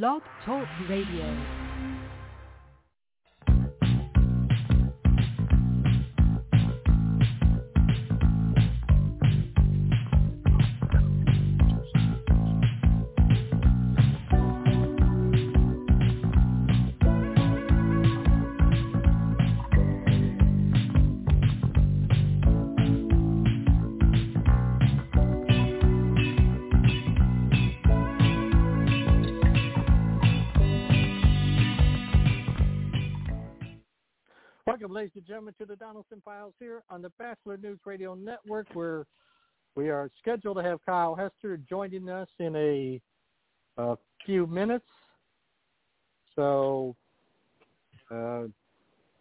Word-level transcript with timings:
Blog 0.00 0.22
Talk 0.46 0.66
Radio. 0.88 1.61
Ladies 35.02 35.16
and 35.16 35.26
gentlemen, 35.26 35.54
to 35.58 35.66
the 35.66 35.74
Donelson 35.74 36.22
Files 36.24 36.54
here 36.60 36.84
on 36.88 37.02
the 37.02 37.10
Batchelor 37.18 37.56
News 37.56 37.80
Radio 37.84 38.14
Network, 38.14 38.68
where 38.72 39.04
we 39.74 39.90
are 39.90 40.08
scheduled 40.20 40.58
to 40.58 40.62
have 40.62 40.78
Kyle 40.86 41.16
Hester 41.16 41.56
joining 41.68 42.08
us 42.08 42.28
in 42.38 42.54
a, 42.54 43.00
a 43.78 43.96
few 44.24 44.46
minutes. 44.46 44.84
So, 46.36 46.94
uh, 48.12 48.42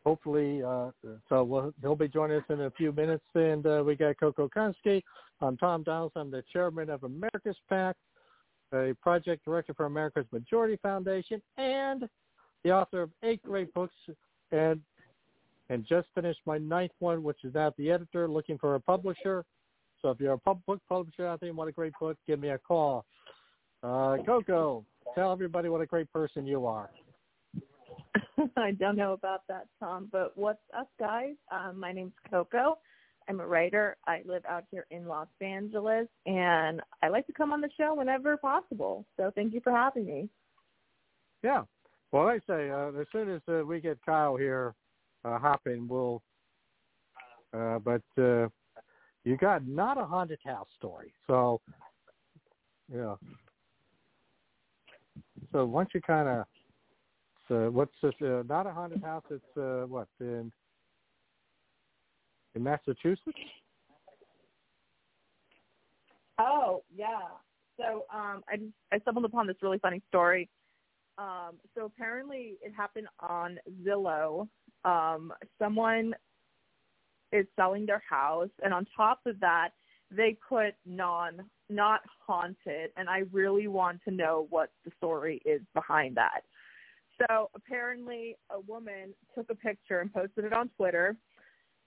hopefully, 0.05 0.61
uh, 0.61 0.91
so 1.27 1.43
we'll, 1.43 1.73
he'll 1.81 1.95
be 1.95 2.07
joining 2.07 2.37
us 2.37 2.45
in 2.49 2.61
a 2.61 2.69
few 2.69 2.91
minutes. 2.91 3.25
And 3.33 3.65
uh, 3.65 3.81
we 3.83 3.95
got 3.95 4.19
Coco 4.19 4.47
Konski. 4.55 5.01
I'm 5.41 5.57
Tom 5.57 5.83
Donelson. 5.83 6.11
I'm 6.17 6.29
the 6.29 6.43
chairman 6.53 6.91
of 6.91 7.05
America's 7.05 7.57
PAC, 7.69 7.95
a 8.71 8.93
project 9.01 9.45
director 9.45 9.73
for 9.73 9.87
America's 9.87 10.27
Majority 10.31 10.77
Foundation, 10.83 11.41
and 11.57 12.07
the 12.63 12.69
author 12.69 13.01
of 13.01 13.09
eight 13.23 13.41
great 13.41 13.73
books 13.73 13.95
and 14.51 14.79
and 15.71 15.87
just 15.87 16.09
finished 16.13 16.41
my 16.45 16.57
ninth 16.57 16.91
one, 16.99 17.23
which 17.23 17.37
is 17.45 17.53
now 17.53 17.71
the 17.77 17.89
editor 17.89 18.27
looking 18.27 18.57
for 18.57 18.75
a 18.75 18.79
publisher. 18.79 19.45
So 20.01 20.09
if 20.09 20.19
you're 20.19 20.33
a 20.33 20.37
pub- 20.37 20.61
book 20.67 20.81
publisher 20.89 21.25
out 21.25 21.39
there 21.39 21.47
and 21.47 21.57
want 21.57 21.69
a 21.69 21.73
great 21.73 21.93
book, 21.97 22.17
give 22.27 22.41
me 22.41 22.49
a 22.49 22.57
call. 22.57 23.05
Uh, 23.81 24.17
Coco, 24.25 24.85
tell 25.15 25.31
everybody 25.31 25.69
what 25.69 25.79
a 25.79 25.85
great 25.85 26.11
person 26.11 26.45
you 26.45 26.65
are. 26.65 26.89
I 28.57 28.71
don't 28.71 28.97
know 28.97 29.13
about 29.13 29.43
that, 29.47 29.67
Tom, 29.79 30.09
but 30.11 30.37
what's 30.37 30.59
up, 30.77 30.89
guys? 30.99 31.35
Um, 31.49 31.79
my 31.79 31.93
name's 31.93 32.13
Coco. 32.29 32.77
I'm 33.29 33.39
a 33.39 33.47
writer. 33.47 33.95
I 34.05 34.23
live 34.25 34.43
out 34.49 34.65
here 34.71 34.85
in 34.91 35.07
Los 35.07 35.27
Angeles, 35.39 36.07
and 36.25 36.81
I 37.01 37.07
like 37.07 37.27
to 37.27 37.33
come 37.33 37.53
on 37.53 37.61
the 37.61 37.69
show 37.77 37.93
whenever 37.95 38.35
possible. 38.35 39.05
So 39.15 39.31
thank 39.35 39.53
you 39.53 39.61
for 39.63 39.71
having 39.71 40.05
me. 40.05 40.29
Yeah. 41.43 41.61
Well, 42.11 42.27
I 42.27 42.39
say 42.45 42.69
uh, 42.69 42.91
as 42.99 43.07
soon 43.13 43.29
as 43.29 43.41
uh, 43.47 43.63
we 43.65 43.79
get 43.79 43.97
Kyle 44.05 44.35
here 44.35 44.75
uh, 45.25 45.55
we'll. 45.65 46.21
Uh, 47.53 47.79
but 47.79 48.01
uh, 48.17 48.47
you 49.23 49.37
got 49.37 49.67
not 49.67 49.97
a 49.97 50.05
haunted 50.05 50.39
house 50.45 50.69
story, 50.77 51.13
so 51.27 51.59
yeah. 52.93 53.15
So 55.51 55.65
once 55.65 55.89
you 55.93 56.01
kind 56.01 56.29
of, 56.29 56.45
so 57.47 57.69
what's 57.71 57.91
this? 58.01 58.13
Uh, 58.21 58.43
not 58.47 58.67
a 58.67 58.71
haunted 58.71 59.03
house. 59.03 59.23
It's 59.29 59.57
uh, 59.57 59.85
what 59.87 60.07
in 60.19 60.51
in 62.55 62.63
Massachusetts. 62.63 63.37
Oh 66.39 66.83
yeah. 66.95 67.19
So 67.77 68.05
um, 68.13 68.43
I 68.47 68.59
I 68.91 68.99
stumbled 68.99 69.25
upon 69.25 69.47
this 69.47 69.57
really 69.61 69.79
funny 69.79 70.01
story. 70.07 70.49
Um, 71.17 71.57
so 71.75 71.85
apparently 71.85 72.57
it 72.61 72.73
happened 72.75 73.07
on 73.19 73.59
Zillow. 73.85 74.47
Um, 74.83 75.33
someone 75.59 76.13
is 77.31 77.45
selling 77.55 77.85
their 77.85 78.03
house, 78.07 78.49
and 78.63 78.73
on 78.73 78.85
top 78.95 79.19
of 79.25 79.39
that, 79.39 79.69
they 80.09 80.37
put 80.47 80.73
non 80.85 81.43
not 81.69 82.01
haunted, 82.25 82.91
and 82.97 83.09
I 83.09 83.23
really 83.31 83.67
want 83.67 84.01
to 84.05 84.11
know 84.11 84.47
what 84.49 84.69
the 84.83 84.91
story 84.97 85.41
is 85.45 85.61
behind 85.73 86.17
that. 86.17 86.41
So 87.19 87.49
apparently, 87.55 88.35
a 88.49 88.59
woman 88.59 89.13
took 89.35 89.49
a 89.49 89.55
picture 89.55 89.99
and 89.99 90.13
posted 90.13 90.45
it 90.45 90.53
on 90.53 90.69
Twitter 90.75 91.15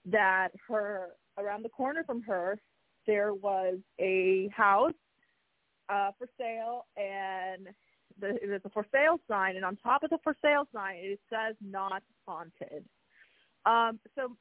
that 0.07 0.49
her 0.69 1.09
around 1.39 1.65
the 1.65 1.69
corner 1.71 2.05
from 2.05 2.23
her 2.23 2.59
there 3.07 3.35
was 3.35 3.79
a 4.01 4.49
house 4.55 4.93
uh, 5.89 6.11
for 6.19 6.27
sale, 6.39 6.87
and 6.97 7.69
the, 8.21 8.39
there's 8.43 8.63
a 8.65 8.71
for 8.71 8.87
sale 8.93 9.19
sign, 9.29 9.57
and 9.57 9.65
on 9.65 9.77
top 9.77 10.03
of 10.03 10.11
the 10.11 10.19
for 10.23 10.37
sale 10.43 10.67
sign 10.73 10.97
it 10.99 11.21
says 11.31 11.57
not 11.61 12.03
haunted. 12.27 12.85
Um, 13.67 13.99
so 14.15 14.37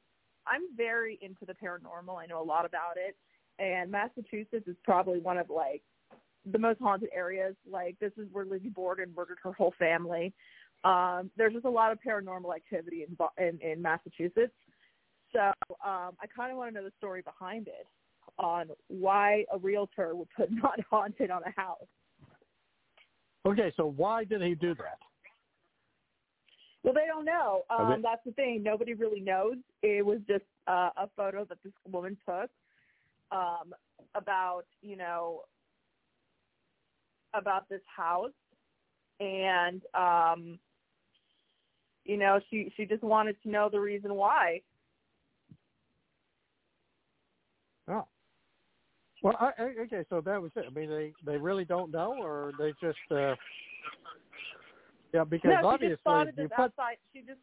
I'm 0.46 0.62
very 0.76 1.18
into 1.22 1.44
the 1.46 1.54
paranormal. 1.54 2.20
I 2.20 2.26
know 2.26 2.42
a 2.42 2.44
lot 2.44 2.64
about 2.66 2.96
it, 2.96 3.16
and 3.58 3.90
Massachusetts 3.90 4.66
is 4.66 4.76
probably 4.84 5.20
one 5.20 5.38
of 5.38 5.50
like 5.50 5.82
the 6.50 6.58
most 6.58 6.80
haunted 6.80 7.10
areas. 7.14 7.54
Like 7.70 7.98
this 8.00 8.12
is 8.16 8.26
where 8.32 8.44
Lizzie 8.44 8.68
Borden 8.68 9.12
murdered 9.16 9.38
her 9.42 9.52
whole 9.52 9.74
family. 9.78 10.32
Um, 10.84 11.30
there's 11.36 11.54
just 11.54 11.64
a 11.64 11.70
lot 11.70 11.92
of 11.92 11.98
paranormal 12.06 12.54
activity 12.54 13.04
in 13.08 13.16
in, 13.44 13.60
in 13.60 13.82
Massachusetts. 13.82 14.52
So 15.32 15.40
um, 15.84 16.14
I 16.20 16.26
kind 16.34 16.52
of 16.52 16.58
want 16.58 16.70
to 16.72 16.80
know 16.80 16.84
the 16.84 16.92
story 16.98 17.22
behind 17.22 17.66
it, 17.66 17.86
on 18.38 18.68
why 18.88 19.44
a 19.52 19.58
realtor 19.58 20.14
would 20.14 20.28
put 20.36 20.50
not 20.62 20.78
haunted 20.90 21.30
on 21.30 21.42
a 21.44 21.60
house. 21.60 21.86
Okay, 23.46 23.72
so 23.76 23.92
why 23.96 24.24
did 24.24 24.42
he 24.42 24.54
do 24.54 24.74
that? 24.74 24.98
Well, 26.82 26.94
they 26.94 27.06
don't 27.06 27.24
know. 27.24 27.62
Um. 27.70 28.00
That's 28.02 28.24
the 28.24 28.32
thing. 28.32 28.62
Nobody 28.62 28.94
really 28.94 29.20
knows. 29.20 29.56
It 29.82 30.04
was 30.04 30.18
just 30.28 30.44
uh, 30.66 30.90
a 30.96 31.08
photo 31.16 31.44
that 31.46 31.58
this 31.62 31.72
woman 31.90 32.16
took 32.26 32.50
um, 33.32 33.74
about, 34.14 34.64
you 34.82 34.96
know, 34.96 35.42
about 37.34 37.68
this 37.68 37.80
house, 37.94 38.30
and 39.20 39.82
um, 39.94 40.58
you 42.04 42.16
know, 42.16 42.38
she 42.50 42.72
she 42.76 42.84
just 42.84 43.02
wanted 43.02 43.36
to 43.42 43.50
know 43.50 43.68
the 43.70 43.80
reason 43.80 44.14
why. 44.14 44.60
Oh. 47.88 48.06
Well, 49.24 49.36
I, 49.40 49.52
I, 49.58 49.62
okay, 49.84 50.04
so 50.10 50.20
that 50.20 50.40
was 50.40 50.52
it. 50.54 50.66
I 50.66 50.78
mean, 50.78 50.90
they 50.90 51.14
they 51.24 51.38
really 51.38 51.64
don't 51.64 51.90
know, 51.90 52.14
or 52.20 52.52
they 52.58 52.74
just 52.78 52.98
uh, 53.10 53.34
yeah, 55.14 55.24
because 55.24 55.48
no, 55.48 55.60
she 55.60 55.64
obviously 55.64 55.88
just 55.94 56.00
spotted 56.02 56.34
you 56.36 56.42
this 56.42 56.52
put 56.54 56.64
outside. 56.64 56.96
She 57.14 57.20
just 57.20 57.40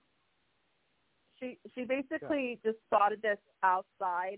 she 1.39 1.57
she 1.73 1.83
basically 1.85 2.59
just 2.63 2.77
spotted 2.85 3.23
this 3.23 3.39
outside 3.63 4.37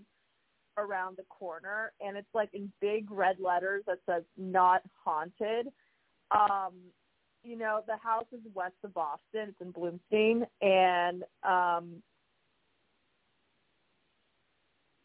around 0.78 1.18
the 1.18 1.24
corner, 1.24 1.92
and 2.00 2.16
it's 2.16 2.32
like 2.32 2.48
in 2.54 2.72
big 2.80 3.10
red 3.10 3.36
letters 3.38 3.84
that 3.86 3.98
says 4.08 4.22
"not 4.38 4.80
haunted." 5.04 5.66
Um, 6.30 6.72
you 7.42 7.58
know, 7.58 7.82
the 7.86 7.98
house 7.98 8.24
is 8.32 8.40
west 8.54 8.72
of 8.84 8.94
Boston. 8.94 9.50
It's 9.50 9.60
in 9.60 9.70
Bloomstein, 9.70 10.46
and 10.62 11.24
um, 11.42 12.02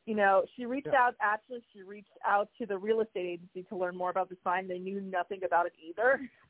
you 0.09 0.16
know, 0.16 0.44
she 0.56 0.66
reached 0.66 0.88
Yeah. 0.88 1.03
out. 1.03 1.16
Actually, 1.22 1.64
she 1.72 1.84
reached 1.84 2.18
out 2.25 2.50
to 2.58 2.66
the 2.66 2.75
real 2.75 3.02
estate 3.02 3.28
agency 3.28 3.62
to 3.70 3.75
learn 3.75 3.96
more 3.96 4.09
about 4.09 4.28
the 4.28 4.38
sign. 4.44 4.68
They 4.68 4.80
knew 4.80 5.00
nothing 5.00 5.44
about 5.44 5.68
it 5.68 5.74
either. 5.80 6.20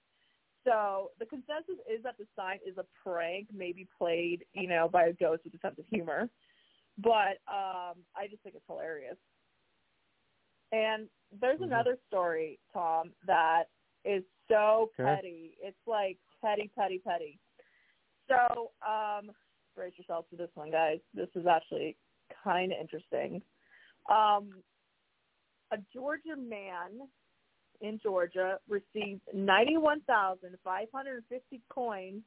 So 0.65 1.11
the 1.19 1.25
consensus 1.25 1.79
is 1.89 2.03
that 2.03 2.17
the 2.17 2.27
sign 2.35 2.59
is 2.65 2.77
a 2.77 2.85
prank, 3.01 3.47
maybe 3.51 3.87
played, 3.97 4.45
you 4.53 4.67
know, 4.67 4.89
by 4.89 5.05
a 5.05 5.13
ghost 5.13 5.45
with 5.45 5.53
a 5.53 5.57
sense 5.59 5.79
of 5.79 5.85
humor. 5.87 6.29
But 6.97 7.39
um, 7.47 8.03
I 8.13 8.27
just 8.29 8.43
think 8.43 8.55
it's 8.55 8.67
hilarious. 8.67 9.15
And 10.73 11.09
there's 11.31 11.61
Mhm. 11.61 11.67
another 11.67 11.97
story, 12.07 12.59
Tom, 12.73 13.15
that 13.25 13.69
is 14.03 14.25
so 14.49 14.91
Okay. 14.99 15.03
petty. 15.03 15.57
It's 15.61 15.87
like 15.87 16.19
petty, 16.41 16.67
petty, 16.75 16.99
petty. 16.99 17.39
So 18.27 18.73
um, 18.85 19.31
brace 19.75 19.97
yourselves 19.97 20.27
for 20.29 20.35
this 20.35 20.53
one, 20.55 20.71
guys. 20.71 20.99
This 21.13 21.29
is 21.35 21.47
actually 21.47 21.97
kind 22.43 22.71
of 22.71 22.77
interesting. 22.79 23.41
Um, 24.09 24.51
a 25.71 25.77
Georgia 25.93 26.35
man 26.37 27.07
in 27.81 27.99
Georgia 28.01 28.57
received 28.67 29.21
91,550 29.33 31.61
coins 31.69 32.23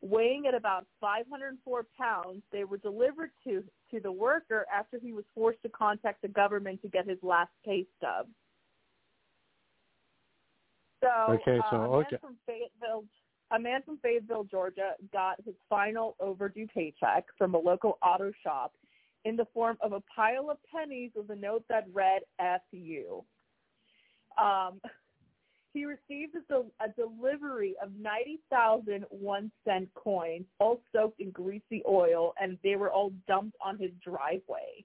weighing 0.00 0.46
at 0.46 0.54
about 0.54 0.86
504 1.00 1.86
pounds. 1.98 2.42
They 2.50 2.64
were 2.64 2.78
delivered 2.78 3.30
to, 3.44 3.62
to 3.92 4.00
the 4.00 4.12
worker 4.12 4.66
after 4.72 4.98
he 4.98 5.12
was 5.12 5.24
forced 5.34 5.62
to 5.62 5.68
contact 5.68 6.22
the 6.22 6.28
government 6.28 6.80
to 6.82 6.88
get 6.88 7.08
his 7.08 7.18
last 7.22 7.50
pay 7.64 7.86
stub. 7.96 8.26
So, 11.02 11.08
Okay, 11.34 11.58
uh, 11.58 11.70
so, 11.70 11.76
a 11.76 11.80
man 11.80 11.90
okay. 12.06 12.16
from 12.20 12.36
Fayetteville, 12.46 13.04
a 13.50 13.58
man 13.58 13.82
from 13.82 13.98
Fayetteville, 13.98 14.44
Georgia, 14.44 14.92
got 15.12 15.40
his 15.44 15.54
final 15.68 16.16
overdue 16.20 16.66
paycheck 16.72 17.26
from 17.36 17.54
a 17.54 17.58
local 17.58 17.98
auto 18.02 18.32
shop 18.42 18.72
in 19.24 19.36
the 19.36 19.46
form 19.54 19.76
of 19.80 19.92
a 19.92 20.02
pile 20.14 20.50
of 20.50 20.58
pennies 20.74 21.12
with 21.14 21.30
a 21.30 21.36
note 21.36 21.64
that 21.68 21.86
read 21.92 22.22
"F 22.38 22.62
you." 22.70 23.24
Um, 24.38 24.80
he 25.72 25.86
received 25.86 26.34
a, 26.50 26.84
a 26.84 26.88
delivery 26.96 27.74
of 27.82 27.90
90,000 27.98 29.04
one 29.08 29.50
cent 29.64 29.88
coins, 29.94 30.44
all 30.58 30.82
soaked 30.92 31.20
in 31.20 31.30
greasy 31.30 31.82
oil, 31.88 32.34
and 32.40 32.58
they 32.62 32.76
were 32.76 32.90
all 32.90 33.12
dumped 33.26 33.56
on 33.64 33.78
his 33.78 33.90
driveway. 34.04 34.84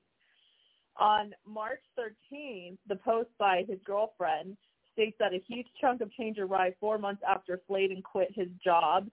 On 0.97 1.33
March 1.45 1.81
13th, 1.99 2.77
the 2.87 2.95
post 2.95 3.29
by 3.37 3.65
his 3.67 3.79
girlfriend 3.85 4.55
states 4.93 5.15
that 5.19 5.33
a 5.33 5.43
huge 5.47 5.67
chunk 5.79 6.01
of 6.01 6.11
change 6.13 6.39
arrived 6.39 6.75
four 6.79 6.97
months 6.97 7.21
after 7.27 7.61
Flaten 7.67 8.01
quit 8.01 8.29
his 8.33 8.47
job 8.63 9.07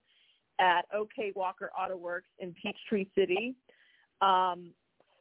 at 0.61 0.82
OK 0.94 1.32
Walker 1.35 1.70
Auto 1.79 1.97
Works 1.97 2.29
in 2.38 2.55
Peachtree 2.55 3.06
City. 3.15 3.55
Um, 4.23 4.70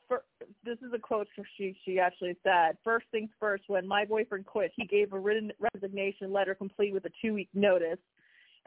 for, 0.07 0.23
this 0.63 0.77
is 0.79 0.93
a 0.93 0.99
quote 0.99 1.27
she. 1.57 1.75
She 1.85 1.99
actually 1.99 2.35
said, 2.43 2.77
first 2.83 3.05
things 3.11 3.29
first, 3.39 3.63
when 3.67 3.87
my 3.87 4.05
boyfriend 4.05 4.45
quit, 4.45 4.71
he 4.75 4.85
gave 4.85 5.13
a 5.13 5.19
written 5.19 5.51
resignation 5.73 6.31
letter 6.31 6.55
complete 6.55 6.93
with 6.93 7.05
a 7.05 7.11
two-week 7.21 7.49
notice. 7.53 7.99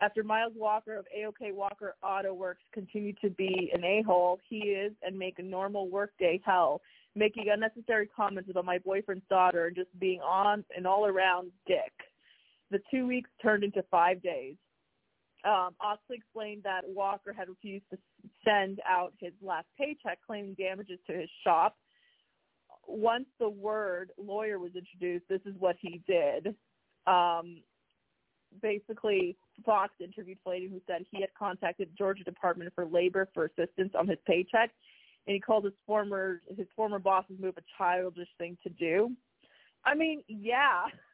After 0.01 0.23
Miles 0.23 0.53
Walker 0.55 0.97
of 0.97 1.07
AOK 1.17 1.55
Walker 1.55 1.95
Auto 2.03 2.35
Works 2.35 2.63
continued 2.73 3.17
to 3.23 3.31
be 3.31 3.71
an 3.73 3.83
a-hole, 3.83 4.39
he 4.49 4.59
is 4.59 4.93
and 5.03 5.19
make 5.19 5.39
a 5.39 5.43
normal 5.43 5.89
workday 5.89 6.41
hell, 6.45 6.83
making 7.15 7.47
unnecessary 7.51 8.09
comments 8.15 8.51
about 8.51 8.67
my 8.67 8.79
boyfriend's 8.79 9.25
daughter 9.31 9.67
and 9.67 9.77
just 9.77 9.89
being 9.99 10.21
on 10.21 10.65
an 10.77 10.85
all-around 10.85 11.51
dick. 11.67 11.93
The 12.71 12.81
two 12.91 13.07
weeks 13.07 13.31
turned 13.41 13.65
into 13.65 13.83
five 13.91 14.23
days. 14.23 14.57
Um, 15.45 15.75
Oxley 15.81 16.17
explained 16.17 16.63
that 16.65 16.83
Walker 16.87 17.33
had 17.33 17.49
refused 17.49 17.85
to 17.91 17.99
send 18.45 18.81
out 18.89 19.13
his 19.21 19.33
last 19.43 19.67
paycheck, 19.79 20.19
claiming 20.27 20.55
damages 20.55 20.99
to 21.07 21.13
his 21.13 21.29
shop. 21.45 21.77
Once 22.87 23.27
the 23.39 23.49
word 23.49 24.11
lawyer 24.19 24.59
was 24.59 24.73
introduced, 24.75 25.25
this 25.29 25.41
is 25.45 25.55
what 25.59 25.77
he 25.81 26.03
did. 26.07 26.55
Um, 27.07 27.63
basically, 28.63 29.37
Fox 29.65 29.93
interviewed 30.01 30.39
Flaten, 30.45 30.71
who 30.71 30.81
said 30.87 31.05
he 31.11 31.21
had 31.21 31.31
contacted 31.39 31.89
Georgia 31.97 32.25
Department 32.25 32.73
for 32.75 32.87
Labor 32.87 33.29
for 33.35 33.45
assistance 33.47 33.93
on 33.99 34.09
his 34.09 34.19
paycheck, 34.27 34.71
and 35.27 35.35
he 35.35 35.41
called 35.41 35.65
his 35.65 35.75
former 35.87 36.41
his 36.57 36.67
former 36.75 36.99
boss's 36.99 37.39
move 37.41 37.55
a 37.57 37.63
childish 37.79 38.29
thing 38.39 38.57
to 38.63 38.71
do. 38.71 39.13
I 39.85 39.95
mean, 39.95 40.23
yeah, 40.29 40.85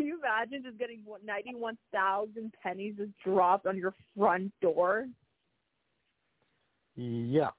can 0.00 0.06
you 0.06 0.18
imagine 0.18 0.62
just 0.62 0.78
getting 0.78 1.02
ninety-one 1.26 1.76
thousand 1.92 2.54
pennies 2.62 2.94
just 2.96 3.10
dropped 3.22 3.66
on 3.66 3.76
your 3.76 3.92
front 4.16 4.50
door? 4.62 5.06
Yeah, 6.96 7.50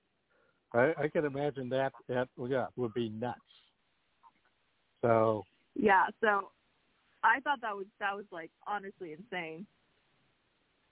I, 0.74 0.92
I 0.98 1.08
can 1.08 1.26
imagine 1.26 1.70
that. 1.70 1.94
That 2.10 2.30
yeah 2.50 2.66
would 2.78 2.96
be 2.96 3.10
nuts. 3.10 3.38
So 5.04 5.44
yeah, 5.76 6.06
so 6.20 6.50
I 7.24 7.42
thought 7.42 7.62
that 7.62 7.76
was 7.76 7.86
that 8.00 8.16
was 8.16 8.26
like 8.32 8.50
honestly 8.66 9.14
insane. 9.14 9.68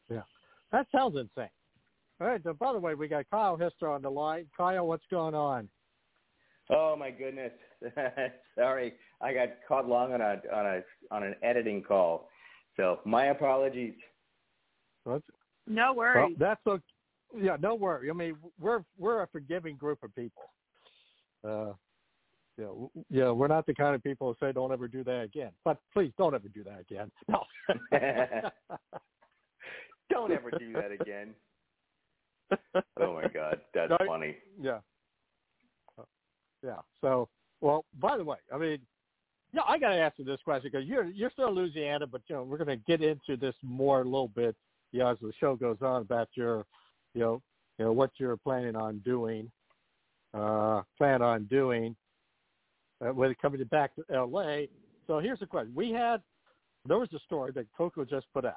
Yeah, 0.07 0.21
that 0.71 0.85
sounds 0.91 1.15
insane. 1.17 1.49
All 2.21 2.27
right. 2.27 2.41
So 2.43 2.53
by 2.53 2.73
the 2.73 2.79
way, 2.79 2.93
we 2.93 3.07
got 3.07 3.27
Kyle 3.31 3.57
Hester 3.57 3.89
on 3.89 4.03
the 4.03 4.11
line. 4.11 4.45
Kyle, 4.55 4.85
what's 4.85 5.05
going 5.09 5.33
on? 5.33 5.67
Oh 6.69 6.95
my 6.97 7.11
goodness. 7.11 7.51
Sorry, 8.57 8.93
I 9.21 9.33
got 9.33 9.49
caught 9.67 9.87
long 9.87 10.13
on 10.13 10.21
a 10.21 10.41
on 10.53 10.65
a 10.65 10.81
on 11.11 11.23
an 11.23 11.35
editing 11.41 11.81
call. 11.81 12.29
So 12.77 12.99
my 13.05 13.25
apologies. 13.25 13.95
That's, 15.05 15.23
no 15.67 15.93
worries. 15.93 16.15
Well, 16.15 16.29
that's 16.37 16.61
okay. 16.67 16.83
Yeah, 17.37 17.57
no 17.59 17.75
worry. 17.75 18.09
I 18.09 18.13
mean, 18.13 18.35
we're 18.59 18.83
we're 18.97 19.21
a 19.23 19.27
forgiving 19.27 19.75
group 19.77 19.99
of 20.03 20.13
people. 20.15 20.43
Uh, 21.47 21.73
yeah, 22.57 22.67
yeah, 23.09 23.31
we're 23.31 23.47
not 23.47 23.65
the 23.65 23.73
kind 23.73 23.95
of 23.95 24.03
people 24.03 24.27
who 24.27 24.45
say 24.45 24.51
don't 24.51 24.71
ever 24.71 24.87
do 24.87 25.03
that 25.05 25.21
again. 25.21 25.51
But 25.63 25.77
please 25.93 26.11
don't 26.17 26.35
ever 26.35 26.49
do 26.49 26.63
that 26.65 26.79
again. 26.79 27.11
No. 27.27 27.43
don't 30.09 30.31
ever 30.31 30.51
do 30.57 30.73
that 30.73 30.91
again. 30.91 31.33
Oh 32.99 33.13
my 33.13 33.27
God, 33.27 33.61
that's 33.75 33.91
no, 33.91 33.97
funny. 34.07 34.35
Yeah. 34.59 34.79
Yeah. 36.63 36.79
So, 37.01 37.29
well, 37.61 37.85
by 37.99 38.17
the 38.17 38.23
way, 38.23 38.37
I 38.53 38.57
mean, 38.57 38.79
yeah, 39.53 39.61
I 39.67 39.77
got 39.77 39.89
to 39.89 39.97
ask 39.97 40.17
you 40.17 40.25
this 40.25 40.39
question 40.43 40.69
because 40.71 40.87
you're 40.87 41.05
you're 41.05 41.31
still 41.31 41.49
in 41.49 41.55
Louisiana, 41.55 42.05
but 42.05 42.21
you 42.27 42.35
know 42.35 42.43
we're 42.43 42.57
going 42.57 42.67
to 42.67 42.83
get 42.87 43.01
into 43.01 43.35
this 43.37 43.55
more 43.63 44.01
a 44.01 44.05
little 44.05 44.27
bit, 44.27 44.55
you 44.91 44.99
know, 44.99 45.07
as 45.09 45.17
the 45.21 45.31
show 45.39 45.55
goes 45.55 45.77
on 45.81 46.01
about 46.01 46.29
your, 46.35 46.65
you 47.13 47.21
know, 47.21 47.41
you 47.77 47.85
know 47.85 47.91
what 47.91 48.11
you're 48.17 48.37
planning 48.37 48.75
on 48.75 48.99
doing, 48.99 49.49
uh, 50.33 50.81
plan 50.97 51.21
on 51.21 51.45
doing, 51.45 51.95
uh, 53.01 53.11
when 53.11 53.33
coming 53.41 53.63
back 53.65 53.95
to 53.95 54.03
L.A. 54.13 54.69
So 55.07 55.19
here's 55.19 55.39
the 55.39 55.47
question: 55.47 55.73
We 55.73 55.91
had 55.91 56.21
there 56.87 56.99
was 56.99 57.09
a 57.13 57.19
story 57.19 57.51
that 57.53 57.65
Coco 57.75 58.05
just 58.05 58.27
put 58.33 58.45
out. 58.45 58.53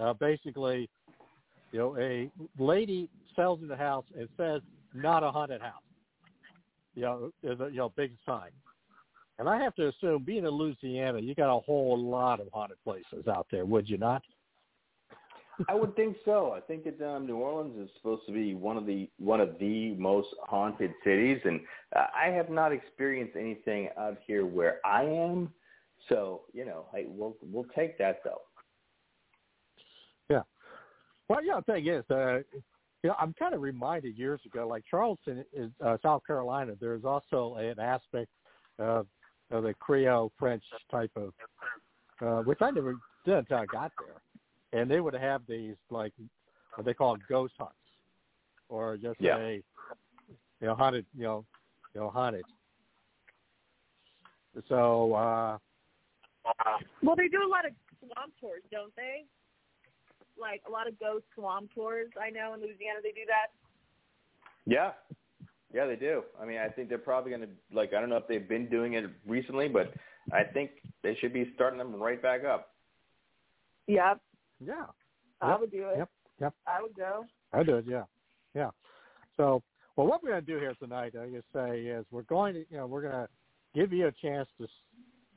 Uh, 0.00 0.12
basically, 0.14 0.88
you 1.72 1.78
know, 1.78 1.96
a 1.98 2.30
lady 2.58 3.08
sells 3.36 3.60
in 3.60 3.68
the 3.68 3.76
house 3.76 4.04
and 4.16 4.28
says 4.36 4.60
not 4.92 5.22
a 5.22 5.30
haunted 5.30 5.60
house 5.60 5.82
you 7.00 7.06
know, 7.06 7.32
is 7.42 7.58
a 7.60 7.70
you 7.70 7.78
know 7.78 7.92
big 7.96 8.12
sign. 8.26 8.50
And 9.38 9.48
I 9.48 9.58
have 9.62 9.74
to 9.76 9.88
assume, 9.88 10.22
being 10.22 10.44
in 10.44 10.50
Louisiana, 10.50 11.18
you 11.18 11.34
got 11.34 11.56
a 11.56 11.60
whole 11.60 11.98
lot 11.98 12.40
of 12.40 12.48
haunted 12.52 12.76
places 12.84 13.26
out 13.26 13.46
there, 13.50 13.64
would 13.64 13.88
you 13.88 13.96
not? 13.96 14.22
I 15.66 15.74
would 15.74 15.96
think 15.96 16.18
so. 16.26 16.52
I 16.52 16.60
think 16.60 16.84
that 16.84 17.02
um, 17.06 17.26
New 17.26 17.36
Orleans 17.36 17.74
is 17.78 17.88
supposed 17.96 18.26
to 18.26 18.32
be 18.32 18.54
one 18.54 18.76
of 18.76 18.84
the 18.84 19.08
one 19.18 19.40
of 19.40 19.58
the 19.58 19.94
most 19.94 20.28
haunted 20.42 20.92
cities, 21.04 21.38
and 21.44 21.60
uh, 21.96 22.06
I 22.14 22.28
have 22.28 22.50
not 22.50 22.72
experienced 22.72 23.36
anything 23.36 23.88
out 23.98 24.18
here 24.26 24.44
where 24.44 24.78
I 24.84 25.04
am. 25.04 25.52
So 26.10 26.42
you 26.52 26.66
know, 26.66 26.84
hey, 26.94 27.06
we'll 27.08 27.36
we'll 27.42 27.66
take 27.74 27.96
that 27.98 28.20
though. 28.24 28.42
Yeah. 30.28 30.42
Well, 31.28 31.44
yeah. 31.44 31.60
The 31.66 31.72
thing 31.72 31.86
is, 31.86 32.04
uh, 32.10 32.40
you 33.02 33.08
know, 33.08 33.16
I'm 33.18 33.34
kind 33.34 33.54
of 33.54 33.62
reminded 33.62 34.16
years 34.16 34.40
ago, 34.44 34.68
like 34.68 34.84
Charleston, 34.90 35.44
is, 35.52 35.70
uh, 35.84 35.96
South 36.02 36.22
Carolina. 36.26 36.74
There's 36.78 37.04
also 37.04 37.56
an 37.58 37.78
aspect 37.78 38.30
of, 38.78 39.06
of 39.50 39.62
the 39.64 39.74
Creole 39.74 40.32
French 40.38 40.62
type 40.90 41.10
of, 41.16 41.32
uh, 42.20 42.42
which 42.42 42.58
I 42.60 42.70
never 42.70 42.94
did 43.24 43.34
until 43.34 43.58
I 43.58 43.66
got 43.66 43.92
there, 43.98 44.80
and 44.80 44.90
they 44.90 45.00
would 45.00 45.14
have 45.14 45.42
these 45.48 45.76
like 45.90 46.12
what 46.74 46.84
they 46.84 46.94
call 46.94 47.16
ghost 47.28 47.54
hunts, 47.58 47.74
or 48.68 48.96
just 48.96 49.20
yeah. 49.20 49.38
a, 49.38 49.62
you 50.60 50.66
know, 50.66 50.74
haunted, 50.74 51.06
you 51.16 51.24
know, 51.24 51.44
you 51.94 52.00
know, 52.00 52.10
haunted. 52.10 52.44
So. 54.68 55.14
uh 55.14 55.58
Well, 57.02 57.16
they 57.16 57.28
do 57.28 57.38
a 57.44 57.48
lot 57.48 57.66
of 57.66 57.72
swamp 57.98 58.32
tours, 58.40 58.62
don't 58.70 58.94
they? 58.96 59.24
Like 60.40 60.62
a 60.66 60.70
lot 60.70 60.88
of 60.88 60.98
ghost 60.98 61.24
swamp 61.34 61.70
tours. 61.74 62.08
I 62.20 62.30
know 62.30 62.54
in 62.54 62.60
Louisiana 62.60 63.00
they 63.02 63.12
do 63.12 63.26
that. 63.26 63.52
Yeah, 64.66 64.92
yeah, 65.72 65.86
they 65.86 65.96
do. 65.96 66.22
I 66.40 66.44
mean, 66.44 66.58
I 66.58 66.68
think 66.68 66.88
they're 66.88 66.98
probably 66.98 67.30
going 67.30 67.42
to 67.42 67.48
like. 67.72 67.94
I 67.94 68.00
don't 68.00 68.08
know 68.08 68.16
if 68.16 68.28
they've 68.28 68.48
been 68.48 68.68
doing 68.68 68.94
it 68.94 69.04
recently, 69.26 69.68
but 69.68 69.94
I 70.32 70.42
think 70.44 70.70
they 71.02 71.16
should 71.20 71.32
be 71.32 71.50
starting 71.54 71.78
them 71.78 71.94
right 71.94 72.20
back 72.20 72.44
up. 72.44 72.74
Yep. 73.86 74.20
Yeah. 74.64 74.86
I 75.40 75.50
yep. 75.50 75.60
would 75.60 75.70
do 75.70 75.88
it. 75.88 75.98
Yep. 75.98 76.10
Yep. 76.40 76.54
I 76.66 76.82
would 76.82 76.94
go. 76.94 77.24
I 77.52 77.58
would 77.58 77.66
do 77.66 77.76
it. 77.76 77.84
Yeah. 77.88 78.04
Yeah. 78.54 78.70
So, 79.36 79.62
well, 79.96 80.06
what 80.06 80.22
we're 80.22 80.30
going 80.30 80.44
to 80.44 80.52
do 80.52 80.58
here 80.58 80.74
tonight, 80.74 81.14
I 81.20 81.28
guess, 81.28 81.42
say, 81.52 81.80
is 81.80 82.04
we're 82.10 82.22
going 82.22 82.54
to, 82.54 82.60
you 82.70 82.76
know, 82.76 82.86
we're 82.86 83.02
going 83.02 83.12
to 83.12 83.28
give 83.74 83.92
you 83.92 84.06
a 84.06 84.12
chance 84.12 84.48
to 84.58 84.66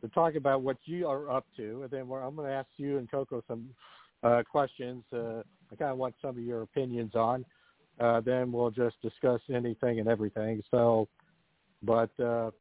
to 0.01 0.09
talk 0.09 0.35
about 0.35 0.61
what 0.61 0.75
you 0.83 1.07
are 1.07 1.29
up 1.29 1.45
to, 1.55 1.83
and 1.83 1.89
then 1.89 2.09
we're, 2.09 2.21
I'm 2.21 2.35
going 2.35 2.49
to 2.49 2.53
ask 2.53 2.67
you 2.75 2.97
and 2.97 3.09
Coco 3.09 3.41
some 3.47 3.69
uh, 4.23 4.43
questions. 4.49 5.03
Uh, 5.11 5.41
I 5.71 5.75
kind 5.77 5.91
of 5.91 5.97
want 5.97 6.15
some 6.21 6.31
of 6.31 6.43
your 6.43 6.61
opinions 6.61 7.15
on. 7.15 7.45
Uh, 7.99 8.21
then 8.21 8.51
we'll 8.51 8.71
just 8.71 8.99
discuss 9.01 9.41
anything 9.53 9.99
and 9.99 10.07
everything. 10.07 10.61
So, 10.71 11.07
but 11.83 12.09
uh, 12.19 12.51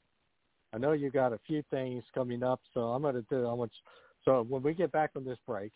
I 0.72 0.78
know 0.78 0.92
you 0.92 1.10
got 1.10 1.32
a 1.32 1.40
few 1.46 1.62
things 1.70 2.04
coming 2.14 2.42
up, 2.42 2.60
so 2.74 2.80
I'm 2.80 3.02
going 3.02 3.14
to 3.14 3.24
do. 3.30 3.46
I 3.46 3.52
want. 3.52 3.72
So 4.24 4.44
when 4.48 4.62
we 4.62 4.74
get 4.74 4.92
back 4.92 5.12
from 5.12 5.24
this 5.24 5.38
break, 5.46 5.72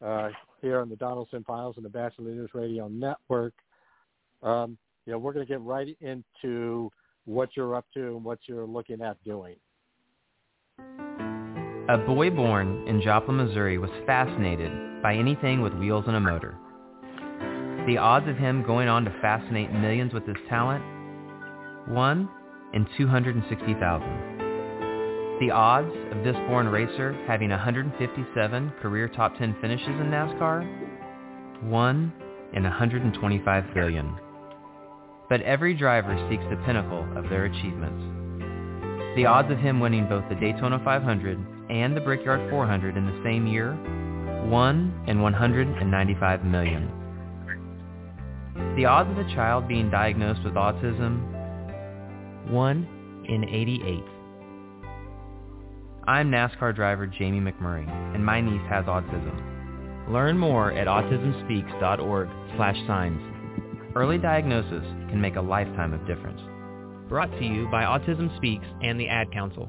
uh, 0.00 0.30
here 0.62 0.80
on 0.80 0.88
the 0.88 0.96
Donelson 0.96 1.44
Files 1.44 1.74
and 1.76 1.84
the 1.84 1.90
Batchelor 1.90 2.30
News 2.30 2.50
Radio 2.54 2.88
Network, 2.88 3.52
um, 4.42 4.78
you 5.06 5.12
know, 5.12 5.18
we're 5.18 5.32
going 5.32 5.46
to 5.46 5.50
get 5.52 5.60
right 5.60 5.96
into 6.00 6.90
what 7.24 7.50
you're 7.56 7.74
up 7.74 7.86
to 7.94 8.16
and 8.16 8.24
what 8.24 8.38
you're 8.46 8.66
looking 8.66 9.02
at 9.02 9.22
doing. 9.24 9.56
A 11.90 11.98
boy 11.98 12.30
born 12.30 12.86
in 12.86 13.02
Joplin, 13.02 13.36
Missouri 13.36 13.76
was 13.76 13.90
fascinated 14.06 15.02
by 15.02 15.16
anything 15.16 15.60
with 15.60 15.74
wheels 15.74 16.04
and 16.06 16.14
a 16.14 16.20
motor. 16.20 16.56
The 17.84 17.98
odds 17.98 18.28
of 18.28 18.36
him 18.36 18.62
going 18.62 18.86
on 18.86 19.04
to 19.06 19.10
fascinate 19.20 19.72
millions 19.72 20.14
with 20.14 20.24
his 20.24 20.36
talent? 20.48 20.84
1 21.88 22.28
in 22.74 22.86
260,000. 22.96 25.38
The 25.40 25.50
odds 25.50 25.92
of 26.12 26.22
this 26.22 26.36
born 26.46 26.68
racer 26.68 27.12
having 27.26 27.50
157 27.50 28.72
career 28.80 29.08
top 29.08 29.36
10 29.36 29.56
finishes 29.60 29.88
in 29.88 30.12
NASCAR? 30.12 30.62
1 31.64 32.12
in 32.52 32.62
125 32.62 33.74
billion. 33.74 34.16
But 35.28 35.42
every 35.42 35.74
driver 35.74 36.16
seeks 36.30 36.44
the 36.50 36.62
pinnacle 36.64 37.04
of 37.16 37.28
their 37.28 37.46
achievements. 37.46 38.04
The 39.16 39.26
odds 39.26 39.50
of 39.50 39.58
him 39.58 39.80
winning 39.80 40.06
both 40.08 40.28
the 40.28 40.36
Daytona 40.36 40.78
500 40.84 41.59
and 41.70 41.96
the 41.96 42.00
Brickyard 42.00 42.50
400 42.50 42.96
in 42.96 43.06
the 43.06 43.20
same 43.24 43.46
year? 43.46 43.72
1 44.48 45.04
in 45.06 45.22
195 45.22 46.44
million. 46.44 46.90
The 48.76 48.84
odds 48.84 49.10
of 49.10 49.18
a 49.18 49.34
child 49.34 49.68
being 49.68 49.90
diagnosed 49.90 50.42
with 50.44 50.54
autism? 50.54 52.50
1 52.50 53.24
in 53.28 53.44
88. 53.44 54.02
I'm 56.06 56.30
NASCAR 56.30 56.74
driver 56.74 57.06
Jamie 57.06 57.40
McMurray, 57.40 57.88
and 58.14 58.24
my 58.24 58.40
niece 58.40 58.62
has 58.68 58.84
autism. 58.86 60.10
Learn 60.10 60.36
more 60.36 60.72
at 60.72 60.88
autismspeaks.org 60.88 62.28
slash 62.56 62.76
signs. 62.88 63.20
Early 63.94 64.18
diagnosis 64.18 64.84
can 65.08 65.20
make 65.20 65.36
a 65.36 65.40
lifetime 65.40 65.92
of 65.92 66.04
difference. 66.06 66.40
Brought 67.08 67.30
to 67.38 67.44
you 67.44 67.68
by 67.70 67.84
Autism 67.84 68.34
Speaks 68.36 68.66
and 68.82 68.98
the 68.98 69.08
Ad 69.08 69.30
Council. 69.32 69.68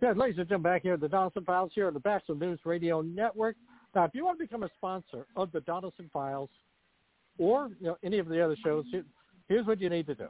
Good, 0.00 0.16
ladies 0.16 0.38
and 0.38 0.48
gentlemen, 0.48 0.72
back 0.72 0.82
here 0.82 0.94
at 0.94 1.00
the 1.00 1.08
Donelson 1.08 1.44
Files 1.44 1.72
here 1.74 1.88
on 1.88 1.94
the 1.94 1.98
Batchelor 1.98 2.36
News 2.36 2.60
Radio 2.64 3.00
Network. 3.00 3.56
Now, 3.96 4.04
if 4.04 4.12
you 4.14 4.24
want 4.24 4.38
to 4.38 4.44
become 4.44 4.62
a 4.62 4.68
sponsor 4.76 5.26
of 5.34 5.50
the 5.50 5.58
Donelson 5.62 6.08
Files 6.12 6.50
or 7.36 7.70
you 7.80 7.88
know, 7.88 7.98
any 8.04 8.18
of 8.18 8.28
the 8.28 8.40
other 8.40 8.54
shows, 8.64 8.84
here's 9.48 9.66
what 9.66 9.80
you 9.80 9.90
need 9.90 10.06
to 10.06 10.14
do. 10.14 10.28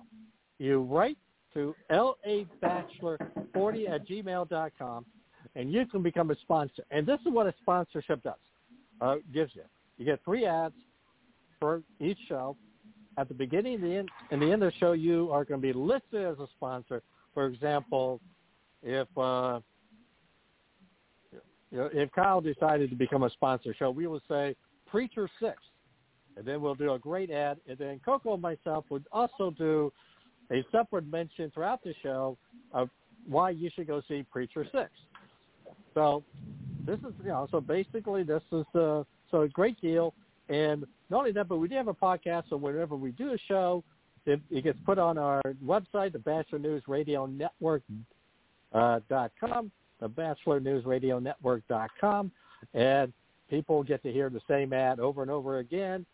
You 0.58 0.80
write 0.80 1.18
to 1.52 1.74
labachelor40 1.90 3.90
at 3.90 4.08
gmail.com, 4.08 5.04
and 5.54 5.70
you 5.70 5.84
can 5.84 6.02
become 6.02 6.30
a 6.30 6.36
sponsor. 6.36 6.82
And 6.90 7.06
this 7.06 7.20
is 7.26 7.30
what 7.30 7.46
a 7.46 7.52
sponsorship 7.60 8.22
does. 8.22 8.36
Uh, 9.02 9.16
gives 9.34 9.54
you. 9.54 9.64
You 9.98 10.06
get 10.06 10.24
three 10.24 10.46
ads 10.46 10.76
for 11.60 11.82
each 12.00 12.18
show. 12.26 12.56
At 13.18 13.28
the 13.28 13.34
beginning 13.34 13.74
and 13.74 13.84
the 13.84 14.06
and 14.30 14.40
the 14.40 14.50
end 14.50 14.62
of 14.62 14.72
the 14.72 14.78
show, 14.78 14.92
you 14.92 15.30
are 15.30 15.44
going 15.44 15.60
to 15.60 15.66
be 15.66 15.74
listed 15.74 16.24
as 16.24 16.38
a 16.38 16.46
sponsor. 16.56 17.02
For 17.34 17.44
example, 17.46 18.22
if 18.82 19.08
uh, 19.16 19.60
if 21.70 22.10
Kyle 22.12 22.40
decided 22.40 22.90
to 22.90 22.96
become 22.96 23.24
a 23.24 23.30
sponsor 23.30 23.74
show, 23.78 23.90
we 23.90 24.06
would 24.06 24.22
say 24.28 24.56
Preacher 24.86 25.28
Six, 25.40 25.56
and 26.36 26.46
then 26.46 26.60
we'll 26.60 26.74
do 26.74 26.92
a 26.92 26.98
great 26.98 27.30
ad, 27.30 27.58
and 27.68 27.76
then 27.76 28.00
Coco 28.04 28.34
and 28.34 28.42
myself 28.42 28.84
would 28.90 29.04
also 29.12 29.50
do 29.50 29.92
a 30.50 30.64
separate 30.72 31.06
mention 31.06 31.50
throughout 31.50 31.82
the 31.84 31.94
show 32.02 32.38
of 32.72 32.88
why 33.28 33.50
you 33.50 33.70
should 33.74 33.86
go 33.86 34.00
see 34.08 34.24
Preacher 34.30 34.66
Six. 34.72 34.90
So 35.94 36.22
this 36.86 36.98
is 37.00 37.14
you 37.22 37.28
know 37.28 37.48
so 37.50 37.60
basically 37.60 38.22
this 38.22 38.42
is 38.52 38.64
uh, 38.74 39.02
so 39.30 39.42
a 39.42 39.48
great 39.48 39.80
deal, 39.80 40.14
and 40.48 40.86
not 41.10 41.18
only 41.18 41.32
that, 41.32 41.48
but 41.48 41.58
we 41.58 41.68
do 41.68 41.74
have 41.74 41.88
a 41.88 41.94
podcast. 41.94 42.44
So 42.48 42.56
whenever 42.56 42.96
we 42.96 43.12
do 43.12 43.32
a 43.32 43.38
show, 43.46 43.84
it, 44.24 44.40
it 44.50 44.64
gets 44.64 44.78
put 44.86 44.98
on 44.98 45.18
our 45.18 45.42
website, 45.64 46.12
the 46.12 46.18
Batchelor 46.18 46.58
News 46.58 46.82
Radio 46.86 47.26
Network 47.26 47.82
uh, 48.72 49.00
dot 49.08 49.32
com, 49.38 49.70
the 50.00 50.08
Batchelor 50.08 50.60
News 50.60 50.84
Radio 50.84 51.18
Network 51.18 51.62
dot 51.68 51.90
com, 52.00 52.30
and 52.74 53.12
people 53.48 53.82
get 53.82 54.02
to 54.02 54.12
hear 54.12 54.30
the 54.30 54.40
same 54.48 54.72
ad 54.72 55.00
over 55.00 55.22
and 55.22 55.30
over 55.30 55.58
again 55.58 56.04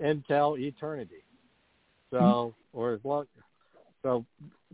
until 0.00 0.56
eternity. 0.56 1.24
So, 2.10 2.18
mm-hmm. 2.18 2.78
or 2.78 2.92
as 2.92 3.00
long, 3.04 3.26
so, 4.02 4.24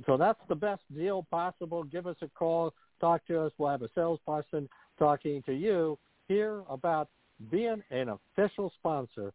so 0.07 0.17
that's 0.17 0.41
the 0.49 0.55
best 0.55 0.83
deal 0.95 1.27
possible. 1.31 1.85
Give 1.85 2.07
us 2.07 2.17
a 2.23 2.29
call, 2.29 2.75
talk 3.01 3.27
to 3.29 3.41
us. 3.41 3.53
We'll 3.57 3.71
have 3.71 3.83
a 3.83 3.89
salesperson 3.95 4.69
talking 4.99 5.43
to 5.45 5.55
you 5.55 5.99
here 6.29 6.63
about 6.69 7.09
being 7.51 7.83
an 7.91 8.11
official 8.11 8.73
sponsor 8.79 9.33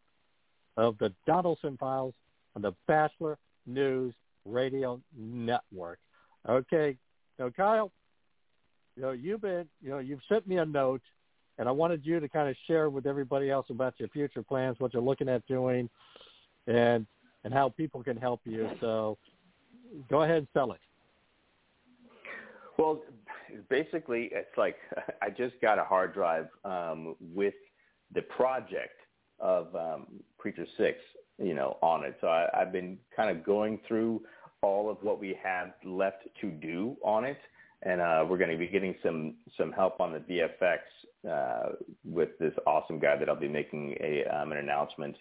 of 0.76 0.96
the 0.98 1.12
Donelson 1.26 1.78
Files 1.78 2.14
on 2.54 2.62
the 2.62 2.72
Batchelor 2.86 3.38
News 3.66 4.14
Radio 4.44 5.00
Network. 5.18 5.98
Okay, 6.48 6.96
now, 7.38 7.50
Kyle, 7.50 7.92
you 8.96 9.02
know, 9.02 9.12
you've 9.12 9.42
been, 9.42 9.66
you 9.82 9.90
know, 9.90 9.98
you've 9.98 10.20
sent 10.28 10.46
me 10.46 10.58
a 10.58 10.64
note, 10.64 11.02
and 11.58 11.68
I 11.68 11.72
wanted 11.72 12.04
you 12.04 12.20
to 12.20 12.28
kind 12.28 12.48
of 12.48 12.56
share 12.66 12.88
with 12.88 13.06
everybody 13.06 13.50
else 13.50 13.66
about 13.70 13.94
your 13.98 14.08
future 14.08 14.42
plans, 14.42 14.76
what 14.78 14.94
you're 14.94 15.02
looking 15.02 15.28
at 15.28 15.46
doing, 15.46 15.88
and 16.66 17.06
and 17.44 17.54
how 17.54 17.68
people 17.68 18.02
can 18.02 18.16
help 18.16 18.40
you. 18.44 18.68
So, 18.80 19.18
go 20.10 20.22
ahead 20.22 20.38
and 20.38 20.48
sell 20.52 20.72
it. 20.72 20.80
Well, 22.78 23.02
basically, 23.68 24.30
it's 24.32 24.56
like 24.56 24.76
I 25.22 25.30
just 25.30 25.54
got 25.60 25.78
a 25.78 25.84
hard 25.84 26.14
drive 26.14 26.48
um, 26.64 27.16
with 27.20 27.54
the 28.14 28.22
project 28.22 29.00
of 29.38 29.74
um, 29.74 30.06
Preacher 30.38 30.66
Six, 30.78 30.98
you 31.38 31.54
know, 31.54 31.76
on 31.82 32.04
it. 32.04 32.16
So 32.20 32.28
I, 32.28 32.48
I've 32.54 32.72
been 32.72 32.98
kind 33.14 33.36
of 33.36 33.44
going 33.44 33.80
through 33.86 34.22
all 34.66 34.90
of 34.90 34.98
what 35.02 35.20
we 35.20 35.38
have 35.42 35.68
left 35.84 36.26
to 36.40 36.50
do 36.50 36.96
on 37.04 37.24
it. 37.24 37.38
And 37.82 38.00
uh, 38.00 38.24
we're 38.28 38.38
going 38.38 38.50
to 38.50 38.56
be 38.56 38.66
getting 38.66 38.96
some 39.02 39.34
some 39.56 39.70
help 39.70 40.00
on 40.00 40.12
the 40.12 40.18
VFX 40.18 40.78
uh, 41.30 41.72
with 42.04 42.30
this 42.40 42.54
awesome 42.66 42.98
guy 42.98 43.16
that 43.16 43.28
I'll 43.28 43.36
be 43.36 43.48
making 43.48 43.96
a 44.00 44.24
um, 44.24 44.50
an 44.50 44.58
announcement 44.58 45.16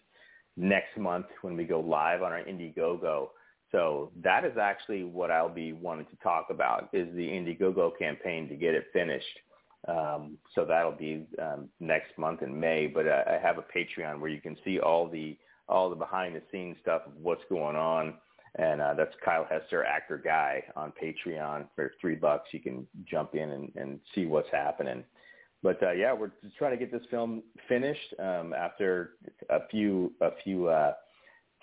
next 0.58 0.98
month 0.98 1.28
when 1.42 1.56
we 1.56 1.66
go 1.66 1.80
live 1.80 2.24
on 2.24 2.32
our 2.32 2.44
Indiegogo. 2.44 3.30
So 3.72 4.12
that 4.24 4.46
is 4.46 4.58
actually 4.58 5.04
what 5.04 5.30
I'll 5.32 5.54
be 5.54 5.74
wanting 5.74 6.06
to 6.06 6.16
talk 6.24 6.48
about 6.50 6.90
is 6.94 7.14
the 7.14 7.28
Indiegogo 7.28 7.92
campaign 8.00 8.48
to 8.50 8.56
get 8.56 8.74
it 8.74 8.86
finished. 8.94 9.40
Um, 9.88 10.38
so 10.56 10.66
that'll 10.66 10.94
be 10.94 11.28
um, 11.40 11.70
next 11.80 12.18
month 12.18 12.42
in 12.42 12.58
May. 12.58 12.88
But 12.88 13.08
uh, 13.08 13.24
I 13.28 13.38
have 13.38 13.58
a 13.58 13.66
Patreon 13.78 14.20
where 14.20 14.32
you 14.32 14.42
can 14.42 14.58
see 14.64 14.80
all 14.80 15.08
the 15.08 15.38
all 15.68 15.90
the 15.90 15.96
behind 15.96 16.36
the 16.36 16.42
scenes 16.52 16.78
stuff 16.82 17.02
of 17.06 17.14
what's 17.22 17.44
going 17.50 17.76
on 17.76 18.14
and 18.58 18.82
uh, 18.82 18.94
that's 18.94 19.14
Kyle 19.24 19.46
Hester, 19.50 19.84
actor 19.84 20.18
guy, 20.18 20.64
on 20.76 20.94
Patreon 21.02 21.66
for 21.76 21.92
three 22.00 22.16
bucks. 22.16 22.50
You 22.52 22.60
can 22.62 22.88
jump 23.10 23.36
in 23.36 23.52
and, 23.52 23.72
and 23.76 24.00
see 24.14 24.26
what's 24.26 24.50
happening. 24.52 25.04
But 25.62 25.82
uh, 25.84 25.92
yeah, 25.92 26.14
we're 26.14 26.32
just 26.44 26.56
trying 26.58 26.72
to 26.72 26.78
get 26.78 26.92
this 26.92 27.06
film 27.10 27.44
finished 27.68 28.14
um, 28.20 28.54
after 28.54 29.12
a 29.50 29.68
few 29.70 30.14
a 30.22 30.30
few 30.44 30.68
uh, 30.68 30.94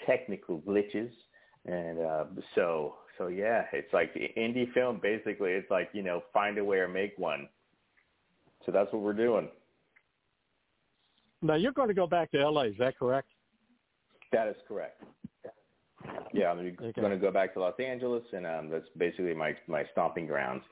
technical 0.07 0.61
glitches, 0.61 1.11
and 1.67 2.01
uh, 2.01 2.25
so 2.55 2.97
so 3.17 3.29
yeah, 3.29 3.65
it's 3.73 3.93
like 3.93 4.15
indie 4.15 4.71
film. 4.73 4.99
Basically, 5.03 5.53
it's 5.53 5.71
like 5.71 5.89
you 5.93 6.03
know 6.03 6.23
find 6.33 6.59
a 6.59 6.65
way 6.65 6.79
or 6.79 6.89
make 6.89 7.17
one. 7.17 7.49
So 8.67 8.73
that's 8.73 8.93
what 8.93 9.03
we're 9.03 9.13
doing. 9.13 9.49
Now 11.41 11.55
you're 11.55 11.73
going 11.73 11.89
to 11.89 11.95
go 11.95 12.07
back 12.07 12.31
to 12.33 12.49
LA. 12.49 12.63
Is 12.63 12.75
that 12.79 12.99
correct? 12.99 13.29
That 14.33 14.49
is 14.49 14.57
correct. 14.67 15.03
Yeah, 16.33 16.51
I'm 16.51 16.59
okay. 16.59 16.93
going 17.01 17.13
to 17.13 17.19
go 17.19 17.31
back 17.31 17.55
to 17.55 17.61
Los 17.61 17.79
Angeles, 17.79 18.23
and 18.33 18.47
um, 18.47 18.71
that's 18.71 18.87
basically 18.97 19.35
my 19.35 19.55
my 19.67 19.85
stomping 19.93 20.27
grounds. 20.27 20.63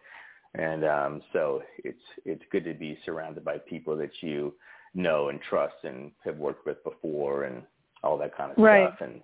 And 0.54 0.84
um, 0.84 1.22
so 1.32 1.62
it's 1.78 2.02
it's 2.24 2.42
good 2.50 2.64
to 2.64 2.74
be 2.74 2.98
surrounded 3.04 3.44
by 3.44 3.58
people 3.58 3.96
that 3.98 4.10
you 4.20 4.54
know 4.94 5.28
and 5.28 5.40
trust 5.48 5.76
and 5.84 6.10
have 6.24 6.38
worked 6.38 6.66
with 6.66 6.82
before, 6.82 7.44
and 7.44 7.62
all 8.02 8.18
that 8.18 8.36
kind 8.36 8.52
of 8.52 8.58
right. 8.58 8.88
stuff. 8.88 9.08
And 9.08 9.20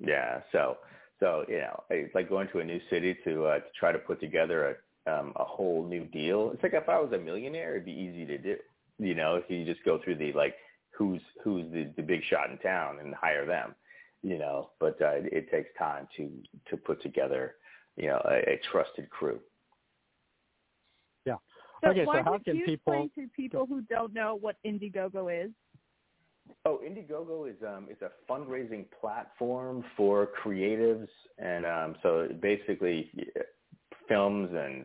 yeah, 0.00 0.40
so 0.52 0.76
so 1.20 1.44
you 1.48 1.58
know, 1.58 1.82
it's 1.90 2.14
like 2.14 2.28
going 2.28 2.48
to 2.52 2.60
a 2.60 2.64
new 2.64 2.80
city 2.90 3.16
to 3.24 3.46
uh, 3.46 3.58
to 3.58 3.64
try 3.78 3.92
to 3.92 3.98
put 3.98 4.20
together 4.20 4.76
a 5.06 5.12
um, 5.12 5.32
a 5.36 5.44
whole 5.44 5.86
new 5.88 6.04
deal. 6.04 6.50
It's 6.52 6.62
like 6.62 6.74
if 6.74 6.88
I 6.88 7.00
was 7.00 7.12
a 7.12 7.18
millionaire, 7.18 7.72
it'd 7.72 7.86
be 7.86 7.92
easy 7.92 8.26
to 8.26 8.38
do. 8.38 8.56
You 8.98 9.14
know, 9.14 9.36
if 9.36 9.44
you 9.48 9.64
just 9.64 9.84
go 9.84 9.98
through 10.04 10.16
the 10.16 10.32
like 10.32 10.54
who's 10.90 11.22
who's 11.42 11.64
the, 11.72 11.90
the 11.96 12.02
big 12.02 12.20
shot 12.28 12.50
in 12.50 12.58
town 12.58 12.98
and 13.00 13.14
hire 13.14 13.46
them 13.46 13.74
you 14.22 14.38
know, 14.38 14.70
but 14.80 15.00
uh, 15.00 15.10
it, 15.10 15.32
it 15.32 15.50
takes 15.50 15.68
time 15.78 16.08
to 16.16 16.30
to 16.70 16.76
put 16.76 17.02
together, 17.02 17.56
you 17.96 18.08
know, 18.08 18.22
a, 18.24 18.52
a 18.52 18.60
trusted 18.70 19.10
crew. 19.10 19.40
Yeah. 21.26 21.36
So 21.82 21.90
okay, 21.90 22.04
so 22.04 22.22
how 22.24 22.32
would 22.32 22.44
can 22.44 22.56
you 22.56 22.64
people 22.64 22.92
explain 22.92 23.10
to 23.16 23.30
people 23.34 23.66
who 23.66 23.82
don't 23.82 24.14
know 24.14 24.38
what 24.40 24.56
Indiegogo 24.64 25.46
is? 25.46 25.50
Oh, 26.64 26.80
Indiegogo 26.84 27.50
is 27.50 27.56
um 27.66 27.88
is 27.90 27.98
a 28.02 28.10
fundraising 28.30 28.86
platform 29.00 29.84
for 29.96 30.28
creatives, 30.44 31.08
and 31.38 31.66
um 31.66 31.96
so 32.02 32.28
basically 32.40 33.10
films 34.08 34.50
and 34.52 34.84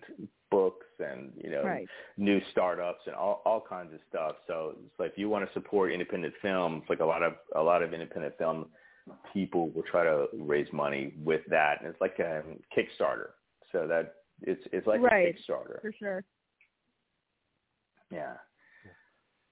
books 0.50 0.86
and 1.00 1.32
you 1.44 1.50
know 1.52 1.64
right. 1.64 1.88
new 2.18 2.40
startups 2.52 3.02
and 3.06 3.16
all 3.16 3.42
all 3.46 3.64
kinds 3.68 3.94
of 3.94 4.00
stuff. 4.10 4.36
So 4.48 4.76
it's 4.86 5.00
like 5.00 5.12
if 5.12 5.18
you 5.18 5.30
want 5.30 5.46
to 5.48 5.54
support 5.54 5.92
independent 5.92 6.34
films, 6.42 6.84
like 6.90 7.00
a 7.00 7.06
lot 7.06 7.22
of 7.22 7.34
a 7.56 7.62
lot 7.62 7.84
of 7.84 7.94
independent 7.94 8.38
film 8.38 8.68
people 9.34 9.70
will 9.70 9.84
try 9.84 10.04
to 10.04 10.28
raise 10.34 10.72
money 10.72 11.14
with 11.24 11.42
that, 11.50 11.82
and 11.82 11.90
it's 11.90 12.02
like 12.02 12.20
a 12.20 12.44
Kickstarter. 12.76 13.30
So 13.72 13.88
that 13.88 14.16
it's 14.42 14.62
it's 14.72 14.88
like 14.88 15.02
Right. 15.02 15.36
a 15.36 15.52
Kickstarter. 15.52 15.82
for 15.82 15.92
sure. 15.98 16.24
Yeah. 18.12 18.34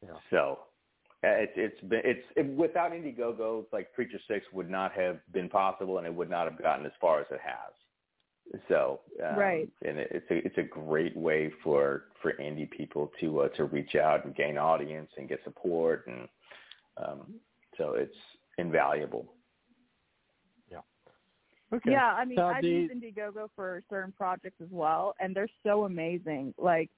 Yeah. 0.02 0.18
So 0.30 0.60
uh, 1.24 1.28
it's 1.28 1.54
it's 1.56 1.82
been 1.82 2.02
it's 2.04 2.26
it, 2.36 2.46
without 2.56 2.92
Indiegogo, 2.92 3.64
it's 3.64 3.74
like 3.74 3.94
Preacher 3.94 4.20
Six 4.28 4.46
would 4.54 4.70
not 4.70 4.92
have 4.94 5.20
been 5.34 5.50
possible, 5.50 5.98
and 5.98 6.08
it 6.08 6.14
would 6.14 6.30
not 6.30 6.50
have 6.50 6.62
gotten 6.62 6.86
as 6.86 6.92
far 7.02 7.20
as 7.20 7.28
it 7.32 7.40
has. 7.44 8.62
So 8.68 9.02
um, 9.28 9.36
Right. 9.38 9.70
and 9.84 9.98
it, 9.98 10.08
it's 10.12 10.32
a 10.32 10.46
it's 10.46 10.58
a 10.58 10.64
great 10.64 11.16
way 11.18 11.52
for 11.64 12.06
for 12.22 12.34
indie 12.34 12.70
people 12.70 13.12
to 13.20 13.42
uh, 13.42 13.50
to 13.50 13.66
reach 13.66 13.96
out 13.96 14.24
and 14.26 14.36
gain 14.36 14.58
audience 14.58 15.10
and 15.18 15.28
get 15.28 15.44
support, 15.44 16.06
and 16.08 16.28
um, 16.98 17.34
so 17.78 17.94
it's 17.96 18.16
invaluable. 18.58 19.34
Okay. 21.75 21.91
Yeah, 21.91 22.13
I 22.13 22.25
mean, 22.25 22.38
Now, 22.38 22.50
I've 22.50 22.62
the- 22.63 22.70
used 22.70 22.94
Indiegogo 22.94 23.50
for 23.55 23.84
certain 23.89 24.12
projects 24.12 24.62
as 24.62 24.70
well, 24.70 25.15
and 25.20 25.36
they're 25.36 25.50
so 25.63 25.86
amazing. 25.86 26.53
Like, 26.58 26.89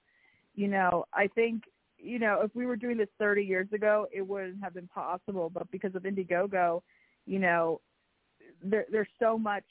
you 0.54 0.68
know, 0.68 1.06
I 1.14 1.28
think, 1.28 1.64
you 1.98 2.20
know, 2.20 2.42
if 2.42 2.54
we 2.56 2.66
were 2.66 2.76
doing 2.76 2.98
this 2.98 3.10
30 3.18 3.44
years 3.44 3.72
ago, 3.74 4.08
it 4.12 4.22
wouldn't 4.22 4.62
have 4.64 4.74
been 4.74 4.88
possible. 4.88 5.50
But 5.50 5.70
because 5.72 5.96
of 5.96 6.04
Indiegogo, 6.04 6.84
you 7.26 7.40
know, 7.40 7.82
there, 8.62 8.86
there's 8.92 9.08
so 9.20 9.38
much 9.38 9.64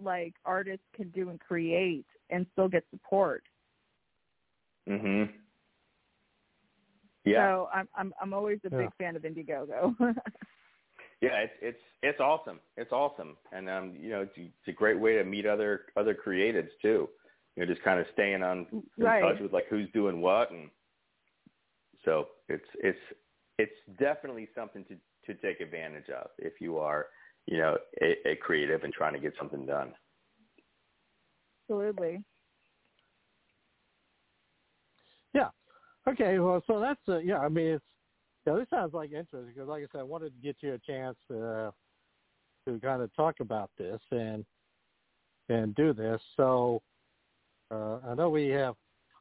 like 0.00 0.34
artists 0.44 0.86
can 0.94 1.10
do 1.10 1.30
and 1.30 1.38
create 1.40 2.06
and 2.30 2.46
still 2.52 2.68
get 2.68 2.84
support. 2.90 3.44
Mhm. 4.88 5.32
Yeah. 7.24 7.46
So 7.46 7.68
I'm 7.72 7.88
I'm 7.94 8.14
I'm 8.20 8.32
always 8.34 8.60
a 8.64 8.70
Yeah. 8.70 8.78
big 8.78 8.94
fan 8.96 9.16
of 9.16 9.22
Indiegogo. 9.22 9.94
Yeah, 11.20 11.36
it's 11.38 11.52
it's 11.62 11.78
it's 12.02 12.20
awesome. 12.20 12.60
It's 12.76 12.92
awesome, 12.92 13.36
and 13.52 13.68
um, 13.68 13.94
you 13.98 14.10
know, 14.10 14.22
it's, 14.22 14.32
it's 14.36 14.68
a 14.68 14.72
great 14.72 14.98
way 14.98 15.14
to 15.16 15.24
meet 15.24 15.46
other 15.46 15.82
other 15.96 16.14
creatives 16.14 16.70
too. 16.82 17.08
You 17.56 17.64
know, 17.64 17.72
just 17.72 17.84
kind 17.84 18.00
of 18.00 18.06
staying 18.12 18.42
on 18.42 18.66
in 18.72 18.82
Right. 18.98 19.22
touch 19.22 19.40
with 19.40 19.52
like 19.52 19.66
who's 19.70 19.88
doing 19.92 20.20
what, 20.20 20.50
and 20.50 20.70
so 22.04 22.28
it's 22.48 22.64
it's 22.82 22.98
it's 23.58 23.98
definitely 23.98 24.48
something 24.54 24.84
to 24.84 24.96
to 25.26 25.40
take 25.40 25.60
advantage 25.60 26.10
of 26.10 26.28
if 26.38 26.60
you 26.60 26.78
are 26.78 27.06
you 27.46 27.58
know 27.58 27.78
a, 28.02 28.30
a 28.30 28.36
creative 28.36 28.82
and 28.82 28.92
trying 28.92 29.14
to 29.14 29.20
get 29.20 29.32
something 29.38 29.64
done. 29.64 29.92
Absolutely. 31.70 32.22
Yeah. 35.32 35.48
Okay. 36.06 36.38
Well, 36.38 36.62
so 36.66 36.80
that's 36.80 37.00
uh, 37.08 37.18
yeah. 37.18 37.38
I 37.38 37.48
mean, 37.48 37.66
it's 37.66 37.84
yeah. 38.46 38.54
This 38.54 38.66
sounds 38.70 38.94
like 38.94 39.10
interesting 39.10 39.52
because, 39.54 39.68
like 39.68 39.82
I 39.82 39.86
said, 39.92 40.00
I 40.00 40.04
wanted 40.04 40.32
to 40.34 40.42
get 40.42 40.56
you 40.60 40.74
a 40.74 40.78
chance 40.78 41.16
uh, 41.30 41.70
to 42.66 42.80
kind 42.82 43.02
of 43.02 43.14
talk 43.14 43.40
about 43.40 43.70
this 43.78 44.00
and 44.10 44.44
and 45.48 45.74
do 45.74 45.92
this. 45.92 46.20
So 46.36 46.82
uh, 47.70 47.98
I 48.06 48.14
know 48.14 48.30
we 48.30 48.48
have. 48.48 48.74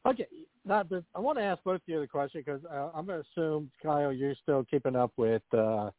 Okay. 0.06 0.28
Now, 0.66 0.84
the, 0.84 1.04
I 1.14 1.20
want 1.20 1.38
to 1.38 1.44
ask 1.44 1.62
both 1.64 1.76
of 1.76 1.82
you 1.88 2.00
the 2.00 2.08
question 2.08 2.42
because 2.46 2.62
uh, 2.72 2.90
I'm 2.96 3.06
going 3.06 3.22
to 3.22 3.42
assume 3.42 3.70
Kyle, 3.82 4.14
you're 4.14 4.36
still 4.42 4.66
keeping 4.70 4.96
up 4.96 5.12
with 5.18 5.42
uh, 5.54 5.90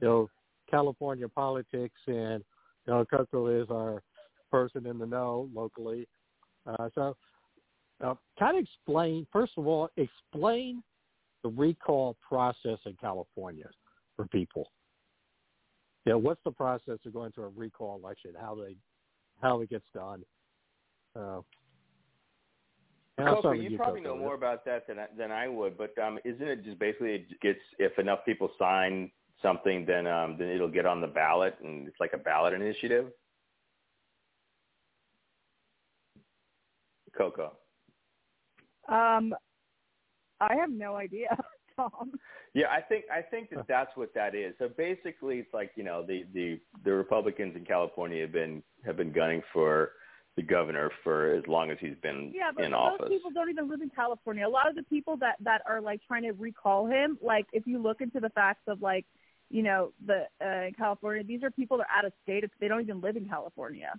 you 0.00 0.08
know 0.08 0.30
California 0.70 1.28
politics, 1.28 2.00
and 2.06 2.42
you 2.86 2.92
know 2.92 3.04
Coco 3.04 3.46
is 3.46 3.68
our 3.70 4.02
person 4.50 4.86
in 4.86 4.98
the 4.98 5.06
know 5.06 5.48
locally. 5.54 6.08
Uh, 6.66 6.88
so 6.94 7.16
uh, 8.04 8.14
kind 8.38 8.56
of 8.56 8.64
explain, 8.64 9.26
first 9.32 9.52
of 9.56 9.66
all, 9.66 9.90
explain 9.96 10.82
the 11.42 11.50
recall 11.50 12.16
process 12.26 12.78
in 12.86 12.96
California 13.00 13.68
for 14.16 14.26
people. 14.26 14.70
Yeah, 16.04 16.14
what's 16.14 16.40
the 16.44 16.50
process 16.50 16.98
of 17.04 17.12
going 17.12 17.32
to 17.32 17.42
a 17.42 17.48
recall 17.48 18.00
election? 18.02 18.32
How 18.40 18.54
they, 18.54 18.76
how 19.40 19.60
it 19.60 19.70
gets 19.70 19.84
done. 19.94 20.22
Uh, 21.14 21.40
Coco, 23.18 23.52
you 23.52 23.70
you, 23.70 23.76
probably 23.76 24.00
know 24.00 24.16
more 24.16 24.34
about 24.34 24.64
that 24.64 24.86
than 24.86 24.98
I, 24.98 25.06
than 25.16 25.30
I 25.30 25.46
would, 25.46 25.76
but 25.76 25.96
um, 25.98 26.18
isn't 26.24 26.46
it 26.46 26.64
just 26.64 26.78
basically 26.78 27.10
it 27.12 27.40
gets 27.40 27.58
if 27.78 27.98
enough 27.98 28.20
people 28.24 28.50
sign 28.58 29.10
something, 29.42 29.84
then 29.86 30.06
um, 30.06 30.36
then 30.38 30.48
it'll 30.48 30.70
get 30.70 30.86
on 30.86 31.00
the 31.00 31.06
ballot, 31.06 31.56
and 31.62 31.86
it's 31.86 32.00
like 32.00 32.12
a 32.14 32.18
ballot 32.18 32.54
initiative. 32.54 33.06
Coco. 37.16 37.52
Um, 38.88 39.34
I 40.40 40.54
have 40.56 40.70
no 40.70 40.96
idea, 40.96 41.36
Tom. 41.76 42.12
Yeah, 42.54 42.66
I 42.70 42.80
think 42.80 43.04
I 43.12 43.22
think 43.22 43.50
that 43.50 43.66
that's 43.68 43.90
what 43.94 44.12
that 44.14 44.34
is. 44.34 44.54
So 44.58 44.68
basically, 44.68 45.38
it's 45.38 45.54
like 45.54 45.70
you 45.76 45.84
know 45.84 46.04
the 46.04 46.24
the 46.34 46.60
the 46.84 46.92
Republicans 46.92 47.54
in 47.56 47.64
California 47.64 48.22
have 48.22 48.32
been 48.32 48.62
have 48.84 48.96
been 48.96 49.12
gunning 49.12 49.42
for 49.52 49.92
the 50.36 50.42
governor 50.42 50.90
for 51.04 51.34
as 51.34 51.44
long 51.46 51.70
as 51.70 51.78
he's 51.80 51.96
been 52.02 52.32
Yeah, 52.34 52.50
but 52.54 52.64
in 52.64 52.72
those 52.72 52.80
office. 52.80 53.08
people 53.08 53.30
don't 53.30 53.50
even 53.50 53.68
live 53.68 53.82
in 53.82 53.90
California. 53.90 54.46
A 54.46 54.48
lot 54.48 54.68
of 54.68 54.74
the 54.74 54.82
people 54.84 55.16
that 55.18 55.36
that 55.40 55.62
are 55.68 55.80
like 55.80 56.00
trying 56.06 56.22
to 56.22 56.32
recall 56.32 56.86
him, 56.86 57.18
like 57.22 57.46
if 57.52 57.66
you 57.66 57.78
look 57.78 58.00
into 58.00 58.20
the 58.20 58.30
facts 58.30 58.62
of 58.66 58.80
like, 58.80 59.06
you 59.50 59.62
know, 59.62 59.92
the 60.06 60.26
uh, 60.44 60.66
in 60.68 60.74
California, 60.74 61.24
these 61.24 61.42
are 61.42 61.50
people 61.50 61.76
that 61.78 61.86
are 61.90 61.98
out 61.98 62.04
of 62.04 62.12
state. 62.22 62.44
They 62.60 62.68
don't 62.68 62.80
even 62.80 63.00
live 63.00 63.16
in 63.16 63.28
California. 63.28 63.92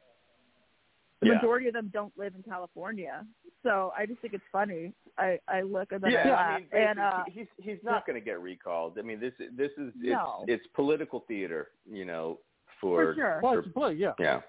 The 1.21 1.27
Yeah. 1.27 1.35
majority 1.35 1.67
of 1.67 1.73
them 1.73 1.89
don't 1.93 2.15
live 2.17 2.33
in 2.35 2.43
California. 2.43 3.25
So 3.63 3.93
I 3.95 4.05
just 4.07 4.19
think 4.21 4.33
it's 4.33 4.43
funny. 4.51 4.93
I 5.17 5.39
I 5.47 5.61
look 5.61 5.91
and 5.91 6.01
then 6.01 6.11
yeah, 6.11 6.35
I 6.35 6.57
mean, 6.59 6.67
and 6.71 6.99
uh, 6.99 7.23
he's 7.27 7.47
he's 7.57 7.77
not 7.83 8.07
going 8.07 8.19
to 8.19 8.25
get 8.25 8.41
recalled. 8.41 8.97
I 8.97 9.03
mean, 9.03 9.19
this 9.19 9.33
this 9.55 9.71
is 9.77 9.93
it's 9.97 10.13
No. 10.13 10.45
it's 10.47 10.65
political 10.73 11.19
theater, 11.27 11.69
you 11.85 12.05
know, 12.05 12.39
for 12.79 13.13
for, 13.13 13.15
sure. 13.15 13.37
For- 13.41 13.59
it's 13.59 13.67
play, 13.69 13.93
yeah. 13.93 14.13
yeah. 14.19 14.41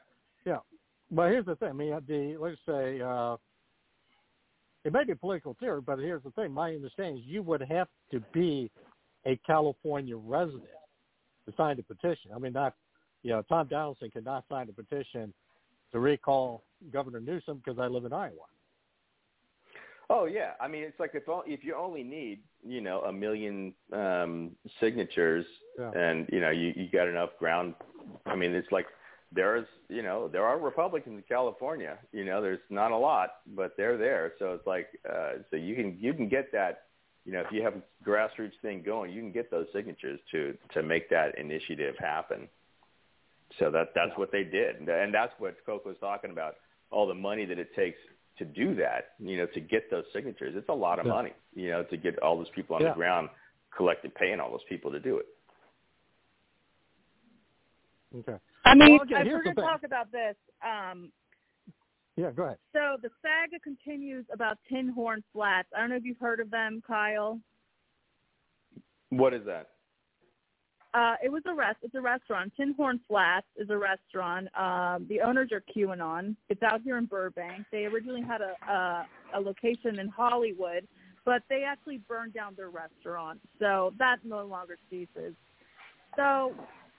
But 1.10 1.30
here's 1.30 1.44
the 1.44 1.56
thing. 1.56 1.68
I 1.68 1.72
mean, 1.72 1.90
the 2.08 2.36
let's 2.38 2.56
say 2.66 3.02
uh, 3.02 3.36
it 4.84 4.94
may 4.94 5.04
be 5.04 5.14
political 5.14 5.54
theory, 5.60 5.82
but 5.82 5.98
here's 5.98 6.22
the 6.22 6.30
thing. 6.30 6.52
My 6.52 6.74
understanding 6.74 7.18
is 7.18 7.24
you 7.26 7.42
would 7.42 7.60
have 7.60 7.88
to 8.12 8.20
be 8.32 8.70
a 9.26 9.36
California 9.46 10.16
resident 10.16 10.64
to 11.46 11.54
sign 11.54 11.76
the 11.76 11.82
petition. 11.82 12.30
I 12.34 12.38
mean, 12.38 12.54
not 12.54 12.72
you 13.22 13.32
know, 13.32 13.42
Tom 13.42 13.68
Donelson 13.68 14.10
cannot 14.10 14.44
sign 14.48 14.68
the 14.68 14.72
petition 14.72 15.34
to 15.92 16.00
recall 16.00 16.64
Governor 16.92 17.20
Newsom 17.20 17.62
because 17.64 17.78
I 17.78 17.86
live 17.86 18.04
in 18.04 18.12
Iowa. 18.12 18.46
Oh 20.10 20.26
yeah, 20.26 20.52
I 20.60 20.68
mean, 20.68 20.82
it's 20.82 20.98
like 21.00 21.12
if 21.14 21.22
if 21.46 21.64
you 21.64 21.74
only 21.74 22.02
need 22.02 22.40
you 22.66 22.80
know 22.80 23.00
a 23.02 23.12
million 23.12 23.72
um 23.92 24.50
signatures, 24.80 25.46
Yeah. 25.78 25.90
and 25.92 26.28
you 26.30 26.40
know 26.40 26.50
you 26.50 26.72
you 26.76 26.88
got 26.92 27.08
enough 27.08 27.30
ground. 27.38 27.74
I 28.26 28.34
mean, 28.34 28.54
it's 28.54 28.70
like 28.70 28.86
there's 29.34 29.66
you 29.88 30.02
know 30.02 30.28
there 30.28 30.44
are 30.44 30.58
Republicans 30.58 31.16
in 31.16 31.24
California. 31.26 31.98
You 32.12 32.24
know, 32.24 32.42
there's 32.42 32.60
not 32.68 32.92
a 32.92 32.96
lot, 32.96 33.36
but 33.56 33.74
they're 33.76 33.96
there. 33.96 34.32
So 34.38 34.52
it's 34.52 34.66
like 34.66 34.88
uh 35.08 35.42
so 35.50 35.56
you 35.56 35.74
can 35.74 35.96
you 35.98 36.12
can 36.12 36.28
get 36.28 36.52
that. 36.52 36.84
You 37.24 37.32
know, 37.32 37.40
if 37.40 37.52
you 37.52 37.62
have 37.62 37.74
a 37.76 37.82
grassroots 38.08 38.58
thing 38.62 38.82
going, 38.82 39.12
you 39.12 39.20
can 39.20 39.30
get 39.32 39.50
those 39.50 39.66
signatures 39.72 40.20
to 40.32 40.56
to 40.74 40.82
make 40.82 41.08
that 41.10 41.38
initiative 41.38 41.94
happen. 41.98 42.48
So 43.58 43.70
that 43.70 43.92
that's 43.94 44.10
Yeah. 44.10 44.18
what 44.18 44.32
they 44.32 44.44
did, 44.44 44.76
and 44.88 45.14
that's 45.14 45.32
what 45.38 45.56
Coco's 45.66 45.98
talking 45.98 46.30
about. 46.30 46.56
All 46.90 47.06
the 47.06 47.14
money 47.14 47.44
that 47.44 47.58
it 47.58 47.74
takes 47.74 47.98
to 48.38 48.44
do 48.44 48.74
that, 48.76 49.14
you 49.18 49.36
know, 49.36 49.46
to 49.46 49.60
get 49.60 49.90
those 49.90 50.10
signatures. 50.12 50.56
It's 50.56 50.68
a 50.68 50.74
lot 50.74 50.98
of 50.98 51.06
Yeah. 51.06 51.12
money, 51.12 51.32
you 51.54 51.70
know, 51.70 51.84
to 51.84 51.96
get 51.96 52.18
all 52.20 52.36
those 52.36 52.50
people 52.50 52.76
on 52.76 52.82
Yeah. 52.82 52.90
the 52.90 52.94
ground 52.94 53.30
collecting, 53.70 54.10
paying 54.10 54.40
all 54.40 54.50
those 54.50 54.64
people 54.64 54.90
to 54.90 55.00
do 55.00 55.18
it. 55.18 55.26
Okay. 58.14 58.38
I 58.64 58.74
mean, 58.74 58.92
Well, 58.92 59.02
okay, 59.02 59.20
if 59.20 59.26
here's 59.26 59.36
we're 59.38 59.42
going 59.44 59.56
to 59.56 59.62
talk 59.62 59.82
about 59.84 60.10
this. 60.12 60.36
Um, 60.62 61.12
Yeah, 62.16 62.30
go 62.30 62.44
ahead. 62.44 62.58
so 62.72 62.98
the 63.00 63.10
saga 63.22 63.58
continues 63.60 64.28
about 64.30 64.58
Tin 64.68 64.88
Horn 64.88 65.24
Flats. 65.32 65.72
I 65.74 65.80
don't 65.80 65.90
know 65.90 65.96
if 65.96 66.04
you've 66.04 66.18
heard 66.18 66.40
of 66.40 66.50
them, 66.50 66.82
Kyle. 66.82 67.40
What 69.08 69.32
is 69.32 69.44
that? 69.46 69.71
Uh, 70.94 71.14
it 71.24 71.32
was 71.32 71.42
a 71.46 71.54
rest. 71.54 71.78
It's 71.82 71.94
a 71.94 72.00
restaurant. 72.00 72.52
Tin 72.56 72.74
Horn 72.76 73.00
Flats 73.08 73.46
is 73.56 73.70
a 73.70 73.76
restaurant. 73.76 74.48
Um, 74.56 75.06
the 75.08 75.22
owners 75.22 75.50
are 75.52 75.62
QAnon. 75.74 76.36
It's 76.50 76.62
out 76.62 76.82
here 76.82 76.98
in 76.98 77.06
Burbank. 77.06 77.64
They 77.72 77.86
originally 77.86 78.22
had 78.22 78.42
a, 78.42 78.54
a 78.70 79.06
a 79.34 79.40
location 79.40 79.98
in 79.98 80.08
Hollywood, 80.08 80.86
but 81.24 81.42
they 81.48 81.64
actually 81.64 81.98
burned 82.06 82.34
down 82.34 82.54
their 82.56 82.68
restaurant. 82.68 83.40
So 83.58 83.94
that 83.98 84.16
no 84.24 84.44
longer 84.44 84.76
ceases. 84.90 85.34
So 86.16 86.54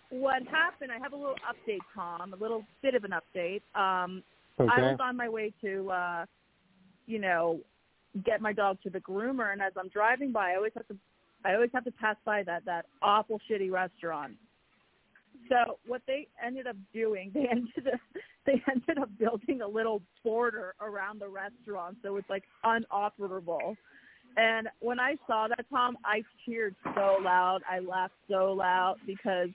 what 0.10 0.42
happened? 0.48 0.92
I 0.92 0.98
have 0.98 1.14
a 1.14 1.16
little 1.16 1.36
update, 1.48 1.80
Tom. 1.94 2.34
A 2.34 2.36
little 2.36 2.66
bit 2.82 2.96
of 2.96 3.04
an 3.04 3.12
update. 3.12 3.62
Um, 3.76 4.24
I 4.60 4.82
was 4.82 5.00
on 5.02 5.18
my 5.18 5.30
way 5.30 5.54
to, 5.62 5.92
uh, 5.92 6.26
you 7.06 7.20
know, 7.20 7.60
get 8.24 8.42
my 8.42 8.54
dog 8.54 8.78
to 8.84 8.90
the 8.90 9.00
groomer, 9.00 9.52
and 9.52 9.62
as 9.62 9.74
I'm 9.76 9.90
driving 9.90 10.32
by, 10.32 10.52
I 10.52 10.56
always 10.56 10.72
have 10.76 10.88
to, 10.88 10.96
I 11.46 11.54
always 11.54 11.70
have 11.74 11.84
to 11.86 11.92
pass 11.92 12.16
by 12.26 12.44
that 12.44 12.66
that 12.66 12.86
awful 13.02 13.40
shitty 13.50 13.72
restaurant. 13.72 14.34
So 15.50 15.78
what 15.86 16.02
they 16.08 16.28
ended 16.44 16.68
up 16.68 16.78
doing, 16.94 17.32
they 17.34 17.48
ended 17.50 17.94
up, 17.94 18.00
they 18.46 18.62
ended 18.72 18.98
up 19.02 19.10
building 19.18 19.62
a 19.62 19.68
little 19.68 20.02
border 20.24 20.76
around 20.82 21.20
the 21.20 21.28
restaurant, 21.28 21.98
so 22.04 22.16
it's 22.18 22.30
like 22.30 22.44
unoperable. 22.66 23.76
And 24.36 24.68
when 24.80 25.00
I 25.00 25.16
saw 25.28 25.48
that, 25.48 25.66
Tom, 25.70 25.98
I 26.04 26.24
cheered 26.46 26.76
so 26.96 27.18
loud. 27.22 27.60
I 27.70 27.80
laughed 27.80 28.16
so 28.28 28.54
loud 28.54 28.96
because, 29.06 29.50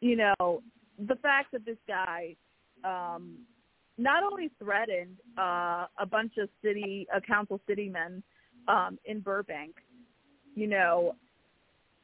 you 0.00 0.16
know, 0.16 0.62
the 0.98 1.16
fact 1.16 1.52
that 1.52 1.66
this 1.66 1.76
guy 1.86 2.34
um, 2.84 3.36
not 3.98 4.22
only 4.22 4.50
threatened 4.58 5.16
uh, 5.38 5.86
a 5.98 6.06
bunch 6.10 6.32
of 6.38 6.48
city 6.64 7.06
uh, 7.14 7.20
council 7.20 7.60
city 7.68 7.88
men 7.88 8.22
um, 8.68 8.98
in 9.04 9.20
Burbank, 9.20 9.74
you 10.60 10.66
know, 10.66 11.16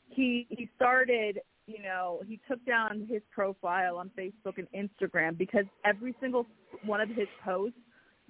he 0.09 0.47
he 0.49 0.67
started, 0.77 1.41
you 1.67 1.83
know, 1.83 2.23
he 2.27 2.41
took 2.49 2.65
down 2.65 3.07
his 3.07 3.21
profile 3.31 3.99
on 3.99 4.11
Facebook 4.19 4.55
and 4.57 4.67
Instagram 4.75 5.37
because 5.37 5.67
every 5.85 6.15
single 6.23 6.47
one 6.83 7.03
of 7.03 7.11
his 7.11 7.29
posts 7.45 7.79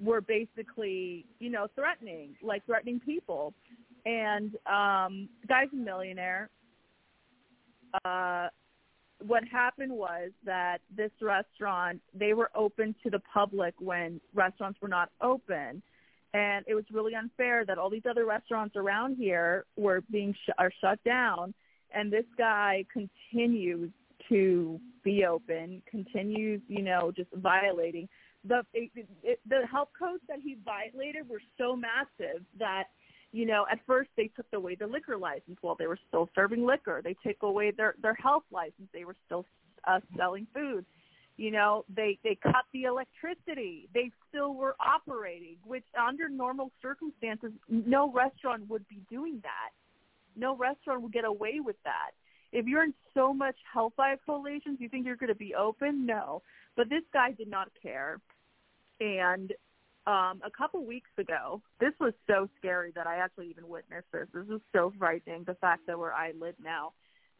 were 0.02 0.20
basically, 0.20 1.24
you 1.38 1.48
know, 1.48 1.68
threatening, 1.76 2.30
like 2.42 2.66
threatening 2.66 2.98
people. 2.98 3.54
And 4.04 4.56
um 4.66 5.28
the 5.42 5.46
guy's 5.48 5.68
a 5.72 5.76
millionaire. 5.76 6.50
Uh 8.04 8.48
what 9.24 9.44
happened 9.44 9.92
was 9.92 10.32
that 10.44 10.78
this 10.94 11.12
restaurant 11.22 12.00
they 12.14 12.34
were 12.34 12.50
open 12.56 12.96
to 13.04 13.10
the 13.10 13.20
public 13.32 13.74
when 13.78 14.20
restaurants 14.34 14.82
were 14.82 14.88
not 14.88 15.08
open 15.20 15.80
and 16.37 16.64
it 16.68 16.75
was 16.75 16.85
really 16.92 17.14
unfair 17.14 17.64
that 17.64 17.79
all 17.79 17.88
these 17.88 18.07
other 18.09 18.27
restaurants 18.27 18.77
around 18.77 19.16
here 19.16 19.64
were 19.77 20.03
being 20.11 20.33
sh- 20.33 20.51
are 20.59 20.70
shut 20.81 21.03
down 21.05 21.55
and 21.94 22.12
this 22.12 22.27
guy 22.37 22.85
continues 22.92 23.90
to 24.29 24.79
be 25.03 25.25
open 25.25 25.83
continues 25.90 26.61
you 26.68 26.83
know 26.83 27.12
just 27.16 27.31
violating 27.35 28.09
the 28.44 28.62
it, 28.75 28.90
it, 29.22 29.40
the 29.49 29.66
health 29.70 29.88
codes 29.99 30.22
that 30.29 30.38
he 30.44 30.57
violated 30.64 31.29
were 31.29 31.42
so 31.59 31.75
massive 31.75 32.42
that 32.59 32.85
you 33.33 33.44
know, 33.44 33.66
at 33.70 33.81
first 33.87 34.09
they 34.16 34.31
took 34.35 34.46
away 34.55 34.77
the 34.77 34.87
liquor 34.87 35.18
license 35.18 35.59
while 35.61 35.75
they 35.79 35.87
were 35.87 35.99
still 36.09 36.31
serving 36.35 36.64
liquor. 36.64 37.03
They 37.05 37.16
took 37.27 37.42
away 37.42 37.70
their 37.70 37.94
their 38.01 38.14
health 38.14 38.44
license. 38.51 38.88
They 38.94 39.05
were 39.05 39.16
still 39.27 39.44
uh, 39.87 40.01
selling 40.16 40.46
food. 40.55 40.87
You 41.37 41.51
know, 41.51 41.85
they 41.94 42.18
they 42.25 42.38
cut 42.42 42.64
the 42.72 42.85
electricity. 42.85 43.88
They 43.92 44.11
still 44.29 44.55
were 44.55 44.75
operating, 44.81 45.57
which 45.64 45.85
under 45.99 46.29
normal 46.29 46.70
circumstances, 46.81 47.53
no 47.68 48.11
restaurant 48.11 48.68
would 48.70 48.88
be 48.88 49.03
doing 49.11 49.40
that. 49.42 49.70
No 50.35 50.57
restaurant 50.57 51.03
would 51.03 51.12
get 51.12 51.25
away 51.25 51.61
with 51.61 51.77
that. 51.85 52.12
If 52.53 52.66
you're 52.66 52.85
in 52.85 52.94
so 53.12 53.35
much 53.35 53.57
health 53.70 53.92
violations, 53.96 54.79
you 54.81 54.88
think 54.88 55.05
you're 55.05 55.16
going 55.16 55.29
to 55.29 55.35
be 55.35 55.55
open? 55.55 56.07
No. 56.07 56.42
But 56.75 56.88
this 56.88 57.03
guy 57.12 57.33
did 57.33 57.49
not 57.49 57.68
care, 57.83 58.18
and 59.01 59.53
um, 60.07 60.40
a 60.44 60.51
couple 60.57 60.85
weeks 60.85 61.11
ago. 61.18 61.61
This 61.81 61.92
was 62.01 62.12
so 62.27 62.49
scary 62.59 62.92
that 62.94 63.07
I 63.07 63.16
actually 63.16 63.51
even 63.51 63.68
witnessed 63.68 64.07
this. 64.12 64.29
This 64.33 64.49
is 64.49 64.61
so 64.72 64.92
frightening. 64.99 65.44
The 65.44 65.55
fact 65.55 65.83
that 65.87 65.99
where 65.99 66.14
I 66.14 66.33
live 66.40 66.55
now, 66.62 66.92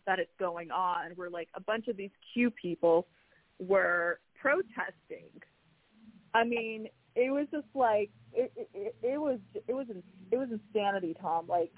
that 0.07 0.19
it's 0.19 0.33
going 0.39 0.71
on, 0.71 1.13
We're 1.17 1.31
like 1.31 1.49
a 1.55 1.61
bunch 1.61 1.89
of 1.89 1.97
these 1.97 2.11
Q 2.33 2.51
people 2.51 3.07
were 3.59 4.21
protesting. 4.41 5.31
I 6.35 6.45
mean, 6.45 6.89
it 7.15 7.31
was 7.31 7.47
just 7.51 7.67
like 7.75 8.11
it. 8.33 8.53
It, 8.75 8.95
it 9.03 9.21
was 9.21 9.39
it 9.55 9.73
was 9.73 9.87
it 10.31 10.37
was 10.37 10.49
insanity, 10.51 11.17
Tom. 11.21 11.47
Like, 11.49 11.73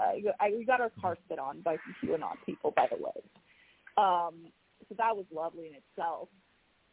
I, 0.00 0.22
I 0.40 0.50
we 0.56 0.64
got 0.64 0.80
our 0.80 0.92
car 1.00 1.16
spit 1.24 1.38
on 1.38 1.60
by 1.60 1.76
some 1.76 2.10
QAnon 2.10 2.36
people, 2.44 2.72
by 2.76 2.86
the 2.90 2.96
way. 2.96 3.22
Um, 3.96 4.52
so 4.88 4.94
that 4.98 5.16
was 5.16 5.26
lovely 5.34 5.68
in 5.68 5.74
itself. 5.74 6.28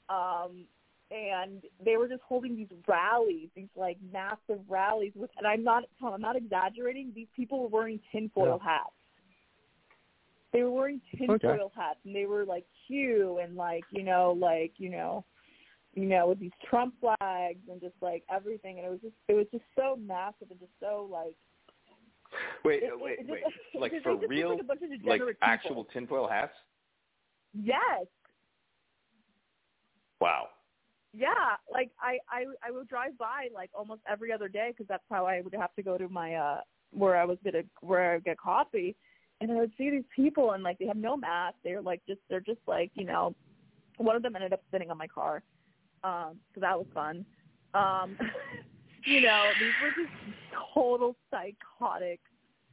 Um, 0.09 0.65
and 1.11 1.61
they 1.83 1.97
were 1.97 2.07
just 2.07 2.21
holding 2.27 2.55
these 2.55 2.67
rallies, 2.87 3.49
these 3.55 3.67
like 3.75 3.97
massive 4.11 4.63
rallies 4.67 5.11
with 5.15 5.29
and 5.37 5.45
I'm 5.45 5.63
not 5.63 5.83
Tom, 5.99 6.13
I'm 6.13 6.21
not 6.21 6.35
exaggerating, 6.35 7.11
these 7.13 7.27
people 7.35 7.61
were 7.61 7.67
wearing 7.67 7.99
tinfoil 8.11 8.59
yeah. 8.63 8.71
hats. 8.71 8.91
They 10.53 10.63
were 10.63 10.71
wearing 10.71 11.01
tinfoil 11.17 11.35
okay. 11.35 11.59
hats 11.75 11.99
and 12.05 12.15
they 12.15 12.25
were 12.25 12.45
like 12.45 12.65
Q 12.87 13.39
and 13.43 13.55
like, 13.55 13.83
you 13.91 14.03
know, 14.03 14.37
like, 14.39 14.73
you 14.77 14.89
know, 14.89 15.25
you 15.93 16.05
know, 16.05 16.27
with 16.27 16.39
these 16.39 16.51
Trump 16.69 16.93
flags 17.01 17.59
and 17.69 17.81
just 17.81 17.95
like 18.01 18.23
everything 18.33 18.77
and 18.77 18.85
it 18.87 18.89
was 18.89 19.01
just 19.01 19.15
it 19.27 19.33
was 19.33 19.47
just 19.51 19.63
so 19.75 19.97
massive 19.99 20.49
and 20.51 20.59
just 20.59 20.71
so 20.79 21.07
like 21.11 21.35
Wait, 22.65 22.81
it, 22.81 22.91
wait, 22.99 23.19
it, 23.19 23.25
it 23.27 23.31
wait. 23.31 23.43
Just, 23.43 23.55
like 23.79 23.91
for 24.01 24.15
real 24.27 24.57
like, 25.05 25.21
like 25.21 25.37
actual 25.41 25.85
tinfoil 25.85 26.27
hats? 26.27 26.53
Yes. 27.53 28.05
Wow 30.19 30.47
yeah, 31.13 31.57
like 31.71 31.91
I 32.01 32.17
I 32.29 32.45
I 32.67 32.71
would 32.71 32.87
drive 32.87 33.17
by 33.19 33.47
like 33.53 33.69
almost 33.77 34.01
every 34.09 34.31
other 34.31 34.47
day 34.47 34.69
because 34.71 34.87
that's 34.87 35.03
how 35.11 35.27
I 35.27 35.41
would 35.41 35.53
have 35.53 35.73
to 35.75 35.83
go 35.83 35.97
to 35.97 36.09
my 36.09 36.33
uh 36.33 36.61
where 36.91 37.15
I 37.15 37.23
was 37.23 37.37
gonna 37.43 37.63
where 37.81 38.11
I 38.11 38.15
would 38.15 38.23
get 38.23 38.37
coffee, 38.37 38.95
and 39.43 39.51
I 39.51 39.55
would 39.55 39.73
see 39.77 39.89
these 39.89 40.05
people 40.15 40.51
and 40.51 40.63
like 40.63 40.79
they 40.79 40.87
have 40.87 40.97
no 40.97 41.17
mask. 41.17 41.57
They're 41.63 41.81
like 41.81 42.01
just 42.07 42.21
they're 42.29 42.39
just 42.39 42.61
like 42.65 42.91
you 42.95 43.03
know, 43.03 43.35
one 43.97 44.15
of 44.15 44.23
them 44.23 44.35
ended 44.35 44.53
up 44.53 44.61
sitting 44.71 44.89
on 44.89 44.97
my 44.97 45.07
car, 45.07 45.43
um, 46.03 46.37
so 46.55 46.61
that 46.61 46.77
was 46.77 46.87
fun. 46.93 47.25
Um, 47.73 48.17
you 49.05 49.21
know, 49.21 49.49
these 49.59 49.73
were 49.81 50.03
just 50.03 50.13
total 50.73 51.15
psychotic 51.29 52.21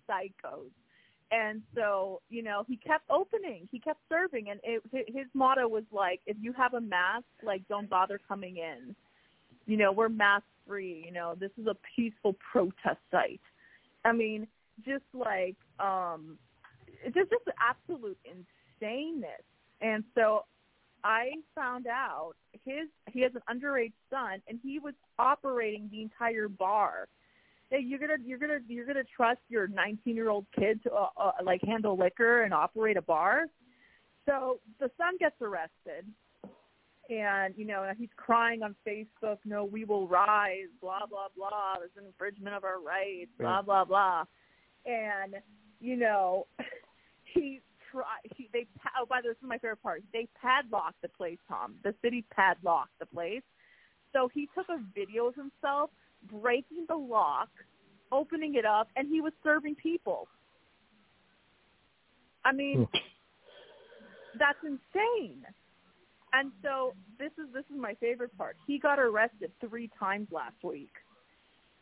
psychos. 0.08 0.70
And 1.32 1.62
so 1.74 2.20
you 2.28 2.42
know 2.42 2.64
he 2.66 2.76
kept 2.76 3.04
opening. 3.10 3.68
He 3.70 3.78
kept 3.80 4.00
serving 4.08 4.50
and 4.50 4.60
it 4.62 4.82
his 4.92 5.26
motto 5.34 5.66
was 5.66 5.84
like 5.92 6.20
if 6.26 6.36
you 6.40 6.52
have 6.52 6.74
a 6.74 6.80
mask 6.80 7.24
like 7.44 7.66
don't 7.68 7.90
bother 7.90 8.20
coming 8.28 8.56
in. 8.58 8.94
You 9.66 9.76
know 9.76 9.92
we're 9.92 10.08
mask 10.08 10.44
free 10.66 11.02
you 11.04 11.12
know 11.12 11.34
this 11.38 11.50
is 11.60 11.66
a 11.66 11.76
peaceful 11.96 12.36
protest 12.52 13.00
site. 13.10 13.40
I 14.04 14.12
mean 14.12 14.46
just 14.84 15.04
like 15.14 15.56
um 15.78 16.38
just 17.04 17.30
just 17.30 17.44
absolute 17.58 18.18
insaneness 18.24 19.44
and 19.80 20.04
so 20.14 20.44
i 21.04 21.30
found 21.54 21.86
out 21.86 22.32
his 22.64 22.88
he 23.10 23.20
has 23.20 23.32
an 23.34 23.42
underage 23.54 23.92
son 24.10 24.42
and 24.48 24.58
he 24.62 24.78
was 24.78 24.94
operating 25.18 25.88
the 25.90 26.02
entire 26.02 26.48
bar 26.48 27.08
hey, 27.70 27.80
you're 27.80 27.98
gonna 27.98 28.16
you're 28.24 28.38
gonna 28.38 28.58
you're 28.68 28.86
gonna 28.86 29.04
trust 29.16 29.40
your 29.48 29.68
19 29.68 30.14
year 30.14 30.28
old 30.28 30.46
kid 30.56 30.82
to 30.82 30.92
uh, 30.92 31.08
uh, 31.16 31.32
like 31.44 31.60
handle 31.62 31.96
liquor 31.96 32.42
and 32.42 32.52
operate 32.52 32.96
a 32.96 33.02
bar. 33.02 33.46
So 34.26 34.60
the 34.78 34.90
son 34.98 35.16
gets 35.18 35.36
arrested, 35.40 36.04
and 37.08 37.54
you 37.56 37.64
know 37.64 37.88
he's 37.96 38.10
crying 38.16 38.62
on 38.62 38.74
Facebook, 38.86 39.38
"No, 39.44 39.64
we 39.64 39.84
will 39.84 40.06
rise," 40.06 40.68
blah 40.80 41.06
blah 41.08 41.28
blah. 41.34 41.76
There's 41.78 41.90
an 41.96 42.06
infringement 42.06 42.54
of 42.54 42.64
our 42.64 42.80
rights, 42.80 43.30
blah 43.38 43.62
blah 43.62 43.84
blah, 43.84 44.24
and 44.84 45.36
you 45.80 45.96
know 45.96 46.46
he 47.34 47.60
try 47.90 48.04
he 48.36 48.48
they 48.52 48.66
oh 49.00 49.06
by 49.06 49.20
the 49.20 49.28
way 49.28 49.32
this 49.32 49.42
is 49.42 49.48
my 49.48 49.58
favorite 49.58 49.82
part 49.82 50.02
they 50.12 50.28
padlocked 50.40 51.00
the 51.02 51.08
place 51.08 51.38
Tom 51.48 51.74
the 51.82 51.94
city 52.02 52.24
padlocked 52.34 52.98
the 52.98 53.06
place 53.06 53.42
so 54.12 54.28
he 54.32 54.48
took 54.54 54.66
a 54.68 54.78
video 54.94 55.26
of 55.26 55.34
himself 55.34 55.90
breaking 56.28 56.86
the 56.88 56.96
lock, 56.96 57.48
opening 58.12 58.54
it 58.54 58.64
up, 58.64 58.88
and 58.96 59.08
he 59.08 59.20
was 59.20 59.32
serving 59.42 59.76
people. 59.76 60.28
I 62.44 62.52
mean, 62.52 62.88
hmm. 62.90 64.38
that's 64.38 64.58
insane. 64.64 65.42
And 66.32 66.52
so 66.62 66.94
this 67.18 67.32
is 67.38 67.52
this 67.52 67.64
is 67.64 67.80
my 67.80 67.94
favorite 67.94 68.36
part. 68.38 68.56
He 68.66 68.78
got 68.78 68.98
arrested 68.98 69.50
three 69.60 69.90
times 69.98 70.28
last 70.30 70.62
week 70.62 70.92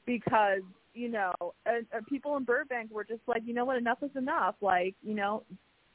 because 0.07 0.63
you 0.94 1.09
know 1.09 1.33
and, 1.66 1.87
and 1.92 2.07
people 2.07 2.37
in 2.37 2.44
Burbank 2.44 2.90
were 2.90 3.05
just 3.05 3.22
like, 3.27 3.42
you 3.44 3.55
know 3.55 3.64
what, 3.64 3.77
enough 3.77 3.98
is 4.03 4.11
enough. 4.16 4.55
Like 4.61 4.94
you 5.03 5.14
know, 5.14 5.44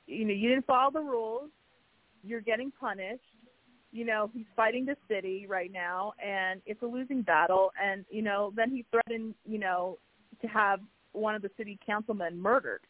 you 0.07 0.25
know, 0.25 0.33
you 0.33 0.49
didn't 0.49 0.65
follow 0.65 0.91
the 0.91 1.01
rules. 1.01 1.49
You're 2.23 2.41
getting 2.41 2.71
punished 2.71 3.21
you 3.93 4.05
know, 4.05 4.29
he's 4.33 4.47
fighting 4.55 4.85
the 4.85 4.97
city 5.07 5.45
right 5.47 5.71
now 5.71 6.13
and 6.21 6.61
it's 6.65 6.81
a 6.81 6.85
losing 6.85 7.21
battle 7.21 7.71
and, 7.81 8.03
you 8.09 8.23
know, 8.23 8.51
then 8.55 8.71
he 8.71 8.83
threatened, 8.89 9.35
you 9.45 9.59
know, 9.59 9.99
to 10.41 10.47
have 10.47 10.79
one 11.11 11.35
of 11.35 11.43
the 11.43 11.51
city 11.57 11.77
councilmen 11.85 12.41
murdered. 12.41 12.81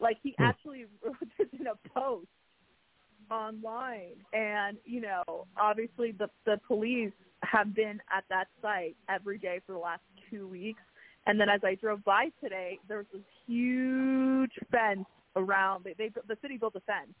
Like 0.00 0.16
he 0.20 0.34
hmm. 0.36 0.42
actually 0.42 0.86
wrote 1.04 1.16
this 1.38 1.46
in 1.58 1.68
a 1.68 1.76
post 1.96 2.26
online 3.30 4.16
and, 4.32 4.78
you 4.84 5.00
know, 5.00 5.46
obviously 5.56 6.10
the 6.10 6.28
the 6.44 6.60
police 6.66 7.12
have 7.44 7.72
been 7.72 8.00
at 8.12 8.24
that 8.30 8.48
site 8.60 8.96
every 9.08 9.38
day 9.38 9.60
for 9.64 9.72
the 9.72 9.78
last 9.78 10.02
two 10.30 10.46
weeks. 10.46 10.80
And 11.26 11.38
then 11.38 11.48
as 11.48 11.60
I 11.64 11.74
drove 11.74 12.04
by 12.04 12.28
today, 12.42 12.78
there 12.88 12.98
was 12.98 13.06
this 13.12 13.22
huge 13.46 14.52
fence 14.70 15.06
around. 15.36 15.84
They, 15.84 15.94
they 15.98 16.10
the 16.26 16.36
city 16.40 16.56
built 16.56 16.74
a 16.76 16.80
fence 16.80 17.14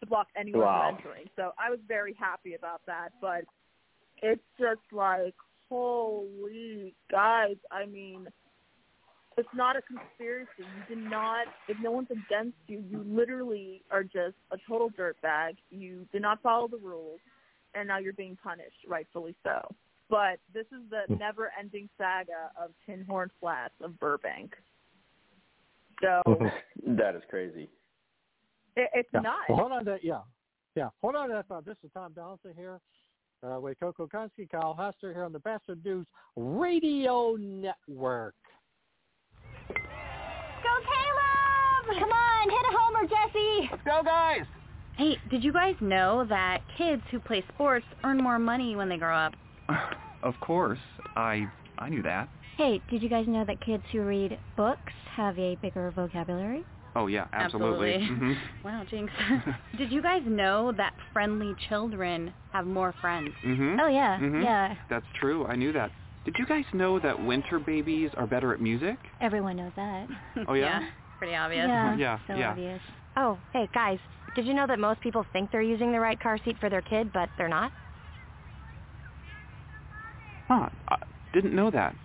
to 0.00 0.06
block 0.06 0.26
anyone 0.36 0.62
wow. 0.62 0.88
from 0.88 0.98
entering. 0.98 1.28
So 1.36 1.52
I 1.58 1.70
was 1.70 1.78
very 1.86 2.14
happy 2.18 2.54
about 2.54 2.80
that. 2.86 3.10
But 3.20 3.44
it's 4.22 4.42
just 4.58 4.80
like, 4.92 5.34
holy 5.68 6.94
guys, 7.10 7.56
I 7.70 7.86
mean, 7.86 8.26
it's 9.38 9.48
not 9.54 9.76
a 9.76 9.82
conspiracy. 9.82 10.48
You 10.58 10.96
did 10.96 11.10
not, 11.10 11.46
if 11.68 11.76
no 11.82 11.90
one's 11.90 12.08
against 12.10 12.58
you, 12.66 12.84
you 12.90 13.04
literally 13.06 13.82
are 13.90 14.02
just 14.02 14.36
a 14.50 14.58
total 14.68 14.90
dirtbag. 14.90 15.56
You 15.70 16.06
did 16.12 16.22
not 16.22 16.42
follow 16.42 16.68
the 16.68 16.76
rules, 16.76 17.20
and 17.74 17.88
now 17.88 17.98
you're 17.98 18.12
being 18.12 18.36
punished, 18.42 18.76
rightfully 18.86 19.34
so. 19.42 19.74
But 20.12 20.40
this 20.52 20.66
is 20.66 20.82
the 20.90 21.04
hmm. 21.08 21.18
never-ending 21.18 21.88
saga 21.96 22.52
of 22.62 22.72
Tin 22.84 23.02
Horn 23.08 23.30
Flats 23.40 23.72
of 23.80 23.98
Burbank. 23.98 24.52
So 26.02 26.20
that 26.86 27.16
is 27.16 27.22
crazy. 27.30 27.70
It, 28.76 28.90
it's 28.92 29.08
yeah. 29.14 29.20
not. 29.20 29.48
Well, 29.48 29.58
hold 29.58 29.72
on, 29.72 29.84
to, 29.86 29.96
yeah, 30.02 30.20
yeah. 30.74 30.90
Hold 31.00 31.16
on, 31.16 31.30
to, 31.30 31.42
this 31.64 31.76
is 31.82 31.90
Tom 31.94 32.12
Donelson 32.12 32.54
here. 32.54 32.78
uh, 33.42 33.58
with 33.60 33.78
Coco 33.80 34.06
Konski, 34.06 34.48
Kyle 34.50 34.74
Hester 34.74 35.12
here 35.12 35.24
on 35.24 35.32
the 35.32 35.38
Batchelor 35.38 35.76
News 35.84 36.06
Radio 36.36 37.36
Network. 37.36 38.34
Go 39.68 39.74
Caleb! 40.84 41.98
Come 41.98 42.12
on, 42.12 42.50
hit 42.50 42.66
a 42.68 42.76
homer, 42.78 43.02
Jesse! 43.08 43.70
Go 43.84 44.02
guys! 44.04 44.42
Hey, 44.96 45.16
did 45.30 45.42
you 45.42 45.52
guys 45.52 45.74
know 45.80 46.24
that 46.28 46.60
kids 46.76 47.02
who 47.10 47.18
play 47.18 47.42
sports 47.54 47.86
earn 48.04 48.18
more 48.18 48.38
money 48.38 48.76
when 48.76 48.88
they 48.88 48.98
grow 48.98 49.16
up? 49.16 49.32
Of 50.22 50.38
course. 50.40 50.78
I 51.16 51.46
I 51.78 51.88
knew 51.88 52.02
that. 52.02 52.28
Hey, 52.56 52.80
did 52.88 53.02
you 53.02 53.08
guys 53.08 53.26
know 53.26 53.44
that 53.44 53.60
kids 53.60 53.82
who 53.90 54.02
read 54.02 54.38
books 54.56 54.92
have 55.16 55.36
a 55.38 55.56
bigger 55.56 55.90
vocabulary? 55.90 56.64
Oh 56.94 57.06
yeah, 57.08 57.26
absolutely. 57.32 57.94
Absolutely. 57.94 58.26
Mhm. 58.34 58.36
Wow, 58.64 58.84
Jinx. 58.88 59.12
did 59.78 59.90
you 59.90 60.00
guys 60.00 60.22
know 60.26 60.70
that 60.76 60.92
friendly 61.12 61.56
children 61.68 62.32
have 62.52 62.66
more 62.66 62.94
friends? 63.00 63.30
Mhm. 63.44 63.78
Oh 63.80 63.88
yeah, 63.88 64.18
Mhm. 64.20 64.44
yeah. 64.44 64.74
That's 64.88 65.06
true. 65.18 65.44
I 65.46 65.56
knew 65.56 65.72
that. 65.72 65.90
Did 66.24 66.36
you 66.38 66.46
guys 66.46 66.64
know 66.72 67.00
that 67.00 67.20
winter 67.24 67.58
babies 67.58 68.10
are 68.16 68.26
better 68.28 68.52
at 68.54 68.60
music? 68.60 68.96
Everyone 69.20 69.56
knows 69.56 69.72
that. 69.74 70.06
Oh, 70.46 70.52
yeah? 70.54 70.82
pretty 71.18 71.34
obvious. 71.34 71.66
Yeah, 71.68 71.96
Yeah, 71.96 72.18
so 72.28 72.34
yeah. 72.34 72.50
obvious. 72.50 72.80
Oh, 73.16 73.38
hey 73.52 73.68
guys, 73.74 73.98
did 74.36 74.46
you 74.46 74.54
know 74.54 74.66
that 74.68 74.78
most 74.78 75.00
people 75.00 75.24
think 75.32 75.50
they're 75.50 75.62
using 75.62 75.90
the 75.90 75.98
right 76.00 76.18
car 76.20 76.38
seat 76.44 76.58
for 76.60 76.70
their 76.70 76.82
kid, 76.82 77.12
but 77.12 77.28
they're 77.36 77.48
not? 77.48 77.72
Huh. 80.52 80.68
I 80.88 80.98
didn't 81.32 81.54
know 81.54 81.70
that. 81.70 81.96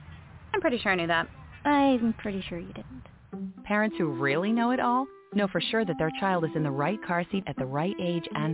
I'm 0.54 0.62
pretty 0.62 0.78
sure 0.78 0.94
I 0.94 0.96
knew 0.96 1.08
that. 1.08 1.28
I'm 1.66 2.14
pretty 2.18 2.42
sure 2.48 2.58
you 2.58 2.72
didn't. 2.72 3.66
Parents 3.66 3.98
who 3.98 4.08
really 4.08 4.54
know 4.54 4.72
it 4.72 4.80
all 4.80 5.06
know 5.34 5.50
for 5.50 5.60
sure 5.60 5.84
that 5.84 5.98
their 6.00 6.12
child 6.22 6.46
is 6.46 6.52
in 6.56 6.64
the 6.64 6.72
right 6.72 6.98
car 7.06 7.26
seat 7.30 7.44
at 7.46 7.58
the 7.58 7.66
right 7.66 7.96
age 8.02 8.24
and 8.34 8.54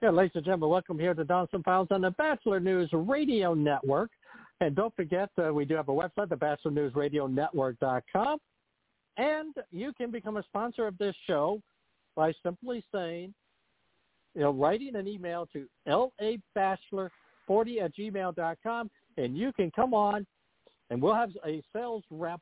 Yeah, 0.00 0.10
ladies 0.10 0.30
and 0.36 0.44
gentlemen, 0.44 0.68
welcome 0.68 0.96
here 0.96 1.12
to 1.12 1.24
Donelson 1.24 1.64
Files 1.64 1.88
on 1.90 2.02
the 2.02 2.12
Batchelor 2.12 2.60
News 2.60 2.88
Radio 2.92 3.52
Network. 3.52 4.12
And 4.60 4.76
don't 4.76 4.94
forget, 4.94 5.28
uh, 5.44 5.52
we 5.52 5.64
do 5.64 5.74
have 5.74 5.88
a 5.88 5.92
website, 5.92 6.28
thebatchelornewsradionetwork.com. 6.28 8.38
And 9.16 9.54
you 9.72 9.92
can 9.94 10.12
become 10.12 10.36
a 10.36 10.44
sponsor 10.44 10.86
of 10.86 10.96
this 10.98 11.16
show 11.26 11.60
by 12.14 12.32
simply 12.44 12.84
saying, 12.94 13.34
you 14.36 14.42
know, 14.42 14.52
writing 14.52 14.94
an 14.94 15.08
email 15.08 15.48
to 15.52 15.66
labachelor40 15.88 17.10
at 17.82 17.96
gmail.com, 17.96 18.90
and 19.16 19.36
you 19.36 19.52
can 19.52 19.72
come 19.72 19.94
on, 19.94 20.24
and 20.90 21.02
we'll 21.02 21.14
have 21.14 21.32
a 21.44 21.60
sales 21.72 22.04
rep 22.08 22.40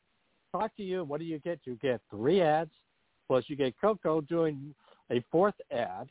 talk 0.53 0.77
to 0.77 0.83
you. 0.83 1.05
What 1.05 1.21
do 1.21 1.27
you 1.27 1.39
get? 1.39 1.61
You 1.65 1.79
get 1.81 2.03
three 2.11 2.43
ads, 2.43 2.73
plus 3.27 3.45
you 3.47 3.57
get 3.57 3.73
Coco 3.81 4.21
doing 4.21 4.75
a 5.11 5.25
fourth 5.33 5.55
ad. 5.71 6.11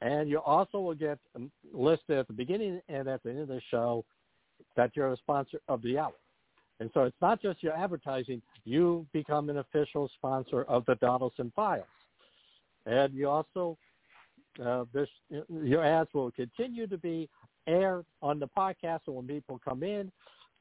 And 0.00 0.28
you 0.28 0.38
also 0.40 0.80
will 0.80 0.94
get 0.94 1.18
um, 1.34 1.50
listed 1.72 2.18
at 2.18 2.26
the 2.26 2.32
beginning 2.32 2.80
and 2.88 3.08
at 3.08 3.22
the 3.22 3.30
end 3.30 3.40
of 3.40 3.48
the 3.48 3.60
show 3.70 4.04
that 4.76 4.90
you're 4.94 5.12
a 5.12 5.16
sponsor 5.16 5.60
of 5.68 5.82
the 5.82 5.98
hour. 5.98 6.12
And 6.80 6.90
so 6.92 7.04
it's 7.04 7.16
not 7.22 7.40
just 7.40 7.62
your 7.62 7.72
advertising. 7.72 8.42
You 8.64 9.06
become 9.12 9.48
an 9.48 9.58
official 9.58 10.10
sponsor 10.16 10.64
of 10.64 10.84
the 10.86 10.96
Donelson 10.96 11.52
Files. 11.54 11.86
And 12.86 13.14
you 13.14 13.28
also, 13.28 13.78
uh, 14.62 14.84
this, 14.92 15.08
your 15.48 15.84
ads 15.84 16.10
will 16.12 16.30
continue 16.32 16.86
to 16.88 16.98
be 16.98 17.28
aired 17.66 18.04
on 18.20 18.38
the 18.38 18.48
podcast. 18.48 19.00
So 19.06 19.12
when 19.12 19.26
people 19.26 19.60
come 19.66 19.82
in 19.82 20.10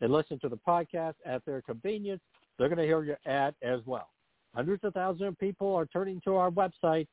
and 0.01 0.11
listen 0.11 0.39
to 0.39 0.49
the 0.49 0.59
podcast 0.67 1.15
at 1.25 1.43
their 1.45 1.61
convenience, 1.61 2.21
they're 2.57 2.69
going 2.69 2.77
to 2.77 2.85
hear 2.85 3.03
your 3.03 3.19
ad 3.25 3.55
as 3.63 3.79
well. 3.85 4.09
Hundreds 4.55 4.83
of 4.83 4.93
thousands 4.93 5.29
of 5.29 5.39
people 5.39 5.73
are 5.73 5.87
turning 5.87 6.21
to 6.23 6.35
our 6.35 6.51
website 6.51 7.07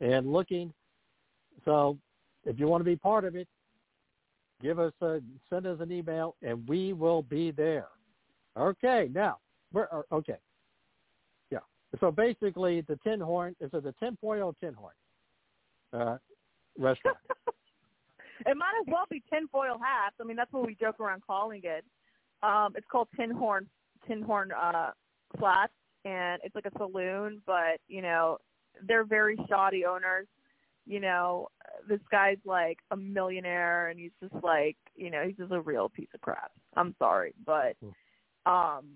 and 0.00 0.30
looking 0.30 0.72
so 1.64 1.98
if 2.44 2.58
you 2.58 2.66
want 2.66 2.80
to 2.80 2.84
be 2.84 2.96
part 2.96 3.24
of 3.24 3.36
it, 3.36 3.48
give 4.62 4.78
us 4.78 4.92
a 5.00 5.20
send 5.50 5.66
us 5.66 5.78
an 5.80 5.92
email 5.92 6.36
and 6.42 6.66
we 6.68 6.92
will 6.92 7.22
be 7.22 7.50
there. 7.50 7.88
Okay, 8.56 9.08
now 9.12 9.38
we're 9.72 9.88
uh, 9.92 10.02
okay. 10.14 10.36
Yeah. 11.50 11.60
So 12.00 12.10
basically, 12.10 12.82
the 12.82 12.98
Tin 13.04 13.20
Horn 13.20 13.56
is 13.60 13.70
it 13.72 13.84
the 13.84 13.94
Tin 14.00 14.16
Foil 14.20 14.54
Tin 14.60 14.74
Horn 14.74 14.94
uh, 15.92 16.18
restaurant? 16.78 17.18
It 18.46 18.56
might 18.56 18.72
as 18.80 18.86
well 18.88 19.04
be 19.10 19.22
tinfoil 19.32 19.78
hats. 19.78 20.16
I 20.20 20.24
mean, 20.24 20.36
that's 20.36 20.52
what 20.52 20.66
we 20.66 20.74
joke 20.74 21.00
around 21.00 21.22
calling 21.26 21.60
it. 21.64 21.84
Um, 22.42 22.72
it's 22.76 22.86
called 22.90 23.08
Tin 23.16 23.30
Horn 23.30 23.68
Tin 24.06 24.22
Horn 24.22 24.50
uh, 24.52 24.90
Flats, 25.38 25.72
and 26.04 26.40
it's 26.42 26.54
like 26.54 26.66
a 26.66 26.76
saloon, 26.76 27.40
but 27.46 27.78
you 27.88 28.02
know 28.02 28.38
they're 28.86 29.04
very 29.04 29.36
shoddy 29.48 29.84
owners. 29.84 30.26
You 30.86 31.00
know, 31.00 31.48
this 31.88 32.00
guy's 32.10 32.38
like 32.44 32.78
a 32.90 32.96
millionaire, 32.96 33.88
and 33.88 33.98
he's 33.98 34.10
just 34.20 34.34
like, 34.42 34.76
you 34.96 35.10
know, 35.10 35.22
he's 35.26 35.36
just 35.36 35.52
a 35.52 35.60
real 35.60 35.88
piece 35.88 36.08
of 36.14 36.20
crap. 36.20 36.50
I'm 36.76 36.94
sorry, 36.98 37.34
but 37.46 37.76
um, 38.46 38.86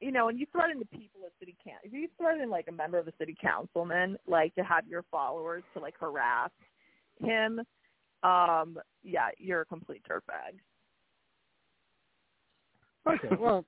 you 0.00 0.12
know, 0.12 0.28
and 0.28 0.38
you 0.38 0.46
threaten 0.52 0.78
the 0.78 0.98
people 0.98 1.20
of 1.26 1.32
city 1.38 1.56
council. 1.64 1.80
If 1.84 1.92
you 1.92 2.08
threaten 2.16 2.50
like 2.50 2.66
a 2.68 2.72
member 2.72 2.98
of 2.98 3.06
the 3.06 3.12
city 3.18 3.36
councilman, 3.40 4.16
like 4.26 4.54
to 4.54 4.62
have 4.62 4.86
your 4.86 5.04
followers 5.10 5.62
to 5.74 5.80
like 5.80 5.94
harass 5.98 6.50
him, 7.20 7.60
um, 8.22 8.78
yeah, 9.02 9.28
you're 9.38 9.62
a 9.62 9.66
complete 9.66 10.02
dirtbag. 10.08 10.58
Okay, 13.06 13.34
well, 13.40 13.64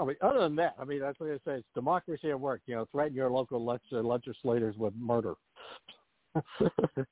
I 0.00 0.04
mean, 0.04 0.16
other 0.22 0.40
than 0.40 0.56
that, 0.56 0.74
I 0.78 0.84
mean, 0.84 1.00
that's 1.00 1.18
what 1.20 1.30
I 1.30 1.36
say. 1.36 1.58
It's 1.58 1.66
democracy 1.74 2.30
at 2.30 2.40
work. 2.40 2.62
You 2.66 2.76
know, 2.76 2.86
threaten 2.92 3.14
your 3.14 3.30
local 3.30 3.64
leg- 3.64 3.80
legislators 3.90 4.76
with 4.76 4.94
murder. 4.96 5.34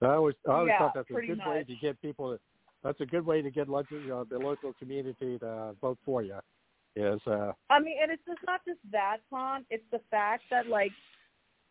I 0.02 0.06
always, 0.06 0.34
I 0.48 0.52
always 0.52 0.70
Yeah, 0.70 0.78
thought 0.78 0.94
that's 0.94 1.10
a 1.10 1.26
good 1.26 1.40
way 1.46 1.64
to 1.64 1.74
get 1.80 2.00
people. 2.00 2.32
To, 2.32 2.40
that's 2.82 3.00
a 3.00 3.06
good 3.06 3.24
way 3.24 3.42
to 3.42 3.50
get 3.50 3.68
leg- 3.68 3.86
you 3.90 4.08
know, 4.08 4.24
the 4.24 4.38
local 4.38 4.72
community 4.74 5.38
to 5.38 5.74
vote 5.80 5.98
for 6.04 6.22
you. 6.22 6.38
Is 6.96 7.20
uh, 7.26 7.52
I 7.70 7.80
mean, 7.80 7.96
and 8.00 8.12
it's 8.12 8.22
just 8.26 8.40
not 8.46 8.60
just 8.66 8.78
that, 8.92 9.18
Tom. 9.30 9.64
It's 9.70 9.84
the 9.90 10.00
fact 10.10 10.44
that 10.50 10.68
like, 10.68 10.92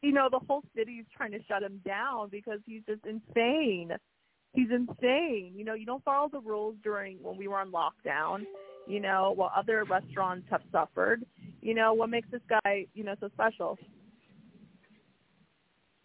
you 0.01 0.11
know, 0.11 0.27
the 0.29 0.39
whole 0.39 0.63
city 0.75 0.93
is 0.93 1.05
trying 1.15 1.31
to 1.31 1.43
shut 1.47 1.63
him 1.63 1.81
down 1.85 2.29
because 2.29 2.59
he's 2.65 2.81
just 2.87 3.05
insane. 3.05 3.91
He's 4.53 4.69
insane. 4.69 5.53
You 5.55 5.63
know, 5.63 5.73
you 5.75 5.85
don't 5.85 6.03
follow 6.03 6.29
the 6.29 6.41
rules 6.41 6.75
during 6.83 7.17
when 7.21 7.37
we 7.37 7.47
were 7.47 7.59
on 7.59 7.71
lockdown. 7.71 8.45
You 8.85 8.99
know, 8.99 9.31
while 9.33 9.51
other 9.55 9.85
restaurants 9.85 10.45
have 10.49 10.61
suffered. 10.71 11.23
You 11.61 11.73
know, 11.73 11.93
what 11.93 12.09
makes 12.09 12.29
this 12.29 12.41
guy, 12.49 12.85
you 12.93 13.05
know, 13.05 13.15
so 13.21 13.29
special? 13.33 13.77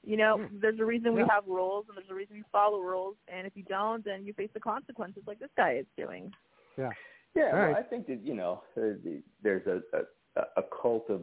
You 0.05 0.17
know, 0.17 0.49
there's 0.53 0.79
a 0.81 0.85
reason 0.85 1.15
we 1.15 1.21
Yeah. 1.23 1.29
have 1.31 1.47
rules, 1.47 1.87
and 1.89 1.97
there's 1.97 2.11
a 2.11 2.15
reason 2.15 2.37
you 2.37 2.45
follow 2.53 2.81
rules. 2.81 3.17
And 3.29 3.47
if 3.47 3.57
you 3.57 3.65
don't, 3.65 4.05
then 4.05 4.25
you 4.25 4.33
face 4.33 4.51
the 4.55 4.61
consequences, 4.61 5.23
like 5.27 5.39
this 5.39 5.51
guy 5.57 5.73
is 5.75 5.87
doing. 5.97 6.33
yeah. 6.77 6.91
Yeah, 7.35 7.53
well, 7.55 7.73
right. 7.73 7.77
I 7.77 7.83
think 7.83 8.07
that 8.07 8.21
you 8.25 8.35
know 8.35 8.63
uh, 8.77 8.95
there's 9.43 9.67
a, 9.67 9.83
a 9.99 10.43
a 10.57 10.63
cult 10.81 11.11
of 11.11 11.23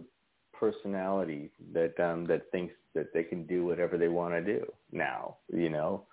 personality 0.53 1.49
that 1.73 1.99
um 1.99 2.25
that 2.25 2.49
thinks 2.51 2.73
that 2.93 3.11
they 3.13 3.23
can 3.23 3.45
do 3.45 3.65
whatever 3.65 3.97
they 3.97 4.07
want 4.07 4.33
to 4.33 4.41
do 4.41 4.65
now, 4.91 5.37
you 5.51 5.69
know, 5.69 6.05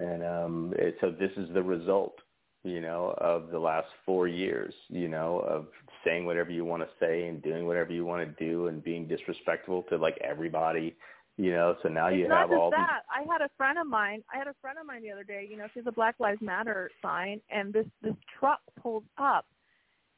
and 0.00 0.22
um 0.24 0.74
it, 0.76 0.96
so 1.00 1.10
this 1.10 1.30
is 1.36 1.48
the 1.54 1.62
result, 1.62 2.16
you 2.64 2.80
know, 2.80 3.14
of 3.18 3.50
the 3.50 3.58
last 3.58 3.88
four 4.04 4.28
years, 4.28 4.74
you 4.88 5.08
know, 5.08 5.38
of 5.40 5.66
saying 6.04 6.24
whatever 6.26 6.50
you 6.50 6.64
want 6.64 6.82
to 6.82 6.88
say 7.00 7.26
and 7.28 7.42
doing 7.42 7.66
whatever 7.66 7.92
you 7.92 8.04
want 8.04 8.22
to 8.26 8.44
do 8.44 8.66
and 8.66 8.82
being 8.84 9.06
disrespectful 9.06 9.82
to 9.84 9.96
like 9.96 10.18
everybody, 10.22 10.96
you 11.36 11.52
know. 11.52 11.76
So 11.82 11.88
now 11.88 12.08
you 12.08 12.24
it's 12.24 12.32
have 12.32 12.50
not 12.50 12.58
all 12.58 12.70
just 12.70 12.80
these 12.80 12.86
that. 12.86 13.02
I 13.10 13.32
had 13.32 13.42
a 13.42 13.50
friend 13.56 13.78
of 13.78 13.86
mine. 13.86 14.22
I 14.32 14.38
had 14.38 14.46
a 14.46 14.54
friend 14.60 14.78
of 14.80 14.86
mine 14.86 15.02
the 15.02 15.10
other 15.10 15.24
day. 15.24 15.46
You 15.48 15.56
know, 15.56 15.66
she 15.72 15.80
has 15.80 15.86
a 15.86 15.92
Black 15.92 16.16
Lives 16.18 16.40
Matter 16.40 16.90
sign, 17.02 17.40
and 17.50 17.72
this 17.72 17.86
this 18.02 18.14
truck 18.38 18.60
pulls 18.80 19.04
up 19.18 19.46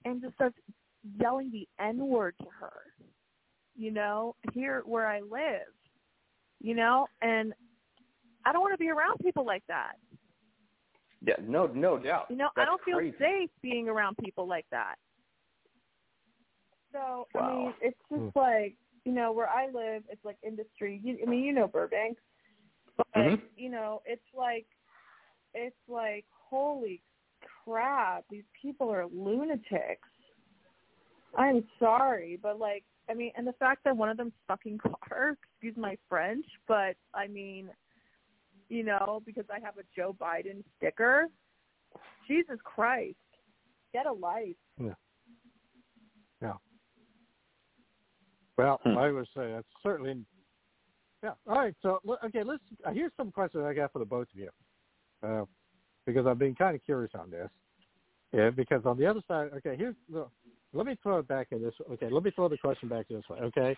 and 0.05 0.21
just 0.23 0.35
starts 0.35 0.57
yelling 1.21 1.51
the 1.51 1.67
N 1.83 1.99
word 2.07 2.35
to 2.41 2.47
her. 2.61 2.73
You 3.77 3.91
know, 3.93 4.35
here 4.53 4.83
where 4.87 5.07
I 5.07 5.21
live. 5.21 5.73
You 6.61 6.75
know, 6.75 7.07
and 7.23 7.53
I 8.45 8.53
don't 8.53 8.63
want 8.63 8.75
to 8.75 8.79
be 8.79 8.91
around 8.91 9.19
people 9.19 9.45
like 9.45 9.63
that. 9.69 9.93
yeah, 11.25 11.35
no 11.47 11.67
no 11.67 11.99
doubt. 11.99 12.27
You 12.31 12.37
know, 12.37 12.49
I 12.57 12.65
don't 12.65 12.83
feel 12.85 12.97
crazy. 12.97 13.17
safe 13.19 13.51
being 13.63 13.89
around 13.89 14.17
people 14.19 14.47
like 14.47 14.67
that. 14.71 14.97
So 16.93 17.27
I 17.39 17.55
mean, 17.55 17.75
it's 17.83 17.99
just 18.11 18.21
hmm. 18.21 18.39
like 18.39 18.75
you 19.09 19.15
know 19.15 19.33
where 19.33 19.49
I 19.49 19.67
live. 19.67 20.03
It's 20.11 20.25
like 20.25 20.37
industry. 20.43 21.01
You, 21.03 21.17
I 21.27 21.31
mean, 21.31 21.43
you 21.43 21.53
know 21.55 21.67
Burbank, 21.67 22.19
but 22.97 23.07
Mhm. 23.15 23.41
you 23.57 23.71
know, 23.71 24.03
it's 24.05 24.35
like 24.35 24.67
it's 25.55 25.89
like 25.89 26.27
holy 26.31 27.03
crap, 27.65 28.29
these 28.29 28.45
people 28.61 28.91
are 28.91 29.07
lunatics. 29.07 30.09
I'm 31.35 31.67
sorry, 31.79 32.37
but 32.37 32.59
like 32.59 32.85
I 33.09 33.15
mean, 33.15 33.33
and 33.35 33.47
the 33.47 33.55
fact 33.55 33.85
that 33.85 33.97
one 33.97 34.11
of 34.11 34.19
them's 34.19 34.35
fucking 34.47 34.79
car, 35.09 35.39
excuse 35.43 35.77
my 35.79 35.97
French, 36.09 36.47
but 36.67 36.95
I 37.15 37.29
mean, 37.29 37.71
you 38.69 38.83
know, 38.83 39.23
because 39.25 39.47
I 39.51 39.59
have 39.61 39.79
a 39.79 39.85
Joe 39.97 40.13
Biden 40.21 40.63
sticker. 40.77 41.29
Jesus 42.27 42.61
Christ. 42.63 43.17
Get 43.95 44.05
a 44.05 44.13
life. 44.13 44.57
Yeah. 44.77 44.95
Well, 48.59 48.81
Hmm. 48.83 48.99
I 48.99 49.11
would 49.13 49.29
say 49.35 49.53
that's 49.53 49.67
certainly. 49.83 50.25
Yeah. 51.23 51.35
All 51.47 51.59
right. 51.59 51.75
So 51.81 52.01
okay, 52.25 52.43
let's. 52.43 52.63
Uh, 52.85 52.91
here's 52.93 53.13
some 53.17 53.31
questions 53.31 53.65
I 53.65 53.73
got 53.73 53.93
for 53.93 54.01
the 54.01 54.05
both 54.05 54.27
of 54.35 54.39
you, 54.39 54.51
uh, 55.23 55.45
because 56.05 56.27
I've 56.27 56.39
been 56.39 56.57
kind 56.57 56.75
of 56.75 56.85
curious 56.85 57.13
on 57.15 57.31
this. 57.31 57.49
Yeah. 58.33 58.51
Because 58.51 58.85
on 58.85 58.99
the 58.99 59.07
other 59.07 59.23
side, 59.29 59.51
okay, 59.59 59.77
here's 59.77 59.95
the. 60.13 60.27
Let 60.75 60.85
me 60.87 60.99
throw 61.03 61.19
it 61.19 61.29
back 61.29 61.49
in 61.53 61.63
this. 61.63 61.73
Okay, 61.93 62.11
let 62.11 62.25
me 62.25 62.31
throw 62.33 62.49
the 62.49 62.59
question 62.59 62.89
back 62.89 63.07
this 63.09 63.25
way. 63.31 63.39
Okay. 63.39 63.77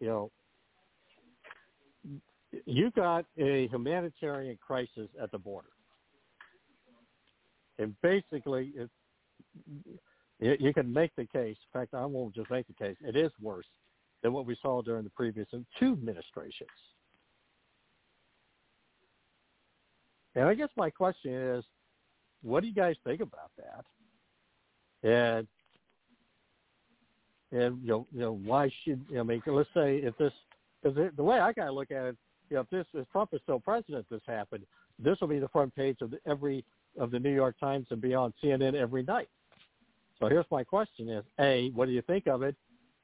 You 0.00 0.06
know, 0.08 0.30
you 2.64 2.90
got 2.90 3.26
a 3.38 3.68
humanitarian 3.68 4.58
crisis 4.66 5.08
at 5.22 5.30
the 5.30 5.38
border, 5.38 5.68
and 7.78 7.94
basically, 8.02 8.72
it, 8.76 8.90
you, 10.40 10.56
you 10.58 10.74
can 10.74 10.92
make 10.92 11.14
the 11.16 11.26
case. 11.26 11.56
In 11.74 11.80
fact, 11.80 11.94
I 11.94 12.04
won't 12.04 12.34
just 12.34 12.50
make 12.50 12.66
the 12.66 12.74
case. 12.74 12.96
It 13.00 13.16
is 13.16 13.30
worse 13.40 13.66
than 14.22 14.32
what 14.32 14.46
we 14.46 14.56
saw 14.60 14.82
during 14.82 15.04
the 15.04 15.10
previous 15.10 15.46
two 15.78 15.92
administrations. 15.92 16.68
And 20.34 20.44
I 20.44 20.54
guess 20.54 20.68
my 20.76 20.90
question 20.90 21.32
is, 21.32 21.64
what 22.42 22.60
do 22.60 22.68
you 22.68 22.74
guys 22.74 22.96
think 23.04 23.20
about 23.20 23.50
that? 23.56 23.84
And 25.08 25.46
and 27.52 27.80
you 27.80 27.88
know, 27.88 28.06
you 28.12 28.20
know, 28.20 28.32
why 28.44 28.70
should 28.84 29.04
you 29.08 29.16
know, 29.16 29.20
I 29.20 29.24
mean, 29.24 29.42
let's 29.46 29.68
say 29.72 29.96
if 29.98 30.16
this, 30.18 30.32
because 30.82 31.10
the 31.16 31.22
way 31.22 31.40
I 31.40 31.52
kind 31.52 31.68
of 31.68 31.74
look 31.74 31.90
at 31.90 32.04
it, 32.04 32.16
you 32.50 32.56
know, 32.56 32.62
if 32.62 32.70
this 32.70 32.86
if 32.92 33.08
Trump 33.10 33.30
is 33.32 33.40
still 33.44 33.60
president, 33.60 34.06
this 34.10 34.20
happened, 34.26 34.64
this 34.98 35.18
will 35.20 35.28
be 35.28 35.38
the 35.38 35.48
front 35.48 35.74
page 35.74 35.98
of 36.02 36.10
the, 36.10 36.18
every 36.26 36.64
of 36.98 37.10
the 37.10 37.18
New 37.18 37.34
York 37.34 37.58
Times 37.58 37.86
and 37.90 38.00
be 38.00 38.14
on 38.14 38.32
CNN 38.42 38.74
every 38.74 39.02
night. 39.02 39.28
So 40.20 40.28
here's 40.28 40.46
my 40.50 40.64
question: 40.64 41.08
Is 41.08 41.24
a, 41.40 41.70
what 41.70 41.86
do 41.86 41.92
you 41.92 42.02
think 42.02 42.26
of 42.26 42.42
it? 42.42 42.56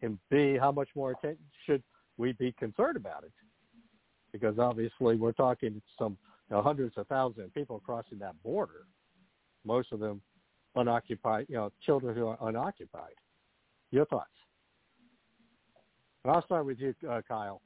And 0.02 0.18
B, 0.30 0.56
how 0.58 0.72
much 0.72 0.88
more 0.96 1.12
attention 1.12 1.44
should 1.64 1.82
we 2.16 2.32
be 2.32 2.52
concerned 2.52 2.96
about 2.96 3.24
it? 3.24 3.32
Because 4.32 4.58
obviously 4.58 5.16
we're 5.16 5.32
talking 5.32 5.80
some 5.98 6.16
you 6.50 6.56
know, 6.56 6.62
hundreds 6.62 6.96
of 6.96 7.06
thousands 7.06 7.46
of 7.46 7.54
people 7.54 7.80
crossing 7.84 8.18
that 8.18 8.34
border, 8.42 8.86
most 9.64 9.92
of 9.92 10.00
them 10.00 10.20
unoccupied, 10.74 11.46
you 11.48 11.56
know, 11.56 11.70
children 11.84 12.16
who 12.16 12.26
are 12.26 12.38
unoccupied. 12.40 13.14
Your 13.90 14.06
thoughts? 14.06 14.30
And 16.24 16.32
I'll 16.32 16.44
start 16.44 16.66
with 16.66 16.78
you, 16.78 16.94
uh, 17.08 17.20
Kyle. 17.28 17.60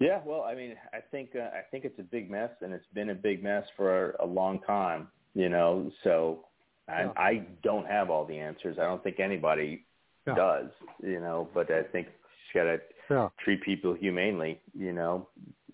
Yeah, 0.00 0.20
well, 0.24 0.42
I 0.42 0.54
mean, 0.54 0.74
I 0.92 0.98
think 1.12 1.30
uh, 1.36 1.56
I 1.56 1.62
think 1.70 1.84
it's 1.84 1.98
a 2.00 2.02
big 2.02 2.28
mess, 2.28 2.50
and 2.60 2.72
it's 2.72 2.86
been 2.92 3.10
a 3.10 3.14
big 3.14 3.42
mess 3.42 3.64
for 3.76 4.16
a 4.18 4.26
long 4.26 4.60
time. 4.62 5.08
You 5.34 5.48
know, 5.48 5.92
so 6.02 6.46
I, 6.88 7.02
Yeah. 7.02 7.12
I 7.16 7.46
don't 7.62 7.86
have 7.86 8.10
all 8.10 8.24
the 8.24 8.38
answers. 8.38 8.78
I 8.78 8.84
don't 8.84 9.02
think 9.02 9.20
anybody 9.20 9.86
Yeah. 10.26 10.34
does. 10.34 10.70
You 11.02 11.20
know, 11.20 11.48
but 11.54 11.70
I 11.70 11.82
think 11.84 12.08
you 12.54 12.60
got 12.60 12.64
to 12.64 12.80
Yeah. 13.10 13.28
treat 13.38 13.62
people 13.62 13.94
humanely. 13.94 14.60
You 14.74 14.92
know, 14.92 15.28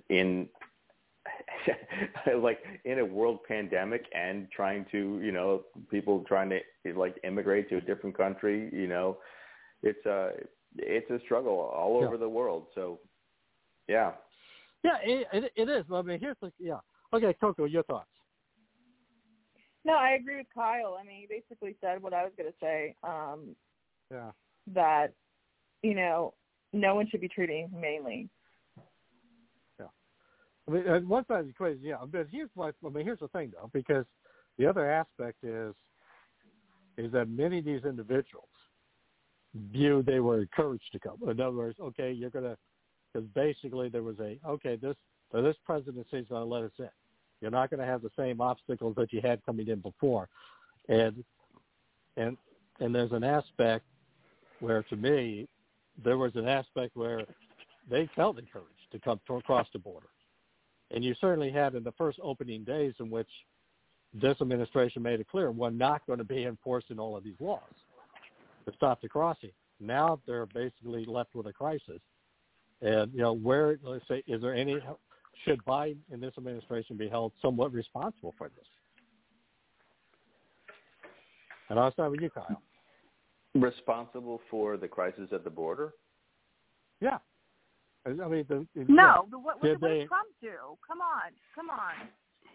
in 0.09 0.49
like 2.37 2.61
in 2.85 2.99
a 3.01 3.05
world 3.05 3.40
pandemic 3.47 4.07
and 4.14 4.51
trying 4.51 4.85
to, 4.92 5.21
you 5.23 5.33
know, 5.33 5.64
people 5.90 6.25
trying 6.27 6.51
to 6.51 6.61
like 6.94 7.18
immigrate 7.25 7.68
to 7.71 7.77
a 7.77 7.81
different 7.81 8.16
country. 8.16 8.71
You 8.73 8.87
know, 8.87 9.18
it's 9.83 10.05
a 10.07 10.33
it's 10.77 11.11
a 11.11 11.18
struggle 11.25 11.59
all 11.59 11.97
over 11.99 12.16
the 12.16 12.29
world. 12.29 12.66
So, 12.75 13.01
yeah. 13.88 14.12
Yeah, 14.85 14.97
it, 15.03 15.27
it, 15.33 15.53
it 15.57 15.68
is. 15.68 15.85
I 15.92 16.03
mean, 16.03 16.21
here's 16.21 16.37
the 16.40 16.53
yeah. 16.59 16.79
Okay, 17.12 17.35
Coco, 17.40 17.64
your 17.64 17.83
thoughts? 17.85 18.11
No, 19.85 19.95
I 19.95 20.11
agree 20.11 20.37
with 20.37 20.47
Kyle. 20.55 20.99
I 21.01 21.05
mean, 21.05 21.21
he 21.21 21.27
basically 21.27 21.77
said 21.81 22.03
what 22.03 22.12
I 22.12 22.25
was 22.25 22.33
going 22.37 22.51
to 22.51 22.59
say. 22.61 22.95
Um, 23.03 23.57
Yeah. 24.11 24.33
that 24.75 25.12
you 25.83 25.95
know, 25.95 26.35
no 26.73 26.95
one 26.95 27.09
should 27.09 27.21
be 27.21 27.29
treated 27.29 27.71
humanely. 27.71 28.29
Yeah. 29.79 29.87
I 30.67 30.71
mean, 30.71 31.09
one 31.09 31.25
side 31.27 31.41
of 31.41 31.45
the 31.47 31.51
equation, 31.51 31.83
yeah. 31.83 31.97
But 32.05 32.27
here's 32.31 32.51
what 32.55 32.75
I 32.85 32.88
mean. 32.88 33.05
Here's 33.05 33.21
the 33.21 33.29
thing, 33.29 33.53
though, 33.55 33.71
because 33.73 34.05
the 34.59 34.67
other 34.67 34.91
aspect 34.91 35.38
is 35.43 35.75
is 36.97 37.12
that 37.12 37.29
many 37.29 37.61
of 37.61 37.64
these 37.64 37.85
individuals 37.85 38.49
view 39.55 40.03
they 40.03 40.21
were 40.21 40.41
encouraged 40.41 40.91
to 40.93 40.99
come. 40.99 41.17
In 41.23 41.41
other 41.41 41.57
words, 41.57 41.79
okay, 41.81 42.11
you're 42.12 42.31
gonna 42.31 42.57
because 43.12 43.29
basically 43.35 43.88
there 43.88 44.03
was 44.03 44.19
a 44.21 44.38
okay 44.47 44.77
this 44.77 44.97
this 45.33 45.57
presidency 45.64 46.17
is 46.17 46.29
going 46.29 46.41
to 46.41 46.55
let 46.55 46.64
us 46.64 46.73
in. 46.79 46.88
You're 47.40 47.51
not 47.51 47.70
going 47.70 47.81
to 47.81 47.87
have 47.87 48.03
the 48.03 48.11
same 48.16 48.40
obstacles 48.40 48.94
that 48.96 49.12
you 49.12 49.20
had 49.20 49.44
coming 49.46 49.68
in 49.68 49.81
before, 49.81 50.29
and 50.88 51.22
and 52.16 52.37
and 52.81 52.94
there's 52.94 53.12
an 53.12 53.24
aspect 53.24 53.85
where 54.61 54.83
to 54.85 54.96
me 54.96 55.48
there 56.03 56.18
was 56.18 56.35
an 56.35 56.48
aspect 56.48 56.96
where 56.96 57.22
they 57.90 58.09
felt 58.14 58.38
encouraged 58.38 58.68
to 58.92 58.98
come 58.98 59.20
to, 59.27 59.37
across 59.37 59.66
the 59.72 59.79
border. 59.79 60.07
And 60.90 61.05
you 61.05 61.14
certainly 61.20 61.51
had 61.51 61.74
in 61.74 61.83
the 61.83 61.92
first 61.92 62.18
opening 62.22 62.64
days 62.64 62.94
in 63.01 63.11
which 63.11 63.29
this 64.14 64.37
administration 64.40 65.03
made 65.03 65.20
it 65.20 65.29
clear 65.29 65.51
we're 65.51 65.70
not 65.70 66.07
going 66.07 66.18
to 66.18 66.24
be 66.24 66.44
enforcing 66.44 66.98
all 66.98 67.16
of 67.16 67.24
these 67.24 67.40
laws 67.40 67.61
to 68.66 68.72
stop 68.74 69.01
the 69.01 69.09
crossing. 69.09 69.51
Now 69.81 70.20
they're 70.27 70.46
basically 70.46 71.05
left 71.05 71.35
with 71.35 71.46
a 71.46 71.53
crisis. 71.53 72.01
And, 72.81 73.12
you 73.12 73.20
know, 73.20 73.33
where, 73.33 73.79
let's 73.83 74.07
say, 74.09 74.22
is 74.27 74.40
there 74.40 74.55
any, 74.55 74.79
should 75.44 75.64
Biden 75.64 75.98
and 76.12 76.22
this 76.22 76.33
administration 76.38 76.96
be 76.96 77.09
held 77.09 77.33
somewhat 77.40 77.72
responsible 77.72 78.35
for 78.38 78.48
this? 78.48 78.66
And 81.68 81.79
I'll 81.79 81.92
start 81.92 82.11
with 82.11 82.20
you, 82.20 82.31
Kyle. 82.31 82.62
Responsible 83.55 84.40
for 84.51 84.77
the 84.77 84.88
crisis 84.88 85.29
at 85.33 85.44
the 85.44 85.51
border? 85.51 85.94
Yeah. 87.01 87.18
I 88.07 88.11
I 88.11 88.29
mean, 88.29 88.44
the, 88.48 88.66
the- 88.74 88.85
No, 88.88 89.27
but 89.31 89.42
what, 89.42 89.57
what, 89.57 89.62
Did 89.64 89.81
what 89.81 89.88
they- 89.88 89.98
did 90.01 90.09
Trump 90.09 90.29
do? 90.40 90.55
Come 90.87 91.01
on, 91.01 91.33
come 91.55 91.70
on. 91.70 92.09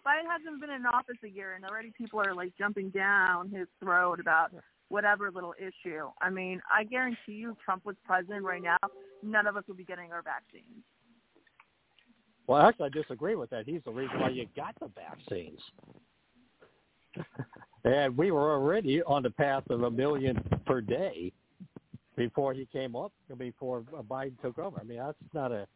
Biden 0.05 0.29
hasn't 0.29 0.59
been 0.59 0.69
in 0.69 0.85
office 0.85 1.15
a 1.23 1.29
year, 1.29 1.53
and 1.53 1.63
already 1.63 1.91
people 1.97 2.19
are 2.19 2.33
like 2.35 2.51
jumping 2.57 2.89
down 2.89 3.49
his 3.49 3.67
throat 3.79 4.19
about 4.19 4.51
whatever 4.89 5.31
little 5.31 5.53
issue. 5.57 6.09
I 6.21 6.29
mean, 6.29 6.61
I 6.71 6.83
guarantee 6.83 7.33
you, 7.33 7.55
Trump 7.63 7.85
was 7.85 7.95
president 8.05 8.43
right 8.43 8.61
now, 8.61 8.75
none 9.21 9.47
of 9.47 9.55
us 9.55 9.63
would 9.67 9.77
be 9.77 9.85
getting 9.85 10.11
our 10.11 10.21
vaccines. 10.21 10.83
Well, 12.47 12.61
actually, 12.61 12.87
I 12.87 12.89
disagree 12.89 13.35
with 13.35 13.49
that. 13.51 13.65
He's 13.65 13.81
the 13.85 13.91
reason 13.91 14.19
why 14.19 14.29
you 14.29 14.45
got 14.55 14.75
the 14.79 14.89
vaccines. 14.95 15.59
and 17.85 18.17
we 18.17 18.31
were 18.31 18.51
already 18.51 19.01
on 19.03 19.23
the 19.23 19.29
path 19.29 19.63
of 19.69 19.83
a 19.83 19.91
million 19.91 20.43
per 20.65 20.81
day 20.81 21.31
before 22.15 22.53
he 22.53 22.67
came 22.71 22.95
up, 22.95 23.11
before 23.37 23.81
Biden 23.81 24.39
took 24.41 24.57
over. 24.59 24.77
I 24.79 24.83
mean, 24.83 24.97
that's 24.97 25.17
not 25.33 25.51
a. 25.51 25.67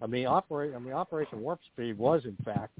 I 0.00 0.06
mean, 0.06 0.26
operate. 0.26 0.74
I 0.74 0.78
mean, 0.78 0.92
Operation 0.92 1.40
Warp 1.40 1.60
Speed 1.72 1.98
was, 1.98 2.24
in 2.24 2.36
fact, 2.44 2.72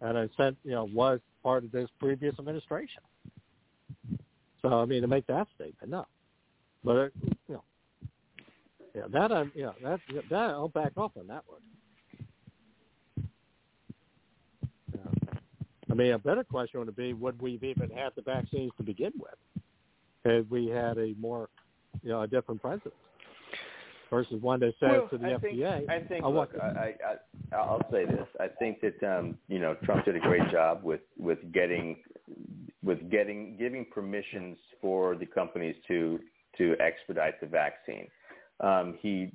and 0.00 0.16
I 0.16 0.28
said, 0.36 0.56
you 0.64 0.70
know, 0.70 0.84
was 0.84 1.20
part 1.42 1.64
of 1.64 1.72
this 1.72 1.90
previous 2.00 2.34
administration. 2.38 3.02
So, 4.62 4.68
I 4.80 4.86
mean, 4.86 5.02
to 5.02 5.08
make 5.08 5.26
that 5.26 5.46
statement, 5.54 5.90
no. 5.90 6.06
But 6.82 6.96
uh, 6.96 7.08
you 7.48 7.54
know, 7.54 7.64
yeah, 8.94 9.02
that 9.12 9.32
I, 9.32 9.44
yeah, 9.54 9.72
that 9.82 10.00
that 10.30 10.50
I'll 10.50 10.68
back 10.68 10.92
off 10.96 11.12
on 11.18 11.26
that 11.26 11.42
one. 11.46 11.60
Yeah. 14.94 15.38
I 15.94 15.96
mean, 15.96 16.12
a 16.12 16.18
better 16.18 16.42
question 16.42 16.80
would 16.80 16.96
be, 16.96 17.12
would 17.12 17.40
we 17.40 17.52
have 17.52 17.62
even 17.62 17.88
had 17.88 18.10
the 18.16 18.22
vaccines 18.22 18.72
to 18.78 18.82
begin 18.82 19.12
with? 19.16 19.62
Had 20.24 20.50
we 20.50 20.66
had 20.66 20.98
a 20.98 21.14
more, 21.20 21.48
you 22.02 22.08
know, 22.08 22.22
a 22.22 22.26
different 22.26 22.60
president 22.60 22.94
versus 24.10 24.42
one 24.42 24.58
that 24.58 24.74
says 24.80 24.90
well, 24.90 25.08
to 25.10 25.18
the 25.18 25.26
I 25.26 25.30
FDA, 25.34 25.78
think, 25.78 25.90
I 25.90 26.00
think 26.00 26.24
I 26.24 26.28
look, 26.28 26.50
I, 26.60 26.66
I, 26.66 26.94
I, 27.52 27.56
I'll 27.56 27.86
say 27.92 28.06
this. 28.06 28.26
I 28.40 28.48
think 28.58 28.80
that 28.80 29.00
um, 29.06 29.38
you 29.46 29.60
know 29.60 29.76
Trump 29.84 30.04
did 30.04 30.16
a 30.16 30.20
great 30.20 30.50
job 30.50 30.82
with 30.82 31.02
with 31.16 31.38
getting 31.52 31.98
with 32.82 33.08
getting 33.08 33.56
giving 33.56 33.84
permissions 33.84 34.58
for 34.80 35.14
the 35.14 35.26
companies 35.26 35.76
to 35.86 36.18
to 36.58 36.74
expedite 36.80 37.40
the 37.40 37.46
vaccine. 37.46 38.08
Um, 38.58 38.98
he 39.00 39.30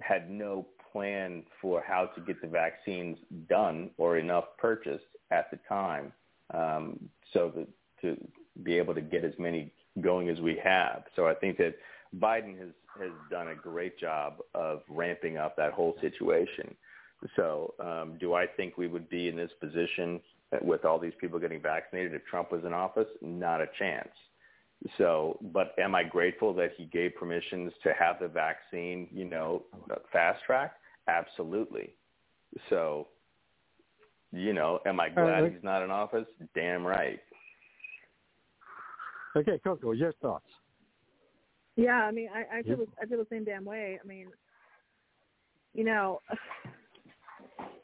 had 0.00 0.28
no 0.28 0.66
plan 0.92 1.44
for 1.62 1.80
how 1.86 2.06
to 2.16 2.20
get 2.22 2.42
the 2.42 2.48
vaccines 2.48 3.16
done 3.48 3.90
or 3.96 4.18
enough 4.18 4.44
purchased 4.58 5.04
at 5.30 5.50
the 5.50 5.58
time, 5.68 6.12
um, 6.52 6.98
so 7.32 7.52
that 7.56 7.68
to 8.02 8.16
be 8.62 8.76
able 8.76 8.94
to 8.94 9.00
get 9.00 9.24
as 9.24 9.34
many 9.38 9.72
going 10.00 10.28
as 10.28 10.40
we 10.40 10.58
have. 10.62 11.04
So 11.16 11.26
I 11.26 11.34
think 11.34 11.58
that 11.58 11.74
Biden 12.18 12.58
has 12.58 12.70
has 12.98 13.10
done 13.30 13.48
a 13.48 13.54
great 13.54 13.98
job 13.98 14.38
of 14.54 14.82
ramping 14.88 15.36
up 15.36 15.56
that 15.56 15.72
whole 15.72 15.96
situation. 16.00 16.74
So, 17.36 17.74
um, 17.78 18.16
do 18.18 18.34
I 18.34 18.46
think 18.46 18.76
we 18.78 18.88
would 18.88 19.08
be 19.08 19.28
in 19.28 19.36
this 19.36 19.50
position 19.60 20.20
with 20.62 20.84
all 20.84 20.98
these 20.98 21.12
people 21.20 21.38
getting 21.38 21.60
vaccinated 21.60 22.14
if 22.14 22.24
Trump 22.26 22.50
was 22.50 22.64
in 22.64 22.72
office? 22.72 23.06
Not 23.22 23.60
a 23.60 23.68
chance. 23.78 24.08
So, 24.96 25.38
but 25.52 25.74
am 25.78 25.94
I 25.94 26.02
grateful 26.02 26.54
that 26.54 26.70
he 26.76 26.86
gave 26.86 27.14
permissions 27.14 27.72
to 27.82 27.92
have 27.92 28.16
the 28.18 28.28
vaccine, 28.28 29.08
you 29.12 29.26
know, 29.26 29.64
fast 30.10 30.42
track? 30.44 30.76
Absolutely. 31.06 31.90
So, 32.70 33.08
you 34.32 34.52
know, 34.52 34.80
am 34.86 35.00
I 35.00 35.08
glad 35.08 35.50
he's 35.50 35.62
not 35.62 35.82
in 35.82 35.90
office? 35.90 36.26
Damn 36.54 36.86
right. 36.86 37.20
Okay, 39.36 39.60
Coco, 39.62 39.92
your 39.92 40.12
thoughts? 40.14 40.46
Yeah, 41.76 42.02
I 42.02 42.10
mean, 42.10 42.28
I, 42.34 42.58
I 42.58 42.62
feel 42.62 42.76
the, 42.76 42.86
I 43.00 43.06
feel 43.06 43.18
the 43.18 43.26
same 43.30 43.44
damn 43.44 43.64
way. 43.64 43.98
I 44.02 44.06
mean, 44.06 44.28
you 45.72 45.84
know, 45.84 46.20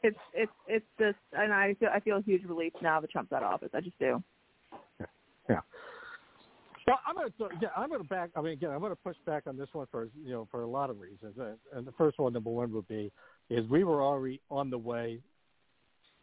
it's 0.03 0.17
it's 0.33 0.51
it's 0.67 0.85
just, 0.99 1.17
and 1.33 1.53
I 1.53 1.73
feel 1.79 1.89
I 1.93 1.99
feel 1.99 2.17
a 2.17 2.21
huge 2.21 2.43
relief 2.43 2.73
now 2.81 2.99
that 2.99 3.09
Trump's 3.09 3.31
out 3.31 3.43
of 3.43 3.51
office. 3.51 3.69
I 3.73 3.81
just 3.81 3.97
do. 3.97 4.21
Yeah. 4.99 5.05
yeah. 5.49 5.59
Well, 6.85 6.99
I'm 7.07 7.15
going 7.15 7.29
to 7.29 7.57
yeah, 7.61 7.69
I'm 7.75 7.89
going 7.89 8.01
to 8.01 8.07
back. 8.07 8.29
I 8.35 8.41
mean, 8.41 8.53
again, 8.53 8.71
I'm 8.71 8.79
going 8.79 8.91
to 8.91 8.95
push 8.97 9.15
back 9.25 9.43
on 9.47 9.57
this 9.57 9.69
one 9.73 9.87
for 9.89 10.09
you 10.23 10.31
know 10.31 10.47
for 10.51 10.61
a 10.61 10.67
lot 10.67 10.89
of 10.89 10.99
reasons. 10.99 11.35
And 11.73 11.87
the 11.87 11.93
first 11.93 12.19
one, 12.19 12.33
number 12.33 12.49
one, 12.49 12.71
would 12.73 12.87
be 12.87 13.11
is 13.49 13.67
we 13.69 13.83
were 13.83 14.01
already 14.01 14.41
on 14.49 14.69
the 14.69 14.77
way 14.77 15.19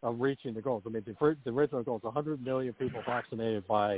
of 0.04 0.20
reaching 0.20 0.54
the 0.54 0.60
goals. 0.60 0.82
I 0.86 0.90
mean, 0.90 1.02
the, 1.04 1.36
the 1.44 1.50
original 1.50 1.82
goal 1.82 1.96
is 1.96 2.02
100 2.04 2.44
million 2.44 2.74
people 2.74 3.02
vaccinated 3.06 3.66
by 3.66 3.96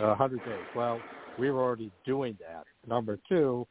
uh, 0.00 0.08
100 0.16 0.38
days. 0.38 0.64
Well, 0.74 1.00
we 1.38 1.50
were 1.50 1.62
already 1.62 1.92
doing 2.04 2.36
that. 2.40 2.64
Number 2.88 3.18
two, 3.28 3.66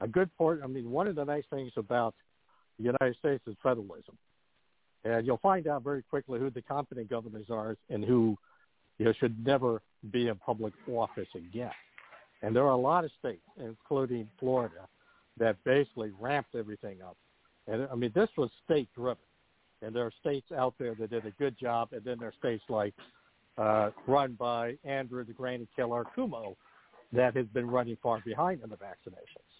a 0.00 0.06
good 0.06 0.30
part. 0.38 0.60
I 0.62 0.68
mean, 0.68 0.90
one 0.90 1.08
of 1.08 1.16
the 1.16 1.24
nice 1.24 1.44
things 1.50 1.72
about 1.76 2.14
the 2.78 2.84
United 2.84 3.16
States 3.18 3.42
is 3.46 3.56
federalism, 3.62 4.16
and 5.04 5.26
you'll 5.26 5.38
find 5.38 5.66
out 5.66 5.82
very 5.82 6.02
quickly 6.02 6.38
who 6.38 6.50
the 6.50 6.62
competent 6.62 7.10
governors 7.10 7.46
are 7.50 7.76
and 7.90 8.04
who 8.04 8.36
you 8.98 9.06
know, 9.06 9.12
should 9.18 9.44
never 9.44 9.82
be 10.12 10.28
in 10.28 10.36
public 10.36 10.72
office 10.88 11.28
again. 11.34 11.70
And 12.42 12.54
there 12.54 12.64
are 12.64 12.70
a 12.70 12.76
lot 12.76 13.04
of 13.04 13.10
states, 13.18 13.42
including 13.58 14.28
Florida, 14.38 14.88
that 15.38 15.56
basically 15.64 16.12
ramped 16.20 16.54
everything 16.54 17.02
up. 17.02 17.16
And 17.66 17.88
I 17.90 17.94
mean, 17.96 18.12
this 18.14 18.28
was 18.36 18.50
state 18.64 18.88
driven. 18.94 19.22
And 19.82 19.94
there 19.94 20.04
are 20.04 20.12
states 20.20 20.46
out 20.56 20.74
there 20.78 20.94
that 20.94 21.10
did 21.10 21.26
a 21.26 21.32
good 21.32 21.58
job, 21.58 21.88
and 21.92 22.04
then 22.04 22.18
there 22.18 22.28
are 22.28 22.34
states 22.38 22.62
like 22.68 22.94
uh, 23.58 23.90
run 24.06 24.34
by 24.34 24.76
Andrew 24.84 25.24
the 25.24 25.32
Granny 25.32 25.68
Killer 25.74 26.04
Cuomo 26.16 26.54
that 27.12 27.36
has 27.36 27.46
been 27.48 27.68
running 27.68 27.96
far 28.02 28.20
behind 28.24 28.62
in 28.62 28.70
the 28.70 28.76
vaccinations. 28.76 29.52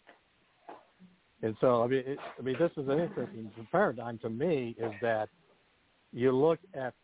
And 1.43 1.57
so, 1.61 1.83
I 1.83 1.89
mean, 1.89 2.03
it, 2.07 2.18
I 2.39 2.43
mean, 2.43 2.57
this 2.59 2.70
is 2.77 2.89
an 2.89 3.01
interesting 3.01 3.51
paradigm 3.70 4.18
to 4.18 4.31
me. 4.31 4.77
Is 4.79 4.93
that 5.03 5.29
you 6.12 6.33
look 6.33 6.61
at 6.75 6.95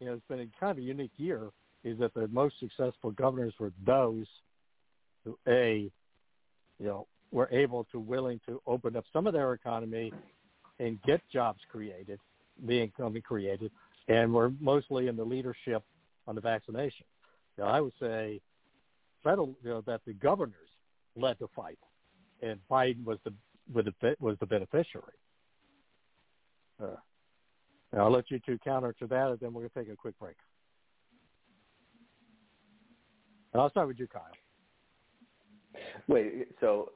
you 0.00 0.06
know, 0.06 0.14
it's 0.14 0.26
been 0.28 0.40
a 0.40 0.60
kind 0.60 0.72
of 0.72 0.78
a 0.78 0.86
unique 0.86 1.12
year, 1.16 1.50
is 1.82 1.98
that 1.98 2.14
the 2.14 2.28
most 2.28 2.54
successful 2.60 3.10
governors 3.10 3.54
were 3.58 3.72
those 3.84 4.26
who, 5.24 5.38
A, 5.48 5.90
you 6.78 6.86
know, 6.86 7.06
were 7.32 7.48
able 7.50 7.84
to 7.92 7.98
willing 7.98 8.40
to 8.46 8.60
open 8.66 8.96
up 8.96 9.04
some 9.12 9.26
of 9.26 9.32
their 9.32 9.52
economy 9.52 10.12
and 10.78 11.00
get 11.02 11.20
jobs 11.32 11.60
created, 11.70 12.18
being 12.66 12.92
created, 13.24 13.70
and 14.08 14.32
we're 14.32 14.50
mostly 14.60 15.08
in 15.08 15.16
the 15.16 15.24
leadership 15.24 15.82
on 16.26 16.34
the 16.34 16.40
vaccination. 16.40 17.06
Now, 17.58 17.64
I 17.64 17.80
would 17.80 17.92
say 18.00 18.40
federal, 19.22 19.54
you 19.62 19.70
know, 19.70 19.80
that 19.86 20.00
the 20.06 20.14
governors 20.14 20.68
led 21.16 21.36
the 21.40 21.48
fight, 21.54 21.78
and 22.42 22.58
Biden 22.70 23.04
was 23.04 23.18
the 23.24 23.32
was 23.72 24.36
the 24.40 24.46
beneficiary. 24.46 25.14
Uh, 26.82 26.96
I'll 27.96 28.10
let 28.10 28.30
you 28.30 28.40
two 28.44 28.58
counter 28.64 28.92
to 28.98 29.06
that, 29.06 29.28
and 29.28 29.40
then 29.40 29.52
we're 29.52 29.62
going 29.62 29.70
to 29.70 29.78
take 29.78 29.92
a 29.92 29.96
quick 29.96 30.18
break. 30.18 30.36
And 33.52 33.62
I'll 33.62 33.70
start 33.70 33.86
with 33.86 34.00
you, 34.00 34.08
Kyle. 34.08 34.22
Wait, 36.08 36.48
so 36.60 36.90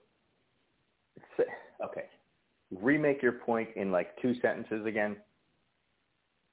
okay, 1.85 2.05
remake 2.71 3.23
your 3.23 3.33
point 3.33 3.69
in 3.77 3.91
like 3.91 4.21
two 4.21 4.35
sentences 4.41 4.87
again. 4.87 5.17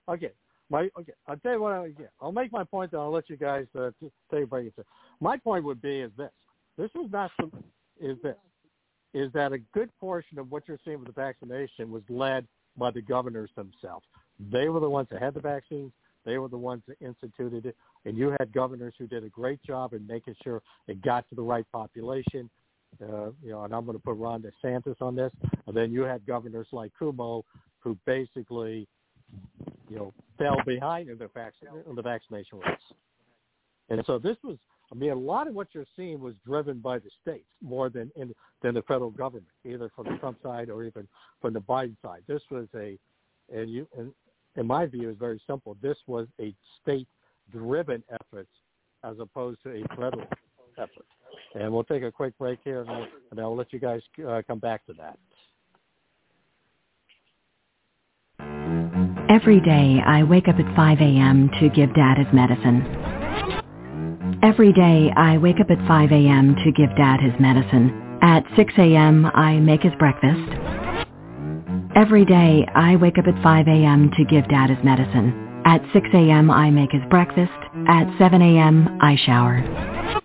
Okay, 0.10 0.32
my 0.70 0.90
okay. 1.00 1.14
I'll 1.28 1.38
tell 1.38 1.54
you 1.54 1.62
what. 1.62 1.74
I, 1.74 1.86
yeah, 2.00 2.08
I'll 2.22 2.32
make 2.32 2.52
my 2.52 2.64
point, 2.64 2.92
then 2.92 3.00
I'll 3.00 3.12
let 3.12 3.30
you 3.30 3.38
guys 3.38 3.66
uh, 3.78 3.92
take. 4.32 4.46
My 5.20 5.38
point 5.38 5.64
would 5.66 5.82
be 5.82 6.02
is 6.02 6.12
this: 6.18 6.32
this 6.78 6.90
was 6.96 7.10
not 7.12 7.32
some, 7.40 7.52
is 8.00 8.18
this 8.24 8.36
is 9.16 9.32
that 9.32 9.54
a 9.54 9.58
good 9.74 9.90
portion 9.98 10.38
of 10.38 10.52
what 10.52 10.64
you're 10.68 10.78
seeing 10.84 11.00
with 11.00 11.08
the 11.08 11.14
vaccination 11.14 11.90
was 11.90 12.04
led 12.10 12.46
by 12.78 12.92
the 12.92 13.02
governors 13.02 13.50
themselves. 13.56 14.06
They 14.52 14.68
were 14.68 14.82
the 14.82 14.90
ones 14.90 15.08
that 15.10 15.22
had 15.22 15.34
the 15.34 15.40
vaccines. 15.40 15.94
They 16.26 16.38
were 16.38 16.50
the 16.50 16.58
ones 16.58 16.84
that 16.90 16.98
instituted 17.00 17.66
it. 17.66 17.78
And 18.04 18.18
you 18.18 18.36
had 18.38 18.52
governors 18.52 18.94
who 19.00 19.08
did 19.08 19.24
a 19.24 19.30
great 19.30 19.64
job 19.64 19.94
in 19.94 20.06
making 20.06 20.36
sure 20.44 20.62
it 20.88 21.02
got 21.02 21.28
to 21.30 21.36
the 21.36 21.42
right 21.42 21.66
population. 21.72 22.50
Uh, 23.02 23.32
you 23.44 23.52
know, 23.52 23.64
and 23.64 23.74
I'm 23.74 23.86
going 23.86 23.98
to 23.98 24.04
put 24.04 24.18
Ron 24.18 24.44
DeSantis 24.44 25.02
on 25.02 25.16
this. 25.16 25.32
And 25.68 25.76
then 25.76 25.92
you 25.92 26.02
had 26.02 26.26
governors 26.26 26.68
like 26.72 26.92
Cuomo 27.00 27.44
who 27.80 27.98
basically, 28.06 28.88
you 29.90 29.96
know, 29.96 30.14
fell 30.38 30.58
behind 30.66 31.10
in 31.10 31.18
the, 31.18 31.30
vac- 31.34 31.54
in 31.88 31.96
the 31.96 32.02
vaccination 32.02 32.60
rates. 32.60 32.84
And 33.90 34.02
so 34.08 34.18
this 34.18 34.38
was, 34.44 34.58
I 34.92 34.96
mean, 34.96 35.12
a 35.12 35.16
lot 35.16 35.48
of 35.48 35.54
what 35.54 35.68
you're 35.74 35.86
seeing 35.96 36.20
was 36.20 36.34
driven 36.46 36.80
by 36.80 37.00
the 37.00 37.10
states 37.22 37.46
more 37.62 37.90
than 37.90 38.12
in, 38.16 38.34
than 38.62 38.74
the 38.74 38.82
federal 38.84 39.12
government, 39.12 39.48
either 39.66 39.92
from 39.96 40.06
the 40.06 40.18
Trump 40.18 40.38
side 40.42 40.70
or 40.70 40.84
even 40.84 41.08
from 41.42 41.54
the 41.54 41.62
Biden 41.62 41.96
side. 42.02 42.22
This 42.28 42.42
was 42.50 42.68
a, 42.76 42.98
and 43.54 43.70
you 43.70 43.88
and 43.98 44.12
in 44.56 44.66
my 44.66 44.86
view, 44.86 45.10
is 45.10 45.18
very 45.18 45.42
simple. 45.46 45.76
This 45.82 45.98
was 46.08 46.28
a 46.40 46.54
state-driven 46.82 48.04
effort 48.10 48.48
as 49.04 49.18
opposed 49.20 49.62
to 49.64 49.72
a 49.72 49.84
federal 49.90 50.28
effort. 50.78 51.06
And 51.54 51.72
we'll 51.72 51.84
take 51.84 52.04
a 52.04 52.12
quick 52.12 52.38
break 52.38 52.60
here, 52.64 52.82
and 52.82 52.90
I'll, 52.90 53.08
and 53.32 53.40
I'll 53.40 53.56
let 53.56 53.72
you 53.72 53.80
guys 53.80 54.02
uh, 54.28 54.42
come 54.48 54.60
back 54.60 54.86
to 54.88 54.94
that. 54.94 55.18
Every 59.30 59.60
day, 59.60 60.02
I 60.06 60.24
wake 60.24 60.48
up 60.48 60.56
at 60.60 60.76
5 60.76 61.00
a.m. 61.00 61.50
to 61.60 61.70
give 61.70 61.94
Dad 61.96 62.18
his 62.18 62.28
medicine. 62.34 62.84
Every 64.44 64.72
day, 64.72 65.12
I 65.16 65.38
wake 65.38 65.60
up 65.60 65.72
at 65.72 65.88
5 65.88 66.12
a.m. 66.12 66.56
to 66.64 66.72
give 66.72 66.96
Dad 66.96 67.20
his 67.20 67.34
medicine. 67.40 68.20
At 68.22 68.44
6 68.56 68.74
a.m., 68.78 69.26
I 69.26 69.60
make 69.60 69.82
his 69.82 69.94
breakfast. 69.98 70.52
Every 71.96 72.26
day, 72.26 72.66
I 72.76 72.96
wake 72.98 73.18
up 73.18 73.26
at 73.28 73.42
5 73.42 73.68
a.m. 73.68 74.12
to 74.18 74.26
give 74.26 74.48
Dad 74.48 74.70
his 74.70 74.84
medicine. 74.84 75.62
At 75.66 75.82
6 75.94 76.08
a.m., 76.14 76.52
I 76.52 76.70
make 76.70 76.92
his 76.92 77.02
breakfast. 77.10 77.52
At 77.88 78.06
7 78.20 78.42
a.m., 78.42 79.00
I 79.02 79.16
shower. 79.26 80.25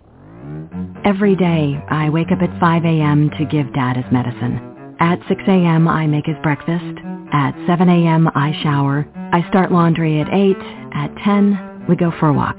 Every 1.03 1.35
day, 1.35 1.83
I 1.89 2.09
wake 2.09 2.31
up 2.31 2.43
at 2.43 2.59
5 2.59 2.85
a.m. 2.85 3.31
to 3.39 3.45
give 3.45 3.73
Dad 3.73 3.97
his 3.97 4.05
medicine. 4.11 4.95
At 4.99 5.17
6 5.27 5.41
a.m., 5.47 5.87
I 5.87 6.05
make 6.05 6.27
his 6.27 6.35
breakfast. 6.43 6.99
At 7.33 7.55
7 7.65 7.89
a.m., 7.89 8.29
I 8.35 8.53
shower. 8.61 9.07
I 9.33 9.43
start 9.49 9.71
laundry 9.71 10.21
at 10.21 10.31
8. 10.31 10.55
At 10.93 11.15
10, 11.23 11.85
we 11.89 11.95
go 11.95 12.11
for 12.19 12.29
a 12.29 12.33
walk. 12.33 12.55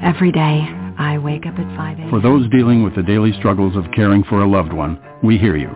Every 0.00 0.30
day, 0.30 0.64
I 0.96 1.18
wake 1.18 1.44
up 1.44 1.58
at 1.58 1.76
5 1.76 1.98
a.m. 1.98 2.10
For 2.10 2.20
those 2.20 2.48
dealing 2.50 2.84
with 2.84 2.94
the 2.94 3.02
daily 3.02 3.32
struggles 3.38 3.74
of 3.76 3.90
caring 3.92 4.22
for 4.24 4.42
a 4.42 4.48
loved 4.48 4.72
one, 4.72 5.00
we 5.24 5.38
hear 5.38 5.56
you. 5.56 5.70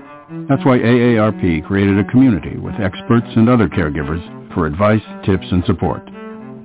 That's 0.49 0.65
why 0.65 0.79
AARP 0.79 1.67
created 1.67 1.99
a 1.99 2.05
community 2.11 2.57
with 2.57 2.75
experts 2.81 3.27
and 3.35 3.49
other 3.49 3.69
caregivers 3.69 4.23
for 4.55 4.67
advice, 4.67 5.03
tips, 5.27 5.47
and 5.51 5.65
support. 5.65 6.07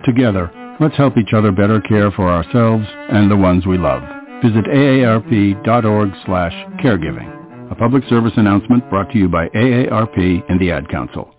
Together, 0.05 0.51
let's 0.79 0.97
help 0.97 1.17
each 1.17 1.33
other 1.33 1.51
better 1.51 1.81
care 1.81 2.11
for 2.11 2.29
ourselves 2.29 2.85
and 3.09 3.31
the 3.31 3.35
ones 3.35 3.65
we 3.65 3.79
love. 3.79 4.18
Visit 4.43 4.65
aarp.org 4.65 6.11
slash 6.25 6.53
caregiving. 6.83 7.71
A 7.71 7.75
public 7.75 8.03
service 8.09 8.33
announcement 8.37 8.89
brought 8.89 9.11
to 9.11 9.17
you 9.17 9.29
by 9.29 9.47
AARP 9.49 10.43
and 10.49 10.59
the 10.61 10.71
Ad 10.71 10.89
Council. 10.89 11.38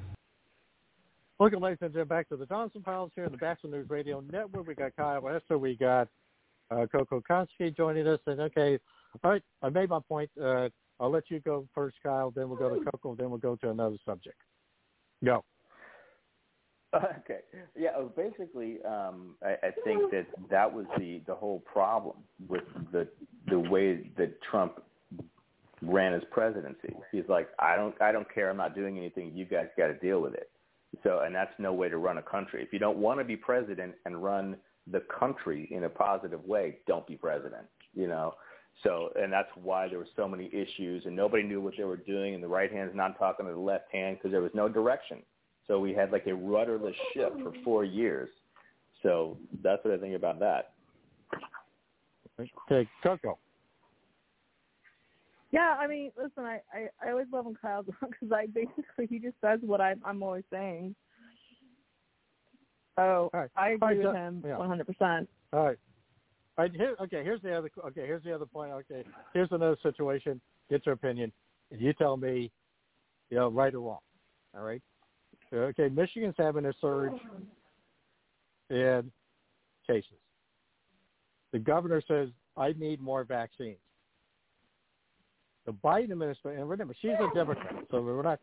Welcome, 1.41 1.63
ladies 1.63 1.79
and 1.81 1.91
gentlemen, 1.91 2.07
back 2.07 2.29
to 2.29 2.35
the 2.35 2.45
Donelson 2.45 2.83
Files 2.83 3.09
here 3.15 3.25
in 3.25 3.31
the 3.31 3.37
Batchelor 3.39 3.71
News 3.71 3.89
Radio 3.89 4.23
Network. 4.31 4.67
We 4.67 4.75
got 4.75 4.95
Kyle 4.95 5.27
Esther, 5.27 5.57
we 5.57 5.75
got 5.75 6.07
uh, 6.69 6.85
Coco 6.85 7.19
Konski 7.19 7.75
joining 7.75 8.07
us, 8.07 8.19
and 8.27 8.39
okay, 8.41 8.77
all 9.23 9.31
right, 9.31 9.41
I 9.63 9.69
made 9.69 9.89
my 9.89 10.01
point. 10.07 10.29
Uh, 10.39 10.69
I'll 10.99 11.09
let 11.09 11.31
you 11.31 11.39
go 11.39 11.67
first, 11.73 11.97
Kyle. 12.03 12.29
Then 12.29 12.47
we'll 12.47 12.59
go 12.59 12.69
to 12.69 12.85
Coco. 12.91 13.15
Then 13.15 13.31
we'll 13.31 13.39
go 13.39 13.55
to 13.55 13.71
another 13.71 13.97
subject. 14.05 14.37
Go. 15.25 15.43
Okay. 16.93 17.39
Yeah. 17.75 17.89
Basically, 18.15 18.77
um, 18.83 19.33
I, 19.43 19.55
I 19.63 19.71
think 19.83 20.11
that 20.11 20.27
that 20.51 20.71
was 20.71 20.85
the 20.99 21.21
the 21.25 21.33
whole 21.33 21.61
problem 21.61 22.17
with 22.47 22.61
the 22.91 23.07
the 23.47 23.57
way 23.57 24.11
that 24.15 24.39
Trump 24.43 24.83
ran 25.81 26.13
his 26.13 26.21
presidency. 26.29 26.93
He's 27.11 27.27
like, 27.27 27.49
I 27.57 27.77
don't 27.77 27.99
I 27.99 28.11
don't 28.11 28.31
care. 28.31 28.51
I'm 28.51 28.57
not 28.57 28.75
doing 28.75 28.99
anything. 28.99 29.31
You 29.33 29.45
guys 29.45 29.69
got 29.75 29.87
to 29.87 29.95
deal 29.95 30.21
with 30.21 30.35
it. 30.35 30.51
So, 31.03 31.21
and 31.25 31.33
that's 31.33 31.53
no 31.57 31.73
way 31.73 31.89
to 31.89 31.97
run 31.97 32.17
a 32.17 32.21
country. 32.21 32.61
If 32.61 32.73
you 32.73 32.79
don't 32.79 32.97
want 32.97 33.19
to 33.19 33.23
be 33.23 33.37
president 33.37 33.95
and 34.05 34.21
run 34.21 34.57
the 34.91 35.03
country 35.19 35.67
in 35.71 35.85
a 35.85 35.89
positive 35.89 36.43
way, 36.45 36.77
don't 36.87 37.07
be 37.07 37.15
president. 37.15 37.65
You 37.93 38.07
know. 38.07 38.35
So, 38.83 39.09
and 39.15 39.31
that's 39.31 39.49
why 39.61 39.87
there 39.87 39.99
were 39.99 40.07
so 40.15 40.27
many 40.27 40.49
issues, 40.53 41.05
and 41.05 41.15
nobody 41.15 41.43
knew 41.43 41.61
what 41.61 41.73
they 41.77 41.83
were 41.83 41.97
doing, 41.97 42.33
and 42.33 42.43
the 42.43 42.47
right 42.47 42.71
hand's 42.71 42.95
not 42.95 43.19
talking 43.19 43.45
to 43.45 43.51
the 43.51 43.59
left 43.59 43.91
hand 43.91 44.17
because 44.17 44.31
there 44.31 44.41
was 44.41 44.51
no 44.53 44.67
direction. 44.67 45.19
So 45.67 45.79
we 45.79 45.93
had 45.93 46.11
like 46.11 46.25
a 46.27 46.33
rudderless 46.33 46.95
ship 47.13 47.33
for 47.43 47.53
four 47.63 47.83
years. 47.83 48.29
So 49.03 49.37
that's 49.63 49.83
what 49.85 49.93
I 49.93 49.97
think 49.97 50.15
about 50.15 50.39
that. 50.39 50.73
Okay, 52.39 52.89
Coco. 53.03 53.37
Yeah, 55.51 55.75
I 55.79 55.87
mean, 55.87 56.11
listen, 56.17 56.43
I 56.43 56.61
I, 56.73 56.87
I 57.05 57.11
always 57.11 57.27
love 57.31 57.45
when 57.45 57.55
Kyle's 57.55 57.85
on 58.01 58.09
because 58.09 58.31
I 58.31 58.47
basically 58.47 59.07
he 59.09 59.19
just 59.19 59.35
says 59.41 59.59
what 59.61 59.81
I 59.81 59.95
I'm 60.05 60.23
always 60.23 60.43
saying. 60.51 60.95
Oh, 62.97 63.29
right. 63.33 63.49
I 63.55 63.71
agree 63.71 63.97
right, 63.99 64.05
with 64.05 64.15
him 64.15 64.41
one 64.57 64.67
hundred 64.67 64.87
percent. 64.87 65.29
All 65.53 65.65
right. 65.65 65.77
All 66.57 66.65
right. 66.65 66.71
Here, 66.75 66.95
okay. 67.01 67.23
Here's 67.23 67.41
the 67.41 67.53
other. 67.57 67.69
Okay. 67.87 68.05
Here's 68.05 68.23
the 68.23 68.33
other 68.33 68.45
point. 68.45 68.71
Okay. 68.71 69.03
Here's 69.33 69.51
another 69.51 69.77
situation. 69.83 70.39
Get 70.69 70.85
your 70.85 70.93
opinion. 70.93 71.31
You 71.69 71.93
tell 71.93 72.17
me, 72.17 72.51
you 73.29 73.37
know, 73.37 73.49
right 73.49 73.73
or 73.73 73.79
wrong. 73.79 73.99
All 74.55 74.63
right. 74.63 74.81
Okay. 75.53 75.89
Michigan's 75.89 76.35
having 76.37 76.65
a 76.65 76.73
surge 76.79 77.13
in 78.69 79.11
cases. 79.87 80.19
The 81.51 81.59
governor 81.59 82.01
says, 82.07 82.29
"I 82.55 82.73
need 82.77 83.01
more 83.01 83.23
vaccines." 83.23 83.77
The 85.65 85.73
Biden 85.73 86.11
administration, 86.11 86.61
and 86.61 86.69
remember, 86.69 86.95
she's 87.01 87.11
a 87.11 87.33
Democrat, 87.35 87.75
so 87.91 88.01
we're 88.01 88.21
not. 88.23 88.39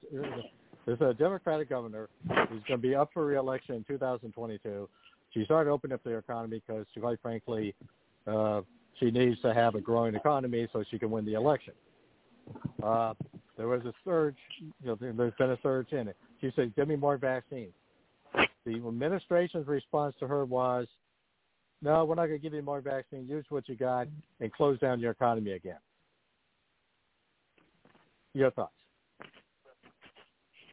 There's 0.87 1.01
a 1.01 1.13
Democratic 1.15 1.69
governor 1.69 2.09
who's 2.27 2.63
going 2.69 2.79
to 2.81 2.89
be 2.89 2.95
up 2.95 3.11
for 3.13 3.27
reelection 3.27 3.75
in 3.75 3.85
2022. 3.85 4.89
She 5.35 5.45
started 5.45 5.71
opening 5.71 5.95
up 5.95 6.05
the 6.05 6.17
economy 6.17 6.63
because, 6.67 6.87
quite 6.99 7.21
frankly, 7.21 7.75
uh, 8.27 8.63
she 8.99 9.11
needs 9.11 9.41
to 9.43 9.53
have 9.53 9.75
a 9.75 9.81
growing 9.81 10.15
economy 10.15 10.69
so 10.73 10.85
she 10.91 10.99
can 10.99 11.11
win 11.11 11.25
the 11.25 11.35
election. 11.35 11.75
Uh, 12.83 13.15
there 13.57 13.67
was 13.67 13.83
a 13.85 13.93
surge, 14.05 14.37
you 14.61 14.73
know, 14.83 14.97
there's 15.01 15.35
been 15.39 15.51
a 15.51 15.59
surge 15.63 15.93
in 15.93 16.09
it. 16.09 16.17
She 16.41 16.53
said, 16.55 16.75
"Give 16.77 16.89
me 16.89 16.97
more 16.97 17.17
vaccines." 17.17 17.75
The 18.65 18.75
administration's 18.75 19.67
response 19.67 20.15
to 20.21 20.29
her 20.29 20.45
was, 20.45 20.87
"No, 21.83 22.05
we're 22.05 22.15
not 22.15 22.27
going 22.27 22.39
to 22.39 22.43
give 22.43 22.55
you 22.55 22.63
more 22.63 22.81
vaccines. 22.81 23.29
Use 23.29 23.45
what 23.49 23.69
you 23.69 23.75
got 23.75 24.07
and 24.41 24.53
close 24.53 24.79
down 24.79 25.01
your 25.01 25.11
economy 25.11 25.53
again." 25.53 25.79
Your 28.35 28.51
thoughts? 28.51 28.73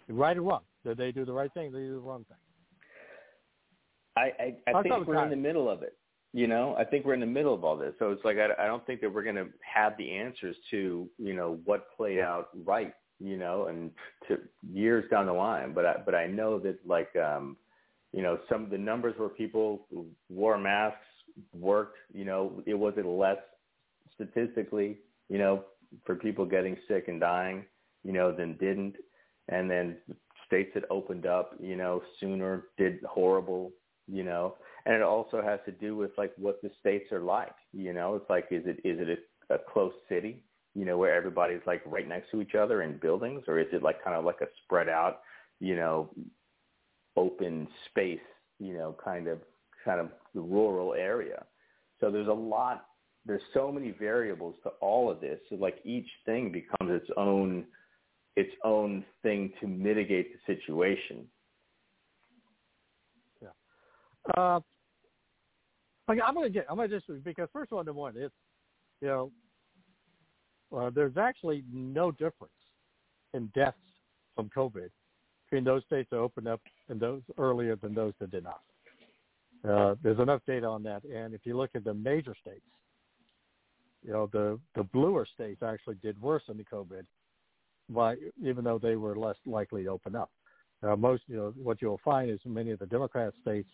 Right 0.07 0.37
or 0.37 0.41
wrong? 0.41 0.61
Did 0.85 0.97
they 0.97 1.11
do 1.11 1.25
the 1.25 1.33
right 1.33 1.51
thing? 1.53 1.71
Did 1.71 1.81
they 1.81 1.87
do 1.87 1.95
the 1.95 1.99
wrong 1.99 2.25
thing? 2.25 2.37
I 4.17 4.55
I, 4.67 4.79
I 4.79 4.83
think 4.83 5.07
we're 5.07 5.23
in 5.23 5.29
the 5.29 5.35
middle 5.35 5.69
of 5.69 5.81
it. 5.81 5.97
You 6.33 6.47
know, 6.47 6.75
I 6.77 6.83
think 6.83 7.05
we're 7.05 7.13
in 7.13 7.21
the 7.21 7.25
middle 7.25 7.53
of 7.53 7.63
all 7.63 7.77
this. 7.77 7.93
So 7.97 8.11
it's 8.11 8.23
like 8.25 8.37
I, 8.37 8.63
I 8.63 8.67
don't 8.67 8.85
think 8.85 9.01
that 9.01 9.13
we're 9.13 9.23
going 9.23 9.37
to 9.37 9.47
have 9.61 9.97
the 9.97 10.11
answers 10.11 10.55
to 10.71 11.09
you 11.17 11.33
know 11.33 11.59
what 11.65 11.87
played 11.95 12.19
out 12.19 12.49
right. 12.65 12.93
You 13.19 13.37
know, 13.37 13.67
and 13.67 13.91
to 14.27 14.39
years 14.73 15.09
down 15.09 15.25
the 15.25 15.33
line. 15.33 15.73
But 15.73 15.85
I, 15.85 15.95
but 16.05 16.13
I 16.13 16.27
know 16.27 16.59
that 16.59 16.77
like 16.85 17.15
um, 17.15 17.55
you 18.11 18.21
know 18.21 18.37
some 18.49 18.65
of 18.65 18.69
the 18.69 18.77
numbers 18.77 19.15
where 19.17 19.29
people 19.29 19.87
wore 20.29 20.57
masks 20.57 20.99
worked. 21.57 21.97
You 22.13 22.25
know, 22.25 22.61
it 22.65 22.73
wasn't 22.73 23.07
less 23.07 23.37
statistically. 24.13 24.97
You 25.29 25.37
know, 25.37 25.63
for 26.05 26.15
people 26.15 26.45
getting 26.45 26.77
sick 26.87 27.07
and 27.07 27.19
dying. 27.19 27.65
You 28.03 28.13
know, 28.13 28.31
than 28.31 28.55
didn't. 28.57 28.95
And 29.49 29.69
then 29.69 29.97
states 30.45 30.71
that 30.75 30.83
opened 30.89 31.25
up, 31.25 31.55
you 31.59 31.75
know, 31.75 32.01
sooner 32.19 32.65
did 32.77 33.03
horrible, 33.03 33.71
you 34.07 34.23
know. 34.23 34.55
And 34.85 34.95
it 34.95 35.01
also 35.01 35.41
has 35.41 35.59
to 35.65 35.71
do 35.71 35.95
with 35.95 36.11
like 36.17 36.31
what 36.37 36.61
the 36.61 36.69
states 36.79 37.11
are 37.11 37.21
like, 37.21 37.55
you 37.73 37.93
know. 37.93 38.15
It's 38.15 38.29
like 38.29 38.45
is 38.51 38.63
it 38.65 38.79
is 38.83 38.99
it 38.99 39.19
a, 39.49 39.55
a 39.55 39.57
close 39.71 39.93
city, 40.07 40.43
you 40.75 40.85
know, 40.85 40.97
where 40.97 41.15
everybody's 41.15 41.61
like 41.65 41.81
right 41.85 42.07
next 42.07 42.31
to 42.31 42.41
each 42.41 42.55
other 42.55 42.83
in 42.83 42.97
buildings, 42.97 43.43
or 43.47 43.59
is 43.59 43.67
it 43.71 43.83
like 43.83 44.03
kind 44.03 44.15
of 44.15 44.25
like 44.25 44.41
a 44.41 44.47
spread 44.63 44.89
out, 44.89 45.21
you 45.59 45.75
know, 45.75 46.09
open 47.17 47.67
space, 47.89 48.19
you 48.59 48.73
know, 48.73 48.95
kind 49.03 49.27
of 49.27 49.39
kind 49.83 49.99
of 49.99 50.09
the 50.33 50.41
rural 50.41 50.93
area. 50.93 51.43
So 51.99 52.11
there's 52.11 52.27
a 52.27 52.33
lot 52.33 52.85
there's 53.25 53.41
so 53.53 53.71
many 53.71 53.91
variables 53.91 54.55
to 54.63 54.69
all 54.81 55.09
of 55.09 55.19
this. 55.19 55.39
So 55.49 55.55
like 55.55 55.79
each 55.83 56.07
thing 56.25 56.51
becomes 56.51 57.01
its 57.01 57.09
own 57.17 57.65
its 58.35 58.51
own 58.63 59.05
thing 59.23 59.53
to 59.61 59.67
mitigate 59.67 60.33
the 60.33 60.53
situation. 60.53 61.25
Uh, 64.35 64.59
okay, 66.09 66.21
I'm 66.21 66.33
gonna 66.33 66.49
get. 66.49 66.65
I'm 66.69 66.77
gonna 66.77 66.87
just 66.87 67.05
because 67.23 67.47
first 67.53 67.71
one 67.71 67.85
to 67.85 67.93
one, 67.93 68.15
it's 68.17 68.33
you 69.01 69.07
know, 69.07 69.31
uh, 70.75 70.89
there's 70.89 71.17
actually 71.17 71.63
no 71.71 72.11
difference 72.11 72.53
in 73.33 73.47
deaths 73.53 73.77
from 74.35 74.49
COVID 74.55 74.89
between 75.45 75.63
those 75.63 75.83
states 75.85 76.09
that 76.11 76.17
opened 76.17 76.47
up 76.47 76.61
and 76.89 76.99
those 76.99 77.21
earlier 77.37 77.75
than 77.75 77.93
those 77.93 78.13
that 78.19 78.31
did 78.31 78.43
not. 78.43 78.61
Uh, 79.67 79.95
there's 80.01 80.19
enough 80.19 80.41
data 80.47 80.65
on 80.65 80.81
that, 80.83 81.03
and 81.03 81.33
if 81.33 81.41
you 81.43 81.55
look 81.55 81.71
at 81.75 81.83
the 81.83 81.93
major 81.93 82.35
states, 82.39 82.65
you 84.05 84.13
know, 84.13 84.29
the 84.31 84.59
the 84.75 84.83
bluer 84.83 85.25
states 85.33 85.63
actually 85.63 85.95
did 85.95 86.21
worse 86.21 86.43
in 86.47 86.57
the 86.57 86.63
COVID, 86.63 87.05
by 87.89 88.15
even 88.43 88.63
though 88.63 88.77
they 88.77 88.95
were 88.95 89.15
less 89.15 89.37
likely 89.45 89.83
to 89.83 89.89
open 89.89 90.15
up. 90.15 90.31
Uh, 90.83 90.95
most, 90.95 91.23
you 91.27 91.37
know, 91.37 91.53
what 91.61 91.81
you'll 91.81 91.99
find 92.03 92.29
is 92.29 92.39
many 92.45 92.71
of 92.71 92.79
the 92.79 92.85
Democrat 92.85 93.33
states, 93.41 93.69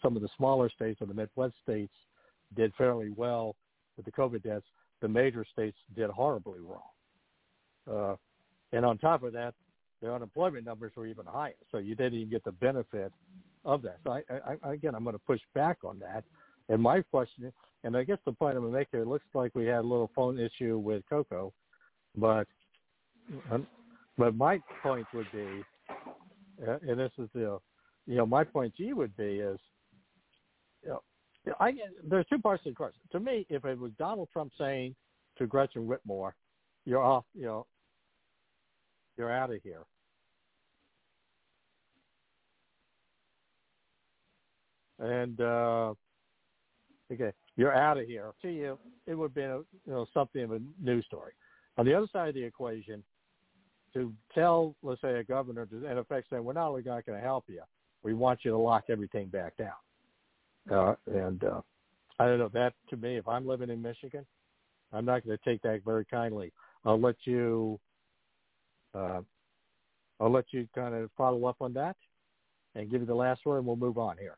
some 0.00 0.16
of 0.16 0.22
the 0.22 0.28
smaller 0.36 0.70
states 0.70 1.00
or 1.02 1.06
the 1.06 1.14
Midwest 1.14 1.54
states 1.62 1.92
did 2.56 2.72
fairly 2.78 3.10
well 3.10 3.56
with 3.96 4.06
the 4.06 4.12
COVID 4.12 4.42
deaths. 4.42 4.64
The 5.02 5.08
major 5.08 5.44
states 5.52 5.76
did 5.94 6.08
horribly 6.08 6.60
wrong. 6.60 6.80
Uh, 7.90 8.16
and 8.72 8.86
on 8.86 8.96
top 8.98 9.22
of 9.22 9.32
that, 9.34 9.54
their 10.00 10.14
unemployment 10.14 10.64
numbers 10.64 10.92
were 10.96 11.06
even 11.06 11.26
higher. 11.26 11.52
So 11.70 11.78
you 11.78 11.94
didn't 11.94 12.14
even 12.14 12.30
get 12.30 12.44
the 12.44 12.52
benefit 12.52 13.12
of 13.64 13.82
that. 13.82 13.98
So 14.04 14.12
I, 14.12 14.22
I, 14.62 14.72
again, 14.72 14.94
I'm 14.94 15.04
going 15.04 15.14
to 15.14 15.22
push 15.26 15.40
back 15.54 15.78
on 15.84 15.98
that. 15.98 16.24
And 16.68 16.80
my 16.80 17.02
question, 17.02 17.52
and 17.82 17.96
I 17.96 18.04
guess 18.04 18.18
the 18.24 18.32
point 18.32 18.56
I'm 18.56 18.62
going 18.62 18.72
to 18.72 18.78
make 18.78 18.88
here, 18.90 19.02
it 19.02 19.08
looks 19.08 19.26
like 19.34 19.54
we 19.54 19.66
had 19.66 19.80
a 19.80 19.82
little 19.82 20.10
phone 20.14 20.38
issue 20.38 20.78
with 20.78 21.02
Coco, 21.08 21.52
but 22.16 22.46
um, 23.50 23.66
but 24.16 24.34
my 24.34 24.60
point 24.82 25.06
would 25.12 25.30
be, 25.32 25.62
and 26.66 26.98
this 26.98 27.10
is 27.18 27.28
the, 27.34 27.58
you 28.06 28.16
know, 28.16 28.26
my 28.26 28.44
point 28.44 28.74
you 28.76 28.96
would 28.96 29.16
be 29.16 29.40
is, 29.40 29.58
you 30.82 30.90
know, 30.90 31.02
I 31.60 31.72
there's 32.08 32.26
two 32.30 32.38
parts 32.38 32.62
to 32.64 32.70
the 32.70 32.76
question. 32.76 33.00
To 33.12 33.20
me, 33.20 33.46
if 33.50 33.64
it 33.64 33.78
was 33.78 33.92
Donald 33.98 34.28
Trump 34.32 34.52
saying 34.58 34.94
to 35.38 35.46
Gretchen 35.46 35.86
Whitmer, 35.86 36.32
"You're 36.86 37.02
off," 37.02 37.24
you 37.34 37.44
know, 37.44 37.66
you're 39.16 39.32
out 39.32 39.50
of 39.50 39.60
here. 39.62 39.84
And 44.98 45.40
uh, 45.40 45.94
okay, 47.14 47.32
you're 47.56 47.74
out 47.74 47.98
of 47.98 48.06
here. 48.06 48.32
To 48.42 48.48
you, 48.48 48.78
it 49.06 49.14
would 49.14 49.34
be 49.34 49.42
a, 49.42 49.56
you 49.56 49.66
know 49.86 50.06
something 50.12 50.42
of 50.42 50.52
a 50.52 50.60
news 50.80 51.04
story. 51.06 51.32
On 51.76 51.84
the 51.84 51.94
other 51.94 52.06
side 52.12 52.28
of 52.28 52.34
the 52.34 52.42
equation, 52.42 53.02
to 53.94 54.12
tell, 54.34 54.74
let's 54.82 55.00
say, 55.00 55.18
a 55.18 55.24
governor 55.24 55.66
to, 55.66 55.86
in 55.86 55.98
effect, 55.98 56.28
saying, 56.28 56.44
we're 56.44 56.52
not 56.52 56.68
only 56.68 56.82
not 56.82 57.06
going 57.06 57.18
to 57.18 57.24
help 57.24 57.44
you, 57.48 57.62
we 58.02 58.12
want 58.12 58.40
you 58.44 58.50
to 58.50 58.58
lock 58.58 58.84
everything 58.90 59.28
back 59.28 59.56
down. 59.56 59.70
Uh, 60.70 60.94
and 61.06 61.42
uh, 61.44 61.60
I 62.18 62.26
don't 62.26 62.38
know, 62.38 62.50
that 62.54 62.74
to 62.90 62.96
me, 62.96 63.16
if 63.16 63.26
I'm 63.28 63.46
living 63.46 63.70
in 63.70 63.80
Michigan, 63.80 64.26
I'm 64.92 65.04
not 65.04 65.24
going 65.24 65.36
to 65.36 65.44
take 65.44 65.62
that 65.62 65.82
very 65.84 66.04
kindly. 66.04 66.52
I'll 66.84 67.00
let 67.00 67.16
you, 67.24 67.78
uh, 68.94 69.20
I'll 70.20 70.30
let 70.30 70.46
you 70.50 70.68
kind 70.74 70.94
of 70.94 71.10
follow 71.16 71.46
up 71.46 71.56
on 71.60 71.72
that 71.74 71.96
and 72.74 72.90
give 72.90 73.00
you 73.00 73.06
the 73.06 73.14
last 73.14 73.44
word, 73.44 73.58
and 73.58 73.66
we'll 73.66 73.76
move 73.76 73.98
on 73.98 74.16
here. 74.18 74.36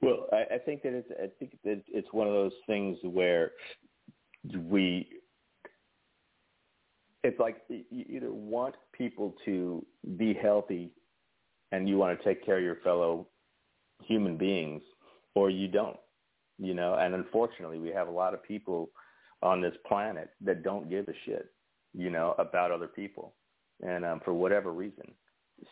Well, 0.00 0.26
I, 0.32 0.54
I 0.54 0.58
think 0.58 0.82
that 0.82 0.92
it's 0.92 1.08
I 1.10 1.28
think 1.38 1.58
that 1.64 1.82
it's 1.88 2.08
one 2.12 2.26
of 2.26 2.32
those 2.32 2.52
things 2.66 2.98
where 3.02 3.52
we 4.56 5.08
it's 7.24 7.38
like 7.40 7.56
you 7.68 8.04
either 8.08 8.32
want 8.32 8.76
people 8.92 9.34
to 9.44 9.84
be 10.16 10.32
healthy 10.32 10.92
and 11.72 11.88
you 11.88 11.98
want 11.98 12.16
to 12.16 12.24
take 12.24 12.44
care 12.44 12.58
of 12.58 12.64
your 12.64 12.76
fellow 12.76 13.26
human 14.04 14.36
beings 14.36 14.82
or 15.34 15.50
you 15.50 15.66
don't 15.66 15.96
you 16.58 16.72
know 16.72 16.94
and 16.94 17.14
unfortunately 17.14 17.78
we 17.78 17.88
have 17.88 18.06
a 18.06 18.12
lot 18.12 18.32
of 18.32 18.42
people 18.42 18.90
on 19.42 19.60
this 19.60 19.74
planet 19.86 20.30
that 20.40 20.62
don't 20.62 20.90
give 20.90 21.08
a 21.08 21.12
shit, 21.24 21.50
you 21.94 22.10
know, 22.10 22.34
about 22.38 22.72
other 22.72 22.88
people, 22.88 23.34
and 23.82 24.04
um, 24.04 24.20
for 24.24 24.32
whatever 24.32 24.72
reason. 24.72 25.12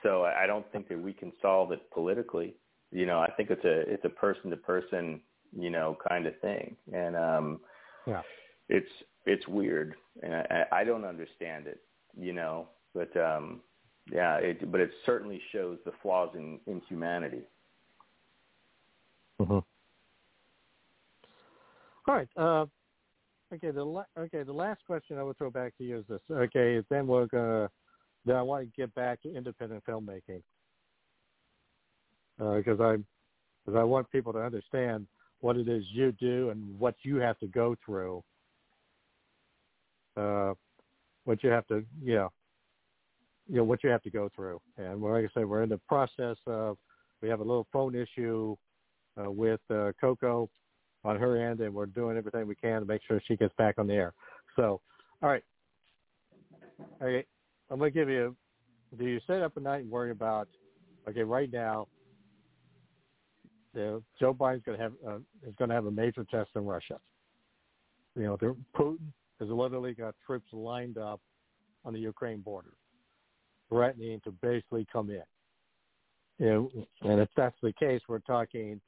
So 0.02 0.24
I 0.24 0.46
don't 0.46 0.70
think 0.72 0.88
that 0.88 1.00
we 1.00 1.12
can 1.12 1.32
solve 1.40 1.72
it 1.72 1.80
politically. 1.92 2.54
You 2.96 3.04
know, 3.04 3.20
I 3.20 3.30
think 3.32 3.50
it's 3.50 3.64
a 3.66 3.80
it's 3.92 4.06
a 4.06 4.08
person 4.08 4.48
to 4.48 4.56
person, 4.56 5.20
you 5.54 5.68
know, 5.68 5.98
kind 6.08 6.26
of 6.26 6.32
thing, 6.40 6.74
and 6.94 7.14
um, 7.14 7.60
yeah, 8.06 8.22
it's 8.70 8.88
it's 9.26 9.46
weird, 9.46 9.96
and 10.22 10.32
I, 10.32 10.64
I 10.72 10.84
don't 10.84 11.04
understand 11.04 11.66
it. 11.66 11.80
You 12.18 12.32
know, 12.32 12.68
but 12.94 13.14
um, 13.18 13.60
yeah, 14.10 14.36
it, 14.36 14.72
but 14.72 14.80
it 14.80 14.90
certainly 15.04 15.42
shows 15.52 15.76
the 15.84 15.92
flaws 16.00 16.30
in, 16.36 16.58
in 16.66 16.80
humanity. 16.88 17.42
Mm-hmm. 19.38 19.58
All 22.08 22.14
right. 22.14 22.28
Uh, 22.34 22.64
okay. 23.54 23.72
The 23.72 23.84
la- 23.84 24.04
okay. 24.18 24.42
The 24.42 24.54
last 24.54 24.80
question 24.86 25.18
I 25.18 25.22
would 25.22 25.36
throw 25.36 25.50
back 25.50 25.76
to 25.76 25.84
you 25.84 25.98
is 25.98 26.04
this. 26.08 26.20
Okay. 26.30 26.82
Then 26.88 27.06
we're 27.06 27.26
gonna. 27.26 27.68
Then 28.24 28.36
I 28.36 28.42
want 28.42 28.64
to 28.64 28.72
get 28.74 28.94
back 28.94 29.20
to 29.24 29.36
independent 29.36 29.84
filmmaking 29.86 30.40
because 32.38 32.80
uh, 32.80 32.84
I 32.84 32.96
because 33.64 33.78
I 33.78 33.84
want 33.84 34.10
people 34.10 34.32
to 34.32 34.38
understand 34.40 35.06
what 35.40 35.56
it 35.56 35.68
is 35.68 35.84
you 35.90 36.12
do 36.12 36.50
and 36.50 36.78
what 36.78 36.94
you 37.02 37.16
have 37.16 37.38
to 37.40 37.46
go 37.46 37.76
through. 37.84 38.22
Uh, 40.16 40.54
what 41.24 41.42
you 41.42 41.50
have 41.50 41.66
to, 41.66 41.84
yeah, 42.02 42.28
you 43.48 43.56
know 43.56 43.64
what 43.64 43.82
you 43.84 43.90
have 43.90 44.02
to 44.02 44.10
go 44.10 44.30
through. 44.34 44.60
And 44.76 45.02
like 45.02 45.24
I 45.24 45.28
said, 45.34 45.46
we're 45.46 45.62
in 45.62 45.68
the 45.68 45.80
process 45.88 46.36
of 46.46 46.78
we 47.20 47.28
have 47.28 47.40
a 47.40 47.44
little 47.44 47.66
phone 47.72 47.94
issue 47.94 48.56
uh, 49.20 49.30
with 49.30 49.60
uh, 49.70 49.92
Coco 50.00 50.48
on 51.04 51.18
her 51.18 51.36
end, 51.36 51.60
and 51.60 51.74
we're 51.74 51.86
doing 51.86 52.16
everything 52.16 52.46
we 52.46 52.54
can 52.54 52.80
to 52.80 52.86
make 52.86 53.02
sure 53.06 53.20
she 53.26 53.36
gets 53.36 53.54
back 53.58 53.76
on 53.78 53.86
the 53.86 53.94
air. 53.94 54.14
So, 54.56 54.80
all 55.22 55.28
right, 55.28 55.44
okay, 57.02 57.26
I'm 57.70 57.78
gonna 57.78 57.90
give 57.90 58.08
you. 58.08 58.36
Do 58.96 59.04
you 59.04 59.20
sit 59.26 59.42
up 59.42 59.52
at 59.56 59.62
night 59.62 59.82
and 59.82 59.90
worry 59.90 60.12
about? 60.12 60.48
Okay, 61.08 61.22
right 61.22 61.52
now, 61.52 61.88
Joe 63.76 64.34
Biden's 64.34 64.62
gonna 64.64 64.78
have 64.78 64.92
uh, 65.06 65.16
is 65.46 65.54
gonna 65.58 65.74
have 65.74 65.86
a 65.86 65.90
major 65.90 66.24
test 66.30 66.50
in 66.56 66.64
Russia. 66.64 66.98
You 68.14 68.22
know, 68.22 68.56
Putin 68.74 69.12
has 69.38 69.48
literally 69.48 69.92
got 69.92 70.14
troops 70.24 70.48
lined 70.52 70.96
up 70.96 71.20
on 71.84 71.92
the 71.92 72.00
Ukraine 72.00 72.40
border 72.40 72.72
threatening 73.68 74.20
to 74.24 74.30
basically 74.30 74.86
come 74.92 75.10
in. 75.10 75.22
And 77.02 77.20
if 77.20 77.28
that's 77.36 77.56
the 77.62 77.72
case, 77.72 78.00
we're 78.08 78.20
talking 78.20 78.80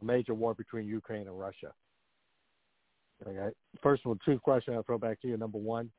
a 0.00 0.04
major 0.04 0.34
war 0.34 0.54
between 0.54 0.86
Ukraine 0.86 1.26
and 1.26 1.38
Russia. 1.38 1.72
Okay. 3.26 3.54
First 3.82 4.02
of 4.04 4.10
all, 4.10 4.18
two 4.24 4.38
questions 4.38 4.74
I'll 4.76 4.82
throw 4.82 4.98
back 4.98 5.20
to 5.22 5.28
you. 5.28 5.36
Number 5.36 5.58
one, 5.58 5.90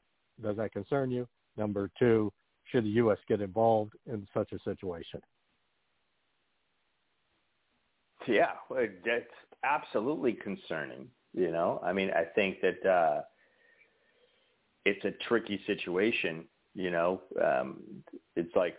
does 0.41 0.57
that 0.57 0.71
concern 0.71 1.11
you? 1.11 1.27
Number 1.57 1.89
two, 1.97 2.31
should 2.71 2.83
the 2.83 2.89
U.S. 2.89 3.17
get 3.27 3.41
involved 3.41 3.93
in 4.05 4.27
such 4.33 4.51
a 4.51 4.59
situation? 4.59 5.19
Yeah, 8.27 8.51
that's 9.05 9.25
absolutely 9.63 10.33
concerning. 10.33 11.07
You 11.33 11.51
know, 11.51 11.79
I 11.83 11.93
mean, 11.93 12.09
I 12.11 12.23
think 12.23 12.57
that 12.61 12.89
uh, 12.89 13.21
it's 14.85 15.03
a 15.05 15.11
tricky 15.27 15.61
situation 15.67 16.45
you 16.77 16.91
know, 16.91 17.21
um, 17.43 17.81
it's 18.35 18.55
like 18.55 18.77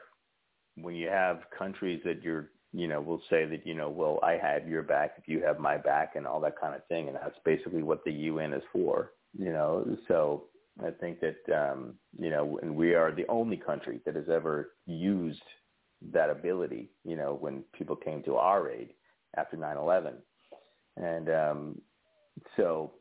when 0.76 0.94
you 0.94 1.08
have 1.08 1.40
countries 1.58 2.00
that 2.04 2.22
you're, 2.22 2.50
you 2.72 2.86
know, 2.86 3.00
will 3.00 3.20
say 3.28 3.44
that, 3.44 3.66
you 3.66 3.74
know, 3.74 3.90
well, 3.90 4.20
I 4.22 4.38
have 4.40 4.68
your 4.68 4.84
back 4.84 5.14
if 5.18 5.26
you 5.26 5.42
have 5.42 5.58
my 5.58 5.76
back 5.76 6.12
and 6.14 6.24
all 6.24 6.40
that 6.42 6.60
kind 6.60 6.76
of 6.76 6.86
thing. 6.86 7.08
And 7.08 7.16
that's 7.16 7.38
basically 7.44 7.82
what 7.82 8.04
the 8.04 8.12
UN 8.12 8.52
is 8.52 8.62
for, 8.72 9.14
you 9.36 9.50
know. 9.50 9.96
So 10.06 10.44
I 10.80 10.92
think 10.92 11.18
that, 11.20 11.38
um, 11.52 11.94
you 12.16 12.30
know, 12.30 12.60
and 12.62 12.76
we 12.76 12.94
are 12.94 13.10
the 13.10 13.26
only 13.28 13.56
country 13.56 14.00
that 14.06 14.14
has 14.14 14.28
ever 14.32 14.70
used 14.86 15.42
that 16.12 16.30
ability, 16.30 16.90
you 17.04 17.16
know, 17.16 17.36
when 17.40 17.64
people 17.76 17.96
came 17.96 18.22
to 18.22 18.36
our 18.36 18.70
aid 18.70 18.90
after 19.36 19.56
9-11. 19.56 20.14
And 20.96 21.28
um, 21.30 21.80
so 22.56 22.92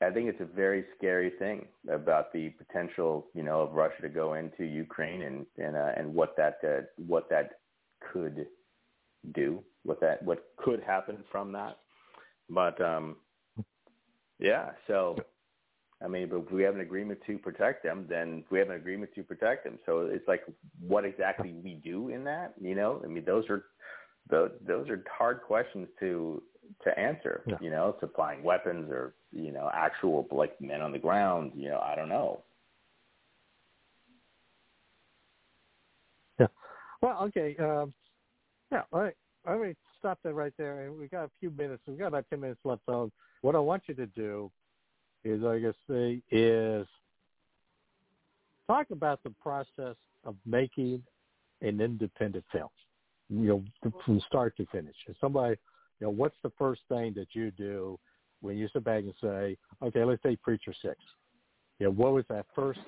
I 0.00 0.10
think 0.10 0.28
it's 0.28 0.40
a 0.40 0.56
very 0.56 0.84
scary 0.96 1.32
thing 1.38 1.66
about 1.90 2.32
the 2.32 2.50
potential, 2.50 3.26
you 3.34 3.42
know, 3.42 3.62
of 3.62 3.72
Russia 3.72 4.02
to 4.02 4.08
go 4.08 4.34
into 4.34 4.64
Ukraine 4.64 5.22
and 5.22 5.46
and 5.56 5.76
uh, 5.76 5.92
and 5.96 6.14
what 6.14 6.36
that 6.36 6.58
uh, 6.62 6.82
what 6.96 7.28
that 7.30 7.60
could 8.12 8.46
do, 9.34 9.62
what 9.82 10.00
that 10.00 10.22
what 10.22 10.44
could 10.56 10.82
happen 10.82 11.24
from 11.30 11.52
that. 11.52 11.78
But 12.48 12.80
um, 12.80 13.16
yeah, 14.38 14.70
so 14.86 15.16
I 16.04 16.08
mean, 16.08 16.28
but 16.28 16.40
if 16.40 16.50
we 16.50 16.62
have 16.64 16.74
an 16.74 16.80
agreement 16.80 17.20
to 17.26 17.38
protect 17.38 17.82
them, 17.82 18.06
then 18.08 18.44
we 18.50 18.58
have 18.58 18.68
an 18.68 18.76
agreement 18.76 19.12
to 19.14 19.22
protect 19.22 19.64
them. 19.64 19.78
So 19.86 20.00
it's 20.00 20.26
like 20.28 20.42
what 20.80 21.04
exactly 21.04 21.52
we 21.52 21.74
do 21.74 22.08
in 22.10 22.24
that, 22.24 22.54
you 22.60 22.74
know? 22.74 23.00
I 23.02 23.06
mean, 23.06 23.24
those 23.24 23.48
are 23.48 23.64
those 24.30 24.50
those 24.66 24.88
are 24.88 25.02
hard 25.10 25.42
questions 25.42 25.88
to 26.00 26.42
to 26.82 26.98
answer. 26.98 27.42
Yeah. 27.46 27.56
You 27.60 27.70
know, 27.70 27.96
supplying 28.00 28.42
weapons 28.42 28.90
or 28.90 29.14
you 29.32 29.52
know 29.52 29.70
actual 29.72 30.26
like 30.30 30.60
men 30.60 30.80
on 30.80 30.92
the 30.92 30.98
ground. 30.98 31.52
You 31.54 31.70
know, 31.70 31.80
I 31.80 31.94
don't 31.94 32.08
know. 32.08 32.40
Yeah. 36.38 36.46
Well, 37.00 37.22
okay. 37.24 37.56
Um, 37.58 37.92
yeah. 38.72 38.82
All 38.92 39.00
right. 39.00 39.14
Let 39.46 39.60
me 39.60 39.74
stop 39.98 40.18
that 40.24 40.34
right 40.34 40.52
there. 40.56 40.86
And 40.86 40.98
we 40.98 41.06
got 41.08 41.24
a 41.24 41.30
few 41.38 41.50
minutes. 41.50 41.82
We've 41.86 41.98
got 41.98 42.08
about 42.08 42.24
ten 42.30 42.40
minutes 42.40 42.60
left. 42.64 42.82
So 42.86 43.10
what 43.42 43.54
I 43.54 43.58
want 43.58 43.82
you 43.86 43.94
to 43.94 44.06
do 44.06 44.50
is, 45.22 45.44
I 45.44 45.58
guess, 45.58 45.74
say, 45.88 46.22
is 46.30 46.86
talk 48.66 48.90
about 48.90 49.22
the 49.22 49.30
process 49.42 49.96
of 50.24 50.34
making 50.46 51.02
an 51.60 51.80
independent 51.80 52.44
film. 52.52 52.68
You 53.30 53.64
know, 53.82 53.92
from 54.04 54.20
start 54.28 54.56
to 54.58 54.66
finish. 54.66 54.96
If 55.08 55.16
somebody 55.20 55.56
you 56.00 56.06
know, 56.06 56.10
what's 56.10 56.36
the 56.42 56.52
first 56.58 56.82
thing 56.88 57.14
that 57.16 57.28
you 57.32 57.50
do 57.50 57.98
when 58.40 58.58
you 58.58 58.68
sit 58.72 58.84
back 58.84 59.04
and 59.04 59.14
say, 59.22 59.56
okay, 59.82 60.04
let's 60.04 60.22
say 60.22 60.36
Preacher 60.36 60.74
Six. 60.82 60.96
You 61.78 61.86
know, 61.86 61.92
what 61.92 62.12
was 62.12 62.24
that 62.28 62.46
first 62.54 62.80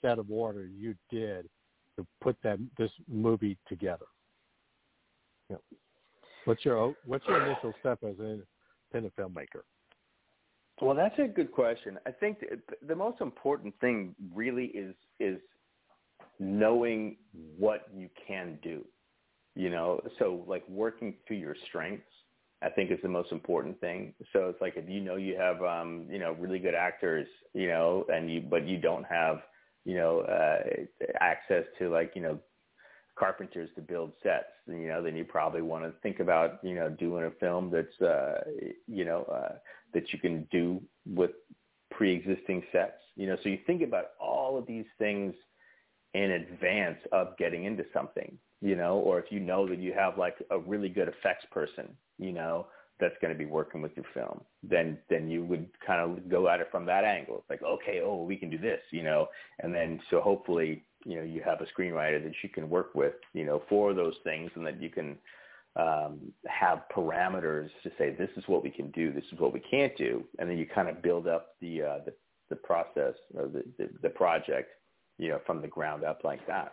set 0.00 0.18
of 0.18 0.30
order 0.30 0.66
you 0.66 0.94
did 1.10 1.48
to 1.96 2.06
put 2.22 2.36
that 2.42 2.58
this 2.78 2.90
movie 3.08 3.58
together? 3.68 4.06
You 5.48 5.56
know, 5.56 5.62
what's 6.44 6.64
your 6.64 6.94
what's 7.06 7.24
your 7.26 7.44
initial 7.44 7.74
step 7.80 7.98
as 8.02 8.18
an 8.18 8.42
independent 8.92 9.14
filmmaker? 9.16 9.62
Well, 10.80 10.94
that's 10.94 11.18
a 11.18 11.28
good 11.28 11.52
question. 11.52 11.98
I 12.06 12.10
think 12.10 12.38
the 12.86 12.96
most 12.96 13.20
important 13.20 13.74
thing 13.80 14.14
really 14.34 14.66
is 14.66 14.94
is 15.20 15.38
knowing 16.38 17.16
what 17.58 17.88
you 17.94 18.08
can 18.26 18.58
do. 18.62 18.84
You 19.54 19.70
know, 19.70 20.00
so 20.18 20.44
like 20.46 20.68
working 20.68 21.14
to 21.28 21.34
your 21.34 21.54
strengths 21.68 22.10
I 22.64 22.70
think 22.70 22.90
is 22.90 22.98
the 23.02 23.08
most 23.08 23.30
important 23.30 23.78
thing. 23.80 24.14
So 24.32 24.48
it's 24.48 24.60
like 24.60 24.74
if 24.76 24.88
you 24.88 25.00
know 25.00 25.16
you 25.16 25.36
have 25.36 25.62
um, 25.62 26.06
you 26.10 26.18
know 26.18 26.32
really 26.32 26.58
good 26.58 26.74
actors, 26.74 27.28
you 27.52 27.68
know, 27.68 28.06
and 28.12 28.32
you 28.32 28.40
but 28.40 28.66
you 28.66 28.78
don't 28.78 29.04
have 29.04 29.40
you 29.84 29.96
know 29.96 30.20
uh, 30.20 30.60
access 31.20 31.64
to 31.78 31.90
like 31.90 32.12
you 32.14 32.22
know 32.22 32.38
carpenters 33.18 33.68
to 33.76 33.82
build 33.82 34.12
sets, 34.22 34.46
you 34.66 34.88
know, 34.88 35.02
then 35.02 35.14
you 35.14 35.24
probably 35.24 35.62
want 35.62 35.84
to 35.84 35.92
think 36.02 36.20
about 36.20 36.58
you 36.62 36.74
know 36.74 36.88
doing 36.88 37.24
a 37.24 37.30
film 37.32 37.70
that's 37.70 38.00
uh, 38.00 38.40
you 38.86 39.04
know 39.04 39.24
uh, 39.24 39.56
that 39.92 40.12
you 40.12 40.18
can 40.18 40.48
do 40.50 40.80
with 41.06 41.32
pre-existing 41.90 42.62
sets. 42.72 43.00
You 43.14 43.26
know, 43.26 43.36
so 43.42 43.50
you 43.50 43.58
think 43.66 43.82
about 43.82 44.06
all 44.18 44.56
of 44.56 44.66
these 44.66 44.86
things 44.98 45.34
in 46.14 46.30
advance 46.30 46.98
of 47.12 47.36
getting 47.36 47.64
into 47.64 47.84
something, 47.92 48.38
you 48.60 48.76
know, 48.76 48.98
or 48.98 49.18
if 49.18 49.26
you 49.30 49.40
know 49.40 49.68
that 49.68 49.78
you 49.78 49.92
have 49.92 50.16
like 50.16 50.36
a 50.50 50.58
really 50.58 50.88
good 50.88 51.08
effects 51.08 51.44
person, 51.50 51.88
you 52.18 52.32
know, 52.32 52.66
that's 53.00 53.14
going 53.20 53.32
to 53.32 53.38
be 53.38 53.44
working 53.44 53.82
with 53.82 53.90
your 53.96 54.06
film, 54.14 54.40
then 54.62 54.96
then 55.10 55.28
you 55.28 55.44
would 55.44 55.68
kind 55.84 56.00
of 56.00 56.28
go 56.28 56.48
at 56.48 56.60
it 56.60 56.68
from 56.70 56.86
that 56.86 57.04
angle. 57.04 57.38
It's 57.38 57.50
like, 57.50 57.62
okay, 57.62 58.00
oh, 58.04 58.22
we 58.22 58.36
can 58.36 58.50
do 58.50 58.58
this, 58.58 58.80
you 58.92 59.02
know, 59.02 59.28
and 59.58 59.74
then 59.74 60.00
so 60.10 60.20
hopefully, 60.20 60.84
you 61.04 61.16
know, 61.16 61.24
you 61.24 61.42
have 61.44 61.60
a 61.60 61.66
screenwriter 61.66 62.22
that 62.22 62.34
you 62.42 62.48
can 62.48 62.70
work 62.70 62.94
with, 62.94 63.14
you 63.32 63.44
know, 63.44 63.62
for 63.68 63.94
those 63.94 64.14
things, 64.22 64.50
and 64.54 64.64
that 64.64 64.80
you 64.80 64.90
can 64.90 65.18
um, 65.74 66.20
have 66.46 66.82
parameters 66.96 67.68
to 67.82 67.90
say 67.98 68.14
this 68.16 68.30
is 68.36 68.44
what 68.46 68.62
we 68.62 68.70
can 68.70 68.92
do, 68.92 69.12
this 69.12 69.24
is 69.32 69.40
what 69.40 69.52
we 69.52 69.60
can't 69.68 69.96
do, 69.96 70.22
and 70.38 70.48
then 70.48 70.56
you 70.56 70.66
kind 70.72 70.88
of 70.88 71.02
build 71.02 71.26
up 71.26 71.56
the 71.60 71.82
uh, 71.82 71.98
the, 72.04 72.14
the 72.50 72.56
process 72.56 73.14
or 73.34 73.48
the, 73.48 73.64
the 73.78 73.88
the 74.02 74.10
project, 74.10 74.70
you 75.18 75.28
know, 75.28 75.40
from 75.46 75.60
the 75.60 75.68
ground 75.68 76.04
up 76.04 76.20
like 76.24 76.46
that. 76.46 76.72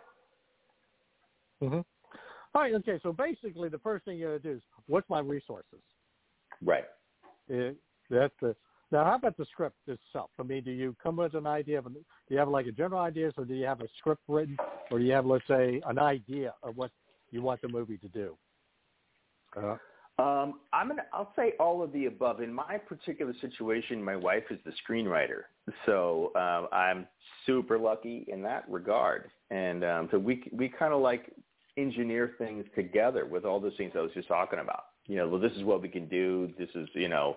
Mm-hmm. 1.62 1.80
All 2.54 2.62
right. 2.62 2.74
Okay. 2.74 2.98
So 3.02 3.12
basically, 3.12 3.68
the 3.68 3.78
first 3.78 4.04
thing 4.04 4.18
you 4.18 4.26
got 4.26 4.32
to 4.32 4.38
do 4.38 4.52
is 4.52 4.62
what's 4.86 5.08
my 5.08 5.20
resources? 5.20 5.80
Right. 6.64 6.84
It, 7.48 7.76
that's 8.10 8.34
the. 8.40 8.54
Now, 8.90 9.04
how 9.04 9.14
about 9.14 9.38
the 9.38 9.46
script 9.46 9.76
itself? 9.86 10.30
I 10.38 10.42
mean, 10.42 10.64
do 10.64 10.70
you 10.70 10.94
come 11.02 11.16
with 11.16 11.34
an 11.34 11.46
idea 11.46 11.78
of? 11.78 11.84
Do 11.92 12.00
you 12.28 12.38
have 12.38 12.48
like 12.48 12.66
a 12.66 12.72
general 12.72 13.00
idea, 13.00 13.32
or 13.38 13.44
do 13.44 13.54
you 13.54 13.64
have 13.64 13.80
a 13.80 13.88
script 13.98 14.22
written, 14.28 14.58
or 14.90 14.98
do 14.98 15.04
you 15.04 15.12
have, 15.12 15.24
let's 15.24 15.46
say, 15.48 15.80
an 15.86 15.98
idea 15.98 16.52
of 16.62 16.76
what 16.76 16.90
you 17.30 17.40
want 17.40 17.62
the 17.62 17.68
movie 17.68 17.96
to 17.98 18.08
do? 18.08 18.36
Uh, 19.56 19.76
Um, 20.18 20.60
I'm 20.74 20.88
gonna. 20.88 21.06
I'll 21.12 21.32
say 21.34 21.54
all 21.58 21.82
of 21.82 21.90
the 21.92 22.06
above. 22.06 22.42
In 22.42 22.52
my 22.52 22.76
particular 22.76 23.32
situation, 23.40 24.02
my 24.02 24.16
wife 24.16 24.44
is 24.50 24.58
the 24.64 24.72
screenwriter, 24.82 25.44
so 25.86 26.32
um, 26.34 26.68
I'm 26.72 27.06
super 27.46 27.78
lucky 27.78 28.26
in 28.28 28.42
that 28.42 28.64
regard. 28.68 29.30
And 29.50 29.84
um, 29.84 30.08
so 30.10 30.18
we 30.18 30.42
we 30.52 30.68
kind 30.68 30.92
of 30.92 31.00
like 31.00 31.32
engineer 31.76 32.34
things 32.38 32.64
together 32.74 33.26
with 33.26 33.44
all 33.44 33.60
those 33.60 33.76
things 33.76 33.92
I 33.96 34.00
was 34.00 34.12
just 34.14 34.28
talking 34.28 34.58
about. 34.58 34.84
You 35.06 35.16
know, 35.16 35.28
well, 35.28 35.40
this 35.40 35.52
is 35.52 35.64
what 35.64 35.82
we 35.82 35.88
can 35.88 36.08
do. 36.08 36.52
This 36.58 36.68
is 36.74 36.88
you 36.94 37.08
know, 37.08 37.36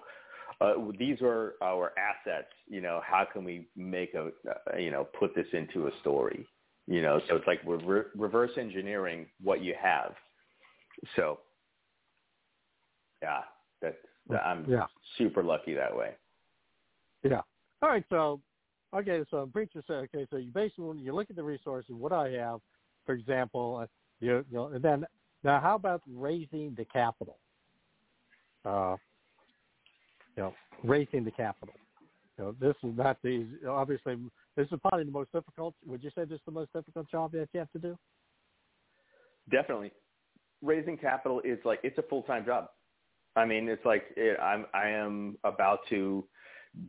uh, 0.61 0.73
these 0.97 1.17
are 1.21 1.53
our 1.61 1.93
assets. 1.97 2.51
You 2.67 2.81
know, 2.81 3.01
how 3.05 3.25
can 3.31 3.43
we 3.43 3.67
make 3.75 4.13
a 4.13 4.31
uh, 4.49 4.77
you 4.77 4.91
know 4.91 5.07
put 5.19 5.35
this 5.35 5.47
into 5.53 5.87
a 5.87 5.91
story? 6.01 6.47
You 6.87 7.01
know, 7.01 7.19
so 7.27 7.35
it's 7.35 7.47
like 7.47 7.63
we're 7.63 7.83
re- 7.83 8.09
reverse 8.15 8.51
engineering 8.57 9.27
what 9.41 9.63
you 9.63 9.73
have. 9.81 10.13
So 11.15 11.39
yeah, 13.21 13.41
that's 13.81 13.97
I'm 14.43 14.65
yeah. 14.67 14.85
super 15.17 15.43
lucky 15.43 15.73
that 15.73 15.95
way. 15.95 16.11
Yeah. 17.23 17.41
All 17.81 17.89
right. 17.89 18.03
So, 18.09 18.39
okay. 18.95 19.23
So 19.29 19.49
preacher 19.51 19.83
said, 19.87 20.07
okay. 20.13 20.27
So 20.29 20.37
you 20.37 20.51
basically 20.51 20.85
when 20.85 20.99
you 20.99 21.13
look 21.13 21.29
at 21.29 21.35
the 21.35 21.43
resources, 21.43 21.91
what 21.91 22.11
I 22.11 22.29
have, 22.31 22.59
for 23.05 23.13
example, 23.13 23.79
uh, 23.83 23.87
you, 24.19 24.45
you 24.49 24.57
know, 24.57 24.67
and 24.67 24.83
then 24.83 25.05
now 25.43 25.59
how 25.59 25.75
about 25.75 26.01
raising 26.07 26.73
the 26.75 26.85
capital? 26.85 27.37
Uh, 28.63 28.95
you 30.35 30.43
know, 30.43 30.53
raising 30.83 31.23
the 31.23 31.31
capital. 31.31 31.75
You 32.37 32.45
know, 32.45 32.55
this 32.59 32.75
is 32.83 32.97
not 32.97 33.17
the 33.23 33.47
obviously 33.67 34.17
this 34.55 34.67
is 34.71 34.79
probably 34.81 35.05
the 35.05 35.11
most 35.11 35.31
difficult. 35.31 35.73
Would 35.85 36.03
you 36.03 36.09
say 36.15 36.25
this 36.25 36.37
is 36.37 36.45
the 36.45 36.51
most 36.51 36.73
difficult 36.73 37.09
job 37.09 37.31
that 37.33 37.49
you 37.53 37.59
have 37.59 37.71
to 37.71 37.79
do? 37.79 37.97
Definitely, 39.51 39.91
raising 40.61 40.97
capital 40.97 41.41
is 41.41 41.59
like 41.63 41.79
it's 41.83 41.97
a 41.97 42.03
full 42.03 42.23
time 42.23 42.45
job. 42.45 42.69
I 43.35 43.45
mean, 43.45 43.69
it's 43.69 43.85
like 43.85 44.03
it, 44.17 44.39
I'm 44.39 44.65
I 44.73 44.89
am 44.89 45.37
about 45.43 45.79
to 45.89 46.25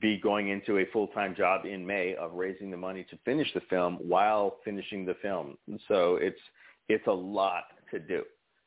be 0.01 0.19
going 0.19 0.49
into 0.49 0.79
a 0.79 0.87
full 0.93 1.09
time 1.09 1.35
job 1.35 1.65
in 1.65 1.87
May 1.87 2.15
of 2.17 2.33
raising 2.33 2.71
the 2.71 2.77
money 2.77 3.07
to 3.11 3.19
finish 3.25 3.49
the 3.55 3.61
film 3.71 3.99
while 4.01 4.57
finishing 4.65 5.05
the 5.05 5.15
film. 5.23 5.57
So 5.89 6.17
it's 6.17 6.41
it's 6.89 7.07
a 7.07 7.13
lot 7.13 7.65
to 7.91 7.99
do, 7.99 8.23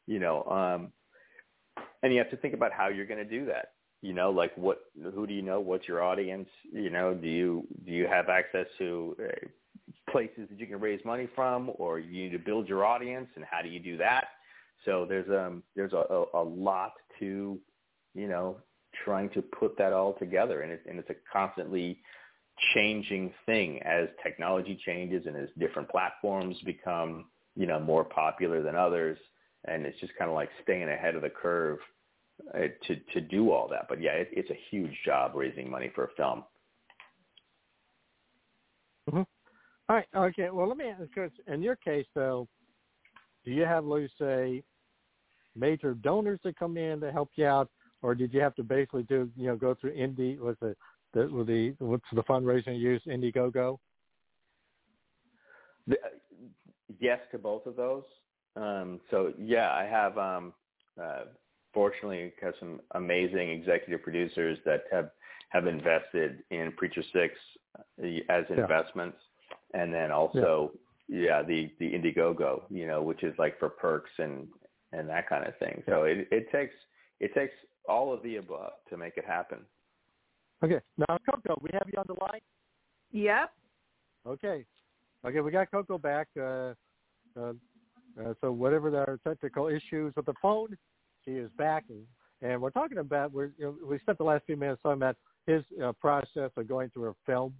you 0.07 0.19
know. 0.19 0.43
Um, 0.45 0.91
and 2.03 2.13
you 2.13 2.19
have 2.19 2.29
to 2.31 2.37
think 2.37 2.53
about 2.53 2.71
how 2.71 2.87
you're 2.87 3.05
going 3.05 3.25
to 3.25 3.39
do 3.39 3.45
that. 3.45 3.73
You 4.01 4.13
know, 4.13 4.31
like 4.31 4.55
what 4.57 4.79
who 5.13 5.27
do 5.27 5.33
you 5.33 5.41
know? 5.41 5.59
What's 5.59 5.87
your 5.87 6.03
audience? 6.03 6.47
You 6.71 6.89
know, 6.89 7.13
do 7.13 7.27
you 7.27 7.67
do 7.85 7.91
you 7.91 8.07
have 8.07 8.29
access 8.29 8.65
to 8.77 9.15
uh, 9.21 10.11
places 10.11 10.47
that 10.49 10.59
you 10.59 10.67
can 10.67 10.79
raise 10.79 11.03
money 11.03 11.27
from, 11.35 11.71
or 11.75 11.99
you 11.99 12.23
need 12.23 12.31
to 12.31 12.39
build 12.39 12.69
your 12.69 12.85
audience, 12.85 13.27
and 13.35 13.43
how 13.43 13.61
do 13.61 13.67
you 13.67 13.79
do 13.79 13.97
that? 13.97 14.27
So 14.85 15.05
there's 15.07 15.29
um 15.29 15.63
there's 15.75 15.91
a, 15.91 15.97
a, 16.09 16.25
a 16.41 16.43
lot 16.43 16.93
to 17.19 17.59
you 18.15 18.27
know, 18.27 18.57
trying 19.03 19.29
to 19.31 19.41
put 19.41 19.77
that 19.77 19.93
all 19.93 20.13
together. 20.13 20.61
And, 20.61 20.71
it, 20.71 20.83
and 20.87 20.99
it's 20.99 21.09
a 21.09 21.15
constantly 21.31 21.99
changing 22.73 23.33
thing 23.45 23.81
as 23.83 24.07
technology 24.23 24.79
changes 24.85 25.25
and 25.25 25.35
as 25.35 25.49
different 25.57 25.89
platforms 25.89 26.57
become, 26.65 27.25
you 27.55 27.67
know, 27.67 27.79
more 27.79 28.03
popular 28.03 28.61
than 28.61 28.75
others. 28.75 29.17
And 29.65 29.85
it's 29.85 29.99
just 29.99 30.13
kind 30.17 30.29
of 30.29 30.35
like 30.35 30.49
staying 30.63 30.89
ahead 30.89 31.15
of 31.15 31.21
the 31.21 31.29
curve 31.29 31.79
uh, 32.53 32.67
to, 32.87 32.95
to 33.13 33.21
do 33.21 33.51
all 33.51 33.67
that. 33.69 33.85
But 33.89 34.01
yeah, 34.01 34.11
it, 34.11 34.29
it's 34.31 34.49
a 34.49 34.59
huge 34.69 34.97
job 35.05 35.33
raising 35.35 35.69
money 35.69 35.91
for 35.93 36.05
a 36.05 36.09
film. 36.15 36.43
Mm-hmm. 39.09 39.23
All 39.89 39.95
right. 39.95 40.07
Okay. 40.15 40.49
Well, 40.51 40.67
let 40.67 40.77
me 40.77 40.85
ask 40.85 41.09
you, 41.15 41.29
in 41.51 41.61
your 41.61 41.75
case, 41.75 42.05
though, 42.13 42.47
do 43.43 43.51
you 43.51 43.63
have, 43.63 43.85
let's 43.85 44.13
say, 44.19 44.63
major 45.55 45.93
donors 45.95 46.39
that 46.43 46.57
come 46.57 46.77
in 46.77 46.99
to 47.01 47.11
help 47.11 47.29
you 47.35 47.45
out? 47.45 47.69
Or 48.01 48.15
did 48.15 48.33
you 48.33 48.41
have 48.41 48.55
to 48.55 48.63
basically 48.63 49.03
do 49.03 49.29
you 49.35 49.47
know 49.47 49.55
go 49.55 49.75
through 49.75 49.95
Indie? 49.95 50.39
Was 50.39 50.55
it 50.61 50.77
the, 51.13 51.27
with 51.27 51.47
the 51.47 51.75
what's 51.79 52.03
the 52.13 52.23
fundraising 52.23 52.79
you 52.79 52.91
use 52.91 53.01
Indiegogo? 53.07 53.77
The, 55.87 55.97
yes 56.99 57.19
to 57.31 57.37
both 57.37 57.65
of 57.65 57.75
those. 57.75 58.03
Um, 58.55 58.99
so 59.09 59.33
yeah, 59.39 59.71
I 59.71 59.85
have 59.85 60.17
um, 60.17 60.53
uh, 61.01 61.23
fortunately 61.73 62.33
have 62.41 62.53
some 62.59 62.81
amazing 62.95 63.49
executive 63.49 64.03
producers 64.03 64.57
that 64.65 64.83
have 64.91 65.11
have 65.49 65.65
invested 65.65 66.43
in 66.51 66.71
Preacher 66.77 67.03
Six 67.13 67.33
uh, 67.77 68.05
as 68.29 68.45
investments, 68.49 69.17
yeah. 69.73 69.81
and 69.81 69.93
then 69.93 70.11
also 70.11 70.71
yeah. 71.07 71.21
yeah. 71.21 71.43
the 71.43 71.71
the 71.79 71.91
Indiegogo, 71.91 72.63
you 72.69 72.87
know, 72.87 73.01
which 73.01 73.23
is 73.23 73.33
like 73.37 73.57
for 73.59 73.69
perks 73.69 74.11
and 74.17 74.47
and 74.91 75.07
that 75.09 75.29
kind 75.29 75.47
of 75.47 75.57
thing. 75.57 75.83
So 75.87 76.03
it 76.03 76.27
it 76.31 76.51
takes 76.51 76.75
it 77.19 77.33
takes 77.33 77.53
all 77.89 78.13
of 78.13 78.21
the 78.23 78.37
above 78.37 78.73
to 78.89 78.97
make 78.97 79.17
it 79.17 79.25
happen. 79.25 79.59
Okay. 80.63 80.79
Now, 80.97 81.17
Coco, 81.29 81.59
we 81.61 81.69
have 81.73 81.87
you 81.91 81.97
on 81.97 82.05
the 82.07 82.15
line? 82.21 82.41
Yep. 83.11 83.51
Okay. 84.27 84.65
Okay, 85.25 85.41
we 85.41 85.51
got 85.51 85.71
Coco 85.71 85.97
back. 85.97 86.27
Uh, 86.39 86.73
uh, 87.37 87.53
uh, 88.19 88.33
so 88.41 88.51
whatever 88.51 88.89
the 88.89 89.19
technical 89.27 89.67
issues 89.67 90.13
with 90.15 90.25
the 90.25 90.33
phone, 90.41 90.77
she 91.25 91.31
is 91.31 91.49
back, 91.57 91.85
and, 91.89 92.03
and 92.41 92.61
we're 92.61 92.69
talking 92.69 92.99
about 92.99 93.31
we're 93.31 93.51
you 93.57 93.65
know, 93.65 93.75
we 93.85 93.99
spent 93.99 94.17
the 94.17 94.23
last 94.23 94.45
few 94.45 94.55
minutes 94.55 94.81
talking 94.81 94.97
about 94.97 95.15
his 95.45 95.63
uh, 95.83 95.91
process 95.93 96.51
of 96.55 96.67
going 96.67 96.89
through 96.91 97.09
a 97.09 97.13
film, 97.25 97.53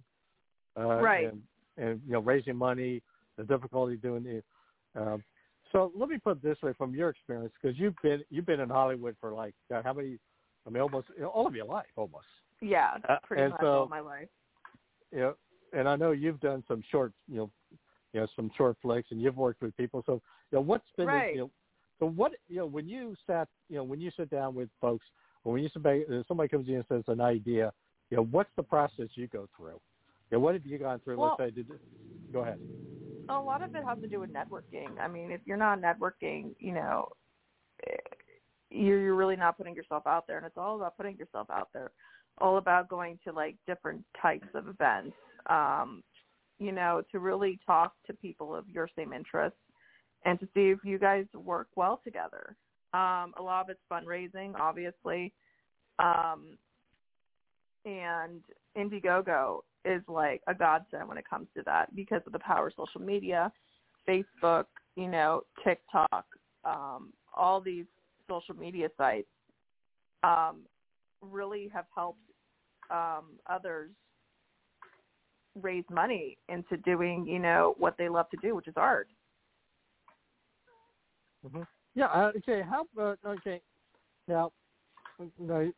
uh, 0.78 0.96
right? 0.96 1.32
And, 1.32 1.42
and 1.76 2.00
you 2.06 2.12
know 2.12 2.20
raising 2.20 2.56
money, 2.56 3.02
the 3.36 3.44
difficulty 3.44 3.96
doing 3.96 4.24
it. 4.26 4.44
Um, 4.96 5.22
so 5.72 5.92
let 5.94 6.08
me 6.08 6.18
put 6.18 6.38
it 6.38 6.42
this 6.42 6.58
way 6.62 6.72
from 6.76 6.94
your 6.94 7.10
experience, 7.10 7.52
because 7.60 7.78
you've 7.78 7.94
been 8.02 8.22
you've 8.30 8.46
been 8.46 8.60
in 8.60 8.68
Hollywood 8.68 9.16
for 9.20 9.32
like 9.32 9.54
uh, 9.74 9.82
how 9.82 9.92
many? 9.92 10.18
I 10.66 10.70
mean, 10.70 10.82
almost 10.82 11.08
you 11.16 11.22
know, 11.22 11.28
all 11.28 11.46
of 11.46 11.54
your 11.54 11.66
life, 11.66 11.86
almost. 11.96 12.26
Yeah, 12.60 12.98
uh, 13.08 13.16
pretty 13.22 13.42
and 13.42 13.52
much 13.52 13.60
so, 13.60 13.66
all 13.66 13.88
my 13.88 14.00
life. 14.00 14.28
Yeah, 15.12 15.18
you 15.18 15.24
know, 15.24 15.34
and 15.72 15.88
I 15.88 15.96
know 15.96 16.10
you've 16.10 16.40
done 16.40 16.62
some 16.68 16.82
short, 16.90 17.12
you 17.28 17.36
know, 17.36 17.50
you 18.12 18.20
know, 18.20 18.26
some 18.36 18.50
short 18.56 18.76
flicks, 18.82 19.08
and 19.10 19.22
you've 19.22 19.36
worked 19.36 19.62
with 19.62 19.76
people. 19.76 20.02
So, 20.04 20.20
you 20.50 20.58
know, 20.58 20.60
what's 20.60 20.84
been, 20.96 21.06
right. 21.06 21.32
the, 21.32 21.34
you 21.34 21.40
know, 21.42 21.50
so 21.98 22.06
what, 22.06 22.32
you 22.48 22.56
know, 22.56 22.66
when 22.66 22.88
you 22.88 23.14
sat, 23.26 23.48
you 23.68 23.76
know, 23.76 23.84
when 23.84 24.00
you 24.00 24.10
sit 24.16 24.30
down 24.30 24.54
with 24.54 24.68
folks, 24.80 25.06
or 25.44 25.52
when 25.54 25.62
you 25.62 25.70
somebody 25.72 26.04
somebody 26.26 26.48
comes 26.48 26.68
in 26.68 26.74
and 26.74 26.84
says 26.88 27.04
an 27.06 27.20
idea, 27.20 27.72
you 28.10 28.16
know, 28.16 28.24
what's 28.24 28.50
the 28.56 28.62
process 28.62 29.08
you 29.14 29.28
go 29.28 29.48
through? 29.56 29.80
You 30.30 30.36
know, 30.36 30.40
what 30.40 30.54
have 30.54 30.66
you 30.66 30.78
gone 30.78 31.00
through? 31.04 31.18
Well, 31.18 31.36
Let's 31.38 31.50
say, 31.50 31.54
did, 31.54 31.68
go 32.32 32.40
ahead 32.40 32.58
a 33.38 33.42
lot 33.42 33.62
of 33.62 33.74
it 33.74 33.84
has 33.84 33.98
to 34.00 34.08
do 34.08 34.20
with 34.20 34.32
networking. 34.32 34.98
I 35.00 35.08
mean, 35.08 35.30
if 35.30 35.40
you're 35.44 35.56
not 35.56 35.80
networking, 35.80 36.54
you 36.58 36.72
know, 36.72 37.08
you're 38.70 39.00
you're 39.00 39.14
really 39.14 39.36
not 39.36 39.56
putting 39.56 39.74
yourself 39.74 40.06
out 40.06 40.26
there, 40.26 40.36
and 40.38 40.46
it's 40.46 40.56
all 40.56 40.76
about 40.76 40.96
putting 40.96 41.16
yourself 41.16 41.48
out 41.50 41.68
there. 41.72 41.90
All 42.38 42.56
about 42.56 42.88
going 42.88 43.18
to 43.24 43.32
like 43.32 43.56
different 43.66 44.02
types 44.20 44.46
of 44.54 44.68
events, 44.68 45.16
um, 45.48 46.02
you 46.58 46.72
know, 46.72 47.02
to 47.12 47.18
really 47.18 47.58
talk 47.66 47.92
to 48.06 48.14
people 48.14 48.54
of 48.54 48.68
your 48.68 48.88
same 48.96 49.12
interests 49.12 49.58
and 50.24 50.38
to 50.40 50.46
see 50.54 50.70
if 50.70 50.78
you 50.84 50.98
guys 50.98 51.26
work 51.34 51.68
well 51.76 52.00
together. 52.04 52.56
Um, 52.92 53.34
a 53.38 53.42
lot 53.42 53.62
of 53.62 53.70
it's 53.70 53.80
fundraising, 53.90 54.54
obviously, 54.58 55.32
um, 55.98 56.56
and 57.84 58.40
Indiegogo 58.76 59.60
is 59.84 60.02
like 60.08 60.42
a 60.46 60.54
godsend 60.54 61.08
when 61.08 61.18
it 61.18 61.28
comes 61.28 61.48
to 61.56 61.62
that 61.64 61.94
because 61.94 62.22
of 62.26 62.32
the 62.32 62.38
power 62.38 62.68
of 62.68 62.72
social 62.76 63.00
media, 63.00 63.50
Facebook, 64.08 64.64
you 64.96 65.08
know, 65.08 65.42
TikTok, 65.64 66.24
um, 66.64 67.12
all 67.34 67.60
these 67.60 67.86
social 68.28 68.54
media 68.54 68.88
sites 68.96 69.28
um, 70.22 70.62
really 71.22 71.70
have 71.72 71.86
helped 71.94 72.18
um, 72.90 73.24
others 73.48 73.90
raise 75.60 75.84
money 75.90 76.36
into 76.48 76.76
doing, 76.78 77.26
you 77.26 77.38
know, 77.38 77.74
what 77.78 77.96
they 77.98 78.08
love 78.08 78.28
to 78.30 78.36
do, 78.42 78.54
which 78.54 78.68
is 78.68 78.74
art. 78.76 79.08
Mm-hmm. 81.46 81.62
Yeah. 81.94 82.06
Uh, 82.06 82.32
okay. 82.36 82.62
How? 82.68 82.86
Uh, 82.98 83.14
okay. 83.26 83.60
Now, 84.28 84.52
no, 85.38 85.72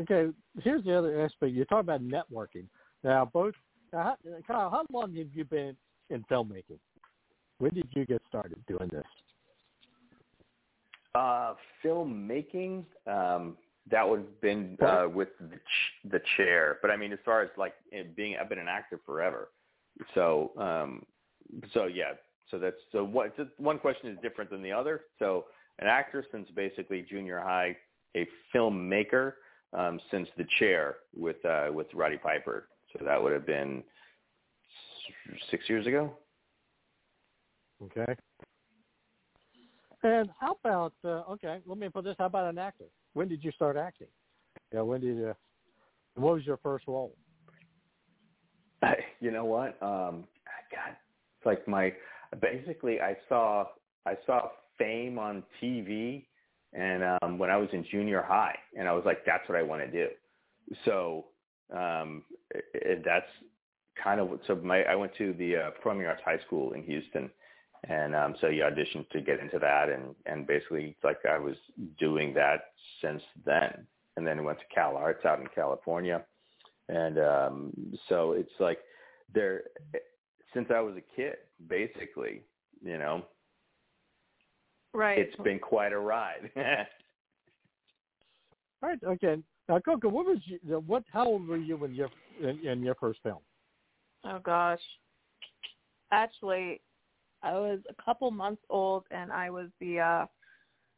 okay. 0.00 0.28
Here's 0.62 0.84
the 0.84 0.96
other 0.96 1.20
aspect. 1.22 1.52
You 1.52 1.64
talk 1.64 1.80
about 1.80 2.02
networking. 2.02 2.66
Now, 3.04 3.30
both 3.32 3.54
now, 3.92 4.16
Kyle, 4.46 4.70
how 4.70 4.84
long 4.92 5.14
have 5.14 5.28
you 5.32 5.44
been 5.44 5.76
in 6.10 6.24
filmmaking? 6.30 6.78
When 7.58 7.74
did 7.74 7.88
you 7.90 8.04
get 8.04 8.22
started 8.28 8.58
doing 8.66 8.88
this? 8.92 9.04
Uh, 11.14 11.54
filmmaking, 11.84 12.84
um, 13.06 13.56
that 13.90 14.08
would 14.08 14.20
have 14.20 14.40
been 14.40 14.76
uh, 14.82 15.08
with 15.08 15.28
the, 15.40 15.56
ch- 15.56 16.10
the 16.10 16.20
chair. 16.36 16.78
But 16.82 16.90
I 16.90 16.96
mean, 16.96 17.12
as 17.12 17.18
far 17.24 17.42
as 17.42 17.48
like 17.56 17.74
being, 18.14 18.36
I've 18.40 18.48
been 18.48 18.58
an 18.58 18.68
actor 18.68 19.00
forever. 19.04 19.48
So, 20.14 20.52
um, 20.58 21.04
so 21.72 21.86
yeah. 21.86 22.12
So 22.50 22.58
that's 22.58 22.76
so 22.92 23.04
what 23.04 23.34
one 23.58 23.78
question 23.78 24.10
is 24.10 24.18
different 24.22 24.50
than 24.50 24.62
the 24.62 24.72
other. 24.72 25.02
So 25.18 25.46
an 25.78 25.86
actor 25.86 26.24
since 26.30 26.48
basically 26.54 27.04
junior 27.08 27.40
high, 27.40 27.76
a 28.22 28.56
filmmaker 28.56 29.34
um, 29.72 30.00
since 30.10 30.28
the 30.36 30.44
chair 30.58 30.96
with 31.16 31.42
uh, 31.44 31.68
with 31.70 31.86
Roddy 31.94 32.16
Piper. 32.16 32.68
So 32.92 33.04
that 33.04 33.22
would 33.22 33.32
have 33.32 33.46
been 33.46 33.82
six 35.50 35.68
years 35.68 35.86
ago. 35.86 36.12
Okay. 37.82 38.14
And 40.02 40.30
how 40.40 40.56
about 40.64 40.92
uh, 41.04 41.32
okay? 41.32 41.60
Let 41.66 41.78
me 41.78 41.88
put 41.88 42.04
this. 42.04 42.16
How 42.18 42.26
about 42.26 42.48
an 42.48 42.58
actor? 42.58 42.84
When 43.14 43.28
did 43.28 43.42
you 43.42 43.50
start 43.52 43.76
acting? 43.76 44.06
Yeah, 44.72 44.82
when 44.82 45.00
did 45.00 45.16
you? 45.16 45.34
What 46.14 46.34
was 46.34 46.46
your 46.46 46.58
first 46.58 46.86
role? 46.86 47.14
You 49.20 49.32
know 49.32 49.44
what? 49.44 49.70
Um, 49.82 50.24
God, 50.70 50.94
it's 51.36 51.46
like 51.46 51.66
my 51.66 51.92
basically 52.40 53.00
I 53.00 53.16
saw 53.28 53.66
I 54.06 54.14
saw 54.26 54.50
Fame 54.78 55.18
on 55.18 55.42
TV, 55.60 56.26
and 56.72 57.02
um, 57.22 57.38
when 57.38 57.50
I 57.50 57.56
was 57.56 57.68
in 57.72 57.84
junior 57.90 58.22
high, 58.22 58.56
and 58.78 58.88
I 58.88 58.92
was 58.92 59.04
like, 59.04 59.24
that's 59.24 59.48
what 59.48 59.58
I 59.58 59.62
want 59.62 59.82
to 59.82 59.90
do. 59.90 60.08
So 60.84 61.26
um, 61.74 62.24
it, 62.50 62.64
it, 62.74 63.02
that's 63.04 63.26
kind 64.02 64.20
of 64.20 64.28
what. 64.28 64.40
So 64.46 64.56
my 64.56 64.82
I 64.84 64.94
went 64.94 65.14
to 65.18 65.32
the 65.34 65.56
uh, 65.56 65.70
Performing 65.70 66.06
Arts 66.06 66.22
High 66.24 66.40
School 66.46 66.72
in 66.72 66.82
Houston, 66.84 67.30
and 67.88 68.14
um, 68.14 68.34
so 68.40 68.48
you 68.48 68.62
auditioned 68.62 69.08
to 69.10 69.20
get 69.20 69.40
into 69.40 69.58
that, 69.58 69.88
and 69.88 70.14
and 70.26 70.46
basically 70.46 70.94
it's 70.96 71.04
like 71.04 71.18
I 71.28 71.38
was 71.38 71.56
doing 71.98 72.34
that 72.34 72.72
since 73.02 73.22
then, 73.44 73.86
and 74.16 74.26
then 74.26 74.44
went 74.44 74.58
to 74.58 74.78
CalArts 74.78 75.24
out 75.24 75.40
in 75.40 75.46
California, 75.54 76.22
and 76.88 77.18
um, 77.18 77.98
so 78.08 78.32
it's 78.32 78.52
like 78.60 78.78
there 79.32 79.62
since 80.54 80.68
I 80.74 80.80
was 80.80 80.94
a 80.96 81.16
kid, 81.16 81.36
basically, 81.68 82.42
you 82.82 82.98
know. 82.98 83.24
Right. 84.98 85.18
It's 85.18 85.36
been 85.44 85.60
quite 85.60 85.92
a 85.92 85.98
ride. 85.98 86.50
All 86.56 86.64
right. 88.82 88.98
Okay. 89.04 89.36
Now, 89.68 89.78
Coco, 89.78 90.08
what 90.08 90.26
was 90.26 90.38
you, 90.44 90.58
what? 90.88 91.04
How 91.12 91.24
old 91.24 91.46
were 91.46 91.56
you 91.56 91.76
when 91.76 91.94
your 91.94 92.08
in, 92.42 92.66
in 92.66 92.82
your 92.82 92.96
first 92.96 93.20
film? 93.22 93.38
Oh 94.24 94.40
gosh. 94.40 94.80
Actually, 96.10 96.80
I 97.44 97.52
was 97.52 97.78
a 97.88 98.02
couple 98.02 98.28
months 98.32 98.62
old, 98.70 99.04
and 99.12 99.30
I 99.30 99.50
was 99.50 99.68
the. 99.80 100.00
uh 100.00 100.26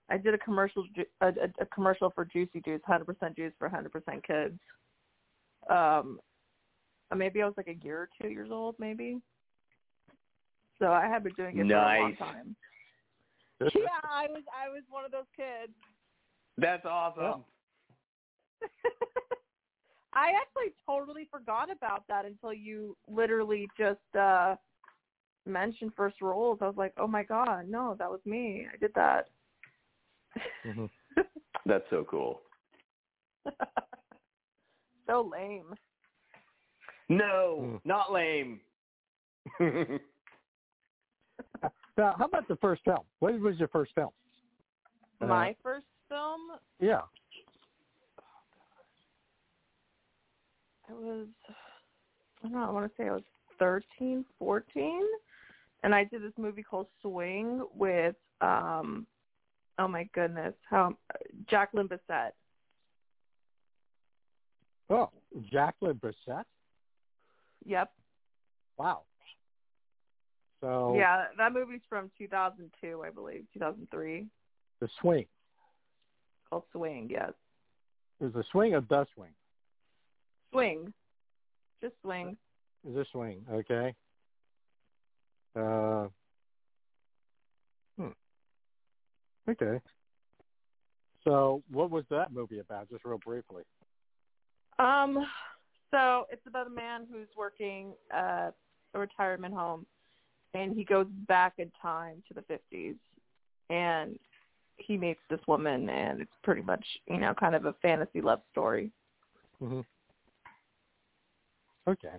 I 0.09 0.17
did 0.17 0.33
a 0.33 0.39
commercial, 0.39 0.85
a, 1.21 1.27
a, 1.27 1.31
a 1.61 1.67
commercial 1.67 2.11
for 2.15 2.25
Juicy 2.25 2.63
Juice, 2.65 2.81
100% 2.89 3.37
juice 3.37 3.53
for 3.61 3.69
100% 3.69 4.25
kids. 4.27 4.59
Um, 5.69 6.19
maybe 7.15 7.43
I 7.43 7.45
was 7.45 7.55
like 7.57 7.69
a 7.69 7.85
year 7.85 7.99
or 7.99 8.09
two 8.21 8.29
years 8.29 8.49
old, 8.51 8.75
maybe. 8.81 9.19
So 10.81 10.87
I 10.87 11.07
have 11.07 11.23
been 11.23 11.35
doing 11.35 11.59
it 11.59 11.67
nice. 11.67 11.97
for 11.97 11.97
a 11.97 12.01
long 12.01 12.17
time. 12.17 12.57
Yeah, 13.61 14.01
I 14.05 14.27
was 14.29 14.43
I 14.55 14.69
was 14.69 14.83
one 14.89 15.05
of 15.05 15.13
those 15.13 15.29
kids. 15.37 15.73
That's 16.59 16.85
awesome. 16.85 17.45
I 20.13 20.33
actually 20.33 20.75
totally 20.87 21.29
forgot 21.31 21.71
about 21.71 22.05
that 22.09 22.25
until 22.25 22.53
you 22.53 22.97
literally 23.09 23.69
just 23.79 23.99
uh 24.19 24.57
mentioned 25.47 25.93
first 25.97 26.21
roles. 26.21 26.59
I 26.61 26.67
was 26.67 26.77
like, 26.77 26.93
"Oh 26.99 27.07
my 27.07 27.23
god, 27.23 27.69
no, 27.69 27.95
that 27.99 28.11
was 28.11 28.21
me. 28.25 28.67
I 28.73 28.77
did 28.79 28.93
that." 28.95 29.29
Mm-hmm. 30.67 30.87
That's 31.67 31.85
so 31.91 32.05
cool. 32.11 32.41
so 35.07 35.31
lame. 35.31 35.75
No, 37.09 37.59
Mm. 37.61 37.81
not 37.85 38.13
lame. 38.13 38.61
Now, 42.01 42.15
how 42.17 42.25
about 42.25 42.49
the 42.49 42.57
first 42.57 42.83
film? 42.83 43.01
What 43.19 43.39
was 43.39 43.59
your 43.59 43.69
first 43.69 43.93
film? 43.95 44.09
Uh, 45.21 45.27
My 45.27 45.55
first 45.63 45.85
film, 46.09 46.41
Yeah. 46.81 47.03
I 50.89 50.93
was 50.95 51.27
I 52.43 52.49
don't 52.49 52.53
know, 52.53 52.65
I 52.67 52.71
want 52.71 52.91
to 52.91 52.97
say 52.97 53.07
I 53.07 53.13
was 53.13 53.23
thirteen, 53.59 54.25
fourteen, 54.39 55.03
and 55.83 55.95
I 55.95 56.05
did 56.05 56.23
this 56.23 56.33
movie 56.39 56.63
called 56.63 56.87
Swing 57.03 57.67
with 57.75 58.17
um 58.41 59.07
oh 59.79 59.87
my 59.87 60.09
goodness, 60.15 60.55
how 60.71 60.97
Jacqueline 61.51 61.87
Bisset. 61.87 62.31
Oh, 64.89 65.11
Jacqueline 65.53 66.01
Brissett. 66.01 66.45
Yep. 67.67 67.93
Wow. 68.79 69.03
So 70.61 70.95
Yeah, 70.97 71.27
that 71.39 71.53
movie's 71.53 71.81
from 71.89 72.11
2002, 72.19 73.03
I 73.05 73.11
believe, 73.11 73.45
2003, 73.55 74.27
the 74.81 74.89
swing 75.01 75.27
called 76.49 76.65
Swing. 76.73 77.09
Yes, 77.11 77.33
is 78.21 78.33
the 78.33 78.45
swing 78.51 78.75
of 78.75 78.89
the 78.89 79.07
swing. 79.15 79.33
Swing, 80.53 80.93
just 81.81 81.95
Swing. 82.03 82.37
Is 82.89 82.97
a 82.97 83.05
swing 83.13 83.45
okay? 83.53 83.95
Uh. 85.55 86.09
Hmm. 87.99 88.09
Okay. 89.49 89.81
So, 91.25 91.63
what 91.71 91.91
was 91.91 92.05
that 92.11 92.33
movie 92.33 92.61
about? 92.61 92.89
Just 92.89 93.05
real 93.05 93.19
briefly. 93.19 93.65
Um, 94.79 95.19
so 95.91 96.25
it's 96.31 96.47
about 96.47 96.67
a 96.67 96.71
man 96.71 97.07
who's 97.11 97.29
working 97.37 97.93
at 98.11 98.55
a 98.95 98.99
retirement 98.99 99.55
home, 99.55 99.85
and 100.55 100.75
he 100.75 100.85
goes 100.85 101.07
back 101.29 101.55
in 101.59 101.71
time 101.81 102.23
to 102.29 102.35
the 102.35 102.43
50s, 102.43 102.97
and 103.69 104.19
he 104.77 104.97
meets 104.97 105.21
this 105.29 105.41
woman, 105.47 105.89
and 105.89 106.21
it's 106.21 106.31
pretty 106.43 106.63
much 106.63 106.85
you 107.07 107.19
know 107.19 107.35
kind 107.35 107.55
of 107.55 107.65
a 107.67 107.75
fantasy 107.83 108.21
love 108.21 108.41
story. 108.51 108.91
hmm 109.59 109.81
Okay. 111.89 112.15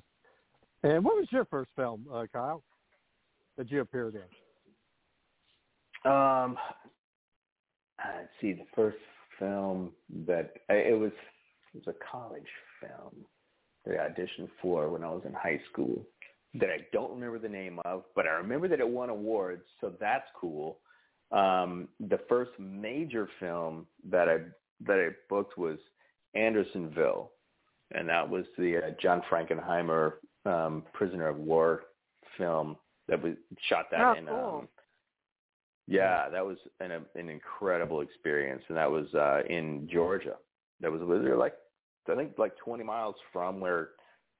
And 0.84 1.06
what 1.06 1.16
was 1.16 1.28
your 1.32 1.46
first 1.46 1.70
film, 1.76 2.06
uh, 2.12 2.26
Kyle, 2.34 2.64
that 3.58 3.70
you 3.70 3.82
appeared 3.82 4.16
in? 4.16 6.12
Um, 6.12 6.58
let's 8.04 8.28
see, 8.42 8.54
the 8.54 8.66
first 8.76 8.98
film 9.38 9.92
that 10.26 10.54
it 10.70 10.98
was 10.98 11.12
it 11.74 11.86
was 11.86 11.96
a 11.96 12.12
college 12.12 12.44
film 12.80 13.26
that 13.86 14.00
I 14.00 14.10
auditioned 14.10 14.50
for 14.62 14.90
when 14.90 15.04
I 15.04 15.10
was 15.10 15.24
in 15.26 15.34
high 15.34 15.60
school 15.72 16.06
that 16.56 16.70
I 16.70 16.86
don't 16.92 17.12
remember 17.12 17.40
the 17.40 17.50
name 17.50 17.80
of, 17.86 18.04
but 18.16 18.26
I 18.28 18.32
remember 18.32 18.68
that 18.68 18.80
it 18.80 18.88
won 18.90 19.10
awards, 19.10 19.64
so 19.80 19.94
that's 20.00 20.28
cool. 20.40 20.80
Um, 21.32 21.88
the 22.00 22.20
first 22.28 22.52
major 22.60 23.30
film 23.40 23.88
that 24.10 24.28
I 24.28 24.38
that 24.86 25.00
I 25.00 25.10
booked 25.30 25.58
was 25.58 25.78
Andersonville, 26.36 27.32
and 27.94 28.10
that 28.10 28.28
was 28.30 28.46
the 28.58 28.78
uh, 28.78 28.90
John 29.02 29.22
Frankenheimer 29.32 30.14
um, 30.46 30.84
prisoner 30.94 31.28
of 31.30 31.38
war 31.38 31.84
film 32.38 32.76
that 33.08 33.22
was 33.22 33.34
shot 33.70 33.86
that 33.92 34.02
Oh, 34.02 34.14
in. 34.14 34.26
cool. 34.26 34.60
Um, 34.62 34.68
yeah, 35.88 36.30
that 36.30 36.46
was 36.46 36.58
an 36.80 36.92
an 37.16 37.30
incredible 37.30 38.02
experience, 38.02 38.64
and 38.68 38.78
that 38.78 38.90
was 38.92 39.14
uh, 39.14 39.42
in 39.50 39.88
Georgia. 39.92 40.36
That 40.82 40.92
was 40.92 41.02
literally 41.02 41.38
like 41.38 41.54
I 42.12 42.16
think 42.16 42.38
like 42.38 42.58
20 42.58 42.84
miles 42.84 43.16
from 43.32 43.60
where 43.60 43.90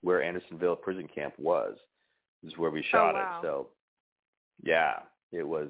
where 0.02 0.22
Andersonville 0.24 0.76
prison 0.76 1.08
camp 1.14 1.34
was. 1.38 1.78
This 2.44 2.54
is 2.54 2.58
where 2.58 2.72
we 2.72 2.84
shot 2.92 3.14
wow. 3.14 3.40
it. 3.40 3.46
So 3.46 3.68
yeah, 4.64 5.00
it 5.32 5.48
was 5.48 5.70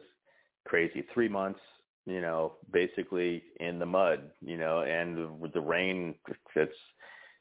crazy. 0.65 1.03
Three 1.13 1.29
months, 1.29 1.59
you 2.05 2.21
know, 2.21 2.53
basically 2.71 3.43
in 3.59 3.79
the 3.79 3.85
mud, 3.85 4.31
you 4.41 4.57
know, 4.57 4.81
and 4.81 5.39
with 5.39 5.53
the 5.53 5.61
rain, 5.61 6.15
it's 6.55 6.73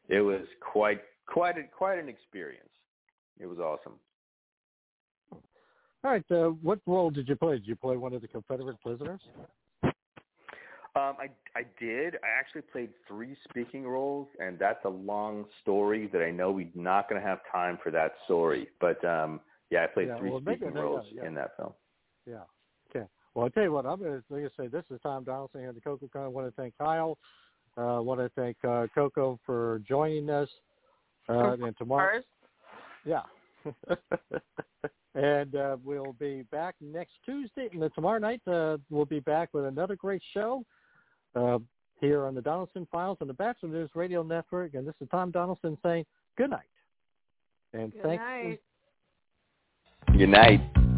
it 0.09 0.21
was 0.21 0.43
quite 0.61 1.01
quite 1.27 1.59
a, 1.59 1.63
quite 1.77 1.99
an 1.99 2.09
experience. 2.09 2.69
It 3.39 3.47
was 3.47 3.59
awesome. 3.59 3.95
All 6.03 6.11
right. 6.11 6.25
Uh, 6.31 6.49
what 6.63 6.81
role 6.87 7.11
did 7.11 7.29
you 7.29 7.37
play? 7.37 7.57
Did 7.57 7.67
you 7.67 7.77
play 7.77 7.97
one 7.97 8.13
of 8.13 8.23
the 8.23 8.29
Confederate 8.29 8.81
prisoners? 8.81 9.21
Um, 10.97 11.15
I 11.21 11.29
I 11.57 11.63
did. 11.79 12.17
I 12.17 12.39
actually 12.39 12.63
played 12.63 12.91
three 13.07 13.37
speaking 13.49 13.87
roles, 13.87 14.27
and 14.41 14.59
that's 14.59 14.85
a 14.85 14.89
long 14.89 15.45
story 15.63 16.09
that 16.13 16.21
I 16.21 16.33
know 16.33 16.51
we're 16.51 16.67
not 16.75 17.09
going 17.09 17.21
to 17.21 17.27
have 17.27 17.39
time 17.53 17.79
for 17.83 17.93
that 17.93 18.13
story. 18.25 18.69
But 18.81 19.05
um, 19.05 19.41
yeah, 19.71 19.85
I 19.85 19.87
played 19.87 20.09
Yeah, 20.09 20.19
three 20.19 20.31
well, 20.31 20.41
speaking 20.41 20.69
maybe, 20.69 20.81
roles 20.81 21.07
yeah. 21.13 21.27
in 21.27 21.35
that 21.35 21.57
film. 21.57 21.73
Yeah. 22.27 22.43
Okay. 22.91 23.07
Well, 23.35 23.45
I'll 23.45 23.51
tell 23.51 23.63
you 23.63 23.73
what. 23.73 23.87
I'm 23.87 24.01
going 24.01 24.21
to, 24.21 24.35
like 24.35 24.45
I 24.45 24.65
say, 24.65 24.67
this 24.69 24.85
is 24.91 24.99
Tom 25.03 25.25
Donelson 25.25 25.61
here 25.61 25.69
at 25.69 25.77
the 25.77 25.81
Coco 25.81 26.09
Con. 26.13 26.25
I 26.25 26.29
want 26.29 26.49
to 26.49 26.61
thank 26.61 26.77
Kyle. 26.77 27.17
Uh, 27.79 27.99
I 27.99 28.01
want 28.01 28.19
to 28.19 28.29
thank 28.31 28.57
uh, 28.65 28.89
Coco 28.93 29.39
for 29.47 29.81
joining 29.89 30.29
us. 30.29 30.49
Uh, 31.29 31.53
and 31.53 31.77
tomorrow, 31.79 32.15
First, 32.15 32.27
yeah. 33.05 33.23
and 35.15 35.55
uh, 35.55 35.77
we'll 35.85 36.15
be 36.19 36.43
back 36.51 36.75
next 36.81 37.13
Tuesday. 37.25 37.69
And 37.73 37.81
then 37.81 37.91
tomorrow 37.95 38.19
night, 38.19 38.41
uh, 38.49 38.79
we'll 38.91 39.05
be 39.05 39.21
back 39.21 39.51
with 39.55 39.67
another 39.67 39.95
great 39.95 40.23
show 40.35 40.65
uh, 41.35 41.59
here 42.01 42.27
on 42.27 42.35
the 42.35 42.41
Donelson 42.41 42.89
Files 42.91 43.19
on 43.21 43.29
the 43.29 43.35
Batchelor 43.35 43.71
News 43.71 43.91
Radio 43.95 44.23
Network. 44.23 44.75
And 44.75 44.87
this 44.87 44.95
is 45.01 45.09
Tom 45.11 45.33
Donelson 45.33 45.77
saying 45.83 46.05
good 46.37 46.51
night. 46.51 46.63
And 47.73 47.93
good 47.93 48.03
thank 48.03 48.21
night. 48.21 48.61
Good 50.17 50.29
night. 50.29 50.90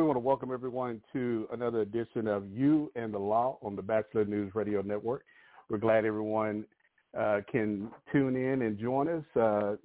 Want 0.00 0.16
to 0.16 0.20
welcome 0.20 0.50
everyone 0.50 1.00
to 1.12 1.46
another 1.52 1.82
edition 1.82 2.26
of 2.26 2.48
You 2.50 2.90
and 2.96 3.14
the 3.14 3.18
Law 3.18 3.58
on 3.62 3.76
the 3.76 3.82
Batchelor 3.82 4.24
News 4.24 4.52
Radio 4.54 4.80
Network. 4.82 5.24
We're 5.68 5.78
glad 5.78 6.04
everyone 6.04 6.64
uh, 7.16 7.42
can 7.52 7.90
tune 8.10 8.34
in 8.34 8.62
and 8.62 8.78
join 8.78 9.08
us 9.08 9.24
uh, 9.40 9.76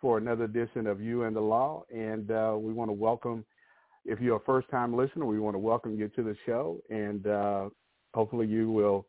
for 0.00 0.18
another 0.18 0.44
edition 0.44 0.86
of 0.86 1.00
You 1.00 1.22
and 1.24 1.36
the 1.36 1.40
Law. 1.40 1.84
And 1.94 2.30
uh, 2.32 2.56
we 2.58 2.72
want 2.72 2.88
to 2.88 2.94
welcome, 2.94 3.44
if 4.04 4.18
you're 4.18 4.38
a 4.38 4.40
first-time 4.40 4.96
listener, 4.96 5.26
we 5.26 5.38
want 5.38 5.54
to 5.54 5.60
welcome 5.60 5.96
you 5.96 6.08
to 6.08 6.22
the 6.22 6.36
show. 6.46 6.80
And 6.88 7.26
uh, 7.26 7.68
hopefully 8.14 8.46
you 8.46 8.72
will 8.72 9.06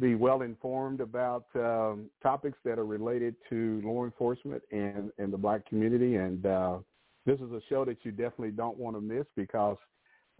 be 0.00 0.16
well 0.16 0.42
informed 0.42 1.02
about 1.02 1.44
um, 1.54 2.06
topics 2.22 2.58
that 2.64 2.78
are 2.78 2.86
related 2.86 3.36
to 3.50 3.80
law 3.84 4.04
enforcement 4.04 4.62
and, 4.72 5.12
and 5.18 5.32
the 5.32 5.38
black 5.38 5.68
community. 5.68 6.16
And 6.16 6.46
uh, 6.46 6.78
this 7.26 7.40
is 7.40 7.52
a 7.52 7.60
show 7.68 7.84
that 7.84 7.98
you 8.02 8.10
definitely 8.10 8.50
don't 8.50 8.76
want 8.78 8.96
to 8.96 9.00
miss 9.00 9.26
because 9.36 9.76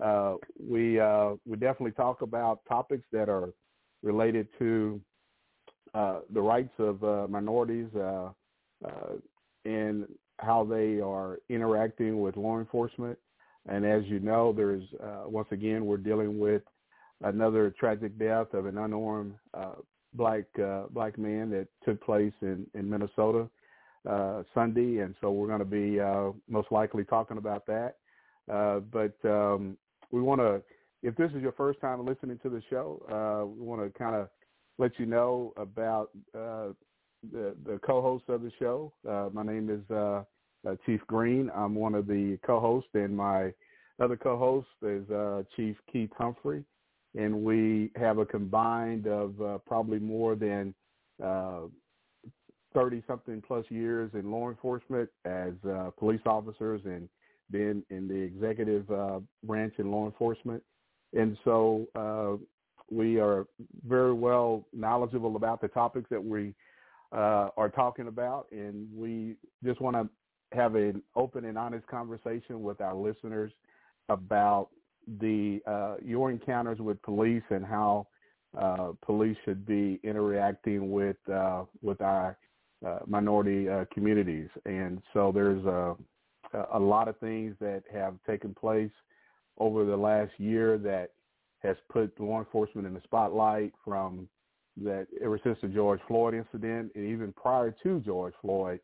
uh, 0.03 0.35
we 0.61 1.01
uh, 1.01 1.31
we 1.47 1.57
definitely 1.57 1.93
talk 1.93 2.23
about 2.23 2.61
topics 2.69 3.05
that 3.13 3.29
are 3.29 3.53
related 4.03 4.49
to 4.59 5.01
uh, 5.95 6.21
the 6.33 6.41
rights 6.41 6.73
of 6.79 7.03
uh, 7.05 7.27
minorities 7.29 7.89
uh, 7.97 8.29
uh, 8.85 9.13
and 9.65 10.07
how 10.41 10.65
they 10.65 11.01
are 11.01 11.39
interacting 11.49 12.21
with 12.21 12.37
law 12.37 12.59
enforcement. 12.59 13.17
And 13.67 13.87
as 13.87 14.03
you 14.07 14.19
know, 14.19 14.53
there's 14.53 14.83
once 15.27 15.49
again 15.53 15.87
we're 15.87 15.97
dealing 15.97 16.39
with 16.39 16.63
another 17.23 17.73
tragic 17.79 18.19
death 18.19 18.53
of 18.53 18.67
an 18.67 18.77
unarmed 18.77 19.35
black 20.13 20.45
black 20.91 21.17
man 21.17 21.51
that 21.51 21.69
took 21.85 22.05
place 22.05 22.35
in 22.43 22.67
in 22.75 22.91
Minnesota 22.91 23.49
uh, 24.09 24.43
Sunday, 24.55 24.99
and 24.99 25.15
so 25.21 25.31
we're 25.31 25.47
going 25.47 25.59
to 25.59 25.65
be 25.65 26.01
uh, 26.01 26.31
most 26.49 26.71
likely 26.71 27.05
talking 27.05 27.39
about 27.39 27.67
that. 27.67 27.97
Uh, 28.53 28.81
but 28.81 29.15
um, 29.25 29.77
we 30.11 30.21
want 30.21 30.41
to, 30.41 30.63
if 31.03 31.17
this 31.17 31.31
is 31.33 31.43
your 31.43 31.53
first 31.53 31.81
time 31.81 32.05
listening 32.05 32.39
to 32.43 32.49
the 32.49 32.63
show, 32.69 33.03
uh, 33.11 33.47
we 33.47 33.65
want 33.65 33.81
to 33.83 33.99
kind 33.99 34.15
of 34.15 34.29
let 34.79 34.99
you 34.99 35.07
know 35.07 35.53
about 35.57 36.11
uh, 36.35 36.69
the, 37.33 37.55
the 37.65 37.81
co-host 37.87 38.25
of 38.29 38.43
the 38.43 38.53
show. 38.59 38.93
Uh, 39.09 39.29
my 39.33 39.43
name 39.43 39.71
is 39.71 39.91
uh, 39.95 40.23
uh, 40.69 40.77
Chief 40.85 41.01
Green. 41.07 41.51
I'm 41.55 41.75
one 41.75 41.95
of 41.95 42.07
the 42.07 42.39
co-hosts, 42.45 42.91
and 42.95 43.17
my 43.17 43.53
other 44.01 44.17
co-host 44.17 44.67
is 44.83 45.09
uh, 45.11 45.43
Chief 45.57 45.77
Keith 45.91 46.11
Humphrey, 46.17 46.65
and 47.17 47.45
we 47.45 47.91
have 47.97 48.19
a 48.19 48.27
combined 48.27 49.07
of 49.07 49.41
uh, 49.41 49.59
probably 49.59 49.99
more 49.99 50.35
than 50.35 50.75
uh, 51.23 51.61
30 52.75 53.03
something 53.07 53.43
plus 53.47 53.65
years 53.71 54.11
in 54.15 54.31
law 54.31 54.51
enforcement 54.51 55.09
as 55.25 55.53
uh, 55.69 55.91
police 55.97 56.21
officers 56.27 56.81
and 56.85 57.09
been 57.51 57.85
in 57.91 58.09
the 58.09 58.15
executive 58.15 58.91
uh, 58.91 59.21
branch 59.45 59.75
in 59.79 59.91
law 59.91 60.07
enforcement. 60.07 60.63
And 61.13 61.37
so 61.45 61.87
uh, 61.95 62.43
we 62.91 63.21
are 63.21 63.47
very 63.87 64.13
well 64.13 64.67
knowledgeable 64.73 65.37
about 65.37 65.61
the 65.61 65.69
topics 65.69 66.09
that 66.11 66.23
we 66.23 66.55
uh, 67.13 67.51
are 67.57 67.69
talking 67.69 68.09
about. 68.09 68.47
And 68.51 68.89
we 68.95 69.37
just 69.65 69.81
want 69.81 69.97
to 69.97 70.09
have 70.57 70.75
an 70.75 71.03
open 71.15 71.45
and 71.45 71.57
honest 71.57 71.87
conversation 71.87 72.63
with 72.63 72.81
our 72.81 72.95
listeners 72.95 73.53
about 74.09 74.69
the 75.21 75.61
uh, 75.67 75.97
your 76.03 76.31
encounters 76.31 76.79
with 76.79 77.01
police 77.03 77.43
and 77.51 77.65
how 77.65 78.07
uh, 78.59 78.93
police 79.05 79.37
should 79.45 79.67
be 79.67 80.01
interacting 80.03 80.91
with 80.91 81.17
with 81.83 82.01
our 82.01 82.37
minority 83.07 83.69
uh, 83.69 83.85
communities. 83.93 84.49
And 84.65 85.03
so 85.13 85.33
there's 85.33 85.65
a, 85.65 85.97
a 86.73 86.79
lot 86.79 87.09
of 87.09 87.19
things 87.19 87.55
that 87.61 87.83
have 87.93 88.15
taken 88.27 88.55
place 88.55 88.91
over 89.59 89.85
the 89.85 89.97
last 89.97 90.33
year 90.39 90.79
that 90.79 91.11
has 91.63 91.77
put 91.91 92.19
law 92.21 92.39
enforcement 92.39 92.87
in 92.87 92.95
the 92.95 93.01
spotlight 93.05 93.73
from 93.85 94.29
that 94.83 95.07
ever 95.23 95.41
since 95.43 95.57
the 95.63 95.69
George 95.69 96.01
Floyd 96.09 96.35
incident 96.35 96.93
and 96.95 97.07
even 97.07 97.33
prior 97.33 97.75
to 97.83 98.01
George 98.01 98.35
Floyd, 98.41 98.81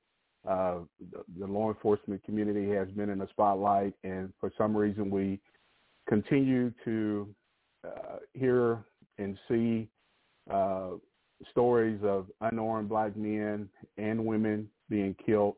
uh, 0.48 0.78
the, 1.12 1.24
the 1.38 1.46
law 1.46 1.68
enforcement 1.68 2.22
community 2.24 2.70
has 2.70 2.88
been 2.88 3.10
in 3.10 3.18
the 3.18 3.28
spotlight. 3.28 3.92
And 4.04 4.32
for 4.40 4.50
some 4.56 4.74
reason, 4.76 5.10
we 5.10 5.40
continue 6.08 6.72
to 6.84 7.28
uh, 7.84 8.16
hear 8.34 8.78
and 9.18 9.36
see 9.48 9.88
uh, 10.50 10.90
stories 11.50 12.00
of 12.02 12.26
unarmed 12.40 12.88
black 12.88 13.16
men 13.16 13.68
and 13.96 14.24
women 14.24 14.68
being 14.88 15.14
killed 15.24 15.56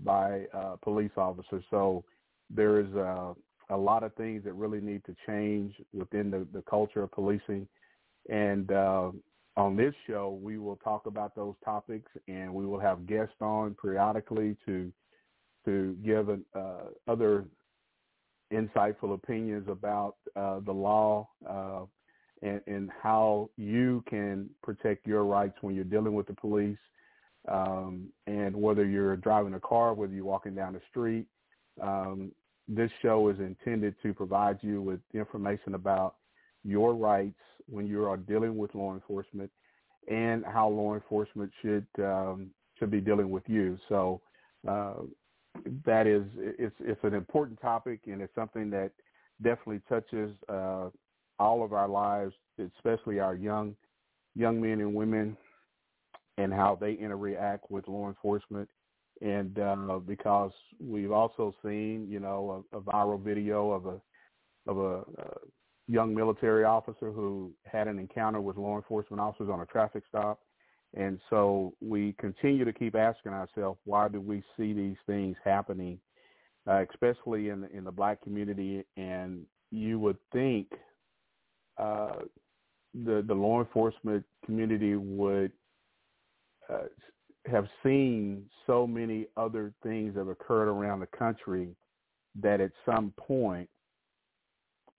by 0.00 0.46
uh, 0.54 0.76
police 0.82 1.10
officers. 1.16 1.64
So 1.70 2.04
there 2.50 2.80
is 2.80 2.92
a, 2.94 3.34
a 3.70 3.76
lot 3.76 4.02
of 4.02 4.14
things 4.14 4.44
that 4.44 4.54
really 4.54 4.80
need 4.80 5.04
to 5.04 5.14
change 5.26 5.74
within 5.92 6.30
the, 6.30 6.46
the 6.52 6.62
culture 6.62 7.02
of 7.02 7.12
policing. 7.12 7.66
And 8.30 8.70
uh, 8.72 9.10
on 9.56 9.76
this 9.76 9.94
show, 10.06 10.38
we 10.40 10.58
will 10.58 10.76
talk 10.76 11.06
about 11.06 11.34
those 11.34 11.54
topics, 11.64 12.10
and 12.28 12.54
we 12.54 12.64
will 12.64 12.78
have 12.78 13.06
guests 13.06 13.34
on 13.40 13.74
periodically 13.80 14.56
to 14.66 14.92
to 15.64 15.96
give 16.02 16.28
an, 16.28 16.44
uh, 16.54 16.84
other 17.08 17.44
insightful 18.52 19.12
opinions 19.14 19.66
about 19.68 20.16
uh, 20.36 20.60
the 20.60 20.72
law, 20.72 21.28
uh, 21.48 21.80
and, 22.42 22.60
and 22.66 22.90
how 23.02 23.50
you 23.56 24.02
can 24.08 24.48
protect 24.62 25.06
your 25.06 25.24
rights 25.24 25.56
when 25.60 25.74
you're 25.74 25.84
dealing 25.84 26.14
with 26.14 26.26
the 26.26 26.34
police, 26.34 26.78
um, 27.48 28.08
and 28.26 28.54
whether 28.54 28.84
you're 28.84 29.16
driving 29.16 29.54
a 29.54 29.60
car, 29.60 29.94
whether 29.94 30.12
you're 30.12 30.24
walking 30.24 30.54
down 30.54 30.72
the 30.72 30.80
street. 30.90 31.26
Um, 31.82 32.32
this 32.68 32.90
show 33.00 33.28
is 33.28 33.38
intended 33.38 33.94
to 34.02 34.12
provide 34.12 34.58
you 34.60 34.82
with 34.82 35.00
information 35.14 35.74
about 35.74 36.16
your 36.64 36.94
rights 36.94 37.40
when 37.66 37.86
you 37.86 38.04
are 38.04 38.16
dealing 38.16 38.56
with 38.56 38.74
law 38.74 38.92
enforcement 38.92 39.50
and 40.08 40.44
how 40.44 40.68
law 40.68 40.94
enforcement 40.94 41.50
should 41.62 41.86
um, 42.00 42.50
should 42.78 42.90
be 42.90 43.00
dealing 43.00 43.30
with 43.30 43.42
you. 43.46 43.78
So 43.88 44.20
uh, 44.66 44.94
that 45.84 46.06
is 46.06 46.24
it's 46.36 46.76
it's 46.80 47.02
an 47.04 47.14
important 47.14 47.60
topic 47.60 48.00
and 48.06 48.20
it's 48.20 48.34
something 48.34 48.70
that 48.70 48.92
definitely 49.42 49.80
touches 49.88 50.32
uh, 50.48 50.88
all 51.38 51.64
of 51.64 51.72
our 51.72 51.88
lives, 51.88 52.34
especially 52.58 53.20
our 53.20 53.34
young 53.34 53.76
young 54.34 54.60
men 54.60 54.80
and 54.80 54.94
women, 54.94 55.36
and 56.36 56.52
how 56.52 56.78
they 56.80 56.92
interact 56.92 57.70
with 57.70 57.88
law 57.88 58.08
enforcement. 58.08 58.68
And 59.20 59.58
uh, 59.58 59.98
because 60.06 60.52
we've 60.80 61.10
also 61.10 61.54
seen, 61.64 62.06
you 62.08 62.20
know, 62.20 62.64
a, 62.72 62.76
a 62.76 62.80
viral 62.80 63.20
video 63.20 63.70
of 63.72 63.86
a 63.86 64.00
of 64.70 64.78
a 64.78 65.22
uh, 65.22 65.38
young 65.88 66.14
military 66.14 66.64
officer 66.64 67.10
who 67.10 67.52
had 67.64 67.88
an 67.88 67.98
encounter 67.98 68.40
with 68.40 68.56
law 68.56 68.76
enforcement 68.76 69.20
officers 69.20 69.48
on 69.50 69.60
a 69.60 69.66
traffic 69.66 70.04
stop. 70.08 70.40
And 70.94 71.18
so 71.30 71.74
we 71.80 72.14
continue 72.18 72.64
to 72.64 72.72
keep 72.72 72.94
asking 72.94 73.32
ourselves, 73.32 73.78
why 73.84 74.08
do 74.08 74.20
we 74.20 74.42
see 74.56 74.72
these 74.72 74.96
things 75.06 75.36
happening, 75.44 75.98
uh, 76.66 76.84
especially 76.90 77.48
in 77.48 77.62
the, 77.62 77.70
in 77.76 77.84
the 77.84 77.90
black 77.92 78.22
community? 78.22 78.84
And 78.96 79.44
you 79.70 79.98
would 79.98 80.18
think 80.32 80.68
uh, 81.78 82.20
the 83.04 83.24
the 83.26 83.34
law 83.34 83.60
enforcement 83.60 84.24
community 84.44 84.96
would 84.96 85.52
uh, 86.68 86.84
have 87.46 87.66
seen 87.82 88.44
so 88.66 88.86
many 88.86 89.26
other 89.36 89.72
things 89.82 90.14
that 90.14 90.20
have 90.20 90.28
occurred 90.28 90.68
around 90.68 91.00
the 91.00 91.06
country 91.06 91.68
that 92.40 92.60
at 92.60 92.70
some 92.84 93.12
point 93.16 93.68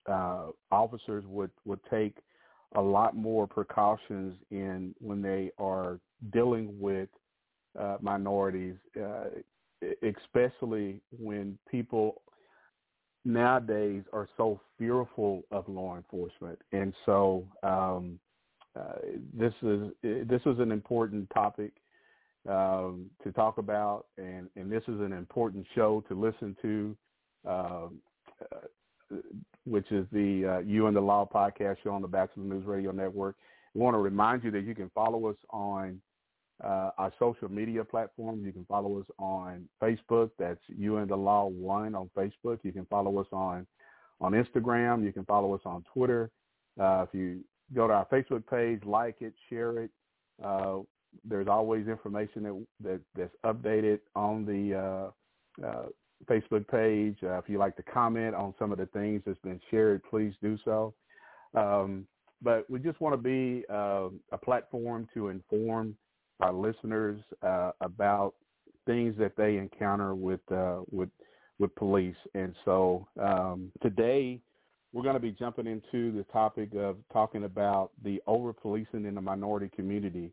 uh, 0.08 0.46
officers 0.70 1.24
would 1.26 1.50
would 1.64 1.80
take 1.90 2.16
a 2.76 2.80
lot 2.80 3.16
more 3.16 3.46
precautions 3.46 4.34
in 4.50 4.94
when 5.00 5.20
they 5.20 5.50
are 5.58 5.98
dealing 6.32 6.78
with 6.78 7.08
uh, 7.78 7.96
minorities, 8.00 8.76
uh, 9.00 9.24
especially 10.02 11.00
when 11.10 11.58
people 11.70 12.22
nowadays 13.24 14.02
are 14.12 14.28
so 14.36 14.60
fearful 14.78 15.42
of 15.50 15.68
law 15.68 15.96
enforcement, 15.96 16.58
and 16.72 16.94
so 17.06 17.46
um, 17.62 18.18
uh, 18.78 18.94
this 19.32 19.52
is 19.62 19.90
this 20.02 20.40
is 20.46 20.58
an 20.58 20.72
important 20.72 21.28
topic 21.30 21.72
um, 22.48 23.10
to 23.22 23.32
talk 23.32 23.58
about, 23.58 24.06
and, 24.16 24.48
and 24.56 24.70
this 24.70 24.82
is 24.84 25.00
an 25.00 25.12
important 25.12 25.66
show 25.74 26.02
to 26.08 26.14
listen 26.14 26.56
to, 26.62 26.96
um, 27.46 28.00
uh, 28.40 29.16
which 29.64 29.90
is 29.90 30.06
the 30.12 30.56
uh, 30.56 30.58
You 30.60 30.86
and 30.86 30.96
the 30.96 31.00
Law 31.00 31.28
podcast 31.32 31.76
show 31.82 31.90
on 31.90 32.02
the 32.02 32.08
Batchelor 32.08 32.44
News 32.44 32.64
Radio 32.64 32.92
Network. 32.92 33.36
We 33.74 33.80
want 33.80 33.94
to 33.94 33.98
remind 33.98 34.42
you 34.42 34.50
that 34.52 34.64
you 34.64 34.74
can 34.74 34.90
follow 34.94 35.26
us 35.26 35.36
on 35.50 36.00
uh, 36.64 36.90
our 36.98 37.12
social 37.18 37.50
media 37.50 37.84
platforms. 37.84 38.44
You 38.44 38.52
can 38.52 38.64
follow 38.66 39.00
us 39.00 39.06
on 39.18 39.68
Facebook. 39.82 40.30
That's 40.38 40.60
You 40.68 40.98
and 40.98 41.10
the 41.10 41.16
Law 41.16 41.46
One 41.46 41.94
on 41.94 42.10
Facebook. 42.16 42.58
You 42.62 42.72
can 42.72 42.86
follow 42.86 43.18
us 43.18 43.26
on 43.32 43.66
on 44.20 44.32
Instagram. 44.32 45.04
You 45.04 45.12
can 45.12 45.24
follow 45.24 45.54
us 45.54 45.62
on 45.64 45.84
Twitter. 45.92 46.30
Uh, 46.78 47.04
if 47.08 47.14
you 47.14 47.40
go 47.74 47.86
to 47.86 47.94
our 47.94 48.06
Facebook 48.06 48.46
page, 48.46 48.80
like 48.84 49.16
it, 49.20 49.34
share 49.48 49.78
it. 49.78 49.90
Uh, 50.42 50.78
there's 51.24 51.48
always 51.48 51.88
information 51.88 52.42
that, 52.42 52.66
that 52.80 53.00
that's 53.16 53.34
updated 53.44 54.00
on 54.14 54.44
the 54.44 54.78
uh, 54.78 55.66
uh, 55.66 55.86
Facebook 56.26 56.66
page. 56.68 57.16
Uh, 57.22 57.38
if 57.38 57.44
you'd 57.48 57.58
like 57.58 57.76
to 57.76 57.82
comment 57.82 58.34
on 58.34 58.54
some 58.58 58.70
of 58.70 58.78
the 58.78 58.86
things 58.86 59.22
that's 59.26 59.40
been 59.40 59.60
shared, 59.70 60.02
please 60.08 60.34
do 60.42 60.58
so. 60.64 60.94
Um, 61.54 62.06
but 62.42 62.68
we 62.70 62.78
just 62.78 63.00
want 63.00 63.12
to 63.12 63.18
be 63.18 63.64
a 63.70 64.38
platform 64.42 65.06
to 65.12 65.28
inform 65.28 65.94
our 66.40 66.52
listeners 66.52 67.20
uh, 67.42 67.72
about 67.80 68.34
things 68.86 69.14
that 69.18 69.36
they 69.36 69.56
encounter 69.56 70.14
with 70.14 70.40
uh, 70.52 70.80
with 70.90 71.10
with 71.58 71.74
police. 71.74 72.16
And 72.34 72.54
so 72.64 73.06
um, 73.20 73.70
today 73.82 74.40
we're 74.92 75.02
going 75.02 75.14
to 75.14 75.20
be 75.20 75.30
jumping 75.30 75.66
into 75.66 76.10
the 76.16 76.24
topic 76.32 76.70
of 76.76 76.96
talking 77.12 77.44
about 77.44 77.90
the 78.02 78.20
over 78.26 78.52
policing 78.52 79.04
in 79.04 79.14
the 79.14 79.20
minority 79.20 79.70
community, 79.74 80.32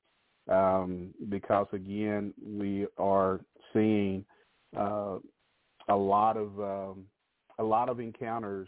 um, 0.49 1.13
because 1.29 1.67
again 1.73 2.33
we 2.43 2.87
are 2.97 3.41
seeing 3.73 4.25
uh, 4.75 5.17
a 5.89 5.95
lot 5.95 6.37
of 6.37 6.59
um, 6.59 7.05
a 7.59 7.63
lot 7.63 7.89
of 7.89 7.99
encounters 7.99 8.67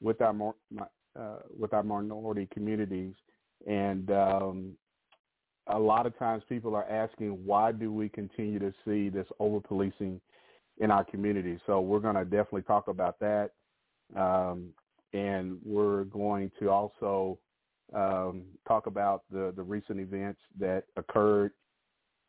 with 0.00 0.20
our 0.20 0.54
uh, 1.18 1.36
with 1.58 1.72
our 1.72 1.82
minority 1.82 2.48
communities, 2.52 3.14
and 3.66 4.10
um, 4.10 4.72
a 5.68 5.78
lot 5.78 6.06
of 6.06 6.16
times 6.18 6.42
people 6.48 6.74
are 6.74 6.88
asking 6.88 7.30
why 7.44 7.72
do 7.72 7.92
we 7.92 8.08
continue 8.08 8.58
to 8.58 8.72
see 8.84 9.08
this 9.08 9.26
over 9.38 9.60
policing 9.60 10.20
in 10.78 10.90
our 10.90 11.04
community. 11.04 11.58
So 11.66 11.80
we're 11.80 12.00
going 12.00 12.16
to 12.16 12.24
definitely 12.24 12.62
talk 12.62 12.88
about 12.88 13.18
that, 13.20 13.50
um, 14.14 14.68
and 15.12 15.58
we're 15.64 16.04
going 16.04 16.50
to 16.60 16.70
also 16.70 17.38
um, 17.94 18.42
talk 18.66 18.86
about 18.86 19.22
the 19.30 19.52
the 19.56 19.62
recent 19.62 20.00
events 20.00 20.40
that 20.58 20.84
occurred 20.96 21.52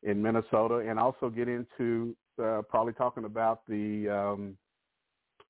in 0.03 0.21
Minnesota, 0.21 0.77
and 0.87 0.99
also 0.99 1.29
get 1.29 1.47
into 1.47 2.15
uh, 2.41 2.61
probably 2.69 2.93
talking 2.93 3.25
about 3.25 3.61
the 3.67 4.07
um, 4.09 4.57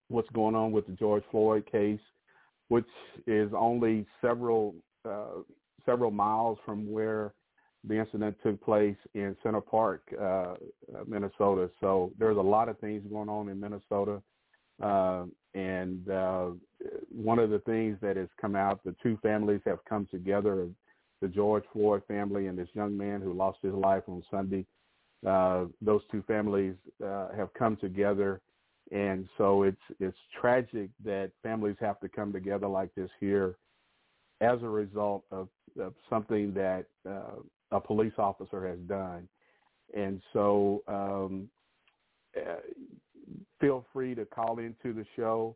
what's 0.07 0.29
going 0.31 0.55
on 0.55 0.71
with 0.71 0.87
the 0.87 0.93
George 0.93 1.23
Floyd 1.29 1.69
case, 1.71 1.99
which 2.69 2.87
is 3.27 3.51
only 3.55 4.05
several 4.21 4.73
uh, 5.07 5.41
several 5.85 6.11
miles 6.11 6.57
from 6.65 6.89
where 6.89 7.33
the 7.87 7.99
incident 7.99 8.35
took 8.43 8.63
place 8.63 8.95
in 9.13 9.35
Center 9.43 9.61
Parc, 9.61 10.01
uh, 10.19 10.23
uh 10.23 10.55
Minnesota. 11.07 11.69
So 11.79 12.11
there's 12.17 12.37
a 12.37 12.41
lot 12.41 12.69
of 12.69 12.79
things 12.79 13.03
going 13.09 13.29
on 13.29 13.49
in 13.49 13.59
Minnesota. 13.59 14.21
Uh, 14.81 15.25
and 15.53 16.07
uh, 16.09 16.49
one 17.09 17.39
of 17.39 17.49
the 17.49 17.59
things 17.59 17.97
that 18.01 18.15
has 18.15 18.29
come 18.39 18.55
out, 18.55 18.83
the 18.83 18.95
two 19.01 19.17
families 19.23 19.61
have 19.65 19.79
come 19.85 20.07
together, 20.11 20.67
the 21.21 21.27
George 21.27 21.63
Floyd 21.73 22.03
family 22.07 22.47
and 22.47 22.57
this 22.57 22.67
young 22.73 22.95
man 22.95 23.21
who 23.21 23.33
lost 23.33 23.57
his 23.63 23.73
life 23.73 24.03
on 24.07 24.23
Sunday. 24.29 24.65
Uh, 25.25 25.65
those 25.81 26.01
two 26.11 26.21
families 26.27 26.75
uh, 27.03 27.29
have 27.35 27.51
come 27.55 27.75
together, 27.77 28.39
and 28.91 29.27
so 29.35 29.63
it's 29.63 29.81
it's 29.99 30.17
tragic 30.39 30.91
that 31.03 31.31
families 31.41 31.75
have 31.79 31.99
to 32.01 32.07
come 32.07 32.31
together 32.31 32.67
like 32.67 32.93
this 32.93 33.09
here 33.19 33.55
as 34.41 34.61
a 34.61 34.69
result 34.69 35.23
of, 35.31 35.49
of 35.79 35.95
something 36.07 36.53
that 36.53 36.85
uh, 37.09 37.41
a 37.71 37.79
police 37.79 38.13
officer 38.17 38.67
has 38.67 38.79
done. 38.87 39.27
And 39.95 40.21
so 40.33 40.83
um, 40.87 41.47
uh, 42.35 42.55
feel 43.59 43.85
free 43.93 44.15
to 44.15 44.25
call 44.25 44.57
into 44.59 44.91
the 44.93 45.05
show, 45.15 45.55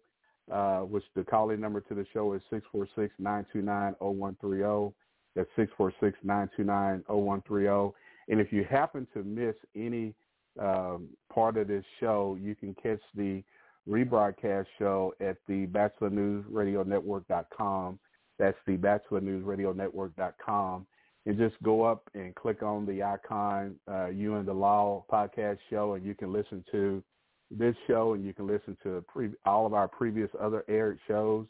uh, 0.52 0.80
which 0.80 1.04
the 1.16 1.24
call-in 1.24 1.60
number 1.60 1.82
to 1.82 1.96
the 1.96 2.06
show 2.14 2.34
is 2.34 2.42
646-929-0130. 2.52 4.94
That's 5.36 5.50
646-929-0130. 5.58 7.94
And 8.30 8.40
if 8.40 8.52
you 8.52 8.64
happen 8.70 9.08
to 9.14 9.24
miss 9.24 9.56
any 9.76 10.14
um, 10.60 11.08
part 11.34 11.58
of 11.58 11.68
this 11.68 11.84
show, 12.00 12.38
you 12.42 12.56
can 12.56 12.76
catch 12.76 13.02
the 13.16 13.44
rebroadcast 13.88 14.66
show 14.78 15.16
at 15.20 15.38
the 15.48 15.66
BatchelorNewsRadioNetwork.com. 15.68 18.00
That's 18.38 18.58
the 18.66 18.78
BatchelorNewsRadioNetwork.com 18.78 20.86
and 21.26 21.38
just 21.38 21.62
go 21.62 21.84
up 21.84 22.10
and 22.14 22.34
click 22.36 22.64
on 22.64 22.86
the 22.86 23.04
icon, 23.04 23.76
uh, 23.90 24.08
You 24.08 24.36
and 24.36 24.48
the 24.48 24.54
Law 24.54 25.06
podcast 25.12 25.60
show, 25.70 25.94
and 25.94 26.06
you 26.06 26.16
can 26.16 26.34
listen 26.34 26.64
to 26.72 27.04
this 27.52 27.76
show 27.88 28.14
and 28.14 28.26
you 28.26 28.34
can 28.34 28.48
listen 28.48 28.78
to 28.84 29.04
pre- 29.08 29.36
all 29.46 29.66
of 29.66 29.74
our 29.74 29.88
previous 29.88 30.30
other 30.40 30.64
aired 30.68 31.00
shows. 31.08 31.46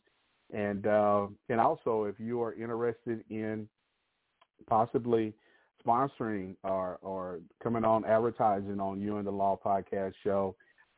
And 0.54 0.86
uh, 0.86 1.28
and 1.48 1.62
also, 1.62 2.04
if 2.06 2.16
you 2.20 2.42
are 2.42 2.54
interested 2.54 3.24
in 3.30 3.70
possibly 4.68 5.34
sponsoring 5.86 6.56
or, 6.64 7.00
or 7.02 7.40
coming 7.64 7.86
on 7.86 8.06
advertising 8.06 8.80
on 8.80 9.00
You 9.00 9.18
and 9.18 9.26
the 9.26 9.32
Law 9.32 9.60
podcast 9.64 10.14
show, 10.24 10.56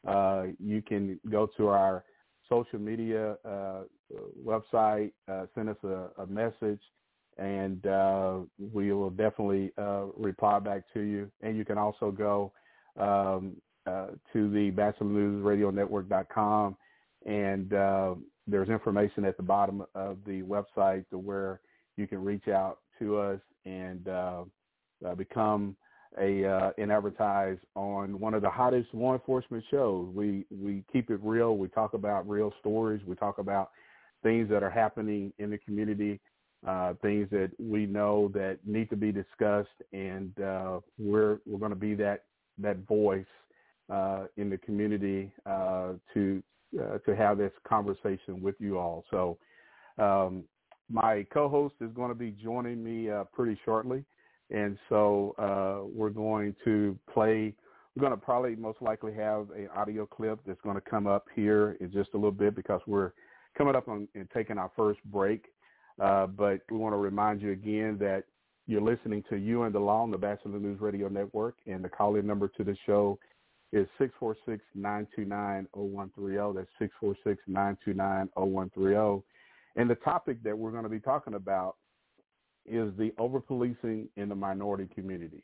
uh, 0.07 0.45
you 0.59 0.82
can 0.82 1.19
go 1.30 1.47
to 1.57 1.67
our 1.67 2.03
social 2.49 2.80
media 2.80 3.38
uh, 3.45 3.84
website, 4.43 5.11
uh, 5.32 5.45
send 5.55 5.69
us 5.69 5.78
a, 5.84 6.09
a 6.21 6.28
message, 6.28 6.82
and 7.38 7.86
uh, 7.88 8.38
we 8.71 8.93
will 8.93 9.09
definitely 9.09 9.71
uh, 9.77 10.05
reply 10.15 10.59
back 10.59 10.84
to 10.93 11.01
you. 11.01 11.29
And 11.41 11.57
you 11.57 11.65
can 11.65 11.77
also 11.77 12.11
go 12.11 12.53
um, 12.99 13.57
uh, 13.86 14.07
to 14.31 14.49
the 14.49 14.71
BatchelorNewsRadioNetwork.com, 14.71 16.77
and 17.25 17.73
uh, 17.73 18.15
there's 18.47 18.69
information 18.69 19.25
at 19.25 19.36
the 19.38 19.43
bottom 19.43 19.84
of 19.95 20.17
the 20.25 20.41
website 20.41 21.05
to 21.09 21.17
where 21.17 21.59
you 21.97 22.07
can 22.07 22.23
reach 22.23 22.47
out 22.47 22.79
to 22.99 23.17
us 23.17 23.41
and 23.65 24.07
uh, 24.07 24.43
uh, 25.05 25.15
become 25.15 25.75
a 26.21 26.71
and 26.77 26.91
advertise 26.91 27.57
on 27.76 28.19
one 28.19 28.35
of 28.35 28.43
the 28.43 28.49
hottest 28.49 28.88
law 28.93 29.14
enforcement 29.14 29.64
shows. 29.72 30.07
We 30.14 30.45
we 30.51 30.84
keep 30.93 31.10
it 31.10 31.19
real. 31.23 31.57
We 31.57 31.69
talk 31.69 31.95
about 31.95 32.30
real 32.30 32.53
stories. 32.60 33.01
We 33.07 33.15
talk 33.15 33.39
about 33.39 33.72
things 34.22 34.47
that 34.49 34.61
are 34.61 34.69
happening 34.69 35.34
in 35.39 35.49
the 35.49 35.57
community 35.57 36.19
uh, 36.68 36.94
things 37.02 37.27
that 37.31 37.52
we 37.60 37.85
know 37.85 38.30
that 38.34 38.57
need 38.65 38.90
to 38.90 38.95
be 38.95 39.11
discussed, 39.11 39.69
and 39.91 40.31
uh, 40.40 40.80
we're 40.98 41.40
we're 41.45 41.60
going 41.60 41.72
to 41.72 41.76
be 41.76 41.94
that 41.95 42.23
that 42.57 42.77
voice 42.88 43.26
uh, 43.91 44.26
in 44.38 44.49
the 44.49 44.57
community 44.57 45.31
uh, 45.45 45.94
to 46.14 46.41
uh, 46.80 46.99
to 46.99 47.15
have 47.15 47.38
this 47.38 47.52
conversation 47.68 48.41
with 48.41 48.56
you 48.60 48.77
all. 48.77 49.03
So, 49.11 49.38
um, 49.98 50.44
my 50.90 51.26
co-host 51.34 51.76
is 51.81 51.91
going 51.94 52.10
to 52.10 52.15
be 52.15 52.31
joining 52.31 52.84
me 52.84 53.11
uh, 53.11 53.26
pretty 53.34 53.60
shortly, 53.65 54.06
and 54.49 54.77
so 54.88 55.35
we're 55.94 56.10
going 56.10 56.56
to 56.64 56.98
play. 57.14 57.53
We're 57.95 58.02
going 58.02 58.18
to 58.18 58.26
probably 58.26 58.56
most 58.56 58.81
likely 58.81 59.14
have 59.14 59.52
an 59.52 59.68
audio 59.76 60.06
clip 60.06 60.40
that's 60.48 60.61
going 60.61 60.76
to 60.76 60.81
come 60.81 61.06
up 61.06 61.27
here 61.35 61.77
in 61.80 61.91
just 61.91 62.10
a 62.14 62.18
little 62.18 62.31
bit 62.31 62.56
because 62.56 62.81
we're 62.88 63.11
coming 63.56 63.76
up 63.76 63.88
on 63.88 64.07
and 64.15 64.27
taking 64.34 64.57
our 64.57 64.72
first 64.76 64.99
break. 65.06 65.45
Uh, 66.02 66.28
but 66.28 66.61
we 66.72 66.78
want 66.78 66.94
to 66.94 66.98
remind 66.98 67.41
you 67.41 67.52
again 67.52 67.98
that 67.99 68.24
you're 68.65 68.82
listening 68.82 69.24
to 69.30 69.36
You 69.36 69.64
and 69.64 69.76
the 69.76 69.80
Law 69.80 70.03
on 70.03 70.11
the 70.11 70.18
Batchelor 70.18 70.60
News 70.60 70.80
Radio 70.80 71.10
Network, 71.10 71.56
and 71.65 71.84
the 71.84 71.90
call-in 71.90 72.26
number 72.26 72.48
to 72.48 72.64
the 72.64 72.78
show 72.86 73.20
is 73.74 73.88
646-929-0130. 74.78 76.56
That's 76.56 76.70
646-929-0130. 77.49 79.24
And 79.76 79.90
the 79.90 79.95
topic 79.95 80.44
that 80.44 80.56
we're 80.57 80.70
going 80.72 80.84
to 80.84 80.90
be 80.90 80.99
talking 80.99 81.34
about 81.34 81.76
is 82.65 82.94
the 82.98 83.11
over-policing 83.18 84.07
in 84.15 84.30
the 84.30 84.36
minority 84.36 84.88
community. 84.94 85.44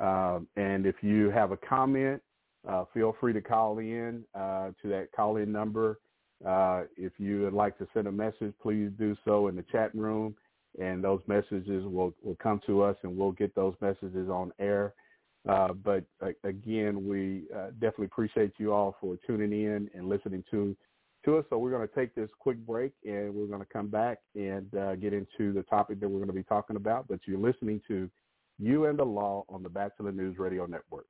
Um, 0.00 0.48
and 0.56 0.84
if 0.86 0.96
you 1.02 1.30
have 1.30 1.52
a 1.52 1.56
comment, 1.56 2.20
uh, 2.68 2.84
feel 2.92 3.16
free 3.20 3.32
to 3.32 3.40
call 3.40 3.78
in 3.78 4.24
uh, 4.34 4.72
to 4.82 4.88
that 4.88 5.08
call-in 5.14 5.50
number 5.50 5.98
uh, 6.46 6.82
if 6.96 7.12
you 7.18 7.42
would 7.42 7.52
like 7.52 7.78
to 7.78 7.86
send 7.94 8.06
a 8.06 8.12
message, 8.12 8.52
please 8.60 8.90
do 8.98 9.16
so 9.24 9.48
in 9.48 9.56
the 9.56 9.64
chat 9.70 9.94
room, 9.94 10.34
and 10.80 11.02
those 11.02 11.20
messages 11.26 11.84
will, 11.84 12.14
will 12.22 12.36
come 12.42 12.60
to 12.66 12.82
us, 12.82 12.96
and 13.02 13.16
we'll 13.16 13.32
get 13.32 13.54
those 13.54 13.74
messages 13.80 14.28
on 14.28 14.52
air. 14.58 14.94
Uh, 15.48 15.72
but 15.72 16.04
uh, 16.24 16.28
again, 16.44 17.06
we 17.06 17.44
uh, 17.54 17.70
definitely 17.72 18.06
appreciate 18.06 18.52
you 18.58 18.72
all 18.72 18.96
for 19.00 19.16
tuning 19.26 19.52
in 19.52 19.90
and 19.94 20.08
listening 20.08 20.44
to 20.50 20.76
to 21.24 21.38
us. 21.38 21.44
So 21.50 21.58
we're 21.58 21.70
going 21.70 21.86
to 21.86 21.94
take 21.94 22.14
this 22.14 22.30
quick 22.38 22.58
break, 22.66 22.92
and 23.04 23.32
we're 23.32 23.46
going 23.46 23.60
to 23.60 23.72
come 23.72 23.88
back 23.88 24.18
and 24.34 24.72
uh, 24.74 24.96
get 24.96 25.12
into 25.12 25.52
the 25.52 25.62
topic 25.70 26.00
that 26.00 26.08
we're 26.08 26.18
going 26.18 26.28
to 26.28 26.34
be 26.34 26.42
talking 26.42 26.76
about. 26.76 27.06
But 27.08 27.20
you're 27.26 27.38
listening 27.38 27.80
to 27.88 28.10
You 28.58 28.86
and 28.86 28.98
the 28.98 29.04
Law 29.04 29.44
on 29.48 29.62
the 29.62 29.68
Batchelor 29.68 30.12
News 30.12 30.38
Radio 30.38 30.66
Network. 30.66 31.06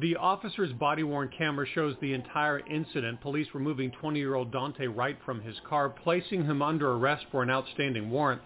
The 0.00 0.16
officer's 0.16 0.72
body-worn 0.72 1.30
camera 1.38 1.66
shows 1.72 1.94
the 2.00 2.14
entire 2.14 2.58
incident. 2.66 3.20
Police 3.20 3.46
removing 3.54 3.92
20-year-old 4.02 4.52
Daunte 4.52 4.92
Wright 4.92 5.16
from 5.24 5.40
his 5.40 5.54
car, 5.68 5.88
placing 5.88 6.44
him 6.44 6.62
under 6.62 6.90
arrest 6.92 7.26
for 7.30 7.44
an 7.44 7.50
outstanding 7.50 8.10
warrant. 8.10 8.42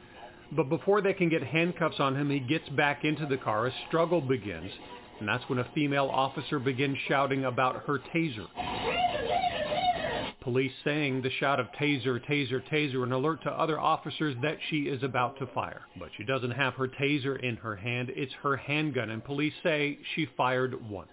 But 0.52 0.68
before 0.68 1.00
they 1.00 1.14
can 1.14 1.30
get 1.30 1.42
handcuffs 1.42 2.00
on 2.00 2.16
him, 2.16 2.28
he 2.28 2.38
gets 2.38 2.68
back 2.70 3.02
into 3.04 3.24
the 3.24 3.38
car. 3.38 3.66
A 3.66 3.72
struggle 3.86 4.20
begins, 4.20 4.70
and 5.20 5.28
that's 5.28 5.48
when 5.48 5.58
a 5.58 5.70
female 5.74 6.10
officer 6.12 6.58
begins 6.58 6.98
shouting 7.08 7.46
about 7.46 7.84
her 7.86 7.98
taser. 8.14 8.46
Police 10.42 10.72
saying 10.84 11.22
the 11.22 11.30
shout 11.30 11.60
of 11.60 11.66
taser, 11.80 12.20
taser, 12.26 12.62
taser, 12.70 13.02
an 13.02 13.12
alert 13.12 13.42
to 13.42 13.50
other 13.50 13.78
officers 13.80 14.36
that 14.42 14.58
she 14.68 14.82
is 14.82 15.02
about 15.02 15.38
to 15.38 15.46
fire. 15.48 15.82
But 15.98 16.10
she 16.16 16.24
doesn't 16.24 16.52
have 16.52 16.74
her 16.74 16.88
taser 16.88 17.42
in 17.42 17.56
her 17.56 17.76
hand, 17.76 18.10
it's 18.14 18.32
her 18.42 18.56
handgun, 18.56 19.10
and 19.10 19.24
police 19.24 19.54
say 19.62 19.98
she 20.14 20.26
fired 20.36 20.90
once. 20.90 21.08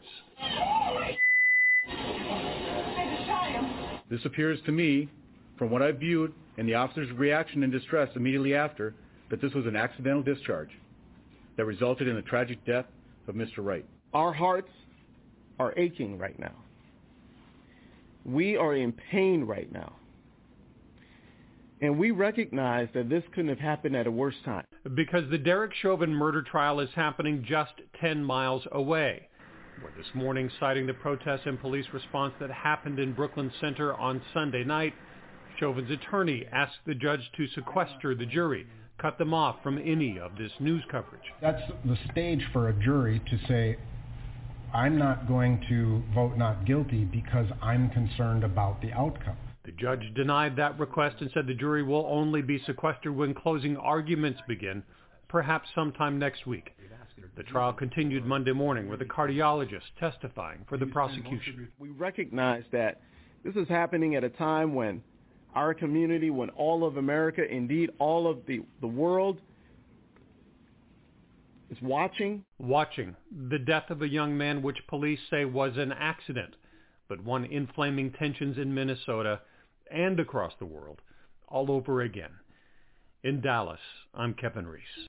This 4.09 4.23
appears 4.25 4.59
to 4.65 4.71
me, 4.71 5.09
from 5.57 5.71
what 5.71 5.81
I 5.81 5.91
viewed 5.91 6.33
and 6.57 6.67
the 6.67 6.75
officer's 6.75 7.11
reaction 7.11 7.63
and 7.63 7.71
distress 7.71 8.09
immediately 8.15 8.53
after, 8.53 8.93
that 9.29 9.41
this 9.41 9.53
was 9.53 9.65
an 9.65 9.75
accidental 9.75 10.21
discharge 10.21 10.69
that 11.57 11.65
resulted 11.65 12.07
in 12.07 12.15
the 12.15 12.21
tragic 12.21 12.63
death 12.65 12.85
of 13.27 13.35
Mr. 13.35 13.57
Wright. 13.57 13.85
Our 14.13 14.31
hearts 14.31 14.71
are 15.59 15.73
aching 15.77 16.17
right 16.17 16.37
now. 16.37 16.53
We 18.23 18.57
are 18.57 18.75
in 18.75 18.91
pain 18.91 19.43
right 19.43 19.71
now. 19.71 19.93
And 21.81 21.99
we 21.99 22.11
recognize 22.11 22.87
that 22.93 23.09
this 23.09 23.23
couldn't 23.31 23.49
have 23.49 23.59
happened 23.59 23.95
at 23.95 24.07
a 24.07 24.11
worse 24.11 24.35
time. 24.45 24.65
Because 24.95 25.29
the 25.29 25.37
Derek 25.37 25.73
Chauvin 25.81 26.13
murder 26.13 26.41
trial 26.41 26.79
is 26.79 26.89
happening 26.95 27.45
just 27.47 27.73
10 27.99 28.23
miles 28.23 28.63
away. 28.71 29.27
This 29.97 30.07
morning, 30.13 30.49
citing 30.59 30.87
the 30.87 30.93
protests 30.93 31.45
and 31.45 31.59
police 31.59 31.85
response 31.93 32.33
that 32.39 32.51
happened 32.51 32.99
in 32.99 33.13
Brooklyn 33.13 33.51
Center 33.61 33.93
on 33.93 34.21
Sunday 34.33 34.63
night, 34.63 34.93
Chauvin's 35.59 35.89
attorney 35.89 36.45
asked 36.51 36.79
the 36.85 36.95
judge 36.95 37.21
to 37.37 37.47
sequester 37.47 38.13
the 38.13 38.25
jury, 38.25 38.67
cut 38.97 39.17
them 39.17 39.33
off 39.33 39.57
from 39.63 39.77
any 39.77 40.19
of 40.19 40.37
this 40.37 40.51
news 40.59 40.83
coverage. 40.91 41.23
That's 41.41 41.61
the 41.85 41.97
stage 42.11 42.43
for 42.51 42.69
a 42.69 42.73
jury 42.73 43.21
to 43.29 43.47
say, 43.47 43.77
I'm 44.73 44.97
not 44.97 45.27
going 45.27 45.63
to 45.69 46.03
vote 46.13 46.37
not 46.37 46.65
guilty 46.65 47.05
because 47.05 47.47
I'm 47.61 47.89
concerned 47.89 48.43
about 48.43 48.81
the 48.81 48.91
outcome. 48.91 49.37
The 49.63 49.71
judge 49.71 50.13
denied 50.15 50.55
that 50.57 50.79
request 50.79 51.17
and 51.21 51.31
said 51.33 51.47
the 51.47 51.53
jury 51.53 51.83
will 51.83 52.05
only 52.09 52.41
be 52.41 52.61
sequestered 52.65 53.15
when 53.15 53.33
closing 53.33 53.77
arguments 53.77 54.41
begin, 54.47 54.83
perhaps 55.29 55.69
sometime 55.73 56.19
next 56.19 56.45
week. 56.45 56.71
The 57.35 57.43
trial 57.43 57.73
continued 57.73 58.25
Monday 58.25 58.51
morning 58.51 58.89
with 58.89 59.01
a 59.01 59.05
cardiologist 59.05 59.83
testifying 59.99 60.65
for 60.67 60.77
the 60.77 60.85
prosecution. 60.85 61.67
We 61.79 61.89
recognize 61.89 62.63
that 62.71 63.01
this 63.43 63.55
is 63.55 63.67
happening 63.67 64.15
at 64.15 64.23
a 64.23 64.29
time 64.29 64.73
when 64.73 65.01
our 65.53 65.73
community, 65.73 66.29
when 66.29 66.49
all 66.51 66.85
of 66.85 66.97
America, 66.97 67.41
indeed 67.43 67.89
all 67.99 68.27
of 68.27 68.45
the, 68.45 68.61
the 68.81 68.87
world, 68.87 69.39
is 71.69 71.77
watching. 71.81 72.43
Watching 72.59 73.15
the 73.49 73.59
death 73.59 73.89
of 73.89 74.01
a 74.01 74.07
young 74.07 74.37
man 74.37 74.61
which 74.61 74.85
police 74.87 75.19
say 75.29 75.45
was 75.45 75.77
an 75.77 75.93
accident, 75.93 76.55
but 77.07 77.23
one 77.23 77.45
inflaming 77.45 78.11
tensions 78.11 78.57
in 78.57 78.73
Minnesota 78.73 79.39
and 79.89 80.19
across 80.19 80.53
the 80.59 80.65
world 80.65 81.01
all 81.47 81.71
over 81.71 82.01
again. 82.01 82.31
In 83.23 83.41
Dallas, 83.41 83.79
I'm 84.13 84.33
Kevin 84.33 84.67
Reese. 84.67 85.07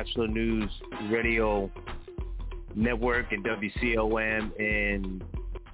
Batchelor 0.00 0.28
News 0.28 0.70
Radio 1.10 1.70
Network 2.74 3.32
and 3.32 3.44
WCOM 3.44 4.58
in 4.58 5.22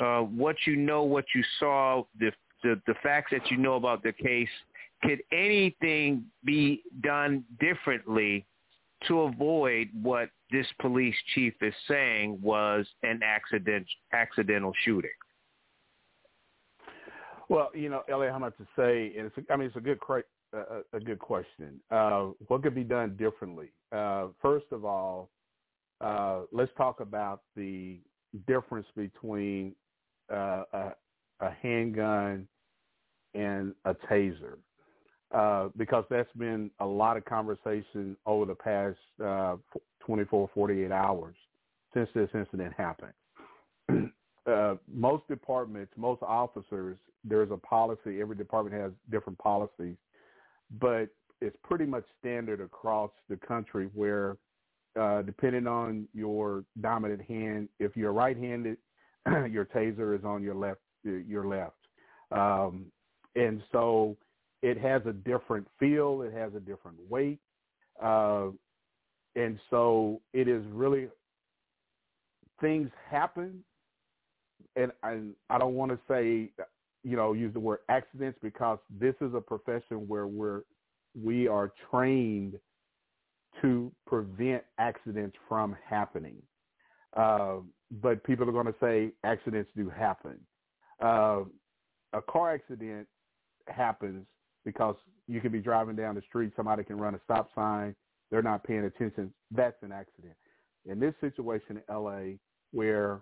Uh, 0.00 0.20
what 0.20 0.56
you 0.66 0.76
know, 0.76 1.02
what 1.02 1.24
you 1.34 1.42
saw, 1.58 2.02
the, 2.18 2.30
the 2.62 2.80
the 2.86 2.94
facts 3.02 3.30
that 3.32 3.50
you 3.50 3.56
know 3.56 3.74
about 3.74 4.02
the 4.02 4.12
case. 4.12 4.48
Could 5.02 5.22
anything 5.30 6.24
be 6.44 6.82
done 7.02 7.44
differently 7.60 8.46
to 9.06 9.22
avoid 9.22 9.88
what 10.02 10.30
this 10.50 10.66
police 10.80 11.14
chief 11.34 11.54
is 11.60 11.74
saying 11.86 12.38
was 12.42 12.86
an 13.02 13.20
accident 13.22 13.86
accidental 14.12 14.72
shooting? 14.84 15.10
Well, 17.48 17.70
you 17.74 17.88
know, 17.88 18.02
Elliot, 18.08 18.32
how 18.32 18.38
much 18.38 18.56
to 18.58 18.66
say? 18.76 19.14
And 19.16 19.26
it's, 19.26 19.46
I 19.50 19.56
mean, 19.56 19.68
it's 19.68 19.76
a 19.76 19.80
good 19.80 20.00
a, 20.92 21.00
good 21.00 21.18
question. 21.18 21.80
Uh, 21.90 22.30
what 22.48 22.62
could 22.62 22.74
be 22.74 22.84
done 22.84 23.16
differently? 23.16 23.68
Uh, 23.92 24.28
first 24.42 24.66
of 24.72 24.84
all, 24.84 25.30
uh, 26.00 26.40
let's 26.52 26.70
talk 26.76 27.00
about 27.00 27.42
the 27.56 27.98
difference 28.46 28.86
between 28.96 29.74
uh, 30.32 30.62
a, 30.72 30.92
a 31.40 31.50
handgun 31.62 32.46
and 33.34 33.74
a 33.84 33.94
taser. 34.10 34.56
uh, 35.32 35.68
because 35.76 36.04
that's 36.10 36.32
been 36.36 36.70
a 36.80 36.86
lot 36.86 37.16
of 37.16 37.24
conversation 37.24 38.16
over 38.26 38.46
the 38.46 38.54
past 38.54 38.96
uh, 39.24 39.56
24, 40.00 40.50
48 40.54 40.92
hours 40.92 41.36
since 41.94 42.08
this 42.14 42.28
incident 42.34 42.72
happened. 42.76 43.12
uh, 44.46 44.74
most 44.92 45.26
departments, 45.28 45.92
most 45.96 46.22
officers, 46.22 46.96
there's 47.24 47.50
a 47.50 47.56
policy. 47.56 48.20
Every 48.20 48.36
department 48.36 48.80
has 48.80 48.92
different 49.10 49.38
policies, 49.38 49.96
but 50.80 51.08
it's 51.40 51.56
pretty 51.62 51.86
much 51.86 52.04
standard 52.18 52.60
across 52.60 53.10
the 53.28 53.36
country 53.36 53.90
where, 53.94 54.36
uh, 54.98 55.22
depending 55.22 55.66
on 55.66 56.08
your 56.14 56.64
dominant 56.80 57.22
hand, 57.22 57.68
if 57.78 57.96
you're 57.96 58.12
right-handed, 58.12 58.78
your 59.50 59.64
taser 59.66 60.16
is 60.18 60.24
on 60.24 60.42
your 60.42 60.54
left. 60.54 60.80
Your 61.04 61.46
left, 61.46 61.76
um, 62.32 62.86
and 63.36 63.62
so 63.70 64.16
it 64.62 64.76
has 64.76 65.02
a 65.06 65.12
different 65.12 65.68
feel. 65.78 66.22
It 66.22 66.32
has 66.32 66.52
a 66.56 66.58
different 66.58 66.96
weight, 67.08 67.38
uh, 68.02 68.48
and 69.36 69.60
so 69.70 70.20
it 70.32 70.48
is 70.48 70.64
really 70.72 71.06
things 72.60 72.90
happen, 73.08 73.62
and, 74.74 74.90
and 75.04 75.34
I 75.48 75.58
don't 75.58 75.74
want 75.74 75.92
to 75.92 75.98
say, 76.08 76.50
you 77.06 77.16
know, 77.16 77.34
use 77.34 77.54
the 77.54 77.60
word 77.60 77.78
accidents 77.88 78.36
because 78.42 78.78
this 78.90 79.14
is 79.20 79.32
a 79.32 79.40
profession 79.40 80.08
where 80.08 80.26
we're 80.26 80.62
we 81.14 81.46
are 81.46 81.72
trained 81.88 82.58
to 83.62 83.92
prevent 84.08 84.64
accidents 84.78 85.36
from 85.48 85.76
happening. 85.88 86.42
Uh, 87.16 87.58
but 88.02 88.22
people 88.24 88.46
are 88.48 88.52
going 88.52 88.66
to 88.66 88.74
say 88.80 89.12
accidents 89.22 89.70
do 89.76 89.88
happen. 89.88 90.36
Uh, 91.00 91.44
a 92.12 92.20
car 92.28 92.52
accident 92.52 93.06
happens 93.68 94.26
because 94.64 94.96
you 95.28 95.40
can 95.40 95.52
be 95.52 95.60
driving 95.60 95.94
down 95.94 96.16
the 96.16 96.22
street, 96.22 96.52
somebody 96.56 96.82
can 96.82 96.98
run 96.98 97.14
a 97.14 97.20
stop 97.22 97.50
sign, 97.54 97.94
they're 98.32 98.42
not 98.42 98.64
paying 98.64 98.84
attention. 98.84 99.32
That's 99.52 99.80
an 99.82 99.92
accident. 99.92 100.34
In 100.84 100.98
this 100.98 101.14
situation 101.20 101.80
in 101.88 101.94
LA, 101.94 102.36
where 102.72 103.20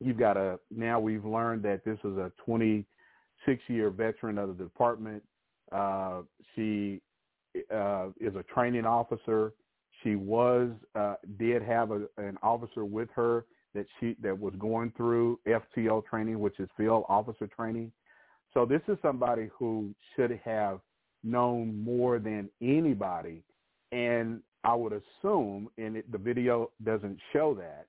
you've 0.00 0.18
got 0.18 0.36
a 0.36 0.58
now 0.70 1.00
we've 1.00 1.24
learned 1.24 1.62
that 1.64 1.84
this 1.84 1.98
is 2.04 2.16
a 2.16 2.32
26 2.44 3.62
year 3.68 3.90
veteran 3.90 4.38
of 4.38 4.56
the 4.56 4.64
department. 4.64 5.22
Uh, 5.72 6.22
she 6.54 7.00
uh, 7.74 8.08
is 8.20 8.34
a 8.36 8.42
training 8.54 8.86
officer. 8.86 9.52
She 10.02 10.14
was 10.14 10.70
uh, 10.94 11.14
did 11.38 11.62
have 11.62 11.90
a, 11.90 12.02
an 12.18 12.36
officer 12.42 12.84
with 12.84 13.08
her 13.14 13.46
that 13.74 13.86
she 13.98 14.16
that 14.22 14.38
was 14.38 14.54
going 14.58 14.92
through 14.96 15.38
FTO 15.46 16.04
training, 16.06 16.40
which 16.40 16.58
is 16.60 16.68
field 16.76 17.04
officer 17.08 17.46
training. 17.46 17.92
So 18.54 18.64
this 18.64 18.80
is 18.88 18.96
somebody 19.02 19.50
who 19.56 19.94
should 20.14 20.40
have 20.44 20.80
known 21.22 21.82
more 21.82 22.18
than 22.18 22.48
anybody, 22.62 23.42
and 23.92 24.40
I 24.64 24.74
would 24.74 24.92
assume, 24.92 25.68
and 25.78 25.96
it, 25.96 26.10
the 26.10 26.18
video 26.18 26.70
doesn't 26.82 27.18
show 27.32 27.54
that, 27.54 27.86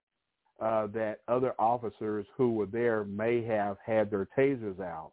uh, 0.60 0.88
that 0.88 1.20
other 1.28 1.54
officers 1.60 2.26
who 2.36 2.54
were 2.54 2.66
there 2.66 3.04
may 3.04 3.44
have 3.44 3.78
had 3.86 4.10
their 4.10 4.28
tasers 4.38 4.80
out 4.80 5.12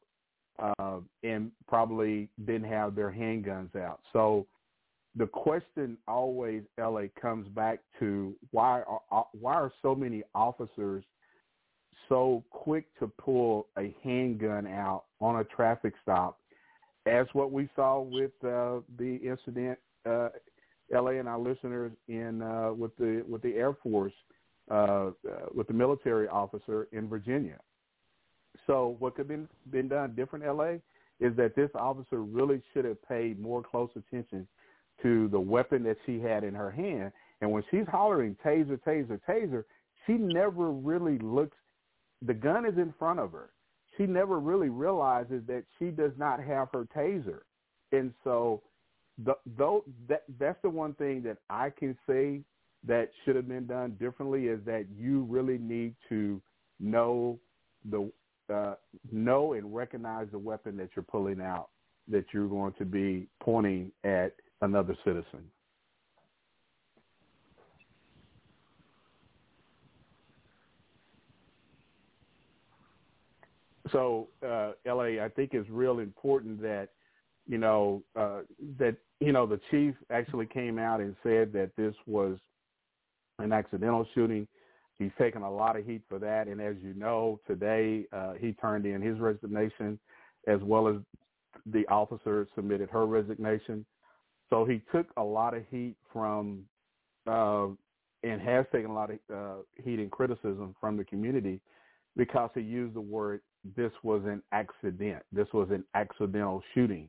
uh, 0.58 1.00
and 1.22 1.50
probably 1.68 2.28
didn't 2.46 2.68
have 2.68 2.94
their 2.94 3.10
handguns 3.10 3.74
out. 3.76 4.00
So 4.12 4.46
the 5.16 5.26
question 5.26 5.96
always, 6.08 6.62
LA, 6.78 7.02
comes 7.20 7.48
back 7.48 7.80
to 8.00 8.34
why 8.50 8.82
are 8.82 9.00
uh, 9.12 9.22
why 9.32 9.54
are 9.54 9.72
so 9.82 9.94
many 9.94 10.22
officers 10.34 11.04
so 12.08 12.44
quick 12.50 12.86
to 12.98 13.06
pull 13.06 13.68
a 13.78 13.94
handgun 14.02 14.66
out 14.66 15.04
on 15.20 15.40
a 15.40 15.44
traffic 15.44 15.94
stop, 16.02 16.38
as 17.06 17.26
what 17.32 17.52
we 17.52 17.68
saw 17.76 18.00
with 18.00 18.32
uh, 18.44 18.80
the 18.98 19.16
incident, 19.16 19.78
uh, 20.04 20.28
LA 20.92 21.12
and 21.12 21.28
our 21.28 21.38
listeners 21.38 21.92
in 22.08 22.42
uh, 22.42 22.72
with 22.72 22.96
the 22.96 23.24
with 23.28 23.42
the 23.42 23.54
Air 23.54 23.74
Force 23.82 24.12
uh, 24.70 25.10
with 25.54 25.66
the 25.66 25.74
military 25.74 26.28
officer 26.28 26.88
in 26.92 27.08
Virginia. 27.08 27.58
So 28.66 28.96
what 28.98 29.14
could 29.14 29.22
have 29.22 29.28
been, 29.28 29.48
been 29.70 29.88
done 29.88 30.14
different, 30.14 30.44
LA, 30.44 30.76
is 31.20 31.36
that 31.36 31.54
this 31.54 31.70
officer 31.74 32.22
really 32.22 32.62
should 32.72 32.84
have 32.84 33.02
paid 33.06 33.40
more 33.40 33.62
close 33.62 33.90
attention 33.96 34.46
to 35.02 35.28
the 35.28 35.40
weapon 35.40 35.82
that 35.84 35.96
she 36.06 36.20
had 36.20 36.44
in 36.44 36.54
her 36.54 36.70
hand. 36.70 37.12
And 37.40 37.50
when 37.50 37.62
she's 37.70 37.86
hollering 37.88 38.36
taser, 38.44 38.80
taser, 38.86 39.20
taser, 39.28 39.64
she 40.06 40.14
never 40.14 40.70
really 40.70 41.18
looks. 41.18 41.56
The 42.22 42.34
gun 42.34 42.64
is 42.64 42.78
in 42.78 42.94
front 42.98 43.20
of 43.20 43.32
her. 43.32 43.50
She 43.96 44.06
never 44.06 44.40
really 44.40 44.70
realizes 44.70 45.42
that 45.46 45.64
she 45.78 45.86
does 45.86 46.12
not 46.16 46.40
have 46.40 46.68
her 46.72 46.86
taser. 46.96 47.40
And 47.92 48.12
so, 48.24 48.62
the, 49.24 49.34
though 49.56 49.84
that 50.08 50.24
that's 50.40 50.60
the 50.62 50.70
one 50.70 50.94
thing 50.94 51.22
that 51.22 51.38
I 51.48 51.70
can 51.70 51.96
say 52.08 52.40
that 52.86 53.10
should 53.24 53.36
have 53.36 53.48
been 53.48 53.66
done 53.66 53.96
differently 54.00 54.46
is 54.46 54.60
that 54.66 54.86
you 54.96 55.22
really 55.22 55.58
need 55.58 55.94
to 56.08 56.40
know 56.80 57.38
the 57.90 58.10
uh, 58.52 58.74
know 59.10 59.54
and 59.54 59.74
recognize 59.74 60.26
the 60.30 60.38
weapon 60.38 60.76
that 60.76 60.90
you're 60.94 61.02
pulling 61.02 61.40
out 61.40 61.68
that 62.08 62.26
you're 62.32 62.48
going 62.48 62.74
to 62.74 62.84
be 62.84 63.26
pointing 63.40 63.90
at 64.04 64.34
another 64.60 64.94
citizen. 65.04 65.40
So, 73.92 74.28
uh, 74.44 74.72
LA, 74.86 75.22
I 75.24 75.30
think 75.34 75.50
it's 75.52 75.68
real 75.70 76.00
important 76.00 76.60
that 76.62 76.88
you 77.46 77.58
know 77.58 78.02
uh, 78.16 78.40
that 78.78 78.96
you 79.20 79.32
know 79.32 79.46
the 79.46 79.60
chief 79.70 79.94
actually 80.10 80.46
came 80.46 80.78
out 80.78 81.00
and 81.00 81.14
said 81.22 81.52
that 81.52 81.70
this 81.76 81.94
was 82.06 82.38
an 83.38 83.52
accidental 83.52 84.06
shooting. 84.14 84.46
He's 84.98 85.10
taken 85.18 85.42
a 85.42 85.50
lot 85.50 85.76
of 85.76 85.84
heat 85.84 86.02
for 86.08 86.18
that, 86.20 86.46
and 86.46 86.60
as 86.60 86.76
you 86.82 86.94
know, 86.94 87.40
today 87.46 88.06
uh, 88.12 88.34
he 88.34 88.52
turned 88.52 88.86
in 88.86 89.02
his 89.02 89.18
resignation, 89.18 89.98
as 90.46 90.60
well 90.62 90.86
as 90.86 90.96
the 91.66 91.86
officer 91.88 92.46
submitted 92.54 92.90
her 92.90 93.06
resignation. 93.06 93.84
So 94.50 94.64
he 94.64 94.82
took 94.92 95.06
a 95.16 95.22
lot 95.22 95.54
of 95.54 95.64
heat 95.70 95.96
from, 96.12 96.62
uh, 97.26 97.66
and 98.22 98.40
has 98.40 98.66
taken 98.72 98.90
a 98.90 98.94
lot 98.94 99.10
of 99.10 99.18
uh, 99.34 99.62
heat 99.82 99.98
and 99.98 100.10
criticism 100.10 100.76
from 100.80 100.96
the 100.96 101.04
community 101.04 101.60
because 102.16 102.50
he 102.54 102.60
used 102.60 102.94
the 102.94 103.00
word 103.00 103.40
"this 103.76 103.92
was 104.04 104.22
an 104.26 104.42
accident. 104.52 105.24
This 105.32 105.48
was 105.52 105.68
an 105.70 105.84
accidental 105.94 106.62
shooting," 106.72 107.08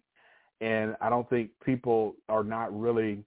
and 0.60 0.96
I 1.02 1.10
don't 1.10 1.30
think 1.30 1.52
people 1.64 2.16
are 2.30 2.44
not 2.44 2.78
really 2.78 3.24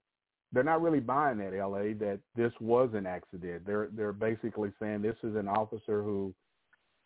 they're 0.53 0.63
not 0.63 0.83
really 0.83 1.01
buying 1.01 1.39
that 1.39 1.53
LA 1.53 1.95
that 1.99 2.21
this 2.35 2.53
was 2.61 2.91
an 2.95 3.07
accident. 3.07 3.67
They're 3.67 3.89
they're 3.93 4.13
basically 4.13 4.73
saying 4.81 5.03
this 5.03 5.17
is 5.23 5.37
an 5.37 5.49
officer 5.49 6.03
who 6.03 6.35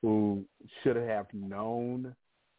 who 0.00 0.44
should 0.82 0.96
have 0.96 1.26
known 1.32 2.14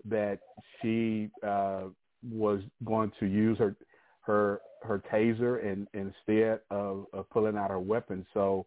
that 0.06 0.40
she 0.82 1.30
uh, 1.46 1.84
was 2.30 2.62
going 2.84 3.12
to 3.20 3.26
use 3.26 3.58
her 3.58 3.76
her 4.22 4.62
her 4.84 5.02
taser 5.12 5.66
and 5.66 5.88
instead 5.94 6.60
of, 6.70 7.06
of 7.14 7.30
pulling 7.30 7.58
out 7.58 7.70
her 7.70 7.80
weapon. 7.80 8.26
So 8.34 8.66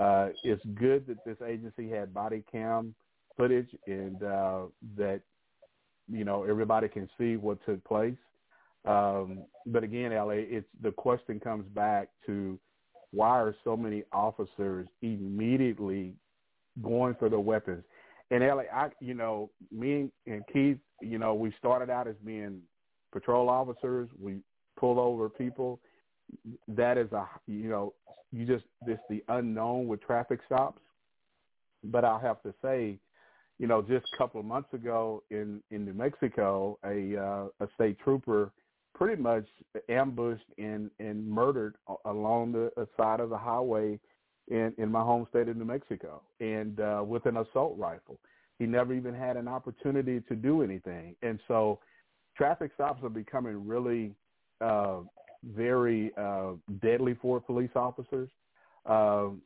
uh, 0.00 0.28
it's 0.44 0.64
good 0.74 1.06
that 1.06 1.24
this 1.26 1.36
agency 1.46 1.90
had 1.90 2.14
body 2.14 2.44
cam 2.50 2.94
footage 3.36 3.68
and 3.86 4.22
uh, 4.22 4.62
that 4.96 5.20
you 6.10 6.24
know 6.24 6.44
everybody 6.44 6.88
can 6.88 7.08
see 7.18 7.36
what 7.36 7.58
took 7.66 7.82
place. 7.84 8.16
Um, 8.84 9.44
but 9.66 9.84
again, 9.84 10.12
LA, 10.12 10.34
it's 10.36 10.66
the 10.82 10.92
question 10.92 11.40
comes 11.40 11.66
back 11.74 12.08
to 12.26 12.58
why 13.12 13.30
are 13.40 13.54
so 13.64 13.76
many 13.76 14.04
officers 14.12 14.86
immediately 15.02 16.14
going 16.82 17.14
for 17.18 17.28
the 17.28 17.40
weapons? 17.40 17.84
And 18.30 18.42
LA, 18.42 18.64
I, 18.72 18.90
you 19.00 19.14
know, 19.14 19.50
me 19.72 20.10
and 20.26 20.42
Keith, 20.52 20.78
you 21.00 21.18
know, 21.18 21.34
we 21.34 21.52
started 21.58 21.90
out 21.90 22.06
as 22.06 22.16
being 22.24 22.60
patrol 23.12 23.48
officers. 23.48 24.08
We 24.20 24.38
pull 24.78 25.00
over 25.00 25.28
people. 25.28 25.80
That 26.68 26.98
is 26.98 27.10
a, 27.12 27.26
you 27.46 27.70
know, 27.70 27.94
you 28.32 28.44
just 28.44 28.64
this 28.86 28.98
the 29.08 29.24
unknown 29.28 29.86
with 29.86 30.02
traffic 30.02 30.40
stops. 30.46 30.82
But 31.84 32.04
I'll 32.04 32.18
have 32.18 32.42
to 32.42 32.52
say, 32.60 32.98
you 33.58 33.66
know, 33.66 33.80
just 33.80 34.04
a 34.14 34.18
couple 34.18 34.40
of 34.40 34.46
months 34.46 34.72
ago 34.74 35.22
in 35.30 35.62
in 35.70 35.86
New 35.86 35.94
Mexico, 35.94 36.78
a 36.84 37.16
uh, 37.16 37.64
a 37.64 37.68
state 37.74 37.98
trooper 38.00 38.52
pretty 38.98 39.22
much 39.22 39.46
ambushed 39.88 40.44
and 40.58 40.90
and 40.98 41.26
murdered 41.26 41.76
along 42.04 42.52
the 42.52 42.86
side 42.96 43.20
of 43.20 43.30
the 43.30 43.38
highway 43.38 43.98
in 44.48 44.74
in 44.76 44.90
my 44.90 45.00
home 45.00 45.26
state 45.30 45.48
of 45.48 45.56
New 45.56 45.64
Mexico, 45.64 46.20
and 46.40 46.80
uh, 46.80 47.02
with 47.06 47.24
an 47.26 47.36
assault 47.38 47.78
rifle. 47.78 48.18
He 48.58 48.66
never 48.66 48.92
even 48.92 49.14
had 49.14 49.36
an 49.36 49.46
opportunity 49.46 50.20
to 50.28 50.34
do 50.34 50.62
anything, 50.62 51.14
and 51.22 51.38
so 51.46 51.78
traffic 52.36 52.72
stops 52.74 53.04
are 53.04 53.08
becoming 53.08 53.66
really 53.66 54.14
uh, 54.60 54.98
very 55.44 56.10
uh, 56.18 56.52
deadly 56.82 57.16
for 57.22 57.40
police 57.40 57.70
officers. 57.76 58.28
Um, 58.84 59.42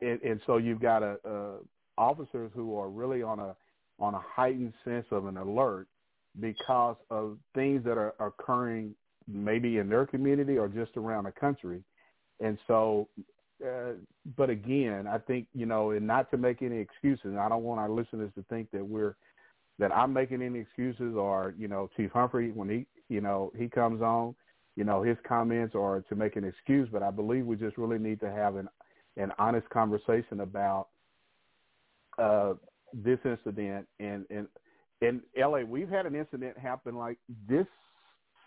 and, 0.00 0.20
and 0.22 0.40
so 0.46 0.56
you've 0.56 0.80
got 0.80 1.02
a, 1.02 1.18
a 1.26 1.56
officers 1.98 2.50
who 2.54 2.78
are 2.78 2.88
really 2.88 3.22
on 3.22 3.38
a 3.38 3.54
on 3.98 4.14
a 4.14 4.20
heightened 4.20 4.72
sense 4.82 5.06
of 5.10 5.26
an 5.26 5.36
alert 5.36 5.88
because 6.40 6.96
of 7.10 7.38
things 7.54 7.84
that 7.84 7.98
are 7.98 8.14
occurring 8.20 8.94
maybe 9.28 9.78
in 9.78 9.88
their 9.88 10.06
community 10.06 10.58
or 10.58 10.68
just 10.68 10.96
around 10.96 11.24
the 11.24 11.32
country. 11.32 11.82
And 12.40 12.58
so, 12.66 13.08
uh, 13.64 13.92
but 14.36 14.50
again, 14.50 15.06
I 15.06 15.18
think, 15.18 15.46
you 15.54 15.66
know, 15.66 15.92
and 15.92 16.06
not 16.06 16.30
to 16.30 16.36
make 16.36 16.62
any 16.62 16.78
excuses, 16.78 17.36
I 17.38 17.48
don't 17.48 17.62
want 17.62 17.80
our 17.80 17.90
listeners 17.90 18.32
to 18.36 18.44
think 18.48 18.70
that 18.72 18.84
we're, 18.84 19.14
that 19.78 19.94
I'm 19.94 20.12
making 20.12 20.42
any 20.42 20.58
excuses 20.58 21.14
or, 21.16 21.54
you 21.58 21.68
know, 21.68 21.88
Chief 21.96 22.10
Humphrey, 22.10 22.50
when 22.50 22.68
he, 22.68 22.86
you 23.08 23.20
know, 23.20 23.52
he 23.56 23.68
comes 23.68 24.02
on, 24.02 24.34
you 24.74 24.84
know, 24.84 25.02
his 25.02 25.16
comments 25.26 25.74
are 25.74 26.00
to 26.08 26.16
make 26.16 26.36
an 26.36 26.44
excuse, 26.44 26.88
but 26.90 27.02
I 27.02 27.10
believe 27.10 27.46
we 27.46 27.56
just 27.56 27.78
really 27.78 27.98
need 27.98 28.20
to 28.20 28.30
have 28.30 28.56
an, 28.56 28.68
an 29.16 29.32
honest 29.38 29.68
conversation 29.70 30.40
about 30.40 30.88
uh, 32.18 32.54
this 32.92 33.18
incident 33.24 33.86
and, 34.00 34.24
and 34.30 34.46
in 35.02 35.20
LA, 35.36 35.60
we've 35.60 35.88
had 35.88 36.06
an 36.06 36.14
incident 36.14 36.56
happen 36.56 36.94
like 36.94 37.18
this 37.48 37.66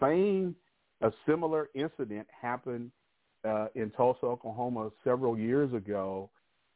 same, 0.01 0.55
a 1.01 1.11
similar 1.27 1.69
incident 1.75 2.25
happened 2.41 2.91
uh, 3.43 3.67
in 3.75 3.91
Tulsa, 3.91 4.25
Oklahoma 4.25 4.89
several 5.03 5.37
years 5.37 5.73
ago 5.73 6.29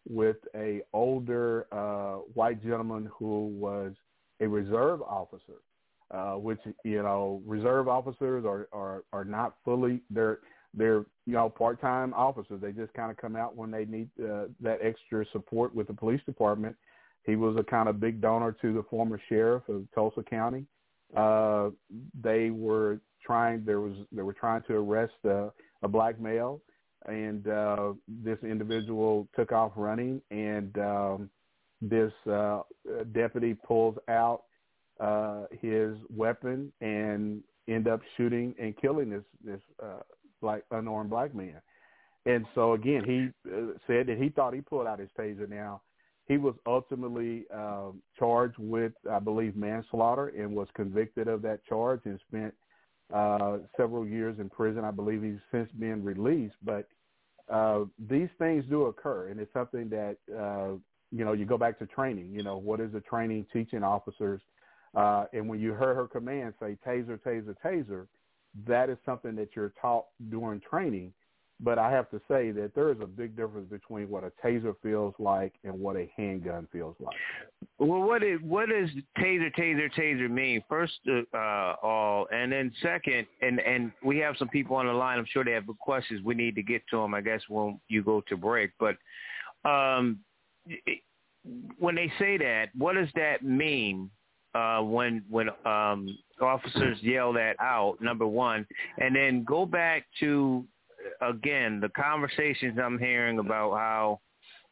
with 0.07 0.37
a 0.55 0.81
older 0.93 1.67
uh, 1.71 2.17
white 2.33 2.61
gentleman 2.61 3.09
who 3.17 3.47
was 3.47 3.93
a 4.41 4.47
reserve 4.47 5.01
officer, 5.01 5.61
uh, 6.11 6.33
which 6.33 6.59
you 6.83 7.01
know 7.01 7.41
reserve 7.45 7.87
officers 7.87 8.45
are 8.45 8.67
are 8.73 9.03
are 9.13 9.25
not 9.25 9.55
fully 9.63 10.01
they're 10.09 10.39
they're 10.73 11.05
you 11.25 11.33
know 11.33 11.49
part 11.49 11.79
time 11.81 12.13
officers. 12.13 12.61
They 12.61 12.71
just 12.71 12.93
kind 12.93 13.11
of 13.11 13.17
come 13.17 13.35
out 13.35 13.55
when 13.55 13.71
they 13.71 13.85
need 13.85 14.09
uh, 14.21 14.45
that 14.61 14.79
extra 14.81 15.25
support 15.31 15.73
with 15.73 15.87
the 15.87 15.93
police 15.93 16.21
department 16.25 16.75
he 17.25 17.35
was 17.35 17.55
a 17.57 17.63
kind 17.63 17.89
of 17.89 17.99
big 17.99 18.21
donor 18.21 18.55
to 18.61 18.73
the 18.73 18.83
former 18.89 19.19
sheriff 19.29 19.63
of 19.69 19.85
Tulsa 19.93 20.23
County. 20.23 20.65
Uh, 21.15 21.69
they 22.21 22.49
were 22.49 22.99
trying. 23.25 23.63
There 23.65 23.81
was 23.81 23.93
they 24.11 24.21
were 24.21 24.33
trying 24.33 24.63
to 24.67 24.75
arrest 24.75 25.13
uh, 25.25 25.49
a 25.81 25.87
black 25.87 26.19
male, 26.19 26.61
and 27.07 27.47
uh, 27.47 27.93
this 28.07 28.37
individual 28.43 29.27
took 29.35 29.51
off 29.51 29.71
running, 29.75 30.21
and 30.31 30.77
um, 30.77 31.29
this 31.81 32.11
uh, 32.31 32.61
deputy 33.11 33.53
pulls 33.53 33.95
out 34.07 34.43
uh, 34.99 35.43
his 35.61 35.95
weapon 36.15 36.71
and 36.81 37.41
end 37.67 37.87
up 37.87 38.01
shooting 38.17 38.53
and 38.59 38.75
killing 38.77 39.09
this 39.09 39.23
this 39.43 39.61
uh, 39.81 39.99
black 40.41 40.61
unarmed 40.71 41.09
black 41.09 41.33
man. 41.33 41.61
And 42.25 42.45
so 42.53 42.73
again, 42.73 43.03
he 43.05 43.51
uh, 43.51 43.73
said 43.87 44.07
that 44.07 44.17
he 44.17 44.29
thought 44.29 44.53
he 44.53 44.61
pulled 44.61 44.87
out 44.87 44.99
his 44.99 45.09
taser. 45.17 45.49
Now 45.49 45.81
he 46.29 46.37
was 46.37 46.53
ultimately 46.67 47.45
um, 47.53 48.01
charged 48.17 48.57
with, 48.59 48.93
I 49.11 49.17
believe, 49.17 49.55
manslaughter 49.55 50.27
and 50.27 50.55
was 50.55 50.67
convicted 50.75 51.27
of 51.27 51.41
that 51.41 51.65
charge 51.65 52.01
and 52.05 52.19
spent 52.27 52.53
uh, 53.11 53.57
several 53.75 54.07
years 54.07 54.37
in 54.39 54.47
prison. 54.47 54.85
I 54.85 54.91
believe 54.91 55.23
he's 55.23 55.39
since 55.51 55.69
been 55.71 56.03
released. 56.03 56.55
But 56.63 56.87
uh, 57.51 57.85
these 58.07 58.29
things 58.37 58.63
do 58.69 58.85
occur, 58.85 59.29
and 59.29 59.39
it's 59.39 59.51
something 59.53 59.89
that 59.89 60.17
uh, 60.31 60.77
you 61.11 61.25
know 61.25 61.33
you 61.33 61.45
go 61.45 61.57
back 61.57 61.79
to 61.79 61.87
training. 61.87 62.31
You 62.31 62.43
know, 62.43 62.57
what 62.57 62.79
is 62.79 62.91
the 62.93 63.01
training 63.01 63.47
teaching 63.51 63.83
officers? 63.83 64.39
Uh, 64.95 65.25
and 65.33 65.49
when 65.49 65.59
you 65.59 65.73
heard 65.73 65.95
her 65.95 66.07
command 66.07 66.53
say 66.59 66.77
taser, 66.85 67.19
taser, 67.19 67.55
taser, 67.65 68.05
that 68.67 68.91
is 68.91 68.97
something 69.03 69.35
that 69.35 69.49
you're 69.55 69.73
taught 69.81 70.05
during 70.29 70.61
training. 70.61 71.11
But 71.61 71.77
I 71.77 71.91
have 71.91 72.09
to 72.11 72.21
say 72.29 72.51
that 72.51 72.71
there 72.73 72.89
is 72.89 72.97
a 73.01 73.05
big 73.05 73.35
difference 73.35 73.69
between 73.69 74.09
what 74.09 74.23
a 74.23 74.31
taser 74.43 74.73
feels 74.81 75.13
like 75.19 75.53
and 75.65 75.77
what 75.77 75.97
a 75.97 76.09
handgun 76.15 76.69
feels 76.71 76.95
like. 77.01 77.17
Well, 77.79 78.01
what 78.01 78.23
is 78.23 78.39
what 78.41 78.69
does 78.69 78.89
taser, 79.17 79.53
taser, 79.55 79.89
taser 79.93 80.29
mean? 80.29 80.63
First 80.69 80.93
uh, 81.33 81.75
all, 81.83 82.27
and 82.31 82.49
then 82.51 82.71
second, 82.81 83.27
and 83.41 83.59
and 83.59 83.91
we 84.03 84.19
have 84.19 84.35
some 84.37 84.47
people 84.47 84.77
on 84.77 84.85
the 84.85 84.93
line. 84.93 85.19
I'm 85.19 85.25
sure 85.29 85.43
they 85.43 85.51
have 85.51 85.65
questions. 85.79 86.23
We 86.23 86.33
need 86.33 86.55
to 86.55 86.63
get 86.63 86.81
to 86.91 86.97
them, 86.97 87.13
I 87.13 87.19
guess, 87.19 87.41
when 87.49 87.79
you 87.89 88.03
go 88.03 88.21
to 88.29 88.37
break. 88.37 88.71
But 88.79 88.95
um, 89.69 90.19
when 91.77 91.95
they 91.95 92.11
say 92.19 92.37
that, 92.37 92.67
what 92.77 92.93
does 92.93 93.09
that 93.15 93.43
mean? 93.43 94.09
Uh, 94.55 94.79
when 94.81 95.23
when 95.29 95.49
um, 95.65 96.17
officers 96.41 96.97
yell 97.01 97.33
that 97.33 97.55
out, 97.59 97.97
number 98.01 98.25
one, 98.25 98.65
and 98.97 99.15
then 99.15 99.43
go 99.43 99.65
back 99.65 100.05
to 100.19 100.65
again, 101.21 101.79
the 101.79 101.89
conversations 101.89 102.77
I'm 102.83 102.99
hearing 102.99 103.39
about 103.39 103.71
how, 103.77 104.19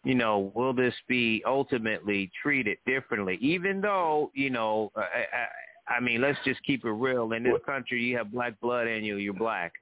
you 0.03 0.15
know, 0.15 0.51
will 0.55 0.73
this 0.73 0.93
be 1.07 1.43
ultimately 1.45 2.31
treated 2.41 2.77
differently? 2.85 3.37
Even 3.41 3.81
though, 3.81 4.31
you 4.33 4.49
know, 4.49 4.91
I, 4.95 5.01
I, 5.01 5.95
I 5.95 5.99
mean, 5.99 6.21
let's 6.21 6.37
just 6.45 6.61
keep 6.63 6.85
it 6.85 6.91
real. 6.91 7.31
In 7.33 7.43
this 7.43 7.53
country, 7.65 8.01
you 8.01 8.17
have 8.17 8.31
black 8.31 8.59
blood 8.59 8.87
in 8.87 9.03
you. 9.03 9.17
You're 9.17 9.33
black. 9.33 9.73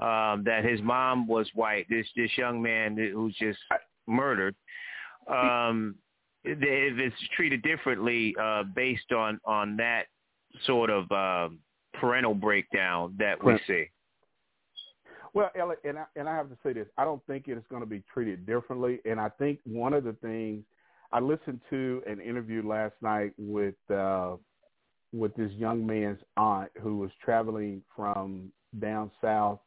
Um, 0.00 0.42
that 0.44 0.64
his 0.64 0.80
mom 0.82 1.26
was 1.26 1.48
white. 1.54 1.86
This 1.88 2.06
this 2.16 2.30
young 2.36 2.60
man 2.60 2.96
who's 2.96 3.36
just 3.36 3.58
murdered. 4.06 4.56
Um, 5.28 5.94
if 6.44 6.58
it's 6.98 7.16
treated 7.36 7.62
differently 7.62 8.34
uh, 8.40 8.64
based 8.74 9.12
on 9.12 9.40
on 9.44 9.76
that 9.76 10.06
sort 10.66 10.90
of 10.90 11.10
uh, 11.12 11.48
parental 11.94 12.34
breakdown 12.34 13.14
that 13.18 13.42
we 13.42 13.52
see. 13.66 13.88
Well, 15.34 15.50
Elliot, 15.58 15.80
and 15.84 15.98
I, 15.98 16.04
and 16.14 16.28
I 16.28 16.36
have 16.36 16.50
to 16.50 16.56
say 16.62 16.72
this: 16.72 16.86
I 16.98 17.04
don't 17.04 17.24
think 17.26 17.48
it 17.48 17.56
is 17.56 17.64
going 17.70 17.82
to 17.82 17.86
be 17.86 18.02
treated 18.12 18.46
differently. 18.46 19.00
And 19.04 19.18
I 19.18 19.30
think 19.30 19.60
one 19.64 19.94
of 19.94 20.04
the 20.04 20.12
things 20.14 20.64
I 21.12 21.20
listened 21.20 21.60
to 21.70 22.02
an 22.06 22.20
interview 22.20 22.66
last 22.66 22.94
night 23.00 23.32
with 23.38 23.74
uh, 23.90 24.36
with 25.12 25.34
this 25.34 25.50
young 25.52 25.86
man's 25.86 26.18
aunt 26.36 26.70
who 26.80 26.98
was 26.98 27.10
traveling 27.24 27.82
from 27.94 28.52
down 28.80 29.10
south, 29.22 29.60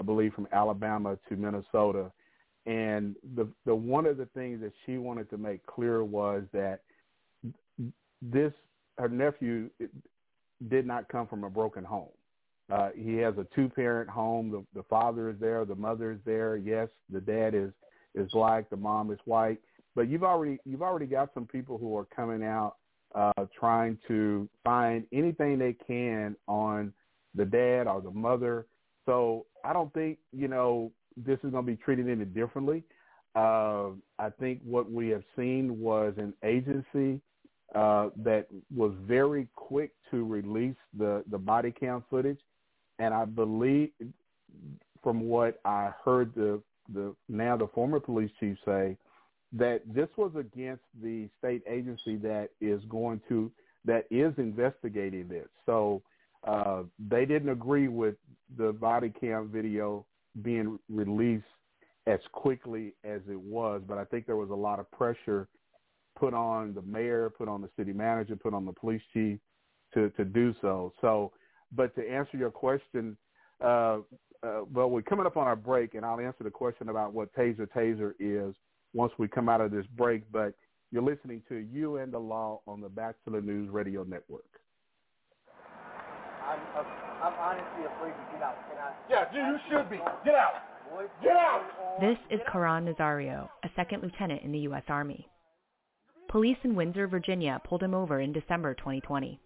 I 0.00 0.04
believe 0.04 0.34
from 0.34 0.48
Alabama 0.52 1.18
to 1.28 1.36
Minnesota, 1.36 2.12
and 2.66 3.16
the 3.34 3.48
the 3.64 3.74
one 3.74 4.04
of 4.04 4.18
the 4.18 4.26
things 4.34 4.60
that 4.60 4.72
she 4.84 4.98
wanted 4.98 5.30
to 5.30 5.38
make 5.38 5.64
clear 5.66 6.04
was 6.04 6.44
that 6.52 6.80
this 8.20 8.52
her 8.98 9.08
nephew 9.08 9.70
did 10.68 10.86
not 10.86 11.08
come 11.08 11.26
from 11.26 11.44
a 11.44 11.50
broken 11.50 11.84
home 11.84 12.08
uh, 12.70 12.90
he 12.96 13.16
has 13.16 13.34
a 13.38 13.46
two-parent 13.54 14.10
home. 14.10 14.50
The, 14.50 14.64
the 14.80 14.82
father 14.84 15.30
is 15.30 15.36
there, 15.38 15.64
the 15.64 15.74
mother 15.74 16.12
is 16.12 16.18
there. 16.24 16.56
Yes, 16.56 16.88
the 17.10 17.20
dad 17.20 17.54
is 17.54 17.70
is 18.14 18.30
black, 18.32 18.70
the 18.70 18.76
mom 18.76 19.10
is 19.10 19.18
white. 19.24 19.58
But 19.94 20.08
you've 20.08 20.24
already 20.24 20.58
you've 20.64 20.82
already 20.82 21.06
got 21.06 21.32
some 21.34 21.46
people 21.46 21.78
who 21.78 21.96
are 21.96 22.06
coming 22.06 22.42
out 22.42 22.76
uh, 23.14 23.46
trying 23.58 23.98
to 24.08 24.48
find 24.64 25.06
anything 25.12 25.58
they 25.58 25.76
can 25.86 26.34
on 26.48 26.92
the 27.34 27.44
dad 27.44 27.86
or 27.86 28.00
the 28.00 28.10
mother. 28.10 28.66
So 29.04 29.46
I 29.64 29.72
don't 29.72 29.92
think 29.94 30.18
you 30.32 30.48
know 30.48 30.90
this 31.16 31.38
is 31.44 31.52
going 31.52 31.64
to 31.64 31.72
be 31.72 31.76
treated 31.76 32.08
any 32.08 32.24
differently. 32.24 32.82
Uh, 33.36 33.90
I 34.18 34.30
think 34.40 34.60
what 34.64 34.90
we 34.90 35.08
have 35.10 35.22
seen 35.36 35.78
was 35.78 36.14
an 36.16 36.32
agency 36.42 37.20
uh, 37.74 38.08
that 38.16 38.46
was 38.74 38.92
very 39.06 39.46
quick 39.54 39.92
to 40.10 40.24
release 40.24 40.76
the 40.98 41.22
the 41.30 41.38
body 41.38 41.70
cam 41.70 42.02
footage 42.10 42.40
and 42.98 43.12
I 43.14 43.24
believe 43.24 43.90
from 45.02 45.28
what 45.28 45.60
I 45.64 45.92
heard 46.04 46.34
the 46.34 46.60
the 46.92 47.14
now 47.28 47.56
the 47.56 47.68
former 47.68 48.00
police 48.00 48.30
chief 48.38 48.56
say 48.64 48.96
that 49.52 49.82
this 49.86 50.08
was 50.16 50.32
against 50.36 50.82
the 51.02 51.28
state 51.38 51.62
agency 51.68 52.16
that 52.16 52.48
is 52.60 52.80
going 52.88 53.20
to 53.28 53.50
that 53.84 54.06
is 54.10 54.32
investigating 54.36 55.28
this. 55.28 55.46
So 55.64 56.02
uh, 56.46 56.82
they 57.08 57.24
didn't 57.24 57.48
agree 57.48 57.88
with 57.88 58.16
the 58.58 58.72
body 58.72 59.12
cam 59.20 59.48
video 59.48 60.04
being 60.42 60.78
released 60.88 61.44
as 62.06 62.20
quickly 62.32 62.94
as 63.04 63.20
it 63.28 63.40
was, 63.40 63.82
but 63.86 63.98
I 63.98 64.04
think 64.04 64.26
there 64.26 64.36
was 64.36 64.50
a 64.50 64.54
lot 64.54 64.78
of 64.78 64.90
pressure 64.90 65.48
put 66.16 66.34
on 66.34 66.74
the 66.74 66.82
mayor, 66.82 67.30
put 67.30 67.48
on 67.48 67.60
the 67.60 67.68
city 67.76 67.92
manager, 67.92 68.36
put 68.36 68.54
on 68.54 68.64
the 68.64 68.72
police 68.72 69.02
chief 69.12 69.38
to 69.94 70.10
to 70.10 70.24
do 70.24 70.54
so. 70.60 70.92
So 71.00 71.32
but 71.72 71.94
to 71.96 72.08
answer 72.08 72.36
your 72.36 72.50
question, 72.50 73.16
uh, 73.62 73.98
uh, 74.42 74.60
well, 74.72 74.90
we're 74.90 75.02
coming 75.02 75.26
up 75.26 75.36
on 75.36 75.46
our 75.46 75.56
break, 75.56 75.94
and 75.94 76.04
I'll 76.04 76.20
answer 76.20 76.44
the 76.44 76.50
question 76.50 76.88
about 76.88 77.12
what 77.12 77.34
Taser 77.34 77.66
Taser 77.68 78.12
is 78.20 78.54
once 78.94 79.12
we 79.18 79.28
come 79.28 79.48
out 79.48 79.60
of 79.60 79.70
this 79.70 79.86
break. 79.96 80.30
But 80.30 80.54
you're 80.92 81.02
listening 81.02 81.42
to 81.48 81.56
You 81.56 81.96
and 81.96 82.12
the 82.12 82.18
Law 82.18 82.60
on 82.66 82.80
the 82.80 82.88
Batchelor 82.88 83.40
News 83.40 83.70
Radio 83.70 84.04
Network. 84.04 84.44
I'm, 86.44 86.60
uh, 86.76 86.82
I'm 87.22 87.34
honestly 87.40 87.86
afraid 87.96 88.12
to 88.12 88.32
get 88.32 88.42
out. 88.42 88.56
Can 88.68 88.78
I? 88.78 88.92
Yeah, 89.10 89.24
you 89.32 89.58
should 89.68 89.90
be. 89.90 89.96
Get 90.24 90.34
out. 90.34 90.54
Get 91.22 91.36
out. 91.36 92.00
This 92.00 92.16
is 92.30 92.40
Caron 92.50 92.86
Nazario, 92.86 93.48
a 93.64 93.68
second 93.74 94.02
lieutenant 94.02 94.42
in 94.42 94.52
the 94.52 94.60
U.S. 94.60 94.84
Army. 94.88 95.28
Police 96.28 96.56
in 96.64 96.74
Windsor, 96.74 97.08
Virginia 97.08 97.60
pulled 97.64 97.82
him 97.82 97.94
over 97.94 98.20
in 98.20 98.32
December 98.32 98.74
2020 98.74 99.40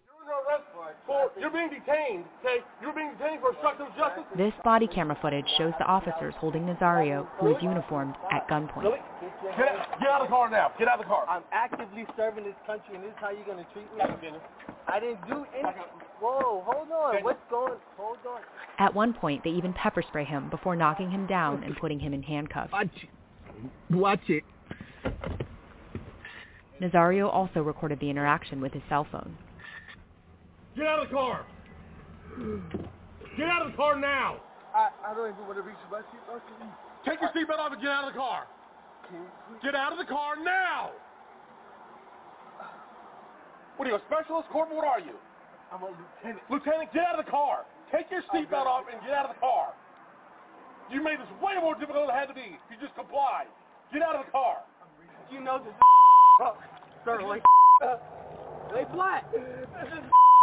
you're 1.41 1.51
being 1.51 1.69
detained, 1.69 2.25
okay? 2.39 2.63
You're 2.81 2.93
being 2.93 3.11
detained 3.17 3.41
for 3.41 3.49
obstruction 3.49 3.87
of 3.87 3.95
justice. 3.97 4.23
This 4.37 4.53
body 4.63 4.87
camera 4.87 5.17
footage 5.21 5.45
shows 5.57 5.73
the 5.79 5.85
officers 5.85 6.33
holding 6.37 6.63
Nazario, 6.63 7.27
who 7.39 7.55
is 7.55 7.61
uniformed, 7.61 8.15
at 8.31 8.47
gunpoint. 8.47 8.83
Really? 8.83 8.99
Get, 9.57 9.67
out, 9.67 9.99
get 9.99 10.09
out 10.09 10.21
of 10.21 10.27
the 10.27 10.31
car 10.31 10.49
now. 10.49 10.71
Get 10.77 10.87
out 10.87 10.99
of 10.99 11.05
the 11.05 11.09
car. 11.09 11.25
I'm 11.27 11.43
actively 11.51 12.05
serving 12.15 12.43
this 12.45 12.53
country, 12.65 12.95
and 12.95 13.03
this 13.03 13.09
is 13.09 13.17
how 13.19 13.31
you're 13.31 13.45
going 13.45 13.57
to 13.57 13.65
treat 13.73 13.85
me? 13.97 14.01
I 14.87 14.99
didn't 14.99 15.27
do 15.27 15.45
anything. 15.53 15.83
Whoa, 16.21 16.63
hold 16.65 16.91
on. 16.91 17.23
What's 17.23 17.39
going? 17.49 17.73
Hold 17.97 18.17
on. 18.27 18.41
At 18.77 18.93
one 18.93 19.13
point, 19.13 19.43
they 19.43 19.49
even 19.49 19.73
pepper 19.73 20.03
spray 20.07 20.25
him 20.25 20.49
before 20.49 20.75
knocking 20.75 21.09
him 21.09 21.25
down 21.27 21.63
and 21.63 21.75
putting 21.77 21.99
him 21.99 22.13
in 22.13 22.21
handcuffs. 22.23 22.71
Watch 22.71 22.89
it. 23.01 23.09
Watch 23.95 24.29
it. 24.29 24.43
Nazario 26.81 27.31
also 27.31 27.61
recorded 27.61 27.99
the 27.99 28.09
interaction 28.09 28.59
with 28.59 28.73
his 28.73 28.81
cell 28.89 29.05
phone. 29.11 29.37
Get 30.75 30.87
out 30.87 30.99
of 31.03 31.09
the 31.09 31.13
car. 31.13 31.45
Get 33.37 33.47
out 33.47 33.65
of 33.65 33.71
the 33.71 33.77
car 33.77 33.99
now. 33.99 34.37
I, 34.73 34.89
I 35.03 35.13
don't 35.13 35.27
even 35.27 35.43
want 35.43 35.59
to 35.59 35.63
reach 35.67 35.75
my 35.91 35.99
seatbelt. 35.99 36.41
Take 37.03 37.19
your 37.19 37.31
seatbelt 37.35 37.59
off 37.59 37.73
and 37.73 37.81
get 37.81 37.91
out 37.91 38.07
of 38.07 38.13
the 38.13 38.19
car. 38.19 38.47
Get 39.61 39.75
out 39.75 39.91
of 39.91 39.97
the 39.97 40.05
car 40.05 40.39
now. 40.39 40.91
What 43.75 43.87
are 43.87 43.91
you, 43.91 43.97
a 43.97 44.03
specialist, 44.07 44.47
corporal? 44.49 44.77
What 44.77 44.87
are 44.87 44.99
you? 44.99 45.17
I'm 45.73 45.83
a 45.83 45.91
lieutenant. 45.91 46.43
Lieutenant, 46.49 46.93
get 46.93 47.03
out 47.03 47.19
of 47.19 47.25
the 47.25 47.31
car. 47.31 47.65
Take 47.91 48.07
your 48.11 48.21
seatbelt 48.31 48.67
off 48.67 48.85
and 48.91 49.01
get 49.01 49.11
out 49.11 49.27
of 49.27 49.35
the 49.35 49.41
car. 49.41 49.73
You 50.91 51.03
made 51.03 51.19
this 51.19 51.31
way 51.43 51.55
more 51.59 51.75
difficult 51.75 52.07
than 52.07 52.15
it 52.15 52.19
had 52.19 52.27
to 52.27 52.35
be. 52.35 52.55
You 52.71 52.75
just 52.79 52.95
comply. 52.95 53.45
Get 53.91 54.01
out 54.01 54.15
of 54.15 54.25
the 54.25 54.31
car. 54.31 54.63
You 55.31 55.41
know 55.41 55.59
this. 55.59 55.73
Sir, 57.05 57.21
like 57.23 57.43
they 58.73 58.83
black. 58.93 59.25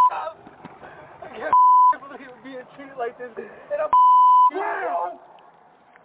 This 0.09 0.17
is 0.17 0.25
up. 0.25 0.39
I 1.23 1.29
can't 1.37 1.53
believe 2.03 2.45
being 2.45 2.65
treated 2.77 2.97
like 2.99 3.19
this. 3.19 3.31
And 3.37 3.81
I'm 3.83 3.91
Ground. 4.51 5.19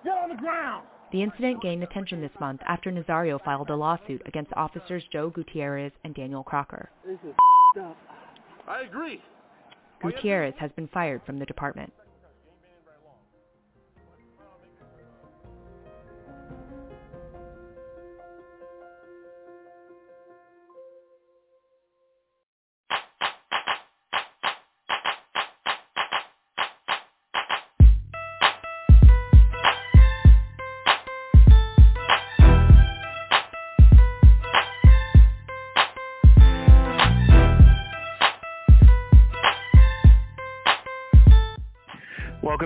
Get 0.03 0.17
on 0.17 0.29
the 0.29 0.35
ground. 0.35 0.85
The 1.13 1.21
incident 1.23 1.61
gained 1.61 1.83
attention 1.83 2.19
this 2.19 2.31
month 2.39 2.61
after 2.67 2.91
Nazario 2.91 3.41
filed 3.43 3.69
a 3.69 3.75
lawsuit 3.75 4.21
against 4.25 4.51
officers 4.53 5.03
Joe 5.11 5.29
Gutierrez 5.29 5.93
and 6.03 6.13
Daniel 6.13 6.43
Crocker. 6.43 6.89
This 7.05 7.19
is 7.25 7.35
up. 7.79 7.95
I 8.67 8.81
agree. 8.81 9.21
Gutierrez 10.01 10.55
has 10.59 10.71
been 10.75 10.89
fired 10.89 11.21
from 11.25 11.39
the 11.39 11.45
department. 11.45 11.93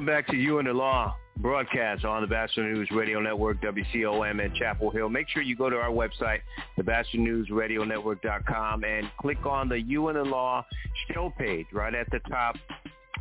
Back 0.07 0.27
to 0.27 0.37
You 0.37 0.59
and 0.59 0.67
the 0.69 0.73
Law 0.73 1.17
broadcast 1.35 2.05
on 2.05 2.21
the 2.21 2.27
Batchelor 2.27 2.71
News 2.71 2.87
Radio 2.91 3.19
Network, 3.19 3.61
WCOM 3.61 4.41
in 4.41 4.55
Chapel 4.55 4.89
Hill. 4.89 5.09
Make 5.09 5.27
sure 5.27 5.41
you 5.41 5.53
go 5.53 5.69
to 5.69 5.75
our 5.75 5.89
website, 5.89 6.39
thebatchelornewsradionetwork.com, 6.79 8.85
and 8.85 9.11
click 9.19 9.45
on 9.45 9.67
the 9.67 9.81
You 9.81 10.07
and 10.07 10.17
the 10.17 10.23
Law 10.23 10.65
show 11.11 11.33
page 11.37 11.65
right 11.73 11.93
at 11.93 12.09
the 12.09 12.19
top 12.29 12.55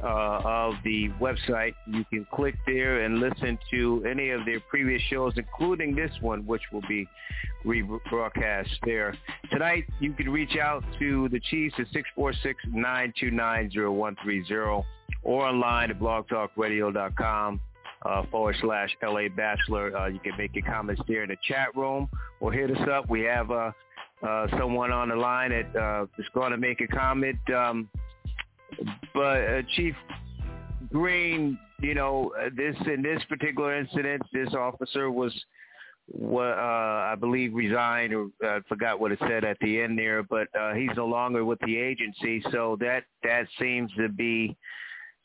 uh, 0.01 0.41
of 0.45 0.75
the 0.85 1.09
website. 1.21 1.75
You 1.89 2.05
can 2.05 2.25
click 2.33 2.55
there 2.67 3.03
and 3.03 3.19
listen 3.19 3.59
to 3.73 4.05
any 4.09 4.31
of 4.31 4.45
their 4.45 4.61
previous 4.61 5.03
shows, 5.11 5.33
including 5.37 5.97
this 5.97 6.13
one, 6.21 6.47
which 6.47 6.63
will 6.73 6.85
be 6.89 7.09
rebroadcast 7.65 8.69
there. 8.85 9.13
Tonight, 9.51 9.87
you 9.99 10.13
can 10.13 10.31
reach 10.31 10.57
out 10.57 10.85
to 11.01 11.29
the 11.31 11.41
Chiefs 11.41 11.75
at 11.81 11.89
646-929-0130 12.17 14.85
or 15.27 15.45
online 15.45 15.91
at 15.91 15.99
blogtalkradio.com 15.99 17.61
uh, 18.03 18.23
forward 18.31 18.55
slash 18.61 18.97
LA 19.03 19.29
Batchelor. 19.29 19.95
Uh, 19.97 20.07
you 20.07 20.21
can 20.21 20.33
make 20.39 20.55
your 20.55 20.65
comments 20.65 21.03
there 21.09 21.25
in 21.25 21.31
the 21.31 21.37
chat 21.49 21.75
room 21.75 22.09
or 22.39 22.53
hit 22.53 22.71
us 22.71 22.89
up. 22.89 23.11
We 23.11 23.23
have 23.23 23.51
uh, 23.51 23.73
uh, 24.23 24.47
someone 24.57 24.93
on 24.93 25.09
the 25.09 25.17
line 25.17 25.51
that 25.51 25.77
uh, 25.77 26.07
is 26.17 26.27
going 26.33 26.53
to 26.53 26.57
make 26.57 26.81
a 26.81 26.87
comment. 26.87 27.39
Um, 27.53 27.89
but 29.13 29.41
uh, 29.41 29.63
Chief 29.75 29.97
Green, 30.93 31.59
you 31.81 31.95
know, 31.95 32.33
this 32.57 32.77
in 32.87 33.03
this 33.03 33.21
particular 33.29 33.77
incident, 33.77 34.23
this 34.33 34.55
officer 34.55 35.11
was, 35.11 35.35
uh, 36.23 36.39
I 36.39 37.17
believe, 37.19 37.53
resigned 37.53 38.15
or 38.15 38.29
forgot 38.69 39.01
what 39.01 39.11
it 39.11 39.19
said 39.27 39.45
at 39.45 39.59
the 39.61 39.81
end 39.81 39.99
there, 39.99 40.23
but 40.23 40.47
he's 40.77 40.91
no 40.97 41.07
longer 41.07 41.45
with 41.45 41.59
the 41.67 41.77
agency, 41.77 42.45
so 42.53 42.77
that 42.79 43.03
that 43.25 43.49
seems 43.59 43.91
to 43.99 44.09
be 44.09 44.57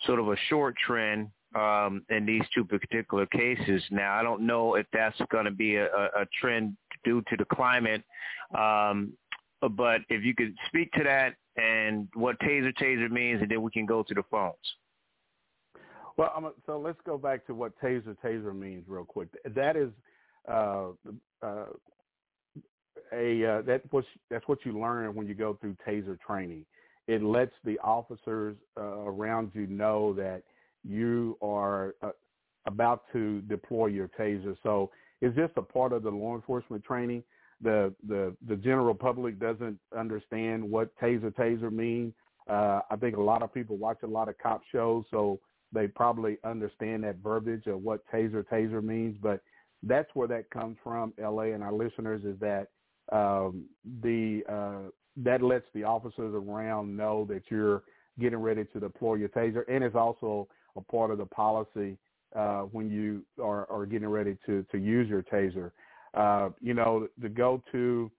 sort 0.06 0.20
of 0.20 0.28
a 0.30 0.36
short 0.50 0.76
trend 0.86 1.30
um, 1.56 2.04
in 2.10 2.26
these 2.26 2.44
two 2.54 2.64
particular 2.64 3.26
cases. 3.28 3.84
Now, 3.92 4.16
I 4.16 4.24
don't 4.24 4.46
know 4.46 4.76
if 4.76 4.86
that's 4.94 5.20
going 5.30 5.46
to 5.46 5.52
be 5.52 5.76
a, 5.76 5.86
a 5.86 6.26
trend 6.40 6.76
due 7.04 7.22
to 7.30 7.38
the 7.38 7.46
climate, 7.46 8.04
um, 8.58 9.14
but 9.62 10.02
if 10.10 10.24
you 10.24 10.34
could 10.34 10.56
speak 10.68 10.92
to 10.94 11.04
that 11.04 11.36
and 11.58 12.08
what 12.14 12.40
taser 12.40 12.74
taser 12.78 13.10
means, 13.10 13.42
and 13.42 13.52
then 13.52 13.62
we 13.62 13.72
can 13.72 13.86
go 13.86 14.04
to 14.04 14.14
the 14.14 14.24
phones. 14.32 14.56
Well, 16.18 16.54
so 16.66 16.80
let's 16.80 17.00
go 17.06 17.18
back 17.18 17.46
to 17.48 17.56
what 17.56 17.74
taser 17.82 18.16
taser 18.24 18.56
means 18.56 18.86
real 18.88 19.06
quick. 19.06 19.30
That 19.56 19.76
is 19.76 19.90
uh, 20.48 20.90
uh, 21.42 21.66
a 23.14 23.46
uh, 23.46 23.62
that 23.64 23.82
was 23.92 24.06
that's 24.30 24.48
what 24.48 24.60
you 24.66 24.80
learn 24.80 25.14
when 25.16 25.28
you 25.28 25.34
go 25.34 25.58
through 25.60 25.76
taser 25.88 26.20
training 26.20 26.66
it 27.08 27.24
lets 27.24 27.54
the 27.64 27.80
officers 27.80 28.56
uh, 28.78 28.82
around 28.82 29.52
you 29.54 29.68
know 29.68 30.14
that 30.14 30.44
you 30.84 31.38
are 31.42 31.96
uh, 32.02 32.12
about 32.66 33.04
to 33.14 33.42
deploy 33.42 33.88
your 33.88 34.10
taser. 34.20 34.56
So 34.64 34.92
it's 35.22 35.36
just 35.36 35.54
a 35.58 35.62
part 35.62 35.94
of 35.94 36.04
the 36.04 36.10
law 36.10 36.36
enforcement 36.36 36.84
training. 36.84 37.24
The 37.62 37.94
the 38.08 38.36
the 38.48 38.56
general 38.56 38.96
public 38.96 39.40
doesn't 39.40 39.78
understand 39.98 40.64
what 40.64 40.98
taser 41.00 41.34
taser 41.34 41.72
mean. 41.72 42.14
Uh, 42.50 42.82
I 42.90 42.96
think 42.96 43.18
a 43.18 43.22
lot 43.22 43.44
of 43.44 43.54
people 43.54 43.78
watch 43.78 44.00
a 44.04 44.08
lot 44.08 44.30
of 44.30 44.38
cop 44.40 44.62
shows, 44.72 45.06
so 45.12 45.40
they 45.72 45.88
probably 45.88 46.38
understand 46.44 47.04
that 47.04 47.18
verbiage 47.18 47.68
of 47.68 47.82
what 47.82 48.02
taser 48.12 48.44
taser 48.44 48.84
means. 48.84 49.16
But 49.22 49.42
that's 49.84 50.10
where 50.16 50.28
that 50.28 50.50
comes 50.50 50.78
from, 50.84 51.14
LA, 51.20 51.54
and 51.54 51.64
our 51.64 51.74
listeners 51.74 52.24
is 52.24 52.40
that 52.40 52.68
um, 53.12 53.66
the 54.02 54.44
uh, 54.50 54.90
that 55.18 55.42
lets 55.42 55.66
the 55.74 55.84
officers 55.84 56.34
around 56.34 56.96
know 56.96 57.26
that 57.30 57.44
you're 57.50 57.84
getting 58.20 58.40
ready 58.40 58.66
to 58.66 58.80
deploy 58.80 59.16
your 59.16 59.30
taser, 59.30 59.64
and 59.68 59.84
it's 59.84 59.96
also 59.96 60.48
a 60.76 60.82
part 60.82 61.12
of 61.12 61.18
the 61.18 61.26
policy 61.26 61.98
uh, 62.36 62.62
when 62.62 62.90
you 62.90 63.24
are, 63.44 63.70
are 63.70 63.86
getting 63.86 64.08
ready 64.08 64.38
to 64.46 64.64
to 64.72 64.78
use 64.78 65.08
your 65.10 65.24
taser. 65.24 65.72
Uh, 66.14 66.50
you 66.60 66.74
know, 66.74 67.08
to 67.22 67.30
go 67.30 67.62
to 67.72 68.12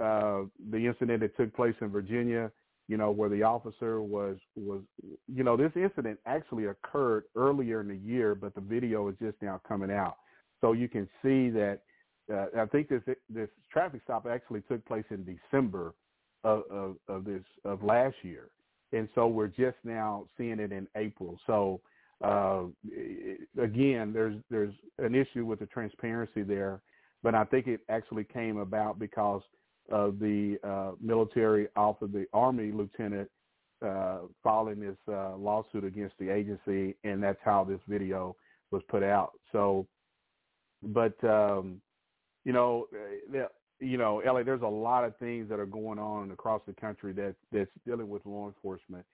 uh, 0.00 0.42
the 0.70 0.86
incident 0.86 1.20
that 1.20 1.36
took 1.36 1.54
place 1.54 1.74
in 1.80 1.88
Virginia, 1.88 2.50
you 2.88 2.96
know, 2.96 3.10
where 3.10 3.28
the 3.28 3.42
officer 3.42 4.02
was 4.02 4.36
was, 4.56 4.80
you 5.32 5.44
know, 5.44 5.56
this 5.56 5.72
incident 5.76 6.18
actually 6.26 6.66
occurred 6.66 7.24
earlier 7.36 7.80
in 7.80 7.88
the 7.88 7.96
year, 7.96 8.34
but 8.34 8.54
the 8.54 8.60
video 8.60 9.08
is 9.08 9.14
just 9.20 9.36
now 9.40 9.60
coming 9.66 9.90
out, 9.90 10.16
so 10.60 10.72
you 10.72 10.88
can 10.88 11.08
see 11.22 11.50
that. 11.50 11.80
Uh, 12.32 12.46
I 12.58 12.64
think 12.64 12.88
this 12.88 13.02
this 13.28 13.50
traffic 13.70 14.00
stop 14.04 14.26
actually 14.26 14.62
took 14.62 14.82
place 14.86 15.04
in 15.10 15.24
December 15.24 15.94
of, 16.44 16.62
of, 16.70 16.96
of 17.08 17.24
this 17.24 17.42
of 17.64 17.82
last 17.82 18.16
year, 18.22 18.48
and 18.92 19.08
so 19.14 19.26
we're 19.26 19.48
just 19.48 19.76
now 19.84 20.26
seeing 20.36 20.60
it 20.60 20.72
in 20.72 20.86
April. 20.96 21.38
So 21.46 21.80
uh, 22.22 22.64
again, 23.60 24.12
there's 24.12 24.36
there's 24.50 24.74
an 24.98 25.14
issue 25.14 25.44
with 25.44 25.58
the 25.58 25.66
transparency 25.66 26.42
there, 26.42 26.80
but 27.22 27.34
I 27.34 27.44
think 27.44 27.66
it 27.66 27.80
actually 27.88 28.24
came 28.24 28.58
about 28.58 28.98
because 28.98 29.42
of 29.90 30.18
the 30.18 30.58
uh, 30.64 30.92
military 31.00 31.68
off 31.76 32.00
of 32.00 32.12
the 32.12 32.26
Army 32.32 32.72
lieutenant 32.72 33.28
uh, 33.84 34.20
filing 34.42 34.80
this 34.80 34.96
uh, 35.08 35.36
lawsuit 35.36 35.84
against 35.84 36.14
the 36.18 36.30
agency, 36.30 36.96
and 37.04 37.22
that's 37.22 37.40
how 37.44 37.64
this 37.64 37.80
video 37.86 38.34
was 38.70 38.82
put 38.88 39.02
out. 39.02 39.32
So, 39.52 39.86
but 40.82 41.22
um, 41.24 41.80
you 42.44 42.52
know, 42.52 42.86
you 43.84 43.98
know, 43.98 44.22
LA, 44.24 44.42
there's 44.42 44.62
a 44.62 44.66
lot 44.66 45.04
of 45.04 45.16
things 45.18 45.48
that 45.48 45.60
are 45.60 45.66
going 45.66 45.98
on 45.98 46.30
across 46.30 46.62
the 46.66 46.72
country 46.72 47.12
that 47.12 47.34
that's 47.52 47.70
dealing 47.86 48.08
with 48.08 48.24
law 48.24 48.46
enforcement, 48.46 49.04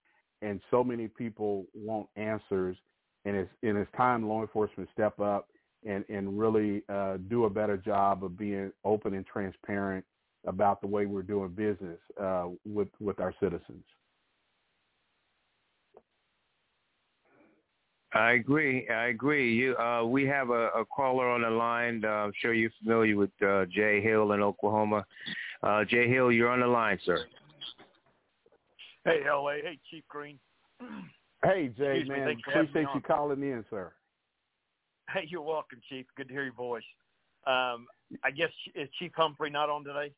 and 0.42 0.60
so 0.70 0.84
many 0.84 1.08
people 1.08 1.66
want 1.74 2.08
answers, 2.16 2.76
and 3.24 3.36
it's 3.36 3.50
and 3.62 3.76
it's 3.76 3.90
time 3.96 4.28
law 4.28 4.42
enforcement 4.42 4.88
step 4.92 5.18
up 5.20 5.48
and 5.86 6.04
and 6.08 6.38
really 6.38 6.82
uh, 6.88 7.16
do 7.28 7.44
a 7.44 7.50
better 7.50 7.76
job 7.76 8.24
of 8.24 8.38
being 8.38 8.72
open 8.84 9.14
and 9.14 9.26
transparent 9.26 10.04
about 10.46 10.80
the 10.80 10.86
way 10.86 11.06
we're 11.06 11.22
doing 11.22 11.50
business 11.50 11.98
uh, 12.20 12.48
with 12.64 12.88
with 13.00 13.20
our 13.20 13.34
citizens. 13.40 13.84
I 18.12 18.32
agree. 18.32 18.88
I 18.88 19.06
agree. 19.06 19.54
You, 19.54 19.76
uh, 19.76 20.04
we 20.04 20.26
have 20.26 20.50
a, 20.50 20.68
a, 20.68 20.84
caller 20.84 21.28
on 21.28 21.42
the 21.42 21.50
line. 21.50 22.04
Uh, 22.04 22.08
I'm 22.08 22.32
sure 22.40 22.52
you're 22.52 22.70
familiar 22.82 23.16
with 23.16 23.30
uh, 23.46 23.66
Jay 23.66 24.00
Hill 24.02 24.32
in 24.32 24.42
Oklahoma. 24.42 25.06
Uh, 25.62 25.84
Jay 25.84 26.08
Hill, 26.08 26.32
you're 26.32 26.48
on 26.48 26.60
the 26.60 26.66
line, 26.66 26.98
sir. 27.04 27.24
Hey, 29.04 29.20
LA. 29.26 29.52
Hey, 29.62 29.78
Chief 29.90 30.02
Green. 30.08 30.38
Hey, 31.44 31.70
Jay, 31.78 31.98
Excuse 31.98 32.08
man, 32.08 32.26
thanks 32.26 32.42
for 32.42 32.50
me 32.50 32.68
appreciate 32.68 32.86
you 32.94 33.00
calling 33.00 33.42
in, 33.42 33.64
sir. 33.70 33.92
Hey, 35.12 35.26
you're 35.28 35.42
welcome, 35.42 35.80
Chief. 35.88 36.04
Good 36.16 36.28
to 36.28 36.34
hear 36.34 36.44
your 36.44 36.52
voice. 36.52 36.82
Um, 37.46 37.86
I 38.24 38.30
guess 38.30 38.50
is 38.74 38.88
Chief 38.98 39.12
Humphrey 39.14 39.50
not 39.50 39.70
on 39.70 39.84
today? 39.84 40.12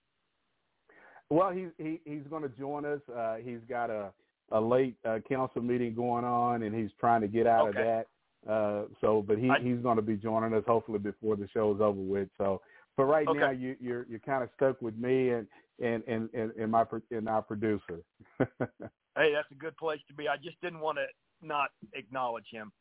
Well, 1.30 1.50
he's 1.50 1.68
he, 1.78 2.00
he's 2.04 2.24
going 2.28 2.42
to 2.42 2.48
join 2.48 2.84
us. 2.84 3.00
Uh, 3.14 3.36
he's 3.36 3.60
got 3.68 3.90
a 3.90 4.10
a 4.50 4.60
late 4.60 4.96
uh, 5.04 5.18
council 5.28 5.62
meeting 5.62 5.94
going 5.94 6.24
on, 6.24 6.62
and 6.62 6.74
he's 6.74 6.90
trying 6.98 7.20
to 7.20 7.28
get 7.28 7.46
out 7.46 7.68
Okay. 7.68 7.80
of 7.80 7.84
that. 7.86 8.06
Uh, 8.50 8.84
so, 9.00 9.22
but 9.22 9.38
he 9.38 9.48
I- 9.50 9.60
he's 9.60 9.78
going 9.78 9.96
to 9.96 10.02
be 10.02 10.16
joining 10.16 10.52
us 10.54 10.64
hopefully 10.66 10.98
before 10.98 11.36
the 11.36 11.48
show's 11.48 11.80
over 11.80 12.00
with. 12.00 12.28
So, 12.38 12.60
for 12.96 13.06
right 13.06 13.26
Okay. 13.26 13.38
now, 13.40 13.50
you, 13.50 13.76
you're 13.80 14.04
you're 14.08 14.18
kind 14.18 14.42
of 14.42 14.50
stuck 14.56 14.82
with 14.82 14.96
me 14.96 15.30
and 15.30 15.46
and 15.80 16.02
and 16.06 16.28
and, 16.34 16.52
and 16.58 16.70
my 16.70 16.84
and 17.10 17.28
our 17.28 17.42
producer. 17.42 18.00
Hey, 19.14 19.30
that's 19.34 19.50
a 19.50 19.54
good 19.54 19.76
place 19.76 20.00
to 20.08 20.14
be. 20.14 20.26
I 20.26 20.36
just 20.38 20.58
didn't 20.62 20.80
want 20.80 20.96
to 20.96 21.04
not 21.46 21.70
acknowledge 21.92 22.46
him. 22.50 22.72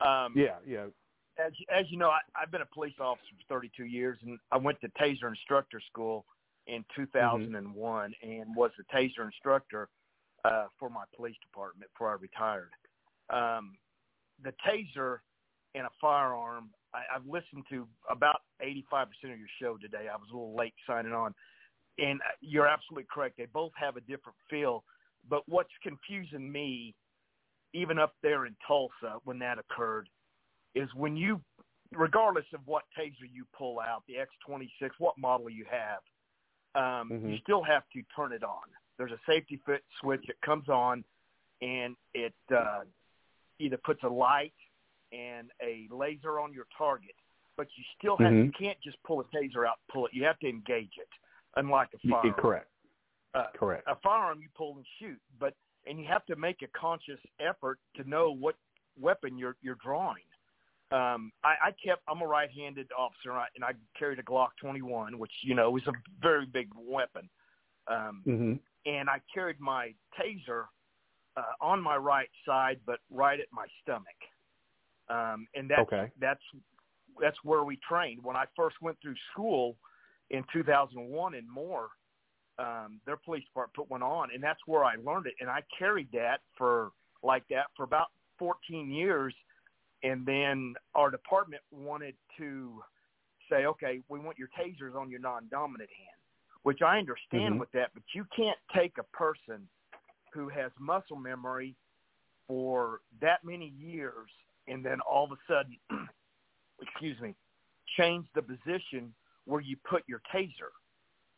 Um, 0.00 0.34
yeah, 0.36 0.56
yeah. 0.66 0.86
as 1.38 1.52
as 1.74 1.86
you 1.90 1.96
know, 1.96 2.10
I, 2.10 2.18
I've 2.34 2.50
been 2.50 2.60
a 2.60 2.66
police 2.66 2.94
officer 3.00 3.30
for 3.48 3.54
32 3.54 3.84
years, 3.84 4.18
and 4.22 4.38
I 4.52 4.58
went 4.58 4.78
to 4.82 4.88
Taser 5.00 5.28
instructor 5.28 5.80
school 5.90 6.26
in 6.66 6.84
2001 6.94 8.14
and 8.22 8.54
was 8.54 8.70
the 8.76 8.84
Taser 8.94 9.24
instructor 9.24 9.88
uh, 10.44 10.66
for 10.78 10.88
my 10.90 11.04
police 11.14 11.36
department 11.42 11.90
before 11.92 12.10
I 12.10 12.14
retired. 12.14 12.70
Um, 13.30 13.76
the 14.42 14.52
Taser 14.66 15.18
and 15.74 15.86
a 15.86 15.90
firearm. 16.00 16.70
I, 16.94 17.02
I've 17.14 17.26
listened 17.26 17.64
to 17.70 17.86
about 18.10 18.40
85% 18.62 19.04
of 19.24 19.38
your 19.38 19.48
show 19.60 19.76
today. 19.76 20.08
I 20.12 20.16
was 20.16 20.28
a 20.32 20.36
little 20.36 20.56
late 20.56 20.74
signing 20.86 21.12
on, 21.12 21.34
and 21.98 22.20
uh, 22.20 22.32
you're 22.40 22.66
absolutely 22.66 23.06
correct. 23.12 23.36
They 23.38 23.46
both 23.46 23.72
have 23.76 23.96
a 23.96 24.00
different 24.00 24.36
feel. 24.48 24.84
But 25.28 25.42
what's 25.48 25.70
confusing 25.82 26.50
me, 26.50 26.94
even 27.74 27.98
up 27.98 28.14
there 28.22 28.46
in 28.46 28.56
Tulsa 28.66 29.18
when 29.24 29.38
that 29.40 29.58
occurred, 29.58 30.08
is 30.74 30.88
when 30.94 31.16
you, 31.16 31.40
regardless 31.92 32.46
of 32.54 32.60
what 32.64 32.84
taser 32.98 33.28
you 33.30 33.44
pull 33.56 33.80
out, 33.80 34.02
the 34.08 34.14
X26, 34.14 34.90
what 34.98 35.16
model 35.18 35.50
you 35.50 35.66
have, 35.70 36.00
um, 36.74 37.10
you 37.10 37.34
Mhm. 37.36 37.42
still 37.42 37.62
have 37.62 37.88
to 37.90 38.02
turn 38.14 38.32
it 38.32 38.42
on. 38.42 38.62
There's 39.00 39.12
a 39.12 39.20
safety 39.26 39.58
fit 39.64 39.82
switch 39.98 40.22
that 40.26 40.38
comes 40.42 40.68
on, 40.68 41.02
and 41.62 41.96
it 42.12 42.34
uh, 42.54 42.80
either 43.58 43.78
puts 43.78 44.02
a 44.02 44.08
light 44.08 44.52
and 45.10 45.50
a 45.62 45.88
laser 45.90 46.38
on 46.38 46.52
your 46.52 46.66
target. 46.76 47.14
But 47.56 47.68
you 47.78 47.84
still 47.98 48.18
have 48.18 48.34
you 48.34 48.44
Mhm. 48.50 48.54
can't 48.58 48.78
just 48.82 49.02
pull 49.04 49.20
a 49.20 49.24
taser 49.24 49.66
out 49.66 49.78
and 49.78 49.88
pull 49.88 50.04
it. 50.04 50.12
You 50.12 50.24
have 50.24 50.38
to 50.40 50.48
engage 50.50 50.98
it, 50.98 51.08
unlike 51.56 51.88
a 51.94 51.98
firearm. 52.10 52.34
correct. 52.34 52.70
Uh, 53.32 53.46
Correct. 53.54 53.88
A 53.88 53.96
firearm 53.96 54.42
you 54.42 54.50
pull 54.54 54.76
and 54.76 54.86
shoot, 54.98 55.18
but 55.38 55.54
and 55.86 55.98
you 55.98 56.04
have 56.06 56.26
to 56.26 56.36
make 56.36 56.60
a 56.60 56.68
conscious 56.78 57.20
effort 57.38 57.78
to 57.94 58.04
know 58.06 58.32
what 58.32 58.56
weapon 58.98 59.38
you're 59.38 59.56
you're 59.62 59.76
drawing. 59.76 60.24
Um, 60.92 61.32
I, 61.42 61.68
I 61.68 61.72
kept 61.82 62.02
I'm 62.06 62.20
a 62.20 62.26
right-handed 62.26 62.90
officer, 62.92 63.30
and 63.30 63.38
I, 63.38 63.46
and 63.54 63.64
I 63.64 63.72
carried 63.98 64.18
a 64.18 64.22
Glock 64.22 64.50
21, 64.60 65.18
which 65.18 65.32
you 65.42 65.54
know 65.54 65.74
is 65.78 65.86
a 65.86 65.92
very 66.20 66.44
big 66.44 66.68
weapon. 66.76 67.30
Um, 67.86 68.22
hmm 68.24 68.54
and 68.86 69.08
I 69.08 69.20
carried 69.32 69.60
my 69.60 69.94
taser 70.18 70.64
uh, 71.36 71.42
on 71.60 71.80
my 71.80 71.96
right 71.96 72.28
side, 72.46 72.80
but 72.86 72.98
right 73.10 73.38
at 73.40 73.46
my 73.52 73.66
stomach. 73.82 74.06
Um, 75.08 75.46
and 75.54 75.68
that's 75.70 75.80
Okay. 75.80 76.10
that's 76.20 76.42
that's 77.20 77.36
where 77.42 77.64
we 77.64 77.78
trained. 77.88 78.22
When 78.22 78.36
I 78.36 78.44
first 78.56 78.76
went 78.80 78.96
through 79.02 79.16
school 79.32 79.76
in 80.30 80.44
2001 80.52 81.34
and 81.34 81.50
more, 81.50 81.88
um, 82.58 83.00
their 83.06 83.16
police 83.16 83.44
department 83.44 83.74
put 83.74 83.90
one 83.90 84.02
on, 84.02 84.28
and 84.32 84.42
that's 84.42 84.60
where 84.66 84.84
I 84.84 84.94
learned 84.96 85.26
it. 85.26 85.34
And 85.40 85.50
I 85.50 85.62
carried 85.78 86.08
that 86.12 86.38
for 86.56 86.92
like 87.22 87.42
that 87.50 87.66
for 87.76 87.82
about 87.82 88.08
14 88.38 88.90
years, 88.90 89.34
and 90.02 90.24
then 90.24 90.74
our 90.94 91.10
department 91.10 91.62
wanted 91.70 92.14
to 92.38 92.80
say, 93.50 93.66
okay, 93.66 94.00
we 94.08 94.18
want 94.18 94.38
your 94.38 94.48
tasers 94.58 94.94
on 94.94 95.10
your 95.10 95.20
non-dominant 95.20 95.90
hand, 95.90 96.19
which 96.62 96.82
I 96.82 96.98
understand 96.98 97.54
Mhm. 97.54 97.60
with 97.60 97.70
that, 97.72 97.92
but 97.94 98.02
you 98.14 98.24
can't 98.26 98.58
take 98.72 98.98
a 98.98 99.04
person 99.04 99.68
who 100.32 100.48
has 100.48 100.72
muscle 100.78 101.16
memory 101.16 101.74
for 102.46 103.00
that 103.20 103.42
many 103.44 103.68
years 103.68 104.30
and 104.66 104.84
then 104.84 105.00
all 105.00 105.24
of 105.24 105.32
a 105.32 105.38
sudden, 105.46 105.78
excuse 106.80 107.18
me, 107.20 107.34
change 107.96 108.26
the 108.34 108.42
position 108.42 109.14
where 109.44 109.60
you 109.60 109.76
put 109.78 110.06
your 110.08 110.20
taser. 110.32 110.70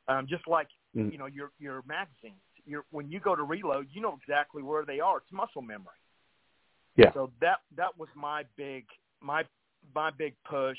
Um, 0.09 0.27
just 0.27 0.47
like 0.49 0.69
Mm. 0.94 1.11
you 1.11 1.16
know 1.16 1.27
your 1.27 1.53
your 1.59 1.82
magazines. 1.86 2.43
Your 2.66 2.85
when 2.90 3.11
you 3.11 3.19
go 3.19 3.35
to 3.35 3.44
reload, 3.44 3.89
you 3.93 4.03
know 4.03 4.15
exactly 4.20 4.62
where 4.62 4.85
they 4.85 5.01
are. 5.01 5.19
It's 5.19 5.32
muscle 5.32 5.62
memory. 5.62 5.97
Yeah. 6.97 7.12
So 7.12 7.32
that 7.40 7.62
that 7.77 7.97
was 7.97 8.09
my 8.15 8.44
big 8.57 8.86
my 9.20 9.44
my 9.94 10.11
big 10.11 10.35
push 10.44 10.78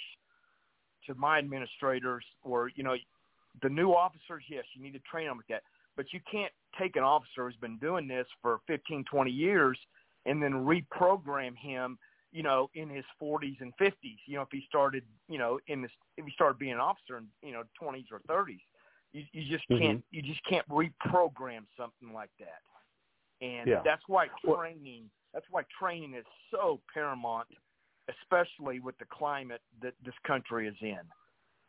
to 1.07 1.15
my 1.15 1.39
administrators 1.39 2.23
or 2.43 2.69
you 2.75 2.83
know 2.83 2.95
the 3.61 3.69
new 3.69 3.91
officers 3.91 4.43
yes 4.49 4.63
you 4.73 4.81
need 4.81 4.93
to 4.93 4.99
train 4.99 5.27
them 5.27 5.37
with 5.37 5.47
that 5.47 5.63
but 5.95 6.05
you 6.11 6.19
can't 6.29 6.51
take 6.79 6.95
an 6.95 7.03
officer 7.03 7.45
who's 7.45 7.55
been 7.57 7.77
doing 7.77 8.07
this 8.07 8.27
for 8.41 8.59
15 8.67 9.05
20 9.09 9.31
years 9.31 9.77
and 10.25 10.41
then 10.41 10.53
reprogram 10.53 11.55
him 11.55 11.97
you 12.31 12.43
know 12.43 12.69
in 12.73 12.89
his 12.89 13.05
40s 13.21 13.61
and 13.61 13.73
50s 13.79 14.17
you 14.25 14.35
know 14.35 14.41
if 14.41 14.49
he 14.51 14.63
started 14.67 15.03
you 15.27 15.37
know 15.37 15.59
in 15.67 15.81
this 15.81 15.91
if 16.17 16.25
he 16.25 16.31
started 16.31 16.57
being 16.57 16.73
an 16.73 16.79
officer 16.79 17.17
in 17.17 17.27
you 17.41 17.53
know 17.53 17.63
20s 17.81 18.05
or 18.11 18.19
30s 18.29 18.59
you 19.11 19.23
you 19.31 19.55
just 19.55 19.67
can't 19.77 19.99
Mhm. 19.99 20.03
you 20.11 20.21
just 20.21 20.43
can't 20.45 20.67
reprogram 20.69 21.65
something 21.77 22.13
like 22.13 22.31
that 22.39 22.61
and 23.41 23.69
Yeah. 23.69 23.81
that's 23.83 24.03
why 24.07 24.27
training 24.43 25.09
that's 25.33 25.45
why 25.49 25.63
training 25.79 26.13
is 26.15 26.25
so 26.51 26.81
paramount 26.93 27.47
especially 28.09 28.79
with 28.79 28.97
the 28.97 29.05
climate 29.05 29.61
that 29.81 29.93
this 30.03 30.13
country 30.25 30.67
is 30.67 30.75
in. 30.81 30.99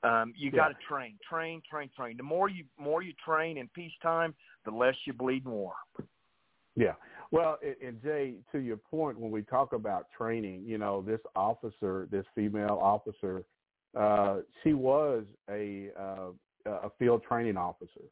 Um, 0.05 0.35
you 0.37 0.51
Yeah. 0.51 0.57
got 0.57 0.69
to 0.69 0.87
train, 0.87 1.19
train, 1.29 1.63
train, 1.63 1.89
train. 1.97 2.17
The 2.17 2.23
more 2.23 2.49
you 2.49 2.67
more 2.79 3.03
you 3.03 3.15
train 3.25 3.57
in 3.57 3.69
peacetime, 3.69 4.35
the 4.65 4.71
less 4.71 4.97
you 5.07 5.15
bleed 5.15 5.45
in 5.47 5.51
war. 5.51 5.75
Yeah. 6.77 6.95
Well, 7.31 7.59
and, 7.65 7.77
and 7.81 8.03
Jay, 8.03 8.35
to 8.53 8.59
your 8.59 8.77
point, 8.77 9.19
when 9.19 9.31
we 9.31 9.43
talk 9.43 9.73
about 9.73 10.07
training, 10.17 10.65
you 10.67 10.77
know, 10.77 11.03
this 11.03 11.21
officer, 11.35 12.07
this 12.11 12.27
female 12.35 12.79
officer, 12.83 13.45
uh, 13.99 14.41
she 14.63 14.75
was 14.75 15.25
a 15.49 15.91
uh, 15.99 16.33
a 16.67 16.91
field 16.99 17.23
training 17.23 17.57
officer. 17.57 18.05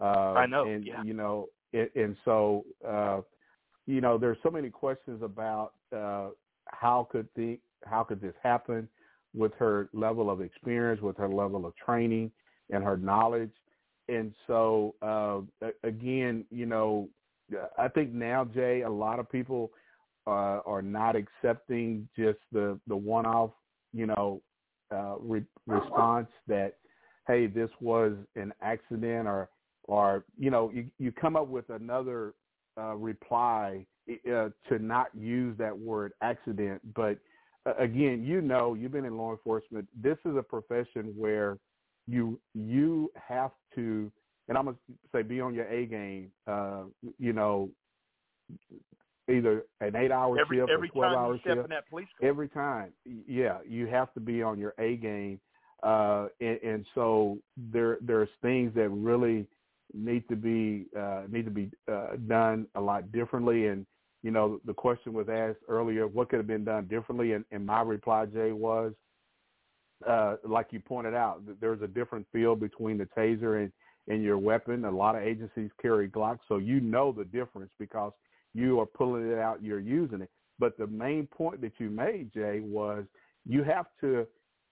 Uh, 0.00 0.34
I 0.34 0.46
know, 0.46 0.64
and 0.66 0.86
yeah. 0.86 1.02
you 1.02 1.14
know, 1.14 1.48
it, 1.72 1.92
and 1.96 2.16
so 2.24 2.64
uh, 2.86 3.20
you 3.86 4.00
know, 4.00 4.16
there's 4.16 4.38
so 4.42 4.50
many 4.50 4.70
questions 4.70 5.22
about 5.22 5.72
uh, 5.94 6.28
how 6.66 7.08
could 7.10 7.28
the 7.34 7.58
how 7.84 8.04
could 8.04 8.20
this 8.20 8.34
happen 8.42 8.88
with 9.34 9.52
her 9.58 9.88
level 9.92 10.30
of 10.30 10.40
experience, 10.40 11.00
with 11.00 11.16
her 11.16 11.28
level 11.28 11.66
of 11.66 11.74
training, 11.76 12.30
and 12.70 12.84
her 12.84 12.96
knowledge. 12.96 13.52
And 14.08 14.32
so, 14.46 14.94
uh, 15.02 15.40
again, 15.84 16.44
you 16.50 16.66
know, 16.66 17.08
I 17.78 17.88
think 17.88 18.12
now, 18.12 18.44
Jay, 18.44 18.82
a 18.82 18.90
lot 18.90 19.18
of 19.18 19.30
people 19.30 19.70
uh, 20.26 20.60
are 20.66 20.82
not 20.82 21.16
accepting 21.16 22.08
just 22.16 22.38
the 22.52 22.78
the 22.86 22.96
one 22.96 23.26
off, 23.26 23.50
you 23.92 24.06
know, 24.06 24.40
uh, 24.94 25.16
re- 25.18 25.44
response 25.66 26.28
that, 26.46 26.74
hey, 27.26 27.46
this 27.46 27.70
was 27.80 28.12
an 28.36 28.52
accident, 28.62 29.26
or 29.26 29.48
or 29.84 30.24
you 30.38 30.50
know, 30.50 30.70
you 30.72 30.86
you 30.98 31.12
come 31.12 31.36
up 31.36 31.48
with 31.48 31.68
another 31.70 32.34
uh, 32.78 32.94
reply 32.94 33.84
uh, 34.10 34.48
to 34.68 34.78
not 34.78 35.08
use 35.14 35.56
that 35.58 35.76
word 35.76 36.12
accident, 36.22 36.80
but 36.94 37.18
again, 37.78 38.24
you 38.24 38.40
know, 38.40 38.74
you've 38.74 38.92
been 38.92 39.04
in 39.04 39.16
law 39.16 39.32
enforcement. 39.32 39.88
This 40.00 40.18
is 40.24 40.36
a 40.36 40.42
profession 40.42 41.12
where 41.16 41.58
you 42.06 42.40
you 42.54 43.10
have 43.28 43.52
to, 43.74 44.10
and 44.48 44.58
I'm 44.58 44.64
gonna 44.64 44.76
say, 45.14 45.22
be 45.22 45.40
on 45.40 45.54
your 45.54 45.66
A 45.68 45.86
game. 45.86 46.30
Uh, 46.46 46.84
you 47.18 47.32
know, 47.32 47.70
either 49.30 49.64
an 49.80 49.94
eight-hour 49.94 50.36
shift 50.38 50.70
every 50.70 50.88
or 50.88 50.92
twelve-hour 50.92 51.38
shift. 51.38 51.58
in 51.58 51.70
that 51.70 51.88
police 51.88 52.08
car, 52.20 52.28
Every 52.28 52.48
time, 52.48 52.92
yeah, 53.26 53.58
you 53.66 53.86
have 53.86 54.12
to 54.14 54.20
be 54.20 54.42
on 54.42 54.58
your 54.58 54.74
A 54.78 54.96
game, 54.96 55.40
uh, 55.82 56.26
and, 56.40 56.58
and 56.62 56.86
so 56.94 57.38
there 57.56 57.98
there's 58.00 58.28
things 58.40 58.74
that 58.74 58.88
really 58.88 59.46
need 59.94 60.28
to 60.28 60.36
be 60.36 60.86
uh, 60.98 61.22
need 61.30 61.44
to 61.44 61.50
be 61.50 61.70
uh, 61.90 62.16
done 62.26 62.66
a 62.74 62.80
lot 62.80 63.12
differently. 63.12 63.68
And 63.68 63.86
you 64.22 64.30
know, 64.30 64.60
the 64.64 64.74
question 64.74 65.12
was 65.12 65.28
asked 65.28 65.58
earlier, 65.68 66.06
what 66.06 66.28
could 66.28 66.38
have 66.38 66.46
been 66.46 66.64
done 66.64 66.86
differently? 66.86 67.32
And, 67.32 67.44
and 67.50 67.66
my 67.66 67.82
reply, 67.82 68.26
Jay, 68.26 68.52
was 68.52 68.92
uh, 70.06 70.36
like 70.44 70.68
you 70.70 70.80
pointed 70.80 71.14
out, 71.14 71.42
there's 71.60 71.82
a 71.82 71.86
different 71.86 72.26
feel 72.32 72.56
between 72.56 72.98
the 72.98 73.08
taser 73.16 73.62
and 73.62 73.72
and 74.08 74.22
your 74.22 74.38
weapon. 74.38 74.84
A 74.84 74.90
lot 74.90 75.14
of 75.14 75.22
agencies 75.22 75.70
carry 75.80 76.08
Glocks, 76.08 76.40
so 76.48 76.58
you 76.58 76.80
know 76.80 77.12
the 77.12 77.24
difference 77.24 77.70
because 77.78 78.12
you 78.52 78.80
are 78.80 78.86
pulling 78.86 79.30
it 79.30 79.38
out, 79.38 79.62
you're 79.62 79.78
using 79.80 80.20
it. 80.20 80.30
But 80.58 80.76
the 80.76 80.88
main 80.88 81.26
point 81.28 81.60
that 81.60 81.74
you 81.78 81.88
made, 81.88 82.32
Jay, 82.32 82.60
was 82.60 83.04
you 83.46 83.62
have 83.62 83.86
to 84.00 84.26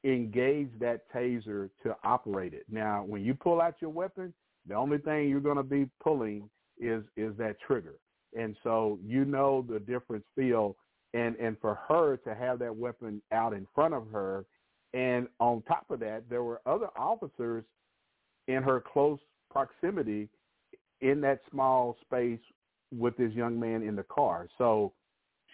engage 0.05 0.71
that 0.81 1.03
taser 1.15 1.71
to 1.83 1.97
operate 2.05 2.55
it. 2.55 2.65
Now, 2.69 3.05
when 3.07 3.25
you 3.25 3.35
pull 3.35 3.61
out 3.61 3.75
your 3.81 3.91
weapon, 3.91 4.35
the 4.67 4.75
only 4.75 4.99
thing 4.99 5.29
you're 5.29 5.41
going 5.41 5.57
to 5.57 5.63
be 5.63 5.89
pulling 6.03 6.49
is 6.79 7.05
is 7.17 7.37
that 7.39 7.57
trigger. 7.61 7.95
And 8.37 8.57
so 8.63 8.99
you 9.05 9.25
know 9.25 9.65
the 9.69 9.81
difference 9.81 10.25
feel 10.37 10.77
and 11.15 11.37
and 11.37 11.57
for 11.61 11.75
her 11.89 12.17
to 12.19 12.35
have 12.35 12.59
that 12.59 12.75
weapon 12.75 13.21
out 13.33 13.53
in 13.53 13.67
front 13.75 13.95
of 13.95 14.09
her 14.11 14.45
and 14.95 15.29
on 15.39 15.63
top 15.63 15.87
of 15.91 16.01
that 16.01 16.23
there 16.29 16.43
were 16.43 16.61
other 16.67 16.89
officers 16.97 17.65
in 18.49 18.63
her 18.63 18.81
close 18.81 19.19
proximity 19.51 20.29
in 21.01 21.21
that 21.21 21.41
small 21.51 21.97
space 22.03 22.41
with 22.93 23.17
this 23.17 23.33
young 23.33 23.59
man 23.59 23.83
in 23.83 23.97
the 23.97 24.03
car. 24.03 24.49
So 24.59 24.93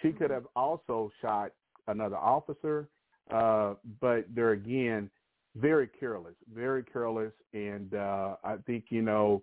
she 0.02 0.10
could 0.10 0.30
have 0.30 0.46
also 0.56 1.10
shot 1.20 1.52
another 1.88 2.16
officer 2.16 2.88
uh 3.32 3.74
but 4.00 4.24
they're 4.34 4.52
again 4.52 5.10
very 5.56 5.88
careless 5.88 6.34
very 6.52 6.82
careless. 6.82 7.32
And 7.54 7.94
uh 7.94 8.36
i 8.44 8.56
think 8.66 8.86
you 8.90 9.02
know 9.02 9.42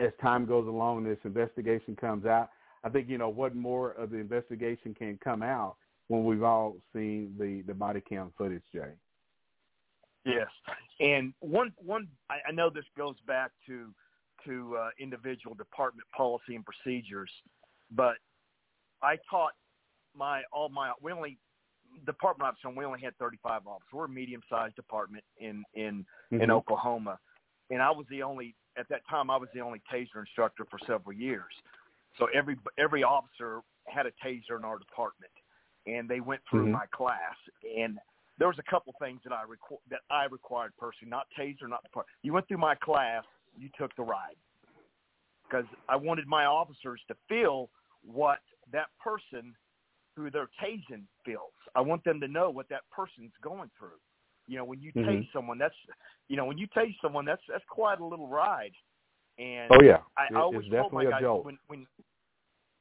as 0.00 0.12
time 0.20 0.46
goes 0.46 0.66
along 0.66 1.04
this 1.04 1.18
investigation 1.24 1.96
comes 1.96 2.26
out 2.26 2.50
I 2.84 2.88
think 2.88 3.08
you 3.08 3.18
know 3.18 3.28
what 3.28 3.54
more 3.54 3.92
of 3.92 4.10
the 4.10 4.18
investigation 4.18 4.94
can 4.94 5.18
come 5.22 5.42
out 5.42 5.76
when 6.08 6.24
we've 6.24 6.42
all 6.42 6.76
seen 6.92 7.34
the 7.38 7.62
the 7.66 7.74
body 7.74 8.00
cam 8.00 8.32
footage, 8.36 8.62
Jay. 8.72 8.92
Yes, 10.24 10.48
and 11.00 11.32
one 11.40 11.72
one 11.78 12.08
I, 12.30 12.36
I 12.48 12.52
know 12.52 12.70
this 12.70 12.84
goes 12.96 13.16
back 13.26 13.50
to 13.66 13.92
to 14.46 14.76
uh, 14.76 14.88
individual 14.98 15.54
department 15.54 16.06
policy 16.16 16.54
and 16.54 16.64
procedures, 16.64 17.30
but 17.90 18.14
I 19.02 19.16
taught 19.30 19.52
my 20.14 20.42
all 20.52 20.68
my 20.68 20.92
we 21.02 21.12
only 21.12 21.38
department 22.06 22.48
officer 22.48 22.74
we 22.76 22.84
only 22.84 23.00
had 23.00 23.16
35 23.18 23.66
officers. 23.66 23.88
We're 23.92 24.04
a 24.04 24.08
medium 24.08 24.42
sized 24.48 24.76
department 24.76 25.24
in 25.38 25.64
in 25.74 26.06
mm-hmm. 26.32 26.42
in 26.42 26.50
Oklahoma, 26.50 27.18
and 27.70 27.82
I 27.82 27.90
was 27.90 28.06
the 28.10 28.22
only 28.22 28.54
at 28.78 28.88
that 28.88 29.06
time 29.08 29.30
I 29.30 29.36
was 29.36 29.48
the 29.54 29.60
only 29.60 29.80
taser 29.92 30.20
instructor 30.20 30.64
for 30.70 30.78
several 30.86 31.12
years. 31.12 31.52
So 32.18 32.28
every 32.34 32.56
every 32.78 33.02
officer 33.02 33.60
had 33.86 34.06
a 34.06 34.12
taser 34.24 34.58
in 34.58 34.64
our 34.64 34.78
department, 34.78 35.32
and 35.86 36.08
they 36.08 36.20
went 36.20 36.40
through 36.50 36.64
mm-hmm. 36.64 36.72
my 36.72 36.86
class. 36.92 37.36
And 37.76 37.98
there 38.38 38.48
was 38.48 38.58
a 38.58 38.70
couple 38.70 38.94
things 39.00 39.20
that 39.24 39.32
I 39.32 39.42
requ- 39.44 39.80
that 39.90 40.00
I 40.10 40.24
required 40.26 40.72
personally, 40.78 41.10
not 41.10 41.26
taser, 41.38 41.68
not 41.68 41.84
part. 41.92 42.06
You 42.22 42.32
went 42.32 42.48
through 42.48 42.58
my 42.58 42.74
class, 42.74 43.24
you 43.58 43.68
took 43.78 43.94
the 43.96 44.02
ride, 44.02 44.36
because 45.44 45.66
I 45.88 45.96
wanted 45.96 46.26
my 46.26 46.44
officers 46.44 47.00
to 47.08 47.16
feel 47.28 47.70
what 48.04 48.38
that 48.72 48.86
person 49.02 49.54
who 50.16 50.30
they're 50.30 50.50
tasing 50.62 51.04
feels. 51.24 51.52
I 51.74 51.80
want 51.80 52.04
them 52.04 52.20
to 52.20 52.28
know 52.28 52.50
what 52.50 52.68
that 52.70 52.82
person's 52.90 53.32
going 53.42 53.70
through. 53.78 53.98
You 54.48 54.56
know, 54.56 54.64
when 54.64 54.80
you 54.80 54.92
mm-hmm. 54.92 55.08
tase 55.08 55.28
someone, 55.32 55.58
that's 55.58 55.74
you 56.28 56.36
know, 56.36 56.46
when 56.46 56.58
you 56.58 56.66
tase 56.76 56.94
someone, 57.00 57.24
that's 57.24 57.42
that's 57.48 57.64
quite 57.68 58.00
a 58.00 58.04
little 58.04 58.26
ride. 58.26 58.72
And 59.38 59.70
oh 59.70 59.82
yeah, 59.82 59.98
I, 60.16 60.24
it, 60.24 60.36
I 60.36 60.40
always 60.40 60.66
it's 60.66 60.70
told 60.70 60.84
definitely 60.84 61.04
my 61.04 61.10
guys 61.12 61.20
jolt. 61.22 61.44
when 61.44 61.58
when 61.68 61.86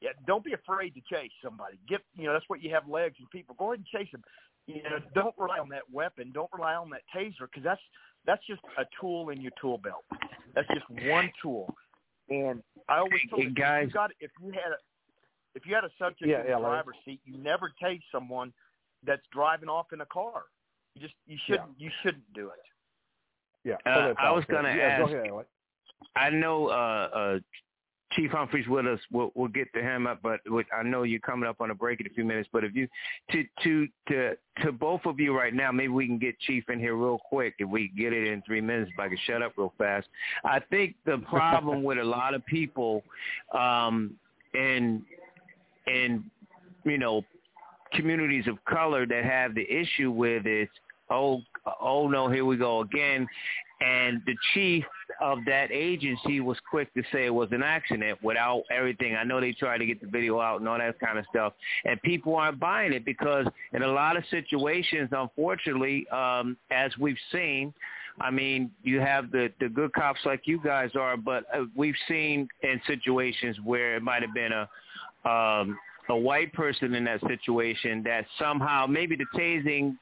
yeah, 0.02 0.10
don't 0.26 0.44
be 0.44 0.54
afraid 0.54 0.94
to 0.96 1.02
chase 1.14 1.32
somebody. 1.44 1.78
Get 1.88 2.02
you 2.16 2.26
know 2.26 2.34
that's 2.34 2.46
what 2.48 2.64
you 2.64 2.74
have 2.74 2.88
legs 2.88 3.16
and 3.20 3.30
people. 3.30 3.56
Go 3.60 3.74
ahead 3.74 3.80
and 3.80 3.86
chase 3.86 4.12
them. 4.12 4.24
You 4.66 4.84
know, 4.84 5.00
don't 5.14 5.36
rely 5.38 5.60
on 5.60 5.70
that 5.70 5.90
weapon. 5.92 6.32
Don't 6.34 6.50
rely 6.54 6.76
on 6.76 6.90
that 6.90 7.02
taser 7.16 7.48
because 7.52 7.64
that's 7.64 7.82
that's 8.26 8.46
just 8.48 8.62
a 8.78 8.84
tool 9.00 9.30
in 9.30 9.42
your 9.42 9.54
tool 9.60 9.78
belt. 9.78 10.04
That's 10.56 10.68
just 10.70 10.90
one 11.08 11.32
tool. 11.42 11.74
And 12.30 12.62
I 12.90 12.98
always 12.98 13.22
told 13.30 13.42
hey, 13.42 13.48
them, 13.48 13.54
guys, 13.54 13.84
if 13.84 13.88
you 13.90 13.94
got 13.94 14.12
if 14.20 14.32
you 14.44 14.52
had 14.52 14.72
a 14.72 14.78
if 15.56 15.66
you 15.66 15.74
had 15.74 15.84
a 15.84 15.90
subject 15.98 16.30
Yeah, 16.30 16.40
in 16.40 16.44
the 16.44 16.50
yeah, 16.50 16.58
like- 16.58 16.72
driver's 16.72 16.96
seat, 17.06 17.22
you 17.26 17.38
never 17.38 17.72
tase 17.82 18.02
someone 18.12 18.54
that's 19.04 19.24
driving 19.32 19.70
off 19.70 19.88
in 19.94 20.02
a 20.02 20.06
car. 20.06 20.44
You 20.98 21.08
just 21.08 21.14
you 21.28 21.38
shouldn't 21.46 21.70
you 21.78 21.90
shouldn't 22.02 22.34
do 22.34 22.48
it. 22.48 22.54
Yeah, 23.64 23.76
Uh, 23.92 24.14
I 24.20 24.32
was 24.32 24.46
gonna 24.46 24.74
yeah, 24.76 25.00
ask- 25.02 25.12
Go 25.12 25.18
ahead, 25.20 25.46
I 26.16 26.30
know 26.30 26.68
uh, 26.68 27.10
uh, 27.14 27.40
Chief 28.14 28.32
Humphrey's 28.32 28.68
with 28.68 28.88
us. 28.88 29.00
We'll, 29.12 29.32
we'll 29.36 29.50
get 29.50 29.72
to 29.74 29.82
him 29.82 30.08
up, 30.08 30.22
but 30.24 30.40
I 30.76 30.82
know 30.84 31.04
you're 31.04 31.20
coming 31.20 31.48
up 31.50 31.60
on 31.60 31.70
a 31.72 31.76
break 31.76 32.00
in 32.00 32.08
a 32.08 32.10
few 32.10 32.24
minutes. 32.24 32.48
But 32.52 32.64
if 32.64 32.74
you 32.74 32.88
to 33.32 33.44
to 33.64 33.88
to 34.08 34.38
to 34.64 34.72
both 34.72 35.02
of 35.06 35.20
you 35.20 35.38
right 35.38 35.54
now, 35.54 35.72
maybe 35.72 35.90
we 35.90 36.08
can 36.08 36.18
get 36.18 36.40
Chief 36.40 36.64
in 36.70 36.80
here 36.80 36.96
real 36.96 37.20
quick. 37.30 37.56
If 37.60 37.70
we 37.70 37.90
get 37.90 38.14
it 38.14 38.28
in 38.28 38.42
three 38.44 38.62
minutes, 38.62 38.92
if 38.94 39.00
I 39.00 39.10
can 39.10 39.18
shut 39.26 39.42
up 39.44 39.54
real 39.58 39.74
fast. 39.78 40.08
I 40.46 40.60
think 40.60 40.96
the 41.06 41.18
problem 41.30 41.84
with 41.84 41.98
a 42.00 42.04
lot 42.04 42.34
of 42.34 42.46
people, 42.46 43.04
um, 43.54 44.16
in 44.54 45.04
in 45.88 46.24
you 46.86 46.98
know 46.98 47.24
communities 47.94 48.48
of 48.48 48.64
color 48.66 49.06
that 49.06 49.24
have 49.26 49.54
the 49.54 49.70
issue 49.70 50.12
with 50.12 50.46
it. 50.46 50.70
Oh, 51.10 51.42
oh 51.82 52.08
no, 52.08 52.30
here 52.30 52.46
we 52.46 52.58
go 52.58 52.82
again. 52.82 53.28
And 53.80 54.22
the 54.26 54.36
chief 54.54 54.84
of 55.22 55.40
that 55.46 55.72
agency 55.72 56.40
was 56.40 56.58
quick 56.70 56.92
to 56.96 57.04
say 57.12 57.28
it 57.28 57.34
was 57.34 57.50
an 57.52 57.62
accident 57.62 58.18
without 58.24 58.64
everything. 58.72 59.16
I 59.16 59.24
know 59.24 59.40
they 59.40 59.52
tried 59.52 59.78
to 59.78 59.86
get 59.86 60.02
the 60.02 60.08
video 60.08 60.40
out 60.40 60.60
and 60.60 60.68
all 60.68 60.80
that 60.80 61.00
kind 61.00 61.20
of 61.20 61.26
stuff, 61.30 61.54
and 61.86 62.02
people 62.02 62.36
aren't 62.36 62.60
buying 62.60 62.92
it 62.92 63.06
because 63.06 63.46
in 63.74 63.84
a 63.84 63.88
lot 63.88 64.18
of 64.18 64.24
situations, 64.32 65.10
unfortunately, 65.12 66.08
um, 66.10 66.58
as 66.72 66.92
we've 66.98 67.20
seen, 67.32 67.72
I 68.20 68.32
mean, 68.32 68.72
you 68.82 69.00
have 69.00 69.30
the 69.32 69.52
the 69.60 69.70
good 69.70 69.94
cops 69.94 70.22
like 70.26 70.42
you 70.46 70.60
guys 70.64 70.92
are, 70.96 71.16
but 71.16 71.44
uh, 71.54 71.66
we've 71.76 71.96
seen 72.08 72.48
in 72.64 72.82
situations 72.88 73.58
where 73.64 73.96
it 73.96 74.02
might 74.02 74.24
have 74.24 74.34
been 74.34 74.52
a 74.54 75.30
um, 75.30 75.78
a 76.10 76.18
white 76.18 76.52
person 76.54 76.96
in 76.96 77.04
that 77.04 77.20
situation 77.28 78.02
that 78.04 78.26
somehow 78.40 78.88
maybe 78.88 79.16
the 79.16 79.26
tasing 79.36 79.98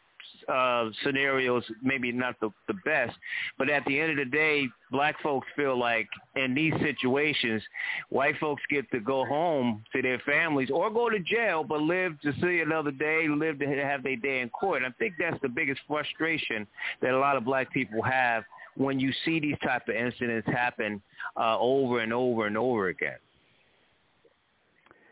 uh, 0.47 0.89
scenarios 1.03 1.63
maybe 1.81 2.11
not 2.11 2.39
the, 2.39 2.49
the 2.67 2.73
best, 2.85 3.15
but 3.57 3.69
at 3.69 3.83
the 3.85 3.99
end 3.99 4.11
of 4.11 4.17
the 4.17 4.25
day, 4.31 4.67
black 4.91 5.19
folks 5.21 5.47
feel 5.55 5.77
like 5.77 6.07
in 6.35 6.53
these 6.53 6.73
situations, 6.81 7.61
white 8.09 8.35
folks 8.39 8.61
get 8.69 8.89
to 8.91 8.99
go 8.99 9.25
home 9.25 9.83
to 9.93 10.01
their 10.01 10.19
families 10.19 10.69
or 10.71 10.89
go 10.91 11.09
to 11.09 11.19
jail, 11.19 11.63
but 11.63 11.81
live 11.81 12.19
to 12.21 12.31
see 12.41 12.59
another 12.61 12.91
day, 12.91 13.27
live 13.27 13.59
to 13.59 13.65
have 13.65 14.03
their 14.03 14.15
day 14.15 14.41
in 14.41 14.49
court. 14.49 14.83
I 14.85 14.91
think 14.99 15.15
that's 15.19 15.41
the 15.41 15.49
biggest 15.49 15.81
frustration 15.87 16.67
that 17.01 17.11
a 17.11 17.17
lot 17.19 17.35
of 17.37 17.43
black 17.43 17.71
people 17.73 18.01
have 18.03 18.43
when 18.77 18.99
you 18.99 19.11
see 19.23 19.39
these 19.39 19.57
type 19.63 19.87
of 19.87 19.95
incidents 19.95 20.47
happen 20.47 21.01
uh, 21.37 21.57
over 21.59 21.99
and 22.01 22.13
over 22.13 22.45
and 22.45 22.57
over 22.57 22.89
again. 22.89 23.17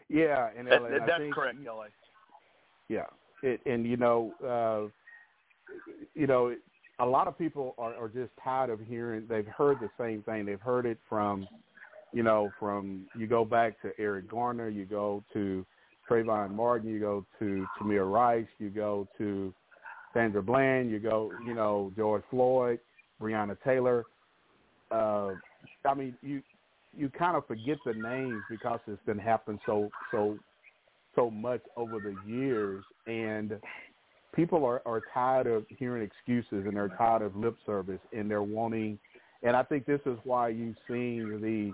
Yeah, 0.09 0.49
and 0.57 0.67
That, 0.67 0.81
LA, 0.83 0.89
that- 0.89 1.01
I 1.01 1.05
that's 1.05 1.17
think, 1.19 1.33
correct, 1.33 1.57
LA. 1.65 1.85
Yeah, 2.89 3.05
it, 3.41 3.61
and 3.65 3.85
you 3.85 3.97
know, 3.97 4.33
uh, 4.45 4.89
you 6.13 6.27
know, 6.27 6.55
a 6.99 7.05
lot 7.05 7.27
of 7.27 7.37
people 7.37 7.75
are, 7.77 7.93
are 7.95 8.09
just 8.09 8.31
tired 8.43 8.69
of 8.69 8.79
hearing. 8.79 9.25
They've 9.27 9.47
heard 9.47 9.77
the 9.79 9.89
same 9.99 10.21
thing. 10.23 10.45
They've 10.45 10.59
heard 10.59 10.85
it 10.85 10.99
from, 11.09 11.47
you 12.13 12.23
know, 12.23 12.51
from 12.59 13.05
you 13.17 13.27
go 13.27 13.43
back 13.43 13.81
to 13.81 13.91
Eric 13.97 14.29
Garner, 14.29 14.69
you 14.69 14.85
go 14.85 15.23
to 15.33 15.65
Trayvon 16.09 16.51
Martin, 16.51 16.89
you 16.89 16.99
go 16.99 17.25
to 17.39 17.65
Tamir 17.79 18.11
Rice, 18.11 18.47
you 18.59 18.69
go 18.69 19.07
to 19.17 19.53
Sandra 20.13 20.43
Bland, 20.43 20.91
you 20.91 20.99
go, 20.99 21.31
you 21.45 21.53
know, 21.53 21.91
George 21.95 22.23
Floyd, 22.29 22.79
Breonna 23.21 23.57
Taylor. 23.63 24.03
Uh, 24.91 25.31
I 25.85 25.93
mean, 25.95 26.15
you 26.21 26.41
you 26.95 27.09
kind 27.09 27.35
of 27.35 27.47
forget 27.47 27.77
the 27.85 27.93
names 27.93 28.43
because 28.49 28.79
it's 28.87 29.03
been 29.05 29.17
happening 29.17 29.59
so 29.65 29.89
so 30.11 30.37
so 31.15 31.29
much 31.29 31.61
over 31.75 31.99
the 31.99 32.15
years, 32.31 32.83
and 33.07 33.53
people 34.33 34.65
are 34.65 34.81
are 34.85 35.01
tired 35.13 35.47
of 35.47 35.65
hearing 35.69 36.03
excuses 36.03 36.65
and 36.65 36.75
they're 36.75 36.89
tired 36.89 37.21
of 37.21 37.35
lip 37.35 37.55
service 37.65 37.99
and 38.11 38.29
they're 38.29 38.43
wanting. 38.43 38.99
And 39.43 39.55
I 39.55 39.63
think 39.63 39.85
this 39.85 40.01
is 40.05 40.17
why 40.23 40.49
you've 40.49 40.75
seen 40.87 41.41
the 41.41 41.73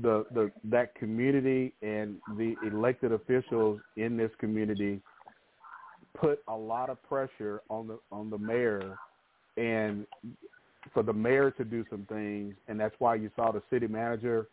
the 0.00 0.26
the 0.34 0.50
that 0.64 0.94
community 0.94 1.72
and 1.82 2.16
the 2.36 2.54
elected 2.66 3.12
officials 3.12 3.80
in 3.96 4.16
this 4.16 4.30
community 4.38 5.00
put 6.18 6.40
a 6.48 6.56
lot 6.56 6.90
of 6.90 7.02
pressure 7.02 7.62
on 7.68 7.88
the 7.88 7.98
on 8.12 8.30
the 8.30 8.38
mayor 8.38 8.98
and 9.56 10.06
for 10.94 11.02
the 11.02 11.12
mayor 11.12 11.50
to 11.50 11.64
do 11.64 11.84
some 11.90 12.06
things 12.08 12.54
and 12.68 12.78
that's 12.78 12.94
why 12.98 13.14
you 13.14 13.30
saw 13.36 13.50
the 13.50 13.62
city 13.70 13.86
manager 13.86 14.48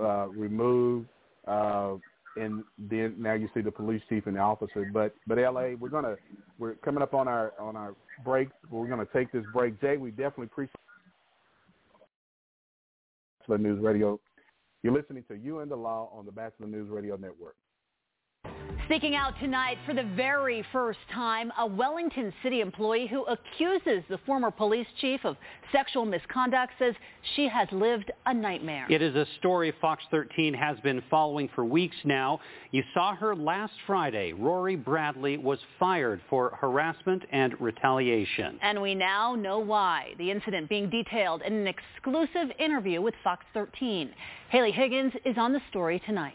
uh 0.00 0.26
removed 0.28 1.08
uh 1.46 1.94
and 2.36 2.64
then 2.78 3.14
now 3.18 3.34
you 3.34 3.48
see 3.54 3.60
the 3.60 3.70
police 3.70 4.02
chief 4.08 4.26
and 4.26 4.36
the 4.36 4.40
officer. 4.40 4.88
But 4.92 5.14
but 5.26 5.38
LA 5.38 5.74
we're 5.78 5.88
to 6.04 6.16
we're 6.58 6.74
coming 6.76 7.02
up 7.02 7.14
on 7.14 7.28
our 7.28 7.52
on 7.58 7.76
our 7.76 7.94
break. 8.24 8.48
We're 8.70 8.86
to 9.04 9.12
take 9.12 9.32
this 9.32 9.44
break. 9.52 9.80
Jay 9.80 9.96
we 9.96 10.10
definitely 10.10 10.46
appreciate 10.46 10.74
Batchelor 13.40 13.58
News 13.58 13.82
Radio. 13.82 14.20
You're 14.82 14.94
listening 14.94 15.24
to 15.28 15.36
You 15.36 15.60
and 15.60 15.70
the 15.70 15.76
Law 15.76 16.10
on 16.12 16.26
the 16.26 16.32
Batchelor 16.32 16.66
News 16.66 16.88
Radio 16.90 17.16
Network 17.16 17.56
Speaking 18.92 19.16
out 19.16 19.32
tonight 19.40 19.78
for 19.86 19.94
the 19.94 20.02
very 20.02 20.62
first 20.70 20.98
time, 21.14 21.50
a 21.58 21.66
Wellington 21.66 22.30
City 22.42 22.60
employee 22.60 23.06
who 23.06 23.24
accuses 23.24 24.04
the 24.10 24.18
former 24.26 24.50
police 24.50 24.86
chief 25.00 25.24
of 25.24 25.38
sexual 25.72 26.04
misconduct 26.04 26.74
says 26.78 26.94
she 27.34 27.48
has 27.48 27.66
lived 27.72 28.12
a 28.26 28.34
nightmare. 28.34 28.84
It 28.90 29.00
is 29.00 29.14
a 29.14 29.26
story 29.38 29.72
Fox 29.80 30.04
13 30.10 30.52
has 30.52 30.78
been 30.80 31.02
following 31.08 31.48
for 31.54 31.64
weeks 31.64 31.96
now. 32.04 32.40
You 32.70 32.82
saw 32.92 33.16
her 33.16 33.34
last 33.34 33.72
Friday. 33.86 34.34
Rory 34.34 34.76
Bradley 34.76 35.38
was 35.38 35.58
fired 35.80 36.20
for 36.28 36.50
harassment 36.60 37.22
and 37.32 37.58
retaliation. 37.62 38.58
And 38.60 38.82
we 38.82 38.94
now 38.94 39.34
know 39.34 39.58
why. 39.58 40.12
The 40.18 40.30
incident 40.30 40.68
being 40.68 40.90
detailed 40.90 41.40
in 41.40 41.54
an 41.54 41.66
exclusive 41.66 42.54
interview 42.58 43.00
with 43.00 43.14
Fox 43.24 43.46
13. 43.54 44.10
Haley 44.50 44.70
Higgins 44.70 45.14
is 45.24 45.38
on 45.38 45.54
the 45.54 45.62
story 45.70 46.02
tonight. 46.04 46.34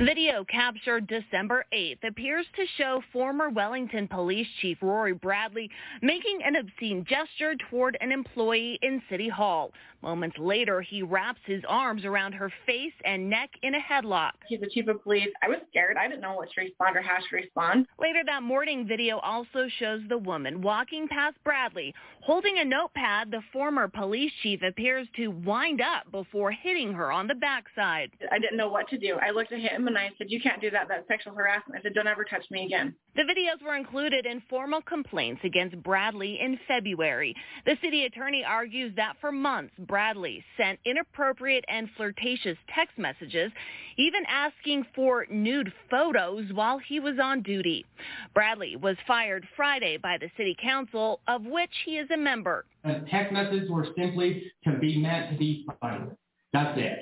Video 0.00 0.44
captured 0.44 1.06
December 1.08 1.66
8th 1.74 2.04
appears 2.08 2.46
to 2.56 2.64
show 2.78 3.02
former 3.12 3.50
Wellington 3.50 4.08
Police 4.08 4.46
Chief 4.62 4.78
Rory 4.80 5.12
Bradley 5.12 5.70
making 6.00 6.40
an 6.42 6.56
obscene 6.56 7.04
gesture 7.06 7.54
toward 7.68 7.98
an 8.00 8.10
employee 8.10 8.78
in 8.80 9.02
City 9.10 9.28
Hall. 9.28 9.72
Moments 10.02 10.38
later, 10.38 10.80
he 10.80 11.02
wraps 11.02 11.40
his 11.44 11.62
arms 11.68 12.06
around 12.06 12.32
her 12.32 12.50
face 12.64 12.94
and 13.04 13.28
neck 13.28 13.50
in 13.62 13.74
a 13.74 13.78
headlock. 13.78 14.30
He's 14.48 14.60
the 14.60 14.70
chief 14.70 14.88
of 14.88 15.02
police. 15.02 15.28
I 15.42 15.48
was 15.48 15.58
scared. 15.68 15.98
I 15.98 16.08
didn't 16.08 16.22
know 16.22 16.32
what 16.32 16.48
to 16.52 16.62
respond 16.62 16.96
or 16.96 17.02
how 17.02 17.18
to 17.18 17.36
respond. 17.36 17.86
Later 17.98 18.22
that 18.24 18.42
morning, 18.42 18.88
video 18.88 19.18
also 19.18 19.68
shows 19.78 20.00
the 20.08 20.16
woman 20.16 20.62
walking 20.62 21.08
past 21.08 21.36
Bradley, 21.44 21.94
holding 22.22 22.58
a 22.58 22.64
notepad 22.64 23.30
the 23.30 23.42
former 23.52 23.88
police 23.88 24.32
chief 24.42 24.62
appears 24.62 25.06
to 25.16 25.28
wind 25.28 25.82
up 25.82 26.10
before 26.10 26.50
hitting 26.50 26.94
her 26.94 27.12
on 27.12 27.26
the 27.26 27.34
backside. 27.34 28.10
I 28.32 28.38
didn't 28.38 28.56
know 28.56 28.70
what 28.70 28.88
to 28.88 28.96
do. 28.96 29.18
I 29.20 29.32
looked 29.32 29.52
at 29.52 29.60
him 29.60 29.89
and 29.90 29.98
I 29.98 30.10
said, 30.18 30.28
you 30.30 30.40
can't 30.40 30.60
do 30.60 30.70
that. 30.70 30.86
That's 30.88 31.06
sexual 31.08 31.34
harassment. 31.34 31.78
I 31.78 31.82
said, 31.82 31.94
don't 31.94 32.06
ever 32.06 32.24
touch 32.24 32.44
me 32.50 32.64
again. 32.64 32.94
The 33.16 33.22
videos 33.22 33.64
were 33.64 33.76
included 33.76 34.24
in 34.24 34.42
formal 34.48 34.80
complaints 34.82 35.40
against 35.44 35.82
Bradley 35.82 36.38
in 36.40 36.58
February. 36.66 37.34
The 37.66 37.76
city 37.82 38.04
attorney 38.04 38.44
argues 38.46 38.94
that 38.96 39.14
for 39.20 39.32
months, 39.32 39.74
Bradley 39.78 40.44
sent 40.56 40.78
inappropriate 40.84 41.64
and 41.68 41.88
flirtatious 41.96 42.56
text 42.74 42.98
messages, 42.98 43.50
even 43.98 44.22
asking 44.28 44.86
for 44.94 45.26
nude 45.30 45.72
photos 45.90 46.44
while 46.52 46.78
he 46.78 47.00
was 47.00 47.18
on 47.22 47.42
duty. 47.42 47.84
Bradley 48.32 48.76
was 48.76 48.96
fired 49.06 49.46
Friday 49.56 49.96
by 49.96 50.16
the 50.18 50.30
city 50.36 50.56
council, 50.62 51.20
of 51.28 51.44
which 51.44 51.70
he 51.84 51.98
is 51.98 52.08
a 52.10 52.16
member. 52.16 52.64
A 52.84 53.00
text 53.10 53.32
messages 53.32 53.68
were 53.70 53.88
simply 53.96 54.50
to 54.64 54.78
be 54.78 54.98
meant 54.98 55.32
to 55.32 55.36
be 55.36 55.66
funny. 55.80 56.06
That's 56.52 56.76
it. 56.76 56.98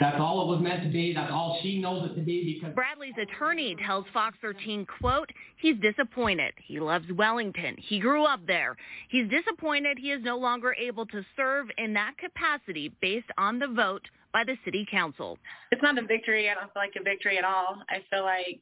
That's 0.00 0.16
all 0.18 0.42
it 0.42 0.54
was 0.54 0.62
meant 0.62 0.82
to 0.84 0.88
be. 0.88 1.12
That's 1.12 1.30
all 1.30 1.58
she 1.62 1.78
knows 1.78 2.10
it 2.10 2.14
to 2.14 2.22
be 2.22 2.54
because 2.54 2.74
Bradley's 2.74 3.14
attorney 3.20 3.76
tells 3.84 4.06
Fox 4.14 4.38
13, 4.40 4.86
quote, 5.00 5.30
he's 5.58 5.76
disappointed. 5.80 6.54
He 6.64 6.80
loves 6.80 7.04
Wellington. 7.12 7.76
He 7.78 8.00
grew 8.00 8.24
up 8.24 8.40
there. 8.46 8.74
He's 9.10 9.28
disappointed 9.28 9.98
he 9.98 10.12
is 10.12 10.22
no 10.22 10.38
longer 10.38 10.74
able 10.80 11.04
to 11.06 11.22
serve 11.36 11.66
in 11.76 11.92
that 11.92 12.14
capacity 12.16 12.90
based 13.02 13.28
on 13.36 13.58
the 13.58 13.68
vote 13.68 14.02
by 14.32 14.44
the 14.44 14.56
city 14.64 14.86
council. 14.90 15.38
It's 15.72 15.82
not 15.82 15.98
a 15.98 16.02
victory. 16.02 16.48
I 16.48 16.54
don't 16.54 16.72
feel 16.72 16.82
like 16.82 16.94
a 16.98 17.04
victory 17.04 17.36
at 17.36 17.44
all. 17.44 17.82
I 17.90 18.02
feel 18.10 18.22
like, 18.22 18.60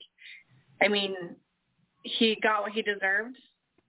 I 0.83 0.89
mean, 0.89 1.15
he 2.03 2.37
got 2.43 2.63
what 2.63 2.73
he 2.73 2.83
deserved 2.83 3.37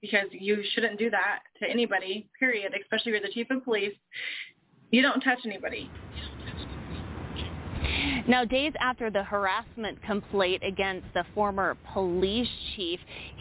because 0.01 0.27
you 0.31 0.63
shouldn't 0.73 0.99
do 0.99 1.09
that 1.09 1.39
to 1.59 1.69
anybody, 1.69 2.29
period, 2.39 2.73
especially 2.79 3.13
if 3.13 3.21
you're 3.21 3.27
the 3.27 3.33
chief 3.33 3.47
of 3.49 3.63
police. 3.63 3.95
You 4.95 5.01
don't 5.01 5.19
touch 5.19 5.39
anybody. 5.43 5.91
Now, 8.27 8.45
days 8.45 8.71
after 8.79 9.11
the 9.11 9.23
harassment 9.23 10.01
complaint 10.03 10.63
against 10.65 11.05
the 11.13 11.23
former 11.35 11.77
police 11.93 12.47
chief, 12.75 12.99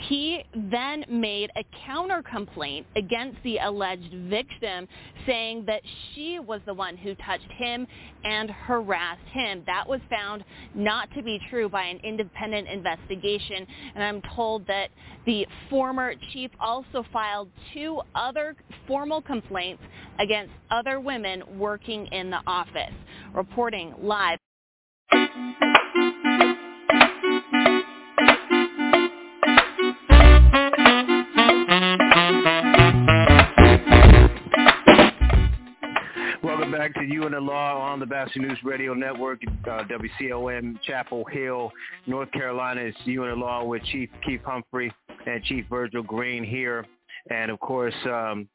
he 0.08 0.44
then 0.52 1.04
made 1.08 1.50
a 1.56 1.64
counter 1.86 2.22
complaint 2.22 2.86
against 2.96 3.38
the 3.44 3.58
alleged 3.58 4.12
victim, 4.28 4.88
saying 5.26 5.64
that 5.66 5.80
she 6.12 6.38
was 6.40 6.60
the 6.66 6.74
one 6.74 6.96
who 6.96 7.14
touched 7.14 7.50
him 7.56 7.86
and 8.24 8.50
harassed 8.50 9.26
him. 9.32 9.62
That 9.64 9.88
was 9.88 10.00
found 10.10 10.44
not 10.74 11.08
to 11.14 11.22
be 11.22 11.40
true 11.50 11.68
by 11.68 11.84
an 11.84 12.00
independent 12.02 12.68
investigation, 12.68 13.66
and 13.94 14.04
I'm 14.04 14.20
told 14.34 14.66
that 14.66 14.90
the 15.24 15.46
former 15.70 16.14
chief 16.32 16.50
also 16.60 17.04
filed 17.12 17.48
two 17.72 18.00
other 18.14 18.56
formal 18.86 19.22
complaints 19.22 19.82
against 20.18 20.52
other 20.70 21.00
women 21.00 21.42
working 21.58 22.06
in 22.06 22.30
the 22.30 22.40
office. 22.46 22.92
Reporting 23.34 23.94
live. 24.00 24.38
Welcome 36.42 36.72
back 36.72 36.94
to 36.94 37.04
You 37.04 37.24
and 37.24 37.34
the 37.34 37.40
Law 37.40 37.80
on 37.80 37.98
the 37.98 38.06
Batchelor 38.06 38.46
News 38.46 38.58
Radio 38.62 38.94
Network, 38.94 39.42
uh, 39.66 39.82
WCOM, 39.84 40.80
Chapel 40.82 41.24
Hill, 41.24 41.72
North 42.06 42.30
Carolina. 42.32 42.82
It's 42.82 42.96
You 43.04 43.24
and 43.24 43.32
the 43.32 43.36
Law 43.36 43.64
with 43.64 43.82
Chief 43.84 44.08
Keith 44.24 44.42
Humphrey 44.44 44.92
and 45.26 45.42
Chief 45.44 45.64
Virgil 45.68 46.02
Green 46.02 46.44
here. 46.44 46.86
And 47.30 47.50
of 47.50 47.58
course, 47.60 47.94
um, 48.04 48.48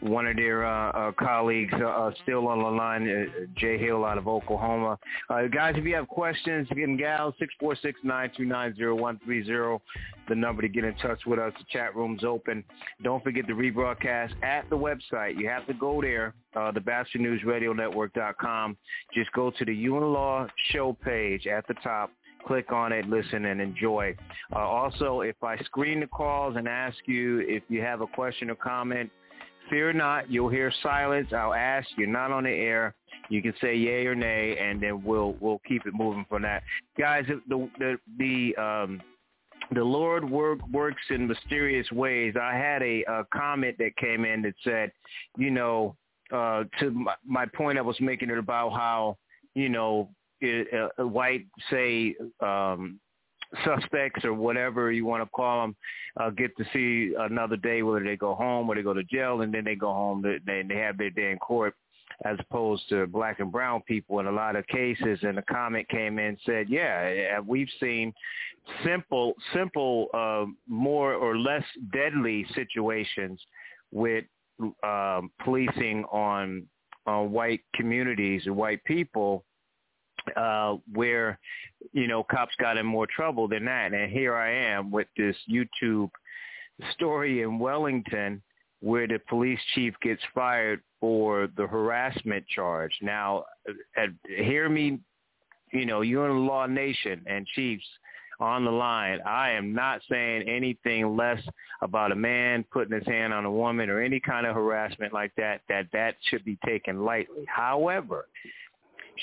one 0.00 0.26
of 0.26 0.34
their 0.36 0.64
uh, 0.64 0.90
uh, 0.90 1.12
colleagues 1.12 1.72
uh, 1.74 1.86
uh, 1.86 2.10
still 2.22 2.48
on 2.48 2.62
the 2.62 2.68
line, 2.68 3.08
uh, 3.08 3.26
Jay 3.56 3.78
Hill 3.78 4.04
out 4.04 4.18
of 4.18 4.28
Oklahoma. 4.28 4.98
Uh, 5.28 5.46
guys, 5.46 5.74
if 5.76 5.84
you 5.84 5.94
have 5.94 6.08
questions, 6.08 6.66
and 6.70 6.98
gals, 6.98 7.34
646-929-0130, 7.62 9.80
the 10.28 10.34
number 10.34 10.62
to 10.62 10.68
get 10.68 10.84
in 10.84 10.94
touch 10.96 11.20
with 11.26 11.38
us. 11.38 11.52
The 11.58 11.64
chat 11.70 11.94
room's 11.94 12.24
open. 12.24 12.64
Don't 13.02 13.22
forget 13.22 13.46
the 13.46 13.52
rebroadcast 13.52 14.32
at 14.42 14.68
the 14.70 14.76
website. 14.76 15.38
You 15.38 15.48
have 15.48 15.66
to 15.66 15.74
go 15.74 16.00
there, 16.00 16.34
uh, 16.56 16.72
BatchelorNewsRadioNetwork.com. 16.72 18.76
Just 19.14 19.30
go 19.32 19.50
to 19.50 19.64
the 19.64 19.74
You 19.74 19.96
and 19.96 20.12
Law 20.12 20.46
show 20.72 20.96
page 21.04 21.46
at 21.46 21.68
the 21.68 21.74
top 21.74 22.10
click 22.46 22.72
on 22.72 22.92
it, 22.92 23.06
listen, 23.06 23.44
and 23.44 23.60
enjoy. 23.60 24.16
Uh, 24.54 24.60
also, 24.60 25.20
if 25.20 25.36
I 25.42 25.58
screen 25.64 26.00
the 26.00 26.06
calls 26.06 26.56
and 26.56 26.66
ask 26.66 26.96
you 27.06 27.40
if 27.40 27.62
you 27.68 27.82
have 27.82 28.00
a 28.00 28.06
question 28.06 28.48
or 28.50 28.54
comment, 28.54 29.10
fear 29.70 29.92
not. 29.92 30.30
You'll 30.30 30.50
hear 30.50 30.72
silence. 30.82 31.28
I'll 31.32 31.54
ask. 31.54 31.88
You're 31.96 32.08
not 32.08 32.32
on 32.32 32.44
the 32.44 32.50
air. 32.50 32.94
You 33.28 33.40
can 33.40 33.54
say 33.60 33.76
yay 33.76 34.06
or 34.06 34.14
nay, 34.14 34.58
and 34.58 34.82
then 34.82 35.02
we'll 35.04 35.36
we'll 35.40 35.60
keep 35.66 35.86
it 35.86 35.94
moving 35.94 36.26
from 36.28 36.42
that. 36.42 36.62
Guys, 36.98 37.24
the 37.48 37.68
the 37.78 37.96
the 38.18 38.56
um 38.62 39.00
the 39.72 39.84
Lord 39.84 40.28
work, 40.28 40.58
works 40.72 41.02
in 41.10 41.28
mysterious 41.28 41.90
ways. 41.92 42.34
I 42.40 42.56
had 42.56 42.82
a, 42.82 43.04
a 43.04 43.24
comment 43.32 43.76
that 43.78 43.96
came 43.96 44.24
in 44.24 44.42
that 44.42 44.54
said, 44.64 44.90
you 45.38 45.50
know, 45.50 45.94
uh, 46.32 46.64
to 46.80 46.90
my, 46.90 47.14
my 47.24 47.46
point 47.46 47.78
I 47.78 47.82
was 47.82 47.96
making 48.00 48.30
it 48.30 48.38
about 48.38 48.70
how, 48.70 49.16
you 49.54 49.68
know, 49.68 50.08
it, 50.40 50.90
uh, 50.98 51.06
white 51.06 51.46
say 51.70 52.16
um, 52.40 52.98
suspects 53.64 54.24
or 54.24 54.34
whatever 54.34 54.92
you 54.92 55.04
want 55.04 55.22
to 55.22 55.30
call 55.30 55.62
them 55.62 55.76
uh, 56.18 56.30
get 56.30 56.56
to 56.56 56.64
see 56.72 57.14
another 57.18 57.56
day, 57.56 57.82
whether 57.82 58.04
they 58.04 58.16
go 58.16 58.34
home 58.34 58.68
or 58.68 58.74
they 58.74 58.82
go 58.82 58.94
to 58.94 59.04
jail, 59.04 59.42
and 59.42 59.52
then 59.52 59.64
they 59.64 59.74
go 59.74 59.92
home. 59.92 60.22
They 60.22 60.62
they 60.62 60.76
have 60.76 60.98
their 60.98 61.10
day 61.10 61.30
in 61.30 61.38
court, 61.38 61.74
as 62.24 62.36
opposed 62.40 62.88
to 62.90 63.06
black 63.06 63.40
and 63.40 63.52
brown 63.52 63.82
people 63.82 64.20
in 64.20 64.26
a 64.26 64.32
lot 64.32 64.56
of 64.56 64.66
cases. 64.66 65.18
And 65.22 65.38
the 65.38 65.42
comment 65.42 65.88
came 65.88 66.18
in 66.18 66.36
said, 66.44 66.68
yeah, 66.68 67.40
we've 67.40 67.68
seen 67.80 68.12
simple, 68.84 69.34
simple, 69.54 70.08
uh, 70.14 70.46
more 70.68 71.14
or 71.14 71.38
less 71.38 71.64
deadly 71.92 72.46
situations 72.54 73.40
with 73.92 74.24
um, 74.82 75.30
policing 75.44 76.04
on 76.12 76.66
on 77.06 77.32
white 77.32 77.62
communities 77.74 78.42
and 78.44 78.54
white 78.54 78.84
people 78.84 79.44
uh, 80.36 80.76
where, 80.92 81.38
you 81.92 82.06
know, 82.06 82.22
cops 82.22 82.54
got 82.60 82.76
in 82.76 82.86
more 82.86 83.06
trouble 83.06 83.48
than 83.48 83.64
that. 83.64 83.92
And 83.92 84.10
here 84.10 84.34
I 84.34 84.52
am 84.52 84.90
with 84.90 85.08
this 85.16 85.36
YouTube 85.50 86.10
story 86.92 87.42
in 87.42 87.58
Wellington 87.58 88.42
where 88.80 89.06
the 89.06 89.18
police 89.28 89.60
chief 89.74 89.94
gets 90.02 90.22
fired 90.34 90.80
for 91.00 91.48
the 91.56 91.66
harassment 91.66 92.46
charge. 92.48 92.92
Now, 93.02 93.44
uh, 93.68 94.06
hear 94.26 94.68
me, 94.68 95.00
you 95.72 95.86
know, 95.86 96.00
you're 96.00 96.30
in 96.30 96.36
the 96.36 96.42
law 96.42 96.66
nation 96.66 97.22
and 97.26 97.46
chiefs 97.54 97.84
on 98.40 98.64
the 98.64 98.70
line. 98.70 99.20
I 99.26 99.50
am 99.50 99.74
not 99.74 100.00
saying 100.10 100.48
anything 100.48 101.14
less 101.16 101.42
about 101.82 102.10
a 102.10 102.16
man 102.16 102.64
putting 102.72 102.94
his 102.94 103.06
hand 103.06 103.34
on 103.34 103.44
a 103.44 103.52
woman 103.52 103.90
or 103.90 104.00
any 104.00 104.18
kind 104.18 104.46
of 104.46 104.54
harassment 104.54 105.12
like 105.12 105.32
that, 105.36 105.60
that 105.68 105.86
that 105.92 106.16
should 106.30 106.44
be 106.44 106.58
taken 106.64 107.04
lightly. 107.04 107.44
However, 107.46 108.26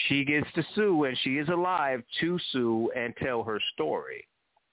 she 0.07 0.23
gets 0.23 0.47
to 0.55 0.63
sue 0.75 1.05
and 1.05 1.17
she 1.19 1.37
is 1.37 1.49
alive 1.49 2.03
to 2.19 2.39
sue 2.51 2.91
and 2.95 3.13
tell 3.17 3.43
her 3.43 3.59
story. 3.73 4.27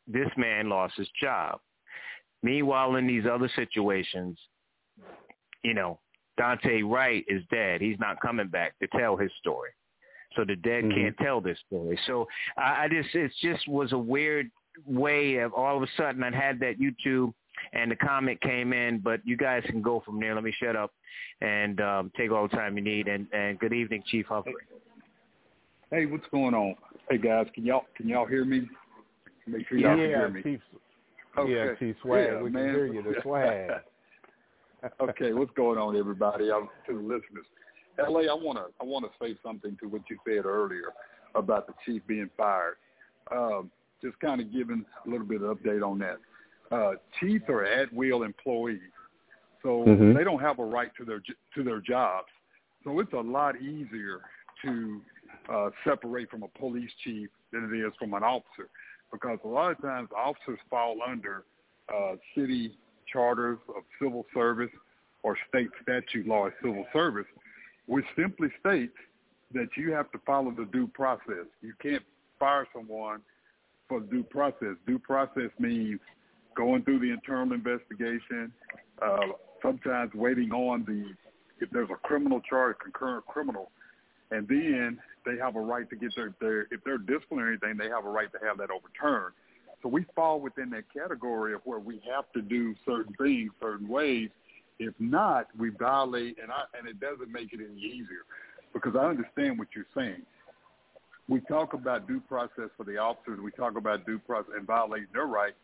This 0.06 0.28
man 0.36 0.68
lost 0.68 0.94
his 0.96 1.08
job. 1.20 1.60
Meanwhile, 2.42 2.96
in 2.96 3.06
these 3.06 3.24
other 3.30 3.50
situations, 3.56 4.38
you 5.62 5.72
know, 5.72 5.98
Daunte 6.38 6.88
Wright 6.88 7.24
is 7.26 7.42
dead. 7.50 7.80
He's 7.80 7.98
not 7.98 8.20
coming 8.20 8.48
back 8.48 8.78
to 8.80 8.88
tell 8.88 9.16
his 9.16 9.30
story. 9.40 9.70
So 10.36 10.44
the 10.44 10.56
dead 10.56 10.84
mm-hmm. 10.84 11.00
can't 11.00 11.16
tell 11.18 11.40
this 11.40 11.58
story. 11.66 11.98
So 12.06 12.26
I, 12.58 12.84
I 12.84 12.88
just, 12.88 13.14
it 13.14 13.32
just 13.40 13.66
was 13.68 13.92
a 13.92 13.98
weird 13.98 14.50
way 14.84 15.36
of 15.36 15.54
all 15.54 15.76
of 15.76 15.82
a 15.82 15.86
sudden 15.96 16.22
I 16.22 16.34
had 16.34 16.58
that 16.60 16.78
YouTube 16.78 17.32
and 17.72 17.90
the 17.90 17.96
comment 17.96 18.40
came 18.40 18.72
in, 18.72 18.98
but 18.98 19.20
you 19.24 19.36
guys 19.36 19.62
can 19.66 19.80
go 19.80 20.02
from 20.04 20.20
there. 20.20 20.34
Let 20.34 20.44
me 20.44 20.52
shut 20.60 20.76
up 20.76 20.92
and 21.40 21.80
um, 21.80 22.12
take 22.16 22.30
all 22.32 22.48
the 22.48 22.56
time 22.56 22.76
you 22.76 22.82
need. 22.82 23.08
And, 23.08 23.26
and 23.32 23.58
good 23.58 23.72
evening, 23.72 24.02
Chief 24.06 24.26
Humphrey. 24.26 24.54
Hey, 25.94 26.06
what's 26.06 26.26
going 26.32 26.54
on? 26.54 26.74
Hey 27.08 27.18
guys, 27.18 27.46
can 27.54 27.64
y'all 27.64 27.84
can 27.96 28.08
y'all 28.08 28.26
hear 28.26 28.44
me? 28.44 28.68
Make 29.46 29.68
sure 29.68 29.78
y'all 29.78 29.96
yeah, 29.96 30.02
can 30.02 30.08
hear 30.08 30.28
me. 30.28 30.42
Chief, 30.42 30.60
okay. 31.38 31.52
Yeah, 31.52 31.74
Chief 31.78 31.94
Swag. 32.02 32.26
Yeah, 32.32 32.42
we 32.42 32.50
man. 32.50 32.64
can 32.64 32.74
hear 32.74 32.86
you. 32.86 33.00
The 33.00 33.14
swag. 33.22 33.70
okay, 35.00 35.32
what's 35.34 35.52
going 35.52 35.78
on, 35.78 35.96
everybody? 35.96 36.50
I'm 36.50 36.68
to 36.88 36.94
the 36.94 36.98
listeners. 36.98 37.46
La, 37.96 38.18
I 38.18 38.34
wanna 38.34 38.64
I 38.80 38.84
wanna 38.84 39.06
say 39.22 39.36
something 39.40 39.76
to 39.80 39.86
what 39.86 40.02
you 40.10 40.18
said 40.26 40.46
earlier 40.46 40.92
about 41.36 41.68
the 41.68 41.74
chief 41.86 42.02
being 42.08 42.28
fired. 42.36 42.74
Um, 43.30 43.70
just 44.02 44.18
kind 44.18 44.40
of 44.40 44.52
giving 44.52 44.84
a 45.06 45.08
little 45.08 45.26
bit 45.26 45.42
of 45.42 45.56
update 45.56 45.88
on 45.88 46.00
that. 46.00 46.16
Uh, 46.72 46.94
chiefs 47.20 47.44
are 47.48 47.64
at 47.64 47.92
will 47.92 48.24
employees, 48.24 48.80
so 49.62 49.84
Mhm. 49.84 50.12
they 50.12 50.24
don't 50.24 50.40
have 50.40 50.58
a 50.58 50.64
right 50.64 50.90
to 50.96 51.04
their 51.04 51.22
to 51.54 51.62
their 51.62 51.80
jobs. 51.80 52.32
So 52.82 52.98
it's 52.98 53.12
a 53.12 53.20
lot 53.20 53.60
easier 53.62 54.22
to 54.62 55.00
uh, 55.52 55.70
separate 55.84 56.30
from 56.30 56.42
a 56.42 56.48
police 56.58 56.90
chief 57.02 57.28
than 57.52 57.64
it 57.64 57.76
is 57.76 57.92
from 57.98 58.14
an 58.14 58.22
officer, 58.22 58.68
because 59.12 59.38
a 59.44 59.48
lot 59.48 59.72
of 59.72 59.80
times 59.80 60.08
officers 60.16 60.58
fall 60.70 60.96
under 61.06 61.44
uh, 61.94 62.14
city 62.36 62.76
charters 63.12 63.58
of 63.68 63.82
civil 64.00 64.24
service 64.34 64.70
or 65.22 65.36
state 65.48 65.68
statute 65.82 66.26
law 66.26 66.46
of 66.46 66.52
civil 66.62 66.86
service, 66.92 67.26
which 67.86 68.04
simply 68.16 68.48
states 68.60 68.96
that 69.52 69.68
you 69.76 69.92
have 69.92 70.10
to 70.12 70.18
follow 70.26 70.50
the 70.50 70.66
due 70.72 70.88
process. 70.88 71.46
You 71.62 71.74
can't 71.80 72.02
fire 72.38 72.66
someone 72.74 73.20
for 73.88 74.00
due 74.00 74.24
process. 74.24 74.76
Due 74.86 74.98
process 74.98 75.50
means 75.58 76.00
going 76.56 76.82
through 76.82 77.00
the 77.00 77.10
internal 77.10 77.52
investigation, 77.54 78.52
uh, 79.02 79.18
sometimes 79.62 80.12
waiting 80.14 80.52
on 80.52 80.84
the 80.84 81.14
if 81.60 81.70
there's 81.70 81.90
a 81.90 82.06
criminal 82.06 82.40
charge, 82.40 82.76
concurrent 82.82 83.24
criminal, 83.26 83.70
and 84.34 84.48
then 84.48 84.98
they 85.24 85.36
have 85.38 85.54
a 85.54 85.60
right 85.60 85.88
to 85.88 85.96
get 85.96 86.12
their, 86.16 86.34
their 86.40 86.62
if 86.72 86.82
they're 86.84 86.98
disciplinary 86.98 87.56
anything, 87.62 87.78
they 87.78 87.88
have 87.88 88.04
a 88.04 88.10
right 88.10 88.30
to 88.32 88.38
have 88.44 88.58
that 88.58 88.70
overturned. 88.70 89.32
So 89.82 89.88
we 89.88 90.04
fall 90.16 90.40
within 90.40 90.70
that 90.70 90.92
category 90.92 91.54
of 91.54 91.60
where 91.64 91.78
we 91.78 92.00
have 92.12 92.24
to 92.32 92.42
do 92.42 92.74
certain 92.84 93.14
things 93.14 93.52
certain 93.60 93.88
ways. 93.88 94.30
If 94.80 94.94
not, 94.98 95.48
we 95.56 95.70
violate, 95.70 96.38
and 96.42 96.50
I 96.50 96.64
and 96.76 96.88
it 96.88 96.98
doesn't 96.98 97.30
make 97.30 97.52
it 97.52 97.60
any 97.60 97.80
easier 97.80 98.24
because 98.72 98.96
I 98.96 99.06
understand 99.06 99.58
what 99.58 99.68
you're 99.76 99.86
saying. 99.94 100.22
We 101.28 101.40
talk 101.42 101.74
about 101.74 102.08
due 102.08 102.20
process 102.20 102.70
for 102.76 102.84
the 102.84 102.98
officers. 102.98 103.38
We 103.40 103.52
talk 103.52 103.76
about 103.76 104.04
due 104.04 104.18
process 104.18 104.52
and 104.56 104.66
violating 104.66 105.08
their 105.12 105.26
rights, 105.26 105.56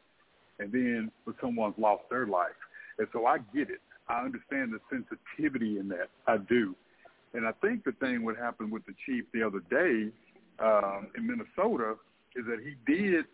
and 0.60 0.70
then 0.70 1.10
when 1.24 1.34
someone's 1.40 1.74
lost 1.76 2.04
their 2.08 2.26
life. 2.26 2.56
And 2.98 3.08
so 3.12 3.26
I 3.26 3.38
get 3.52 3.68
it. 3.68 3.80
I 4.08 4.24
understand 4.24 4.72
the 4.72 4.80
sensitivity 4.88 5.78
in 5.78 5.88
that. 5.88 6.08
I 6.26 6.36
do. 6.36 6.76
And 7.34 7.46
I 7.46 7.52
think 7.60 7.84
the 7.84 7.92
thing 7.92 8.24
what 8.24 8.36
happened 8.36 8.72
with 8.72 8.84
the 8.86 8.94
chief 9.06 9.24
the 9.32 9.42
other 9.42 9.60
day 9.70 10.10
um, 10.58 11.08
in 11.16 11.26
Minnesota 11.26 11.94
is 12.36 12.44
that 12.46 12.58
he 12.60 12.74
did. 12.92 13.24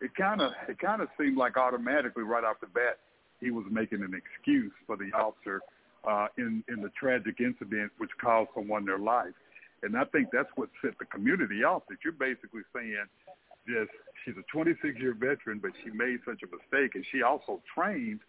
It 0.00 0.14
kind 0.16 0.40
of 0.40 0.52
it 0.68 0.78
kind 0.78 1.02
of 1.02 1.08
seemed 1.18 1.36
like 1.36 1.56
automatically 1.56 2.22
right 2.22 2.44
off 2.44 2.60
the 2.60 2.66
bat 2.66 2.98
he 3.40 3.50
was 3.50 3.64
making 3.70 4.02
an 4.02 4.14
excuse 4.14 4.72
for 4.86 4.96
the 4.96 5.10
officer 5.12 5.60
uh, 6.06 6.28
in 6.38 6.62
in 6.68 6.80
the 6.80 6.90
tragic 6.98 7.40
incident 7.40 7.92
which 7.98 8.10
caused 8.20 8.50
someone 8.54 8.84
their 8.84 8.98
life. 8.98 9.34
And 9.82 9.96
I 9.96 10.04
think 10.04 10.28
that's 10.32 10.48
what 10.56 10.70
set 10.82 10.98
the 10.98 11.04
community 11.06 11.62
off. 11.62 11.82
That 11.88 11.98
you're 12.04 12.12
basically 12.12 12.62
saying, 12.74 13.04
just 13.68 13.90
she's 14.24 14.34
a 14.36 14.44
26 14.52 14.98
year 14.98 15.14
veteran, 15.14 15.58
but 15.60 15.72
she 15.82 15.90
made 15.90 16.20
such 16.24 16.40
a 16.42 16.46
mistake, 16.46 16.94
and 16.94 17.04
she 17.12 17.22
also 17.22 17.60
trained 17.74 18.20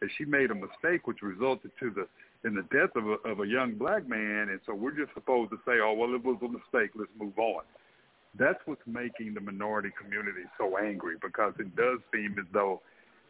that 0.00 0.10
she 0.16 0.24
made 0.24 0.50
a 0.50 0.54
mistake, 0.54 1.06
which 1.06 1.22
resulted 1.22 1.70
to 1.80 1.90
the 1.90 2.08
in 2.44 2.54
the 2.54 2.62
death 2.62 2.94
of 2.96 3.06
a, 3.06 3.28
of 3.28 3.40
a 3.40 3.46
young 3.46 3.74
black 3.74 4.08
man. 4.08 4.48
And 4.50 4.60
so 4.66 4.74
we're 4.74 4.96
just 4.96 5.14
supposed 5.14 5.50
to 5.50 5.58
say, 5.66 5.78
oh 5.82 5.94
well, 5.94 6.14
it 6.14 6.24
was 6.24 6.38
a 6.42 6.48
mistake. 6.48 6.92
Let's 6.94 7.10
move 7.18 7.38
on. 7.38 7.62
That's 8.38 8.58
what's 8.64 8.82
making 8.86 9.34
the 9.34 9.40
minority 9.40 9.90
community 10.00 10.42
so 10.56 10.78
angry 10.78 11.16
because 11.22 11.52
it 11.58 11.76
does 11.76 11.98
seem 12.12 12.36
as 12.38 12.46
though 12.52 12.80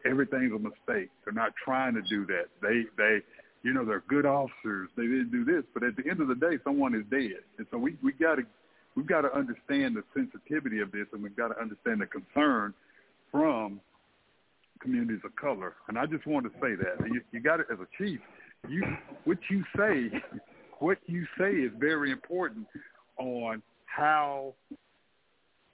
everything's 0.05 0.53
a 0.53 0.59
mistake. 0.59 1.11
They're 1.25 1.35
not 1.35 1.53
trying 1.63 1.95
to 1.95 2.03
do 2.03 2.27
that. 2.27 2.47
They 2.61 2.85
they 2.97 3.21
you 3.63 3.73
know 3.73 3.85
they're 3.85 4.05
good 4.09 4.27
officers. 4.27 4.89
They 4.97 5.05
didn't 5.05 5.31
do 5.31 5.45
this, 5.45 5.65
but 5.75 5.83
at 5.83 5.97
the 5.97 6.09
end 6.09 6.21
of 6.21 6.29
the 6.29 6.35
day, 6.35 6.59
someone 6.65 6.95
is 6.95 7.05
dead, 7.11 7.43
and 7.59 7.67
so 7.71 7.79
we 7.79 7.97
we 8.03 8.13
got 8.13 8.37
to 8.37 8.43
we've 8.95 9.07
got 9.07 9.23
to 9.23 9.35
understand 9.35 9.97
the 9.97 10.05
sensitivity 10.15 10.81
of 10.81 10.93
this, 10.93 11.07
and 11.13 11.23
we've 11.23 11.37
got 11.37 11.49
to 11.49 11.61
understand 11.61 12.01
the 12.01 12.07
concern 12.07 12.75
from 13.31 13.81
communities 14.81 15.21
of 15.25 15.35
color. 15.37 15.75
And 15.89 15.99
I 15.99 16.07
just 16.07 16.27
want 16.27 16.45
to 16.45 16.53
say 16.61 16.75
that 16.75 17.07
you, 17.07 17.21
you 17.31 17.41
got 17.41 17.61
it 17.61 17.67
as 17.73 17.79
a 17.79 17.87
chief. 17.97 18.21
You 18.69 18.83
what 19.25 19.39
you 19.51 19.65
say, 19.77 20.11
what 20.79 20.99
you 21.07 21.27
say 21.39 21.51
is 21.51 21.73
very 21.79 22.11
important 22.11 22.67
on 23.19 23.63
how 23.87 24.55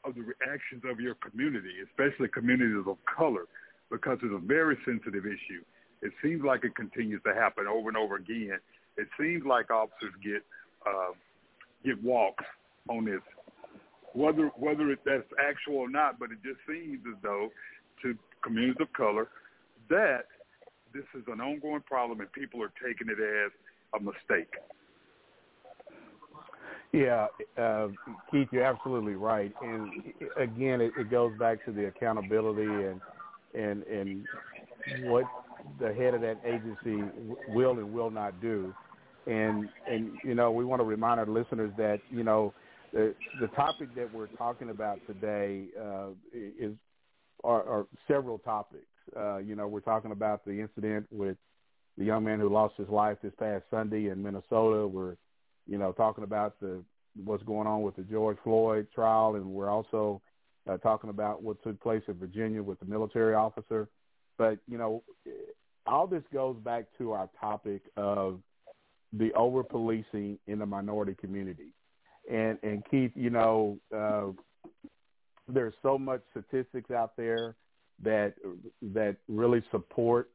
of 0.05 0.15
the 0.15 0.23
reactions 0.23 0.83
of 0.91 1.01
your 1.01 1.15
community, 1.17 1.75
especially 1.85 2.29
communities 2.29 2.85
of 2.87 2.97
color, 3.05 3.45
because 3.91 4.19
it's 4.23 4.33
a 4.35 4.47
very 4.47 4.77
sensitive 4.85 5.27
issue. 5.27 5.63
It 6.03 6.13
seems 6.23 6.43
like 6.45 6.65
it 6.65 6.75
continues 6.77 7.21
to 7.27 7.35
happen 7.35 7.67
over 7.67 7.89
and 7.89 7.97
over 7.97 8.17
again. 8.17 8.59
It 8.97 9.09
seems 9.19 9.45
like 9.45 9.71
officers 9.71 10.13
get 10.23 10.43
uh, 10.87 11.13
get 11.85 12.03
walks 12.03 12.45
on 12.89 13.05
this, 13.05 13.21
whether 14.15 14.47
whether 14.57 14.91
it, 14.91 15.01
that's 15.05 15.25
actual 15.47 15.77
or 15.77 15.91
not. 15.91 16.19
But 16.19 16.31
it 16.33 16.39
just 16.43 16.61
seems 16.67 17.01
as 17.09 17.21
though 17.23 17.51
to 18.03 18.17
communities 18.43 18.77
of 18.81 18.93
color 18.93 19.29
that 19.91 20.25
this 20.93 21.05
is 21.15 21.25
an 21.29 21.41
ongoing 21.41 21.83
problem 21.83 22.21
and 22.21 22.33
people 22.33 22.63
are 22.63 22.73
taking 22.85 23.09
it 23.09 23.21
as 23.21 23.53
a 23.95 24.01
mistake. 24.03 24.53
Yeah, 26.93 27.27
uh, 27.59 27.89
Keith, 28.31 28.49
you're 28.51 28.65
absolutely 28.65 29.15
right. 29.15 29.53
And 29.63 29.93
again, 30.39 30.81
it, 30.81 30.93
it 30.99 31.11
goes 31.11 31.33
back 31.39 31.65
to 31.67 31.73
the 31.73 31.87
accountability 31.87 32.63
and 32.63 33.01
and 33.55 33.83
and 33.85 34.25
what 35.03 35.25
the 35.81 35.93
head 35.93 36.15
of 36.15 36.21
that 36.23 36.39
agency 36.47 37.03
will 37.49 37.73
and 37.73 37.93
will 37.93 38.11
not 38.11 38.41
do. 38.41 38.73
And 39.27 39.69
and 39.91 40.13
you 40.25 40.35
know, 40.35 40.51
we 40.51 40.65
want 40.65 40.81
to 40.81 40.85
remind 40.85 41.21
our 41.21 41.27
listeners 41.27 41.71
that 41.77 42.01
you 42.11 42.25
know 42.25 42.55
the 42.93 43.15
the 43.41 43.49
topic 43.49 43.95
that 43.95 44.13
we're 44.15 44.27
talking 44.39 44.71
about 44.71 44.99
today 45.07 45.67
uh, 45.79 46.09
is 46.33 46.73
are, 47.45 47.63
are 47.65 47.87
several 48.07 48.39
topics. 48.39 48.87
Uh, 49.17 49.39
you 49.39 49.55
know, 49.55 49.69
we're 49.69 49.81
talking 49.81 50.13
about 50.13 50.45
the 50.45 50.61
incident 50.61 51.07
with 51.11 51.37
the 51.97 52.05
young 52.05 52.25
man 52.25 52.41
who 52.41 52.49
lost 52.49 52.75
his 52.77 52.89
life 52.89 53.19
this 53.23 53.33
past 53.39 53.65
Sunday 53.71 54.09
in 54.09 54.23
Minnesota. 54.23 54.87
We're 54.87 55.17
you 55.69 55.79
know, 55.79 55.93
talking 55.93 56.25
about 56.25 56.59
the 56.61 56.83
what's 57.25 57.43
going 57.45 57.67
on 57.67 57.83
with 57.83 57.95
the 57.97 58.03
George 58.03 58.39
Floyd 58.43 58.89
trial, 58.95 59.37
and 59.37 59.45
we're 59.47 59.69
also 59.69 60.21
uh, 60.69 60.79
talking 60.79 61.11
about 61.11 61.43
what 61.43 61.63
took 61.63 61.81
place 61.81 62.03
in 62.09 62.15
Virginia 62.15 62.63
with 62.63 62.81
the 62.81 62.87
military 62.87 63.35
officer. 63.35 63.89
But 64.39 64.59
you 64.67 64.79
know, 64.79 65.05
all 65.87 66.07
this 66.07 66.23
goes 66.33 66.57
back 66.65 66.87
to 66.99 67.13
our 67.13 67.29
topic 67.39 67.83
of 67.97 68.41
the 69.13 69.33
over 69.35 69.63
policing 69.63 70.39
in 70.47 70.59
the 70.59 70.67
minority 70.67 71.15
community. 71.21 71.75
And 72.31 72.59
and 72.63 72.83
Keith, 72.91 73.13
you 73.15 73.31
know, 73.31 73.79
uh, 73.95 74.29
there's 75.49 75.75
so 75.83 75.99
much 75.99 76.23
statistics 76.31 76.91
out 76.91 77.13
there 77.17 77.57
that 78.03 78.35
that 78.95 79.17
really 79.29 79.63
support 79.71 80.31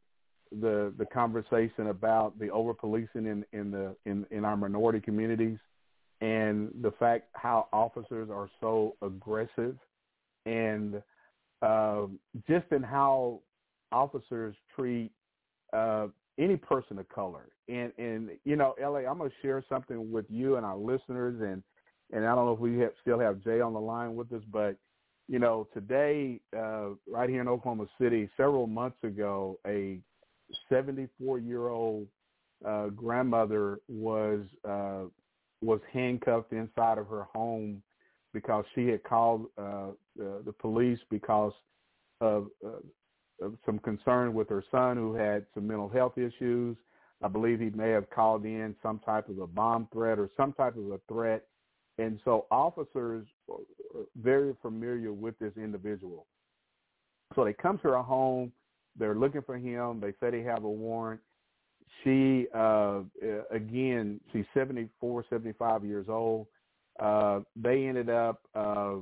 the 0.62 0.94
the 0.98 1.06
conversation 1.06 1.88
about 1.88 2.38
the 2.40 2.50
over 2.52 2.74
policing 2.74 3.26
in 3.26 3.46
in 3.54 3.72
the 3.72 3.96
in 4.06 4.26
in 4.32 4.46
our 4.46 4.58
minority 4.58 5.00
communities 5.00 5.58
and 6.22 6.70
the 6.82 6.92
fact 6.92 7.30
how 7.34 7.68
officers 7.74 8.30
are 8.30 8.50
so 8.62 8.96
aggressive 9.02 9.76
and 10.46 11.02
uh, 11.62 12.06
just 12.48 12.66
in 12.72 12.84
how 12.84 13.40
officers 13.92 14.56
treat 14.76 15.12
uh, 15.74 16.08
any 16.38 16.58
person 16.58 17.00
of 17.00 17.08
color. 17.10 17.50
And 17.70 17.92
and 17.98 18.30
you 18.44 18.58
know 18.58 18.76
la 18.82 18.98
i'm 18.98 19.18
going 19.18 19.30
to 19.30 19.36
share 19.42 19.64
something 19.70 20.12
with 20.12 20.26
you 20.30 20.58
and 20.58 20.66
our 20.66 20.76
listeners 20.76 21.40
and 21.42 21.64
and 22.12 22.26
i 22.26 22.36
don't 22.36 22.46
know 22.46 22.52
if 22.52 22.60
we 22.60 22.78
have, 22.80 22.92
still 23.02 23.20
have 23.20 23.42
jay 23.42 23.62
on 23.62 23.72
the 23.72 23.80
line 23.80 24.18
with 24.18 24.30
us 24.34 24.42
but 24.52 24.76
you 25.28 25.40
know 25.40 25.68
today 25.74 26.40
uh, 26.56 26.90
right 27.08 27.30
here 27.30 27.42
in 27.42 27.48
oklahoma 27.48 27.86
city 28.00 28.30
several 28.38 28.68
months 28.68 28.98
ago 29.04 29.58
a 29.68 30.00
74 30.70 31.40
year 31.40 31.70
old 31.70 32.08
uh, 32.66 32.88
grandmother 32.88 33.80
was 33.88 34.42
uh, 34.68 35.04
was 35.62 35.80
handcuffed 35.92 36.52
inside 36.52 36.98
of 36.98 37.08
her 37.08 37.24
home 37.34 37.82
because 38.34 38.66
she 38.74 38.88
had 38.88 39.04
called 39.04 39.46
uh, 39.58 39.92
the, 40.18 40.42
the 40.46 40.52
police 40.52 41.00
because 41.10 41.54
of, 42.20 42.48
uh, 42.66 43.46
of 43.46 43.56
some 43.66 43.80
concern 43.80 44.34
with 44.34 44.50
her 44.50 44.64
son 44.72 44.98
who 44.98 45.14
had 45.14 45.46
some 45.54 45.68
mental 45.68 45.90
health 45.90 46.18
issues. 46.18 46.76
I 47.22 47.28
believe 47.28 47.60
he 47.60 47.70
may 47.70 47.90
have 47.90 48.10
called 48.10 48.44
in 48.44 48.76
some 48.84 49.00
type 49.00 49.30
of 49.30 49.40
a 49.40 49.48
bomb 49.48 49.88
threat 49.94 50.20
or 50.20 50.30
some 50.36 50.54
type 50.54 50.76
of 50.76 50.92
a 50.92 51.00
threat. 51.08 51.46
And 51.98 52.20
so 52.26 52.48
officers 52.52 53.26
very 54.16 54.56
familiar 54.62 55.14
with 55.14 55.38
this 55.40 55.54
individual. 55.58 56.26
So 57.36 57.44
they 57.44 57.54
come 57.54 57.78
to 57.80 57.90
her 57.90 58.02
home 58.02 58.52
they're 58.98 59.16
looking 59.16 59.42
for 59.42 59.58
him. 59.58 60.00
They 60.00 60.12
say 60.20 60.30
they 60.32 60.44
have 60.44 60.64
a 60.64 60.70
warrant. 60.70 61.22
She, 62.04 62.48
uh, 62.54 63.02
again, 63.52 64.20
she's 64.32 64.46
74, 64.54 65.26
75 65.30 65.86
years 65.86 66.08
old. 66.10 66.48
Uh, 67.00 67.42
they 67.56 67.88
ended 67.88 68.10
up, 68.10 68.42
uh, 68.56 68.96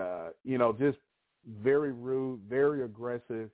uh, 0.00 0.28
you 0.44 0.58
know, 0.58 0.72
just 0.72 0.98
very 1.62 1.92
rude, 1.92 2.40
very 2.48 2.84
aggressive, 2.84 3.50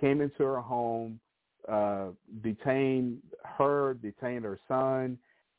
came 0.00 0.20
into 0.20 0.42
her 0.42 0.60
home, 0.60 1.20
uh, 1.68 2.08
detained 2.42 3.18
her, 3.44 3.94
detained 3.94 4.44
her 4.44 4.58
son, 4.66 5.18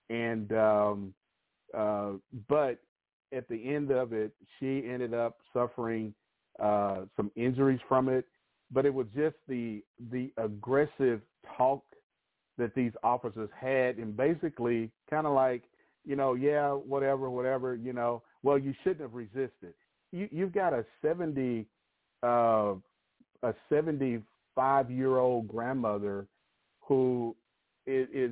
and, 0.10 0.52
um, 0.54 1.14
uh, 1.76 2.12
but 2.48 2.80
at 3.34 3.48
the 3.50 3.74
end 3.74 3.92
of 3.92 4.14
it, 4.14 4.32
she 4.60 4.84
ended 4.90 5.14
up 5.14 5.38
suffering 5.54 6.14
uh, 6.60 7.02
some 7.16 7.32
injuries 7.36 7.80
from 7.88 8.10
it, 8.10 8.26
but 8.72 8.86
it 8.86 8.94
was 8.94 9.08
just 9.16 9.36
the 9.48 9.84
the 10.12 10.32
aggressive 10.38 11.22
talk 11.58 11.84
that 12.58 12.74
these 12.76 12.92
officers 13.04 13.50
had, 13.60 13.98
and 13.98 14.16
basically 14.16 14.90
kind 15.10 15.28
of 15.28 15.34
like, 15.34 15.64
you 16.06 16.16
know, 16.16 16.34
yeah, 16.36 16.70
whatever, 16.70 17.30
whatever, 17.30 17.76
you 17.76 17.92
know, 17.92 18.22
well, 18.44 18.58
you 18.58 18.74
shouldn't 18.84 19.02
have 19.02 19.14
resisted. 19.14 19.74
You, 20.12 20.30
you've 20.32 20.54
got 20.54 20.74
a 20.74 20.86
seventy, 21.02 21.66
uh, 22.24 22.76
a 23.44 23.54
seventy-five 23.70 24.90
year 24.90 25.18
old 25.18 25.48
grandmother 25.48 26.28
who 26.80 27.36
is, 27.86 28.08
is 28.14 28.32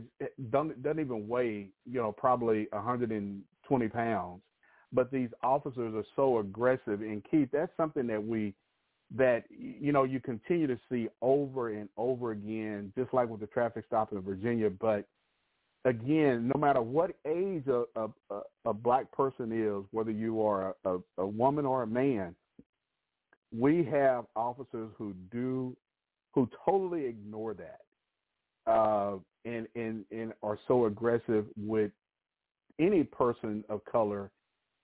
doesn't, 0.52 0.82
doesn't 0.82 1.00
even 1.00 1.28
weigh, 1.28 1.68
you 1.86 2.00
know, 2.00 2.12
probably 2.12 2.68
120 2.72 3.88
pounds. 3.90 4.42
But 4.94 5.12
these 5.12 5.30
officers 5.42 5.94
are 5.96 6.06
so 6.16 6.40
aggressive. 6.40 7.02
And 7.02 7.24
Keith, 7.30 7.50
that's 7.52 7.72
something 7.76 8.06
that 8.08 8.24
we, 8.24 8.54
that, 9.16 9.44
you 9.50 9.92
know, 9.92 10.04
you 10.04 10.20
continue 10.20 10.68
to 10.68 10.80
see 10.90 11.10
over 11.22 11.70
and 11.70 11.90
over 11.98 12.32
again, 12.32 12.94
just 12.96 13.14
like 13.14 13.28
with 13.28 13.40
the 13.40 13.48
traffic 13.48 13.86
stop 13.88 14.12
in 14.12 14.22
Virginia. 14.22 14.70
But 14.70 15.08
again, 15.86 16.52
no 16.54 16.60
matter 16.60 16.82
what 16.82 17.16
age 17.28 17.66
a, 17.68 17.84
a, 17.96 18.42
a 18.66 18.74
black 18.74 19.12
person 19.12 19.52
is, 19.52 19.84
whether 19.92 20.12
you 20.12 20.42
are 20.44 20.76
a, 20.86 20.98
a, 21.18 21.26
woman 21.26 21.66
or 21.66 21.84
a 21.84 21.88
man, 21.88 22.36
we 23.58 23.84
have 23.86 24.26
officers 24.36 24.90
who 24.98 25.14
do, 25.32 25.76
who 26.34 26.50
totally 26.66 27.06
ignore 27.06 27.54
that 27.54 27.82
uh, 28.72 29.18
and, 29.46 29.68
and, 29.76 30.06
and 30.12 30.34
are 30.42 30.58
so 30.68 30.86
aggressive 30.86 31.46
with 31.58 31.92
any 32.80 33.04
person 33.04 33.64
of 33.70 33.84
color, 33.86 34.32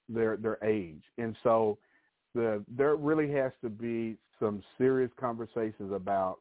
their 0.10 0.38
their 0.38 0.58
age. 0.64 1.02
And 1.18 1.36
so 1.44 1.78
the 2.36 2.64
there 2.76 2.96
really 2.96 3.32
has 3.34 3.52
to 3.64 3.70
be 3.70 4.18
some 4.40 4.64
serious 4.78 5.12
conversations 5.20 5.92
about 5.94 6.40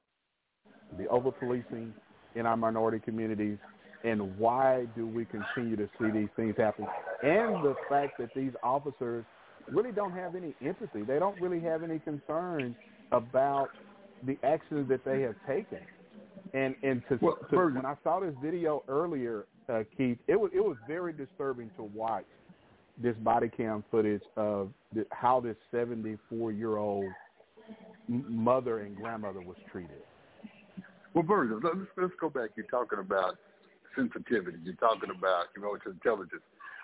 the 0.96 1.06
over 1.08 1.30
policing 1.30 1.92
in 2.34 2.46
our 2.46 2.56
minority 2.56 2.98
communities 2.98 3.58
and 4.04 4.38
why 4.38 4.86
do 4.96 5.06
we 5.06 5.24
continue 5.24 5.76
to 5.76 5.88
see 5.98 6.10
these 6.10 6.28
things 6.36 6.54
happen. 6.56 6.86
And 7.22 7.64
the 7.64 7.74
fact 7.88 8.18
that 8.18 8.30
these 8.34 8.52
officers 8.62 9.24
really 9.70 9.92
don't 9.92 10.12
have 10.12 10.34
any 10.34 10.54
empathy. 10.64 11.02
They 11.02 11.18
don't 11.18 11.38
really 11.40 11.60
have 11.60 11.82
any 11.82 11.98
concern 11.98 12.76
about 13.12 13.70
the 14.24 14.38
actions 14.42 14.88
that 14.88 15.04
they 15.04 15.20
have 15.22 15.34
taken. 15.46 15.80
And 16.54 16.74
and 16.82 17.02
to, 17.08 17.18
well, 17.20 17.38
to 17.50 17.56
when 17.56 17.84
I 17.84 17.96
saw 18.02 18.20
this 18.20 18.34
video 18.42 18.82
earlier, 18.88 19.46
uh, 19.68 19.82
Keith, 19.96 20.18
it 20.28 20.38
was 20.38 20.50
it 20.54 20.60
was 20.60 20.76
very 20.86 21.12
disturbing 21.12 21.70
to 21.76 21.82
watch 21.82 22.24
this 23.00 23.14
body 23.16 23.48
cam 23.48 23.84
footage 23.90 24.22
of 24.36 24.70
the, 24.94 25.06
how 25.10 25.40
this 25.40 25.56
74 25.70 26.52
year 26.52 26.76
old 26.76 27.06
mother 28.08 28.80
and 28.80 28.96
grandmother 28.96 29.40
was 29.40 29.56
treated. 29.70 30.02
Well, 31.14 31.24
Virgil, 31.24 31.60
let's, 31.62 31.76
let's 31.96 32.12
go 32.20 32.28
back. 32.28 32.50
You're 32.56 32.66
talking 32.66 32.98
about 32.98 33.36
sensitivity. 33.96 34.58
You're 34.62 34.74
talking 34.74 35.10
about 35.10 35.46
emotional 35.56 35.92
intelligence. 35.92 36.42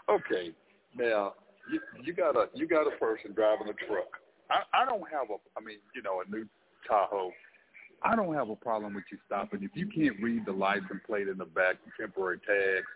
Okay, 0.08 0.52
now 0.96 1.34
you, 1.70 1.80
you 2.04 2.12
got 2.12 2.36
a 2.36 2.48
you 2.54 2.66
got 2.66 2.86
a 2.86 2.96
person 2.98 3.32
driving 3.34 3.68
a 3.68 3.86
truck. 3.86 4.08
I, 4.50 4.82
I 4.82 4.84
don't 4.84 5.04
have 5.10 5.30
a. 5.30 5.36
I 5.58 5.64
mean, 5.64 5.78
you 5.94 6.02
know, 6.02 6.22
a 6.26 6.30
new 6.30 6.46
Tahoe 6.88 7.30
I 8.04 8.14
don't 8.14 8.34
have 8.34 8.50
a 8.50 8.56
problem 8.56 8.94
with 8.94 9.04
you 9.10 9.18
stopping. 9.26 9.62
If 9.62 9.70
you 9.74 9.86
can't 9.86 10.22
read 10.22 10.44
the 10.44 10.52
license 10.52 11.00
plate 11.06 11.26
in 11.26 11.38
the 11.38 11.46
back, 11.46 11.76
temporary 11.98 12.38
tags, 12.46 12.86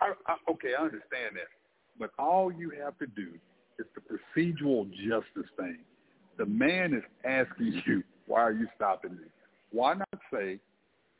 I, 0.00 0.12
I, 0.26 0.36
okay, 0.52 0.74
I 0.78 0.82
understand 0.82 1.36
that. 1.36 1.48
But 2.00 2.10
all 2.18 2.50
you 2.50 2.72
have 2.82 2.98
to 2.98 3.06
do 3.06 3.28
is 3.78 3.86
the 3.94 4.00
procedural 4.00 4.90
justice 4.90 5.48
thing. 5.56 5.78
The 6.36 6.46
man 6.46 6.94
is 6.94 7.04
asking 7.24 7.82
you, 7.86 8.02
why 8.26 8.40
are 8.40 8.52
you 8.52 8.66
stopping 8.74 9.12
me? 9.12 9.28
Why 9.70 9.94
not 9.94 10.08
say, 10.32 10.58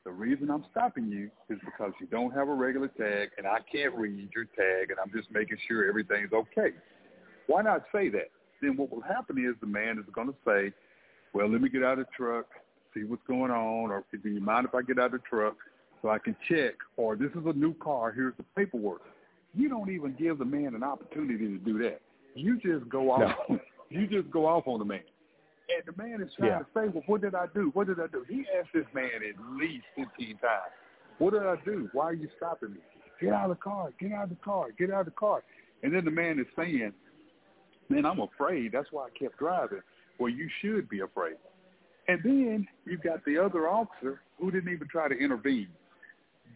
the 0.04 0.10
reason 0.10 0.50
I'm 0.50 0.64
stopping 0.72 1.08
you 1.08 1.30
is 1.48 1.60
because 1.64 1.92
you 2.00 2.06
don't 2.06 2.34
have 2.34 2.48
a 2.48 2.54
regular 2.54 2.88
tag 2.88 3.28
and 3.38 3.46
I 3.46 3.58
can't 3.70 3.94
read 3.94 4.30
your 4.34 4.46
tag 4.46 4.90
and 4.90 4.98
I'm 4.98 5.12
just 5.14 5.30
making 5.30 5.58
sure 5.68 5.88
everything's 5.88 6.32
okay. 6.32 6.70
Why 7.46 7.62
not 7.62 7.84
say 7.94 8.08
that? 8.08 8.30
Then 8.60 8.76
what 8.76 8.90
will 8.90 9.02
happen 9.02 9.38
is 9.38 9.54
the 9.60 9.66
man 9.66 9.98
is 9.98 10.04
going 10.12 10.28
to 10.28 10.34
say, 10.44 10.72
well, 11.32 11.48
let 11.48 11.60
me 11.60 11.68
get 11.68 11.84
out 11.84 11.98
of 11.98 12.06
the 12.06 12.12
truck 12.16 12.46
see 12.94 13.04
what's 13.04 13.22
going 13.26 13.50
on, 13.50 13.90
or 13.90 14.04
do 14.10 14.28
you 14.28 14.40
mind 14.40 14.66
if 14.66 14.74
I 14.74 14.82
get 14.82 14.98
out 14.98 15.06
of 15.06 15.12
the 15.12 15.18
truck 15.18 15.56
so 16.02 16.08
I 16.08 16.18
can 16.18 16.36
check, 16.48 16.74
or 16.96 17.16
this 17.16 17.30
is 17.32 17.46
a 17.46 17.52
new 17.52 17.74
car, 17.74 18.12
here's 18.12 18.34
the 18.36 18.44
paperwork. 18.56 19.02
You 19.54 19.68
don't 19.68 19.90
even 19.90 20.14
give 20.18 20.38
the 20.38 20.44
man 20.44 20.74
an 20.74 20.82
opportunity 20.82 21.46
to 21.46 21.58
do 21.58 21.78
that. 21.78 22.00
You 22.34 22.58
just 22.60 22.88
go 22.88 23.10
off. 23.10 23.36
No. 23.48 23.58
you 23.90 24.06
just 24.06 24.30
go 24.30 24.46
off 24.46 24.64
on 24.66 24.78
the 24.78 24.84
man. 24.84 25.00
And 25.68 25.82
the 25.86 26.02
man 26.02 26.20
is 26.20 26.32
trying 26.36 26.50
yeah. 26.50 26.58
to 26.58 26.66
say, 26.74 26.88
well, 26.92 27.04
what 27.06 27.20
did 27.20 27.34
I 27.34 27.46
do? 27.54 27.70
What 27.74 27.86
did 27.86 28.00
I 28.00 28.06
do? 28.08 28.24
He 28.28 28.44
asked 28.58 28.70
this 28.74 28.86
man 28.94 29.10
at 29.16 29.58
least 29.58 29.84
15 29.96 30.38
times, 30.38 30.42
what 31.18 31.32
did 31.32 31.42
I 31.42 31.56
do? 31.64 31.88
Why 31.92 32.06
are 32.06 32.14
you 32.14 32.28
stopping 32.36 32.72
me? 32.72 32.80
Get 33.20 33.32
out 33.32 33.50
of 33.50 33.56
the 33.56 33.62
car. 33.62 33.90
Get 34.00 34.12
out 34.12 34.24
of 34.24 34.30
the 34.30 34.36
car. 34.36 34.68
Get 34.78 34.90
out 34.90 35.00
of 35.00 35.06
the 35.06 35.12
car. 35.12 35.42
And 35.82 35.94
then 35.94 36.04
the 36.04 36.10
man 36.10 36.38
is 36.38 36.46
saying, 36.56 36.92
man, 37.88 38.06
I'm 38.06 38.20
afraid. 38.20 38.72
That's 38.72 38.88
why 38.90 39.06
I 39.06 39.18
kept 39.18 39.38
driving. 39.38 39.82
Well, 40.18 40.30
you 40.30 40.48
should 40.60 40.88
be 40.88 41.00
afraid. 41.00 41.36
And 42.08 42.20
then 42.24 42.66
you've 42.86 43.02
got 43.02 43.24
the 43.24 43.38
other 43.38 43.68
officer 43.68 44.22
who 44.38 44.50
didn't 44.50 44.72
even 44.72 44.88
try 44.88 45.08
to 45.08 45.14
intervene. 45.14 45.68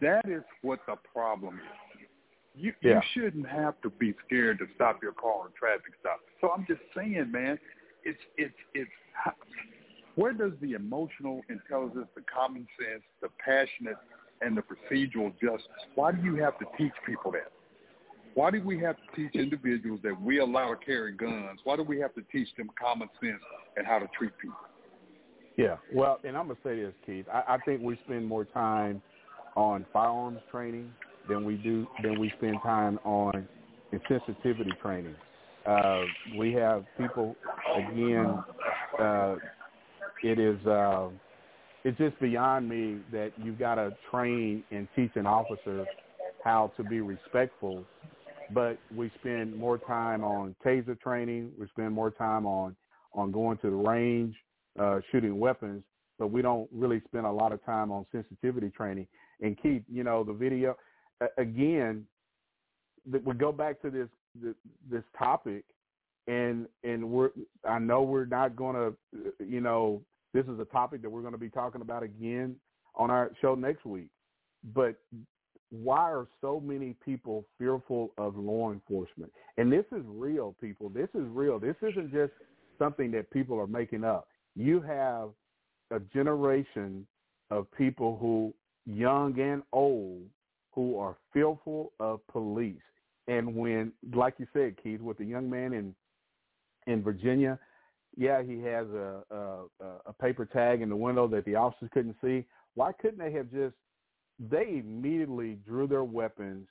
That 0.01 0.27
is 0.27 0.43
what 0.61 0.79
the 0.87 0.95
problem 1.13 1.55
is. 1.55 1.84
You, 2.57 2.73
yeah. 2.81 2.95
you 2.95 3.01
shouldn't 3.13 3.47
have 3.47 3.79
to 3.81 3.89
be 3.89 4.13
scared 4.25 4.59
to 4.59 4.65
stop 4.75 5.01
your 5.01 5.11
car 5.11 5.47
a 5.47 5.59
traffic 5.59 5.93
stop. 5.99 6.19
So 6.41 6.51
I'm 6.51 6.65
just 6.67 6.81
saying, 6.95 7.29
man, 7.31 7.59
it's 8.03 8.19
it's 8.37 8.53
it's 8.73 8.91
where 10.15 10.31
does 10.31 10.53
the 10.61 10.73
emotional 10.73 11.41
intelligence, 11.49 12.07
the 12.15 12.21
common 12.21 12.67
sense, 12.79 13.03
the 13.21 13.27
passionate, 13.43 13.97
and 14.41 14.55
the 14.55 14.61
procedural 14.61 15.33
justice? 15.41 15.67
Why 15.95 16.13
do 16.13 16.23
you 16.23 16.35
have 16.35 16.57
to 16.59 16.65
teach 16.77 16.93
people 17.05 17.31
that? 17.31 17.51
Why 18.33 18.51
do 18.51 18.61
we 18.61 18.79
have 18.79 18.95
to 18.97 19.15
teach 19.15 19.35
individuals 19.35 20.01
that 20.03 20.19
we 20.19 20.39
allow 20.39 20.73
to 20.73 20.85
carry 20.85 21.13
guns? 21.13 21.59
Why 21.63 21.75
do 21.77 21.83
we 21.83 21.99
have 21.99 22.13
to 22.15 22.21
teach 22.31 22.49
them 22.57 22.69
common 22.79 23.09
sense 23.21 23.41
and 23.77 23.85
how 23.87 23.99
to 23.99 24.07
treat 24.17 24.37
people? 24.37 24.57
Yeah, 25.57 25.77
well, 25.93 26.19
and 26.25 26.35
I'm 26.35 26.47
gonna 26.47 26.59
say 26.63 26.81
this, 26.81 26.93
Keith. 27.05 27.25
I, 27.33 27.55
I 27.55 27.57
think 27.59 27.81
we 27.81 27.97
spend 28.05 28.25
more 28.25 28.43
time 28.43 29.01
on 29.55 29.85
firearms 29.93 30.41
training 30.51 30.91
than 31.27 31.43
we 31.43 31.55
do 31.55 31.87
than 32.03 32.19
we 32.19 32.31
spend 32.37 32.57
time 32.63 32.99
on 33.03 33.47
sensitivity 34.07 34.71
training. 34.81 35.15
Uh, 35.65 36.01
we 36.37 36.53
have 36.53 36.85
people 36.97 37.35
again. 37.75 38.37
Uh, 38.99 39.35
it 40.23 40.39
is 40.39 40.63
uh, 40.65 41.09
it's 41.83 41.97
just 41.97 42.19
beyond 42.19 42.67
me 42.67 42.97
that 43.11 43.31
you've 43.43 43.59
got 43.59 43.75
to 43.75 43.95
train 44.11 44.63
and 44.71 44.87
teach 44.95 45.11
an 45.15 45.25
officer 45.25 45.85
how 46.43 46.71
to 46.77 46.83
be 46.83 47.01
respectful, 47.01 47.83
but 48.53 48.77
we 48.95 49.11
spend 49.19 49.55
more 49.55 49.77
time 49.77 50.23
on 50.23 50.55
taser 50.65 50.99
training. 50.99 51.51
We 51.59 51.67
spend 51.67 51.93
more 51.93 52.11
time 52.11 52.45
on 52.45 52.75
on 53.13 53.31
going 53.31 53.57
to 53.59 53.69
the 53.69 53.75
range 53.75 54.35
uh, 54.79 54.99
shooting 55.11 55.39
weapons, 55.39 55.83
but 56.19 56.27
we 56.27 56.41
don't 56.41 56.67
really 56.71 57.01
spend 57.07 57.25
a 57.25 57.31
lot 57.31 57.51
of 57.51 57.63
time 57.65 57.91
on 57.91 58.05
sensitivity 58.11 58.69
training. 58.69 59.07
And 59.41 59.59
Keith, 59.61 59.83
you 59.91 60.03
know, 60.03 60.23
the 60.23 60.33
video 60.33 60.75
again, 61.37 62.05
we 63.11 63.33
go 63.33 63.51
back 63.51 63.81
to 63.81 63.89
this 63.89 64.09
this 64.89 65.03
topic, 65.17 65.63
and 66.27 66.67
and 66.83 67.09
we're 67.09 67.29
I 67.67 67.79
know 67.79 68.03
we're 68.03 68.25
not 68.25 68.55
going 68.55 68.75
to, 68.75 69.33
you 69.39 69.61
know, 69.61 70.01
this 70.33 70.45
is 70.45 70.59
a 70.59 70.65
topic 70.65 71.01
that 71.01 71.09
we're 71.09 71.21
going 71.21 71.33
to 71.33 71.39
be 71.39 71.49
talking 71.49 71.81
about 71.81 72.03
again 72.03 72.55
on 72.95 73.11
our 73.11 73.31
show 73.41 73.55
next 73.55 73.85
week. 73.85 74.07
But 74.73 74.95
why 75.69 76.11
are 76.11 76.27
so 76.41 76.59
many 76.59 76.95
people 77.03 77.45
fearful 77.57 78.11
of 78.17 78.37
law 78.37 78.71
enforcement? 78.71 79.31
And 79.57 79.71
this 79.71 79.85
is 79.91 80.03
real, 80.07 80.55
people. 80.59 80.89
This 80.89 81.09
is 81.13 81.23
real. 81.29 81.59
This 81.59 81.75
isn't 81.81 82.11
just 82.11 82.31
something 82.79 83.11
that 83.11 83.29
people 83.31 83.59
are 83.59 83.67
making 83.67 84.03
up 84.03 84.27
you 84.55 84.81
have 84.81 85.29
a 85.91 85.99
generation 86.13 87.05
of 87.51 87.67
people 87.77 88.17
who, 88.19 88.53
young 88.85 89.39
and 89.39 89.61
old, 89.71 90.21
who 90.75 90.99
are 90.99 91.15
fearful 91.33 91.93
of 91.99 92.19
police. 92.27 92.75
And 93.27 93.55
when, 93.55 93.93
like 94.13 94.35
you 94.37 94.45
said, 94.53 94.75
Keith, 94.83 95.01
with 95.01 95.17
the 95.17 95.25
young 95.25 95.49
man 95.49 95.73
in 95.73 95.95
in 96.85 97.01
Virginia, 97.01 97.57
yeah, 98.15 98.43
he 98.43 98.59
has 98.61 98.85
a, 98.89 99.23
a 99.31 99.85
a 100.05 100.13
paper 100.13 100.45
tag 100.45 100.81
in 100.81 100.89
the 100.89 100.95
window 100.95 101.27
that 101.29 101.45
the 101.45 101.55
officers 101.55 101.89
couldn't 101.93 102.17
see. 102.23 102.45
Why 102.75 102.91
couldn't 102.91 103.17
they 103.17 103.31
have 103.31 103.51
just? 103.51 103.73
They 104.37 104.83
immediately 104.83 105.57
drew 105.65 105.87
their 105.87 106.03
weapons 106.03 106.67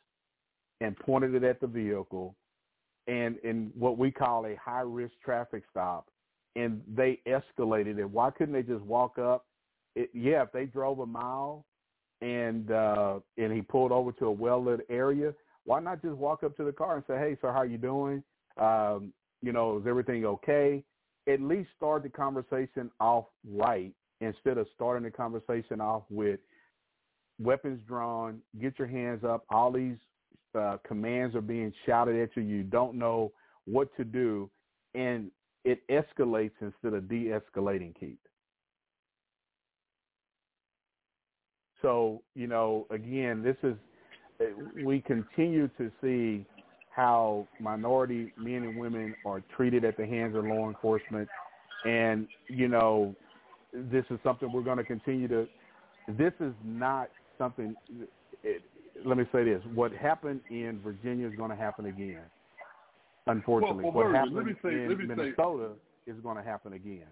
and 0.81 0.97
pointed 0.99 1.35
it 1.35 1.43
at 1.43 1.61
the 1.61 1.67
vehicle, 1.67 2.37
and 3.09 3.39
in 3.39 3.73
what 3.75 3.99
we 3.99 4.11
call 4.11 4.47
a 4.47 4.55
high 4.57 4.83
risk 4.83 5.15
traffic 5.25 5.65
stop, 5.71 6.09
and 6.57 6.83
they 6.87 7.21
escalated 7.27 7.99
it. 7.99 8.09
Why 8.09 8.31
couldn't 8.31 8.55
they 8.55 8.63
just 8.63 8.85
walk 8.85 9.19
up? 9.19 9.47
It, 9.97 10.11
yeah, 10.13 10.43
if 10.43 10.53
they 10.53 10.67
drove 10.67 11.01
a 11.01 11.07
mile 11.07 11.65
and 12.25 12.71
uh, 12.71 13.21
and 13.37 13.53
he 13.53 13.61
pulled 13.61 13.93
over 13.93 14.11
to 14.13 14.27
a 14.27 14.31
well 14.31 14.65
lit 14.65 14.81
area, 14.89 15.35
why 15.65 15.79
not 15.81 16.01
just 16.01 16.15
walk 16.15 16.43
up 16.43 16.57
to 16.57 16.65
the 16.65 16.73
car 16.73 16.97
and 16.97 17.05
say, 17.07 17.19
"Hey, 17.19 17.37
sir, 17.41 17.53
how 17.53 17.63
you 17.63 17.77
doing? 17.77 18.23
Um, 18.57 19.13
you 19.43 19.53
know, 19.53 19.79
is 19.79 19.87
everything 19.87 20.25
okay? 20.25 20.83
At 21.29 21.43
least 21.43 21.69
start 21.77 22.03
the 22.03 22.09
conversation 22.09 22.91
off 22.99 23.27
right 23.47 23.93
instead 24.21 24.57
of 24.57 24.67
starting 24.75 25.05
the 25.05 25.11
conversation 25.11 25.81
off 25.83 26.05
with 26.09 26.41
weapons 27.39 27.81
drawn, 27.87 28.41
get 28.59 28.79
your 28.79 28.89
hands 28.89 29.23
up. 29.23 29.45
All 29.51 29.71
these 29.71 29.97
uh, 30.59 30.79
commands 30.87 31.37
are 31.37 31.43
being 31.43 31.73
shouted 31.85 32.17
at 32.21 32.35
you. 32.37 32.43
You 32.43 32.63
don't 32.63 32.95
know 32.95 33.33
what 33.67 33.95
to 33.97 34.05
do, 34.05 34.49
and 34.95 35.31
it 35.65 35.81
escalates 35.89 36.53
instead 36.61 36.95
of 36.95 37.09
de-escalating, 37.09 37.99
Keith. 37.99 38.19
So, 41.85 42.23
you 42.35 42.47
know, 42.47 42.87
again, 42.91 43.43
this 43.43 43.57
is, 43.63 43.75
eh, 44.41 44.47
we 44.83 45.03
continue 45.03 45.69
to 45.77 45.93
see 46.03 46.47
how 46.91 47.47
minority 47.61 48.33
men 48.39 48.63
and 48.63 48.79
women 48.79 49.15
are 49.27 49.43
treated 49.55 49.85
at 49.85 49.99
the 49.99 50.07
hands 50.07 50.35
of 50.35 50.47
law 50.47 50.69
enforcement. 50.69 51.29
And, 51.85 52.27
you 52.49 52.69
know, 52.69 53.15
this 53.75 54.05
is 54.09 54.19
something 54.25 54.51
we're 54.51 54.63
going 54.63 54.79
to 54.79 54.85
continue 54.85 55.29
to, 55.29 55.47
this 56.09 56.33
is 56.41 56.55
not 56.65 57.11
something, 57.37 57.75
it, 58.43 58.63
let 59.05 59.19
me 59.19 59.25
say 59.31 59.45
this, 59.45 59.61
what 59.75 59.93
happened 59.93 60.41
in 60.49 60.81
Virginia 60.83 61.29
is 61.29 61.35
going 61.37 61.51
to 61.51 61.57
happen 61.57 61.85
again, 61.85 62.23
unfortunately. 63.27 63.85
Well, 63.85 63.93
well, 63.93 64.07
what 64.07 64.15
happened 64.15 64.57
say- 64.63 64.71
in 64.71 64.89
me 64.89 64.95
say- 64.97 65.15
Minnesota 65.15 65.73
is 66.07 66.17
going 66.23 66.39
to 66.39 66.43
happen 66.43 66.73
again. 66.73 67.09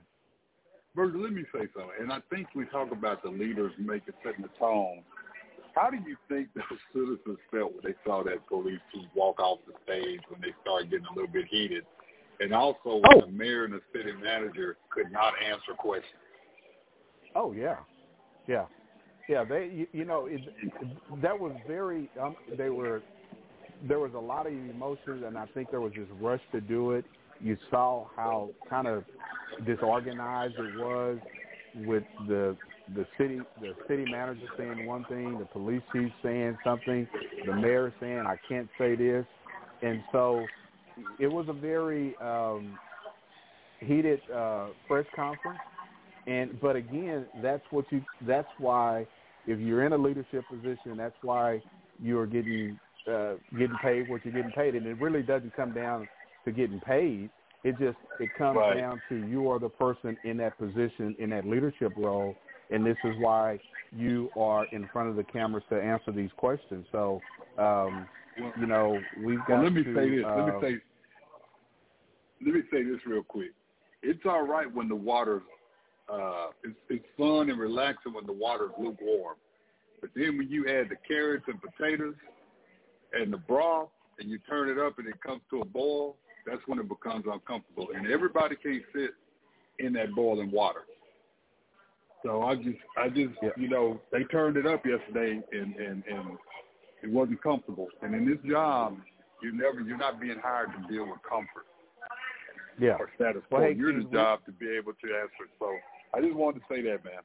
Virgil, 0.94 1.22
let 1.22 1.32
me 1.32 1.44
say 1.52 1.66
something. 1.74 1.96
And 2.00 2.12
I 2.12 2.18
think 2.30 2.48
we 2.54 2.66
talk 2.66 2.92
about 2.92 3.22
the 3.22 3.30
leaders 3.30 3.72
making 3.78 4.14
setting 4.24 4.42
the 4.42 4.50
tone. 4.58 5.02
How 5.74 5.88
do 5.88 5.96
you 5.96 6.16
think 6.28 6.48
those 6.54 6.78
citizens 6.92 7.38
felt 7.50 7.72
when 7.72 7.82
they 7.84 7.94
saw 8.04 8.22
that 8.24 8.46
police 8.46 8.80
chief 8.92 9.06
walk 9.14 9.40
off 9.40 9.58
the 9.66 9.72
stage 9.84 10.20
when 10.28 10.40
they 10.40 10.54
started 10.62 10.90
getting 10.90 11.06
a 11.06 11.14
little 11.14 11.32
bit 11.32 11.46
heated? 11.50 11.84
And 12.40 12.52
also 12.52 13.00
when 13.08 13.20
the 13.20 13.26
mayor 13.26 13.64
and 13.64 13.74
the 13.74 13.80
city 13.94 14.12
manager 14.12 14.76
could 14.90 15.10
not 15.12 15.32
answer 15.42 15.72
questions. 15.76 16.14
Oh 17.34 17.52
yeah, 17.52 17.76
yeah, 18.46 18.66
yeah. 19.28 19.44
They, 19.44 19.70
you, 19.72 19.86
you 19.92 20.04
know, 20.04 20.26
it, 20.26 20.40
that 21.22 21.38
was 21.38 21.52
very. 21.66 22.10
Um, 22.20 22.36
they 22.58 22.68
were. 22.68 23.02
There 23.88 23.98
was 23.98 24.12
a 24.14 24.18
lot 24.18 24.46
of 24.46 24.52
emotions, 24.52 25.24
and 25.26 25.38
I 25.38 25.46
think 25.46 25.70
there 25.70 25.80
was 25.80 25.92
this 25.92 26.06
rush 26.20 26.40
to 26.52 26.60
do 26.60 26.92
it. 26.92 27.04
You 27.42 27.56
saw 27.70 28.06
how 28.14 28.50
kind 28.70 28.86
of 28.86 29.04
disorganized 29.66 30.54
it 30.58 30.80
was 30.80 31.18
with 31.74 32.04
the 32.28 32.56
the 32.94 33.06
city 33.16 33.40
the 33.60 33.74
city 33.88 34.04
manager 34.04 34.46
saying 34.58 34.86
one 34.86 35.04
thing, 35.04 35.38
the 35.38 35.44
police 35.46 35.82
chief 35.92 36.10
saying 36.22 36.58
something, 36.64 37.06
the 37.46 37.54
mayor 37.54 37.92
saying 38.00 38.24
I 38.26 38.36
can't 38.48 38.68
say 38.78 38.94
this, 38.96 39.24
and 39.82 40.02
so 40.12 40.46
it 41.18 41.26
was 41.26 41.46
a 41.48 41.52
very 41.52 42.14
um, 42.20 42.78
heated 43.80 44.20
uh, 44.34 44.68
press 44.86 45.06
conference. 45.14 45.60
And 46.26 46.60
but 46.60 46.76
again, 46.76 47.26
that's 47.42 47.62
what 47.70 47.84
you. 47.90 48.02
That's 48.26 48.48
why 48.58 49.06
if 49.46 49.58
you're 49.58 49.84
in 49.84 49.92
a 49.92 49.98
leadership 49.98 50.44
position, 50.48 50.96
that's 50.96 51.16
why 51.22 51.60
you 52.00 52.18
are 52.18 52.26
getting 52.26 52.78
uh, 53.10 53.34
getting 53.58 53.76
paid 53.82 54.08
what 54.08 54.24
you're 54.24 54.34
getting 54.34 54.52
paid, 54.52 54.74
and 54.74 54.86
it 54.86 55.00
really 55.00 55.22
doesn't 55.22 55.54
come 55.56 55.72
down 55.72 56.08
to 56.44 56.52
getting 56.52 56.80
paid. 56.80 57.30
It 57.64 57.78
just 57.78 57.98
it 58.18 58.28
comes 58.36 58.58
Right. 58.58 58.76
down 58.76 59.00
to 59.08 59.14
you 59.14 59.48
are 59.48 59.58
the 59.58 59.68
person 59.68 60.16
in 60.24 60.36
that 60.38 60.58
position 60.58 61.14
in 61.18 61.30
that 61.30 61.46
leadership 61.46 61.92
role, 61.96 62.36
and 62.70 62.84
this 62.84 62.96
is 63.04 63.16
why 63.18 63.60
you 63.96 64.30
are 64.36 64.66
in 64.72 64.88
front 64.88 65.10
of 65.10 65.16
the 65.16 65.24
cameras 65.24 65.64
to 65.68 65.80
answer 65.80 66.10
these 66.12 66.30
questions. 66.36 66.86
So, 66.90 67.22
um, 67.58 68.06
you 68.56 68.66
know, 68.66 69.04
we've 69.16 69.38
got 69.46 69.54
Well, 69.54 69.64
let 69.64 69.72
me 69.74 69.84
to, 69.84 69.94
say 69.94 70.10
this. 70.10 70.24
let 70.24 70.46
me 70.46 70.52
uh, 70.52 70.60
say. 70.60 70.80
Let 72.44 72.54
me 72.54 72.62
say 72.72 72.82
this 72.82 72.98
real 73.06 73.22
quick. 73.22 73.52
It's 74.02 74.24
all 74.24 74.46
right 74.46 74.72
when 74.72 74.88
the 74.88 74.96
water's. 74.96 75.42
Uh, 76.12 76.48
it's, 76.64 76.74
it's 76.90 77.06
fun 77.16 77.48
and 77.48 77.60
relaxing 77.60 78.12
when 78.12 78.26
the 78.26 78.32
water's 78.32 78.72
lukewarm, 78.76 79.36
but 80.00 80.10
then 80.16 80.36
when 80.36 80.48
you 80.48 80.66
add 80.68 80.88
the 80.90 80.96
carrots 81.06 81.44
and 81.46 81.60
potatoes 81.62 82.16
and 83.12 83.32
the 83.32 83.38
broth, 83.38 83.88
and 84.18 84.28
you 84.28 84.38
turn 84.48 84.68
it 84.68 84.78
up 84.78 84.98
and 84.98 85.06
it 85.06 85.20
comes 85.22 85.40
to 85.48 85.60
a 85.60 85.64
boil, 85.64 86.16
that's 86.46 86.62
when 86.66 86.78
it 86.78 86.88
becomes 86.88 87.24
uncomfortable. 87.30 87.88
And 87.94 88.06
everybody 88.06 88.56
can't 88.56 88.82
sit 88.94 89.10
in 89.78 89.92
that 89.94 90.14
boiling 90.14 90.50
water. 90.50 90.82
So 92.24 92.42
I 92.42 92.54
just, 92.54 92.78
I 92.96 93.08
just, 93.08 93.34
you 93.56 93.68
know, 93.68 94.00
they 94.12 94.22
turned 94.24 94.56
it 94.56 94.66
up 94.66 94.84
yesterday, 94.86 95.40
and 95.52 95.74
and 95.76 96.04
and 96.06 96.38
it 97.02 97.10
wasn't 97.10 97.42
comfortable. 97.42 97.88
And 98.00 98.14
in 98.14 98.24
this 98.24 98.38
job, 98.48 98.96
you 99.42 99.52
never, 99.52 99.80
you're 99.80 99.98
not 99.98 100.20
being 100.20 100.38
hired 100.40 100.70
to 100.72 100.92
deal 100.92 101.04
with 101.04 101.18
comfort 101.28 101.66
yeah. 102.78 102.96
or 102.98 103.10
status 103.16 103.42
Well, 103.50 103.60
quo. 103.60 103.68
hey, 103.68 103.76
you're 103.76 103.92
the 103.92 104.06
we- 104.06 104.12
job 104.12 104.40
to 104.46 104.52
be 104.52 104.68
able 104.68 104.92
to 104.92 105.06
answer. 105.20 105.50
So 105.58 105.74
I 106.14 106.20
just 106.20 106.34
wanted 106.34 106.60
to 106.60 106.64
say 106.70 106.82
that, 106.82 107.04
man. 107.04 107.22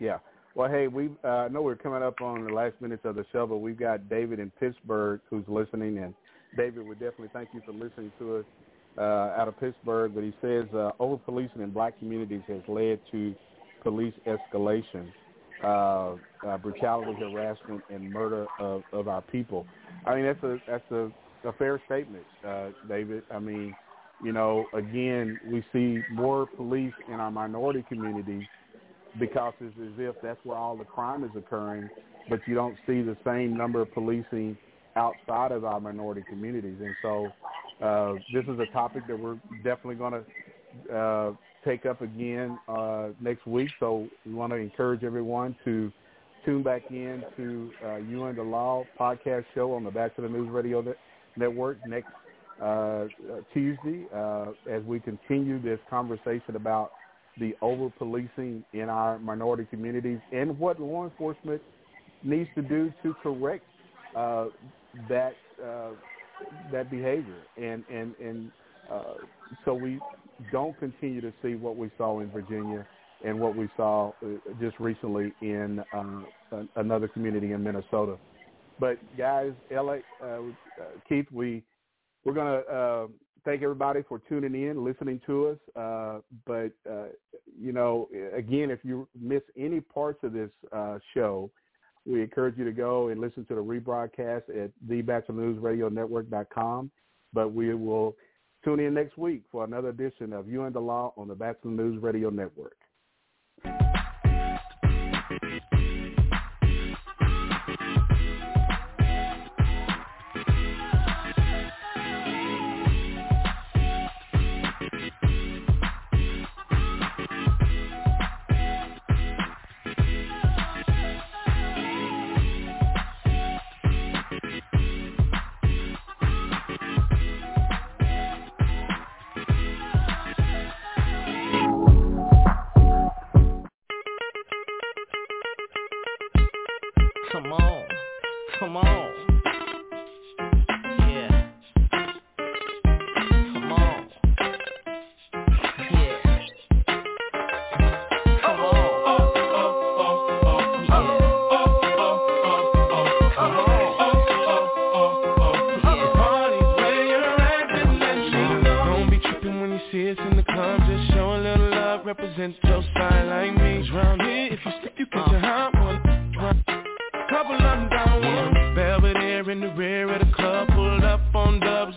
Yeah. 0.00 0.18
Well, 0.54 0.70
hey, 0.70 0.88
we 0.88 1.10
uh, 1.24 1.28
I 1.28 1.48
know 1.48 1.62
we're 1.62 1.76
coming 1.76 2.02
up 2.02 2.20
on 2.20 2.44
the 2.44 2.52
last 2.52 2.74
minutes 2.80 3.02
of 3.04 3.14
the 3.14 3.24
show, 3.32 3.46
but 3.46 3.58
we've 3.58 3.78
got 3.78 4.08
David 4.08 4.40
in 4.40 4.50
Pittsburgh 4.58 5.20
who's 5.28 5.44
listening, 5.46 5.98
and 5.98 6.14
David, 6.56 6.86
we 6.86 6.94
definitely 6.94 7.30
thank 7.32 7.48
you 7.54 7.62
for 7.64 7.72
listening 7.72 8.12
to 8.18 8.38
us 8.38 8.44
uh, 8.98 9.40
out 9.40 9.48
of 9.48 9.58
Pittsburgh. 9.58 10.12
But 10.14 10.24
he 10.24 10.34
says 10.40 10.64
uh, 10.74 10.90
over 10.98 11.16
policing 11.16 11.62
in 11.62 11.70
black 11.70 11.98
communities 11.98 12.42
has 12.48 12.62
led 12.68 13.00
to 13.12 13.34
police 13.82 14.14
escalation, 14.26 15.10
uh, 15.62 16.14
uh, 16.46 16.58
brutality, 16.58 17.18
harassment, 17.20 17.82
and 17.90 18.12
murder 18.12 18.46
of, 18.58 18.82
of 18.92 19.08
our 19.08 19.22
people. 19.22 19.66
I 20.06 20.14
mean, 20.14 20.24
that's 20.24 20.42
a 20.42 20.58
that's 20.66 20.90
a, 20.90 21.10
a 21.48 21.52
fair 21.54 21.80
statement, 21.86 22.24
uh, 22.46 22.68
David. 22.88 23.22
I 23.30 23.38
mean, 23.38 23.74
you 24.22 24.32
know, 24.32 24.66
again, 24.74 25.38
we 25.50 25.64
see 25.72 26.02
more 26.12 26.46
police 26.46 26.92
in 27.08 27.14
our 27.14 27.30
minority 27.30 27.84
communities 27.88 28.46
because 29.18 29.54
it's 29.60 29.76
as 29.78 29.98
if 29.98 30.14
that's 30.22 30.38
where 30.44 30.56
all 30.56 30.76
the 30.76 30.84
crime 30.84 31.24
is 31.24 31.30
occurring, 31.36 31.88
but 32.28 32.40
you 32.46 32.54
don't 32.54 32.76
see 32.86 33.02
the 33.02 33.16
same 33.24 33.56
number 33.56 33.80
of 33.80 33.92
policing 33.92 34.56
outside 34.96 35.52
of 35.52 35.64
our 35.64 35.80
minority 35.80 36.22
communities. 36.28 36.76
And 36.80 36.94
so 37.02 37.32
uh, 37.82 38.14
this 38.32 38.44
is 38.44 38.58
a 38.58 38.66
topic 38.72 39.06
that 39.08 39.18
we're 39.18 39.38
definitely 39.62 39.96
going 39.96 40.24
to 40.88 40.96
uh, 40.96 41.32
take 41.64 41.86
up 41.86 42.00
again 42.02 42.58
uh, 42.68 43.08
next 43.20 43.46
week. 43.46 43.70
So 43.80 44.08
we 44.26 44.34
want 44.34 44.52
to 44.52 44.56
encourage 44.56 45.04
everyone 45.04 45.56
to 45.64 45.92
tune 46.44 46.62
back 46.62 46.82
in 46.90 47.22
to 47.36 47.70
uh, 47.84 47.96
You 47.96 48.24
and 48.24 48.36
the 48.36 48.42
Law 48.42 48.84
podcast 48.98 49.44
show 49.54 49.74
on 49.74 49.84
the 49.84 49.90
the 49.90 50.28
News 50.28 50.48
Radio 50.50 50.80
Net- 50.80 50.96
Network 51.36 51.78
next 51.86 52.08
uh, 52.60 52.64
uh, 52.64 53.06
Tuesday 53.52 54.04
uh, 54.14 54.46
as 54.70 54.82
we 54.84 55.00
continue 55.00 55.60
this 55.60 55.78
conversation 55.88 56.56
about 56.56 56.92
the 57.38 57.54
over 57.62 57.90
policing 57.90 58.62
in 58.72 58.88
our 58.88 59.18
minority 59.18 59.66
communities 59.70 60.18
and 60.32 60.58
what 60.58 60.80
law 60.80 61.04
enforcement 61.04 61.62
needs 62.22 62.48
to 62.54 62.62
do 62.62 62.92
to 63.02 63.14
correct 63.22 63.64
uh, 64.14 64.46
that 65.08 65.36
uh, 65.62 65.90
that 66.72 66.90
behavior 66.90 67.46
and 67.56 67.84
and 67.88 68.14
and 68.18 68.50
uh, 68.90 69.14
so 69.64 69.74
we 69.74 70.00
don't 70.50 70.78
continue 70.78 71.20
to 71.20 71.32
see 71.42 71.54
what 71.54 71.76
we 71.76 71.90
saw 71.98 72.20
in 72.20 72.30
Virginia 72.30 72.86
and 73.24 73.38
what 73.38 73.54
we 73.54 73.68
saw 73.76 74.12
uh, 74.24 74.28
just 74.60 74.78
recently 74.80 75.32
in 75.42 75.82
um, 75.92 76.26
another 76.76 77.06
community 77.08 77.52
in 77.52 77.62
Minnesota. 77.62 78.16
But 78.78 78.98
guys, 79.16 79.52
LA, 79.70 79.98
uh, 80.22 80.24
uh, 80.24 80.40
Keith, 81.08 81.26
we 81.30 81.62
we're 82.24 82.32
gonna 82.32 82.60
uh, 82.60 83.06
thank 83.44 83.62
everybody 83.62 84.02
for 84.08 84.20
tuning 84.28 84.54
in, 84.54 84.84
listening 84.84 85.20
to 85.26 85.48
us. 85.48 85.58
Uh, 85.76 86.18
but 86.46 86.72
uh, 86.90 87.08
you 87.58 87.72
know, 87.72 88.08
again, 88.34 88.70
if 88.70 88.80
you 88.82 89.06
miss 89.18 89.42
any 89.58 89.80
parts 89.80 90.20
of 90.22 90.32
this 90.32 90.50
uh, 90.72 90.98
show, 91.14 91.50
we 92.06 92.22
encourage 92.22 92.56
you 92.56 92.64
to 92.64 92.72
go 92.72 93.08
and 93.08 93.20
listen 93.20 93.44
to 93.46 93.54
the 93.54 93.62
rebroadcast 93.62 94.48
at 94.48 94.70
thebatchelornewsradionetwork.com. 94.88 96.90
But 97.32 97.52
we 97.52 97.74
will 97.74 98.16
tune 98.64 98.80
in 98.80 98.94
next 98.94 99.16
week 99.16 99.42
for 99.50 99.64
another 99.64 99.90
edition 99.90 100.32
of 100.32 100.48
You 100.48 100.64
and 100.64 100.74
the 100.74 100.80
Law 100.80 101.12
on 101.16 101.28
the 101.28 101.34
Batchelor 101.34 101.72
News 101.72 102.02
Radio 102.02 102.30
Network. 102.30 102.76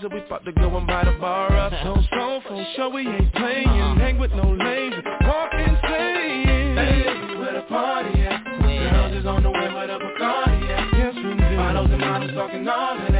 said 0.03 0.13
we 0.13 0.19
about 0.19 0.43
to 0.43 0.51
go 0.51 0.77
and 0.77 0.85
buy 0.85 1.05
the 1.05 1.11
bar 1.19 1.55
up. 1.57 1.71
So 1.84 2.01
strong 2.07 2.41
for 2.47 2.65
sure 2.75 2.89
we 2.89 3.07
ain't 3.07 3.34
playing. 3.34 3.67
Uh-huh. 3.67 3.95
Hang 3.95 4.19
with 4.19 4.31
no 4.31 4.51
lanes, 4.51 4.95
walk 5.21 5.51
insane. 5.53 6.75
Hey, 6.75 7.03
where 7.39 7.53
the 7.53 7.65
party 7.67 8.21
at? 8.21 8.43
Yeah. 8.67 8.84
The 8.84 8.89
house 8.89 9.15
is 9.15 9.25
on 9.25 9.43
the 9.43 9.51
way, 9.51 9.69
but 9.71 9.89
up 9.89 10.01
a 10.01 10.05
Bacardi 10.05 10.67
yeah. 10.67 10.97
Yes, 10.97 11.15
we 11.15 11.35
do. 11.35 11.55
Bottles 11.55 11.89
and 11.91 11.99
models 11.99 12.31
talking 12.34 12.67
all 12.67 12.97
that. 12.97 13.12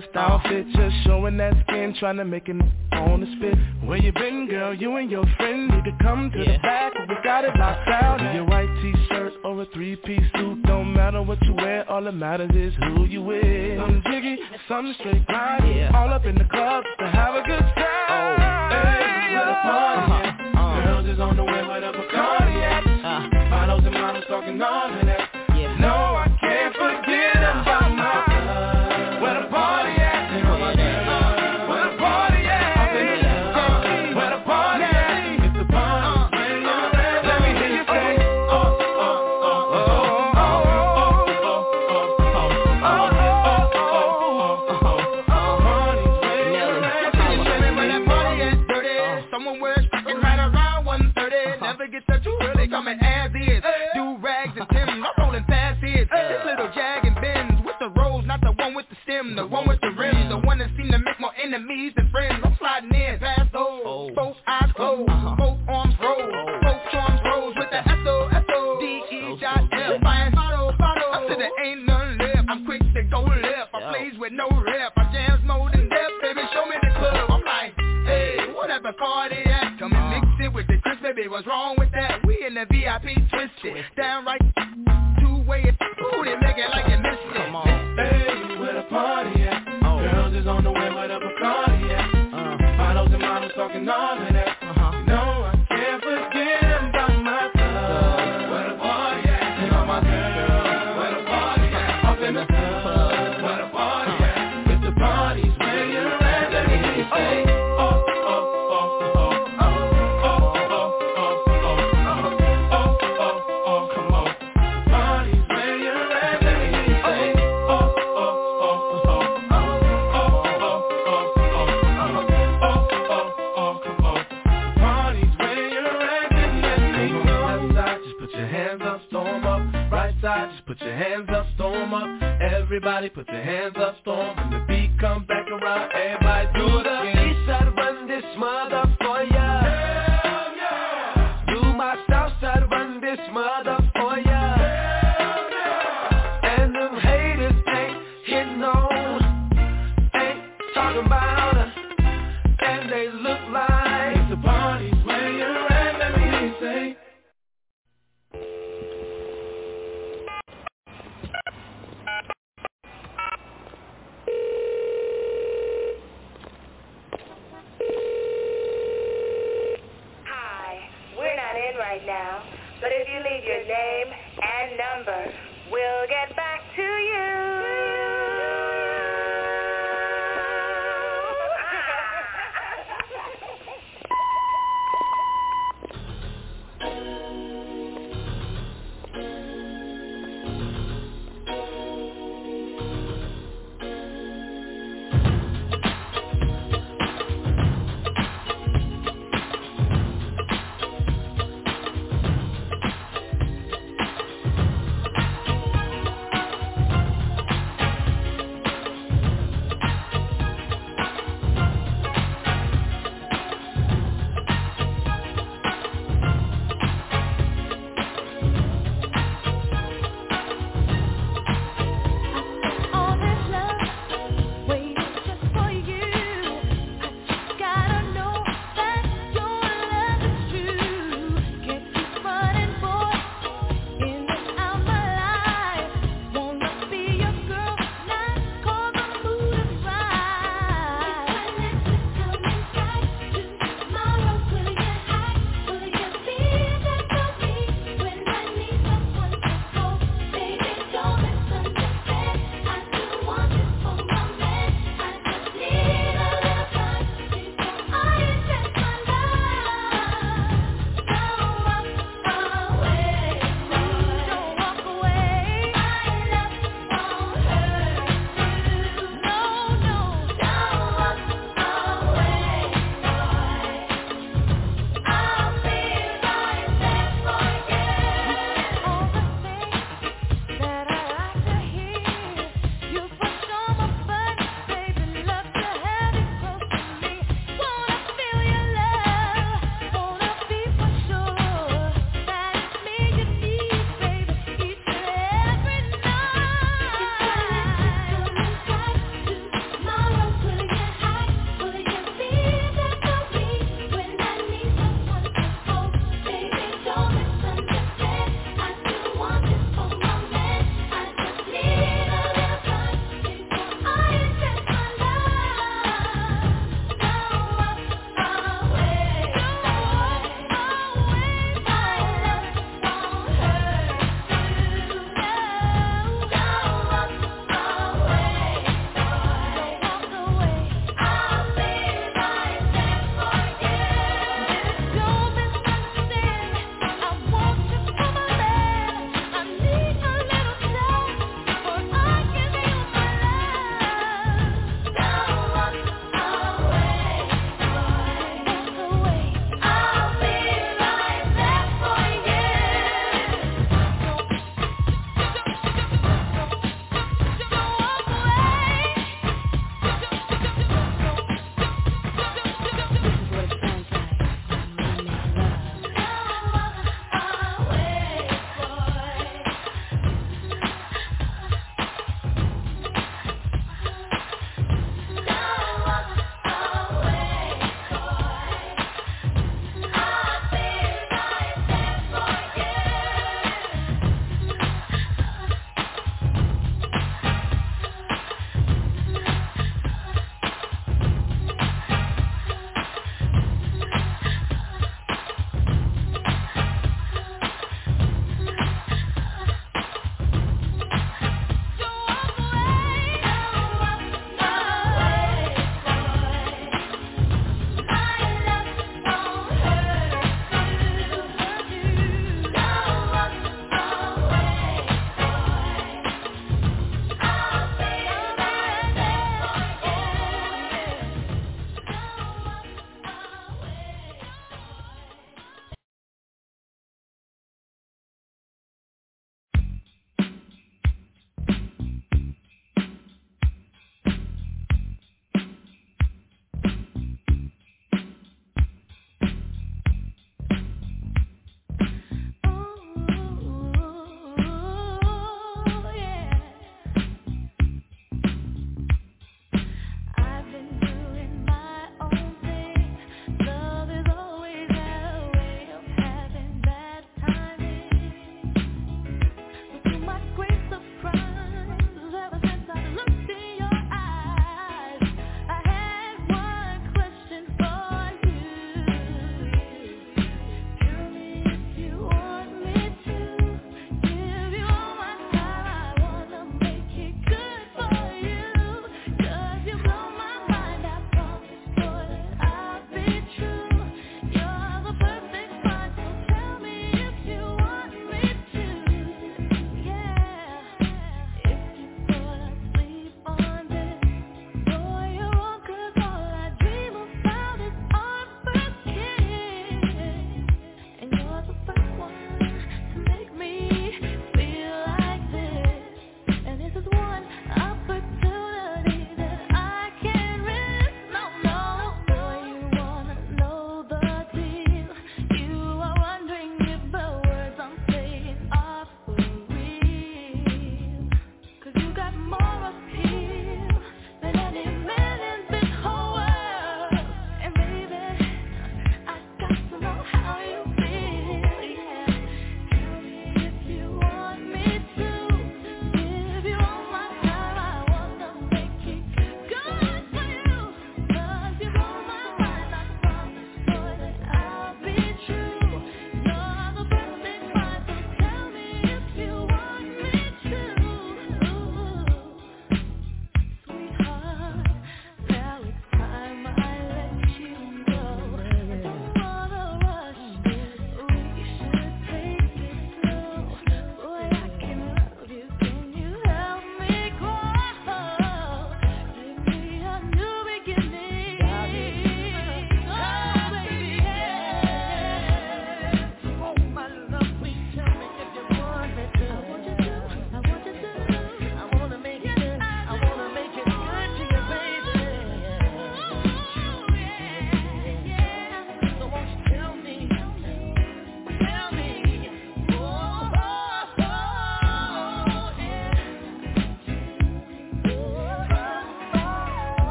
best 0.00 0.16
outfit 0.16 0.66
Just 0.74 0.94
showing 1.04 1.36
that 1.38 1.54
skin, 1.66 1.94
trying 1.98 2.16
to 2.16 2.24
make 2.24 2.48
it 2.48 2.56
on 2.92 3.20
the 3.20 3.26
spit 3.36 3.58
Where 3.86 3.98
you 3.98 4.12
been, 4.12 4.46
girl? 4.48 4.74
You 4.74 4.96
and 4.96 5.10
your 5.10 5.24
friend 5.36 5.68
need 5.68 5.84
to 5.84 5.96
come 6.02 6.30
to 6.30 6.38
yeah. 6.38 6.52
the 6.52 6.58
back 6.58 6.92
We 7.08 7.14
got 7.24 7.44
it 7.44 7.56
locked 7.56 7.88
out 7.88 8.34
Your 8.34 8.44
white 8.44 8.68
t-shirt 8.82 9.32
or 9.44 9.62
a 9.62 9.66
three-piece 9.66 10.32
suit 10.36 10.62
Don't 10.64 10.92
matter 10.92 11.22
what 11.22 11.40
you 11.42 11.54
wear, 11.54 11.88
all 11.90 12.02
that 12.04 12.12
matters 12.12 12.50
is 12.54 12.74
who 12.78 13.06
you 13.06 13.22
with 13.22 13.78
Some 13.78 14.02
jiggy, 14.06 14.38
some 14.68 14.94
straight 15.00 15.26
grind 15.26 15.76
yeah. 15.76 15.90
All 15.94 16.12
up 16.12 16.24
in 16.24 16.36
the 16.36 16.44
club 16.44 16.84
to 16.98 17.06
have 17.06 17.34
a 17.34 17.42
good 17.42 17.60
time 17.60 17.86
oh. 18.08 18.36
Hey, 18.70 19.34
where 19.34 19.46
the 19.46 19.52
uh-huh. 19.52 20.58
uh-huh. 20.58 20.84
Girls 20.84 21.06
is 21.06 21.20
on 21.20 21.36
the 21.36 21.44
way 21.44 21.66
where 21.66 21.80
the 21.80 21.92
Bacardi 21.92 22.62
at 22.62 22.86
and 23.84 23.94
models 23.94 24.24
talking 24.28 24.60
all 24.60 25.27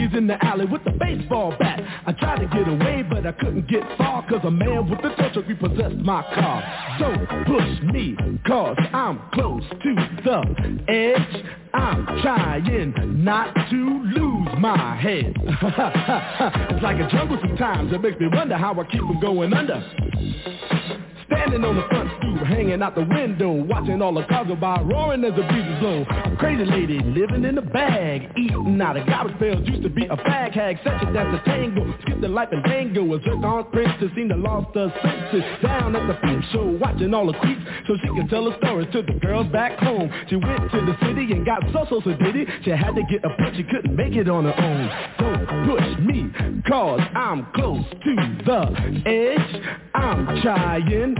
junkies 0.00 0.16
in 0.16 0.26
the 0.26 0.44
alley 0.44 0.66
with 0.66 0.84
the 0.84 0.90
baseball 0.92 1.54
bat. 1.58 1.80
I 2.06 2.12
tried 2.12 2.40
to 2.40 2.46
get 2.46 2.68
away, 2.68 3.02
but 3.02 3.26
I 3.26 3.32
couldn't 3.32 3.68
get 3.68 3.82
far, 3.98 4.26
cause 4.28 4.40
a 4.44 4.50
man 4.50 4.88
with 4.88 4.98
a 5.00 5.14
tow 5.16 5.30
truck 5.32 5.48
repossessed 5.48 5.96
my 5.96 6.22
car. 6.34 6.96
Don't 6.98 7.26
push 7.46 7.92
me, 7.92 8.16
cause 8.46 8.76
I'm 8.92 9.20
close 9.32 9.62
to 9.68 9.94
the 10.24 10.84
edge. 10.88 11.44
I'm 11.72 12.04
trying 12.22 13.24
not 13.24 13.54
to 13.70 13.76
lose 13.76 14.48
my 14.58 14.96
head. 14.96 15.34
it's 15.36 16.82
like 16.82 16.98
a 16.98 17.08
jungle 17.10 17.38
sometimes. 17.40 17.92
It 17.92 18.00
makes 18.00 18.18
me 18.18 18.26
wonder 18.32 18.56
how 18.56 18.78
I 18.78 18.84
keep 18.84 19.00
from 19.00 19.20
going 19.20 19.52
under. 19.52 21.09
Standing 21.30 21.64
on 21.64 21.76
the 21.76 21.86
front 21.86 22.10
stoop, 22.18 22.46
hanging 22.46 22.82
out 22.82 22.96
the 22.96 23.04
window, 23.04 23.52
watching 23.52 24.02
all 24.02 24.12
the 24.12 24.24
cars 24.24 24.48
go 24.48 24.56
by, 24.56 24.80
roaring 24.80 25.22
as 25.24 25.30
the 25.36 25.42
breeze 25.42 25.78
blow. 25.78 26.04
Crazy 26.38 26.64
lady 26.64 26.98
living 26.98 27.44
in 27.44 27.56
a 27.56 27.62
bag, 27.62 28.32
eating 28.36 28.80
out 28.82 28.96
of 28.96 29.06
garbage 29.06 29.38
pails, 29.38 29.66
used 29.68 29.82
to 29.84 29.90
be 29.90 30.06
a 30.06 30.16
fag 30.16 30.52
hag, 30.52 30.78
such 30.82 31.00
a 31.06 31.12
dance 31.12 31.38
a 31.40 31.44
tango, 31.44 31.94
skip 32.02 32.20
the 32.20 32.28
life 32.28 32.48
and 32.50 32.64
tango, 32.64 33.14
a 33.14 33.22
zircon 33.22 33.64
princess 33.70 34.10
seemed 34.16 34.30
to 34.30 34.36
lost 34.36 34.74
her 34.74 34.92
senses. 35.02 35.44
Down 35.62 35.94
at 35.94 36.06
the 36.08 36.14
peep 36.14 36.42
show, 36.50 36.66
watching 36.80 37.14
all 37.14 37.26
the 37.26 37.38
creeps, 37.38 37.62
so 37.86 37.94
she 38.02 38.08
could 38.08 38.28
tell 38.28 38.48
a 38.48 38.56
stories 38.58 38.88
to 38.92 39.02
the 39.02 39.14
girls 39.22 39.46
back 39.52 39.78
home. 39.78 40.10
She 40.28 40.34
went 40.34 40.70
to 40.72 40.80
the 40.82 40.96
city 41.06 41.30
and 41.30 41.46
got 41.46 41.62
so 41.72 41.86
so 41.88 42.00
so 42.02 42.10
did 42.16 42.34
it. 42.34 42.48
She 42.64 42.70
had 42.70 42.96
to 42.96 43.02
get 43.06 43.24
a 43.24 43.30
push, 43.38 43.56
she 43.56 43.62
couldn't 43.62 43.94
make 43.94 44.16
it 44.16 44.28
on 44.28 44.50
her 44.50 44.56
own. 44.58 44.90
Don't 45.18 45.46
push 45.70 45.98
me, 46.02 46.26
cause 46.66 47.00
I'm 47.14 47.46
close 47.54 47.84
to 47.88 48.14
the 48.44 49.02
edge. 49.06 49.62
I'm 49.94 50.42
trying 50.42 51.19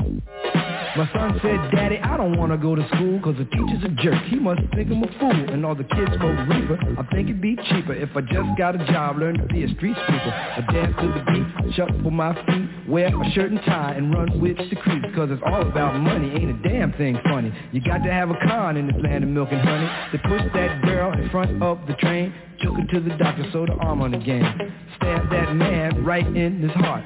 My 0.97 1.09
son 1.13 1.39
said, 1.41 1.71
Daddy, 1.71 1.99
I 1.99 2.17
don't 2.17 2.37
want 2.37 2.51
to 2.51 2.57
go 2.57 2.75
to 2.75 2.85
school 2.89 3.21
cause 3.21 3.35
the 3.37 3.45
teacher's 3.45 3.83
a 3.85 3.89
jerk. 4.03 4.21
He 4.25 4.35
must 4.35 4.59
think 4.75 4.91
I'm 4.91 5.01
a 5.01 5.19
fool 5.19 5.31
and 5.31 5.65
all 5.65 5.73
the 5.73 5.85
kids 5.85 6.11
smoke 6.17 6.49
reefer. 6.49 6.77
I 6.99 7.03
think 7.15 7.29
it'd 7.29 7.39
be 7.39 7.55
cheaper 7.55 7.93
if 7.93 8.09
I 8.13 8.19
just 8.19 8.57
got 8.57 8.75
a 8.75 8.85
job, 8.91 9.17
learn 9.17 9.37
to 9.37 9.45
be 9.45 9.63
a 9.63 9.69
street 9.75 9.95
sweeper. 9.95 10.33
I 10.35 10.59
dance 10.69 10.93
to 10.99 11.07
the 11.07 11.23
beat, 11.31 11.75
shuffle 11.75 12.11
my 12.11 12.35
feet, 12.45 12.89
wear 12.89 13.07
a 13.07 13.31
shirt 13.31 13.51
and 13.51 13.61
tie 13.61 13.93
and 13.95 14.13
run 14.13 14.41
with 14.41 14.57
the 14.57 14.75
creeps 14.75 15.07
cause 15.15 15.29
it's 15.31 15.41
all 15.45 15.61
about 15.61 15.97
money. 15.97 16.29
Ain't 16.35 16.59
a 16.59 16.69
damn 16.69 16.91
thing 16.93 17.17
funny. 17.23 17.53
You 17.71 17.79
got 17.79 18.03
to 18.03 18.11
have 18.11 18.29
a 18.29 18.35
con 18.45 18.75
in 18.75 18.87
this 18.87 19.01
land 19.01 19.23
of 19.23 19.29
milk 19.29 19.47
and 19.51 19.61
honey. 19.61 19.87
They 20.11 20.17
pushed 20.17 20.53
that 20.53 20.81
girl 20.83 21.13
in 21.13 21.29
front 21.29 21.63
of 21.63 21.87
the 21.87 21.93
train, 21.93 22.33
took 22.61 22.75
her 22.75 22.85
to 22.85 22.99
the 22.99 23.15
doctor, 23.15 23.49
sewed 23.53 23.69
her 23.69 23.81
arm 23.81 24.01
on 24.01 24.13
again. 24.13 24.43
Stabbed 24.97 25.31
that 25.31 25.55
man 25.55 26.03
right 26.03 26.27
in 26.27 26.61
his 26.61 26.71
heart. 26.71 27.05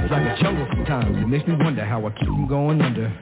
It's 0.00 0.12
like 0.12 0.22
a 0.22 0.42
jungle 0.42 0.66
sometimes. 0.72 1.16
It 1.16 1.28
makes 1.28 1.46
me 1.46 1.56
wonder 1.58 1.84
how 1.84 2.06
I 2.06 2.10
keep 2.10 2.26
from 2.26 2.46
going 2.48 2.80
under. 2.80 3.12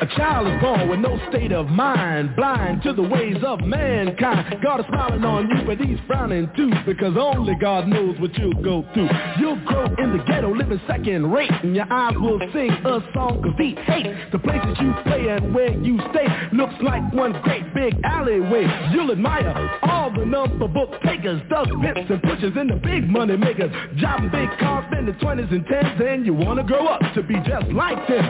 A 0.00 0.06
child 0.16 0.48
is 0.48 0.60
born 0.60 0.88
with 0.88 0.98
no 0.98 1.18
state 1.30 1.52
of 1.52 1.68
mind, 1.68 2.34
blind 2.36 2.82
to 2.82 2.92
the 2.92 3.02
ways 3.02 3.36
of 3.46 3.60
mankind. 3.60 4.56
God 4.62 4.80
is 4.80 4.86
smiling 4.86 5.24
on 5.24 5.48
you, 5.48 5.64
but 5.64 5.78
he's 5.78 5.98
frowning 6.06 6.50
too, 6.56 6.70
because 6.84 7.16
only 7.16 7.54
God 7.54 7.86
knows 7.86 8.18
what 8.18 8.36
you'll 8.36 8.60
go 8.62 8.84
through. 8.92 9.08
You'll 9.38 9.64
grow 9.64 9.86
in 9.96 10.16
the 10.16 10.22
ghetto, 10.26 10.52
living 10.52 10.80
second 10.86 11.30
rate, 11.30 11.50
and 11.62 11.76
your 11.76 11.90
eyes 11.90 12.14
will 12.16 12.40
sing 12.52 12.70
a 12.70 13.00
song 13.14 13.42
of 13.46 13.56
deep 13.56 13.78
hate. 13.78 14.06
The 14.32 14.38
places 14.40 14.76
you 14.80 14.92
play 15.04 15.28
and 15.28 15.54
where 15.54 15.72
you 15.72 15.98
stay 16.10 16.26
looks 16.52 16.74
like 16.82 17.12
one 17.14 17.32
great 17.42 17.72
big 17.72 17.94
alleyway. 18.04 18.66
You'll 18.92 19.12
admire 19.12 19.78
all 19.84 20.10
the 20.12 20.26
number 20.26 20.68
book 20.68 20.90
takers, 21.04 21.40
dust 21.48 21.70
pimps 21.80 22.10
and 22.10 22.22
pushers 22.22 22.52
and 22.56 22.68
the 22.68 22.76
big 22.76 23.08
money 23.08 23.36
makers. 23.36 23.70
Driving 23.98 24.30
big 24.30 24.50
cars, 24.58 24.84
spending 24.90 25.14
20s 25.14 25.43
and 25.50 25.64
10s, 25.66 26.00
and 26.00 26.26
you 26.26 26.34
wanna 26.34 26.64
grow 26.64 26.86
up 26.86 27.00
to 27.14 27.22
be 27.22 27.34
just 27.46 27.68
like 27.72 28.06
them. 28.08 28.24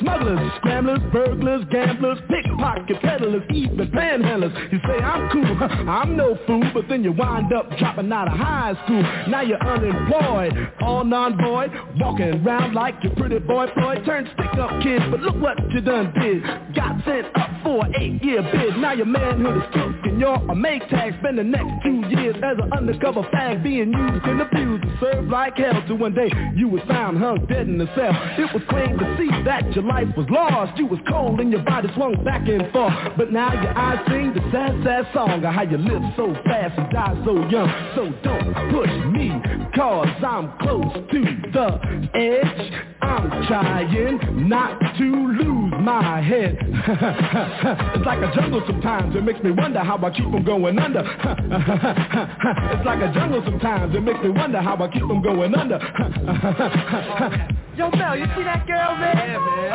Smugglers, 0.00 0.52
scramblers, 0.58 1.00
burglars, 1.12 1.64
gamblers, 1.70 2.18
pickpocket 2.28 3.00
peddlers, 3.02 3.42
even 3.52 3.90
panhandlers. 3.90 4.72
You 4.72 4.78
say 4.86 5.02
I'm 5.02 5.28
cool, 5.30 5.88
I'm 5.88 6.16
no 6.16 6.38
fool, 6.46 6.62
but 6.72 6.88
then 6.88 7.04
you 7.04 7.12
wind 7.12 7.52
up 7.52 7.68
dropping 7.78 8.12
out 8.12 8.28
of 8.28 8.38
high 8.38 8.74
school. 8.84 9.02
Now 9.28 9.42
you're 9.42 9.62
unemployed, 9.62 10.72
all 10.80 11.04
non-void, 11.04 11.70
walking 12.00 12.46
around 12.46 12.74
like 12.74 12.94
your 13.02 13.14
pretty 13.16 13.38
boy 13.38 13.66
Floyd. 13.74 14.04
Turned 14.04 14.28
stick-up 14.34 14.82
kid, 14.82 15.02
but 15.10 15.20
look 15.20 15.36
what 15.36 15.58
you 15.72 15.80
done 15.80 16.12
did. 16.20 16.42
Got 16.74 17.04
sent 17.04 17.26
up 17.36 17.50
for 17.62 17.84
an 17.84 17.94
eight-year 17.96 18.42
bid. 18.42 18.76
Now 18.78 18.92
your 18.92 19.06
manhood 19.06 19.62
is 19.62 19.68
took 19.74 20.06
and 20.06 20.20
you're 20.20 20.34
a 20.34 20.54
make 20.54 20.88
tag. 20.88 21.14
Spend 21.20 21.38
the 21.38 21.44
next 21.44 21.82
two 21.84 22.02
years 22.08 22.36
as 22.36 22.56
an 22.62 22.72
undercover 22.72 23.22
fag 23.34 23.62
being 23.62 23.92
used 23.92 24.24
and 24.24 24.40
abused 24.40 24.84
served 25.00 25.28
like 25.28 25.56
hell. 25.56 25.82
Till 25.86 25.96
one 25.98 26.14
day 26.14 26.30
you 26.60 26.68
was 26.68 26.82
found 26.86 27.16
hung 27.16 27.46
dead 27.46 27.66
in 27.66 27.78
the 27.78 27.88
cell. 27.96 28.12
It 28.36 28.52
was 28.52 28.62
plain 28.68 28.98
to 28.98 29.16
see 29.16 29.30
that 29.44 29.72
your 29.74 29.82
life 29.82 30.08
was 30.14 30.28
lost. 30.28 30.76
You 30.78 30.84
was 30.84 31.00
cold 31.08 31.40
and 31.40 31.50
your 31.50 31.62
body 31.62 31.88
swung 31.94 32.22
back 32.22 32.46
and 32.46 32.70
forth. 32.70 32.92
But 33.16 33.32
now 33.32 33.50
your 33.54 33.72
eyes 33.76 34.04
sing 34.06 34.34
the 34.34 34.44
sad, 34.52 34.76
sad 34.84 35.08
song 35.14 35.42
of 35.42 35.54
how 35.54 35.62
you 35.62 35.78
live 35.78 36.02
so 36.16 36.34
fast 36.44 36.78
and 36.78 36.90
die 36.92 37.16
so 37.24 37.32
young. 37.48 37.72
So 37.96 38.12
don't 38.22 38.52
push 38.76 38.92
me, 39.08 39.32
cause 39.74 40.06
I'm 40.20 40.52
close 40.60 40.92
to 40.92 41.20
the 41.48 41.80
edge. 42.12 42.90
I'm 43.00 43.46
trying 43.48 44.48
not 44.48 44.78
to 44.98 45.04
lose 45.04 45.72
my 45.80 46.20
head. 46.20 46.58
it's 46.60 48.06
like 48.06 48.20
a 48.20 48.30
jungle 48.34 48.62
sometimes. 48.66 49.16
It 49.16 49.24
makes 49.24 49.42
me 49.42 49.50
wonder 49.50 49.80
how 49.80 49.96
I 49.96 50.10
keep 50.10 50.30
from 50.30 50.44
going 50.44 50.78
under. 50.78 51.00
it's 51.00 52.84
like 52.84 53.00
a 53.00 53.12
jungle 53.14 53.42
sometimes. 53.44 53.96
It 53.96 54.02
makes 54.02 54.22
me 54.22 54.28
wonder 54.28 54.60
how 54.60 54.76
I 54.76 54.88
keep 54.88 55.02
from 55.02 55.22
going 55.22 55.54
under. 55.54 55.78
Yo, 57.78 57.86
Mel, 57.94 58.18
you 58.18 58.26
see 58.34 58.42
that 58.42 58.66
girl, 58.66 58.98
man? 58.98 59.14
Yeah, 59.14 59.38
man. 59.38 59.70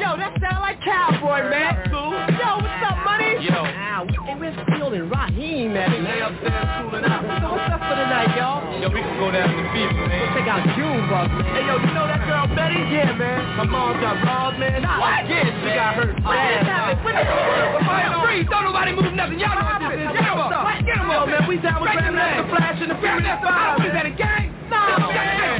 Yo, 0.00 0.16
that 0.16 0.32
sound 0.40 0.64
like 0.64 0.80
cowboy, 0.80 1.44
man. 1.52 1.84
Cool. 1.92 2.16
Yo, 2.32 2.48
what's 2.64 2.80
up, 2.80 2.96
money? 3.04 3.36
Yo. 3.44 3.60
Ow, 3.60 4.08
hey, 4.24 4.32
where's 4.40 4.56
Field 4.72 4.96
and 4.96 5.12
Raheem 5.12 5.76
at? 5.76 5.92
Lay 5.92 6.24
upstairs 6.24 6.64
cooling 6.80 7.04
out. 7.04 7.28
So 7.44 7.52
what's 7.52 7.68
up 7.76 7.84
for 7.84 7.92
tonight, 7.92 8.32
y'all? 8.40 8.64
Yo, 8.80 8.88
yo, 8.88 8.88
we 8.88 9.04
can 9.04 9.20
go 9.20 9.28
down 9.28 9.52
to 9.52 9.60
beef, 9.76 9.92
man. 9.92 10.08
Let's 10.08 10.32
check 10.32 10.48
out 10.48 10.64
Junebug, 10.80 11.28
man. 11.28 11.44
Hey, 11.52 11.64
yo, 11.68 11.74
you 11.76 11.92
know 11.92 12.06
that 12.08 12.22
girl 12.24 12.48
Betty? 12.56 12.80
Yeah, 12.88 13.12
man. 13.12 13.60
My 13.60 13.68
mom 13.68 14.00
got 14.00 14.16
robbed, 14.24 14.56
man. 14.56 14.80
Not 14.80 15.04
What? 15.04 15.28
again. 15.28 15.44
She 15.60 15.68
got 15.76 15.92
hurt 15.92 16.16
oh, 16.16 16.24
bad. 16.24 17.04
What 17.04 17.12
the 17.12 17.20
hell? 17.20 18.24
Freeze! 18.24 18.48
Don't 18.48 18.64
nobody 18.64 18.96
move 18.96 19.12
nothing. 19.12 19.36
Y'all 19.36 19.52
know 19.52 19.76
what 19.76 19.92
this 19.92 19.92
is. 19.92 20.08
Get 20.08 20.24
him 20.24 20.40
up. 20.40 20.56
Get 20.88 20.96
him 21.04 21.08
Yo, 21.12 21.20
up. 21.20 21.28
man, 21.28 21.44
we 21.44 21.60
down 21.60 21.84
with 21.84 21.92
Grandmaster 21.92 22.48
Flash 22.48 22.80
and 22.80 22.90
the 22.90 22.96
Furious 22.96 23.40
Five. 23.44 23.76
What 23.76 23.86
is 23.86 23.92
that, 23.92 24.08
a 24.08 24.14
gang? 24.16 24.56
No, 24.68 24.76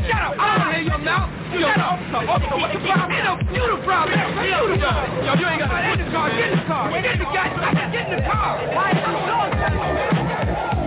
Shut 0.09 0.23
up. 0.23 0.35
I 0.39 0.59
don't 0.59 0.75
hear 0.75 0.85
your 0.85 0.99
mouth. 0.99 1.31
Shut 1.53 1.81
up. 1.81 1.97
what's 2.29 2.45
the 2.45 2.81
problem? 2.85 3.17
You 3.17 3.57
you 3.57 3.65
the 3.65 3.81
problem. 3.85 4.17
You 4.45 4.69
the 4.69 4.85
problem. 4.85 5.17
Yo, 5.25 5.33
you 5.35 5.47
ain't 5.49 5.61
got 5.61 5.71
Get 5.73 5.99
in 5.99 6.05
the 6.05 6.13
car. 6.13 6.31
Get 6.31 6.53
in 6.53 6.59
the 6.59 6.65
car. 6.65 6.91
Get 6.91 7.05
in 7.05 7.19
the 7.19 7.25
car. 7.25 7.49
Get 7.93 8.07
in 8.07 8.17
the 8.17 8.23
car. 8.23 8.53
Why 8.75 8.93
is 8.93 10.78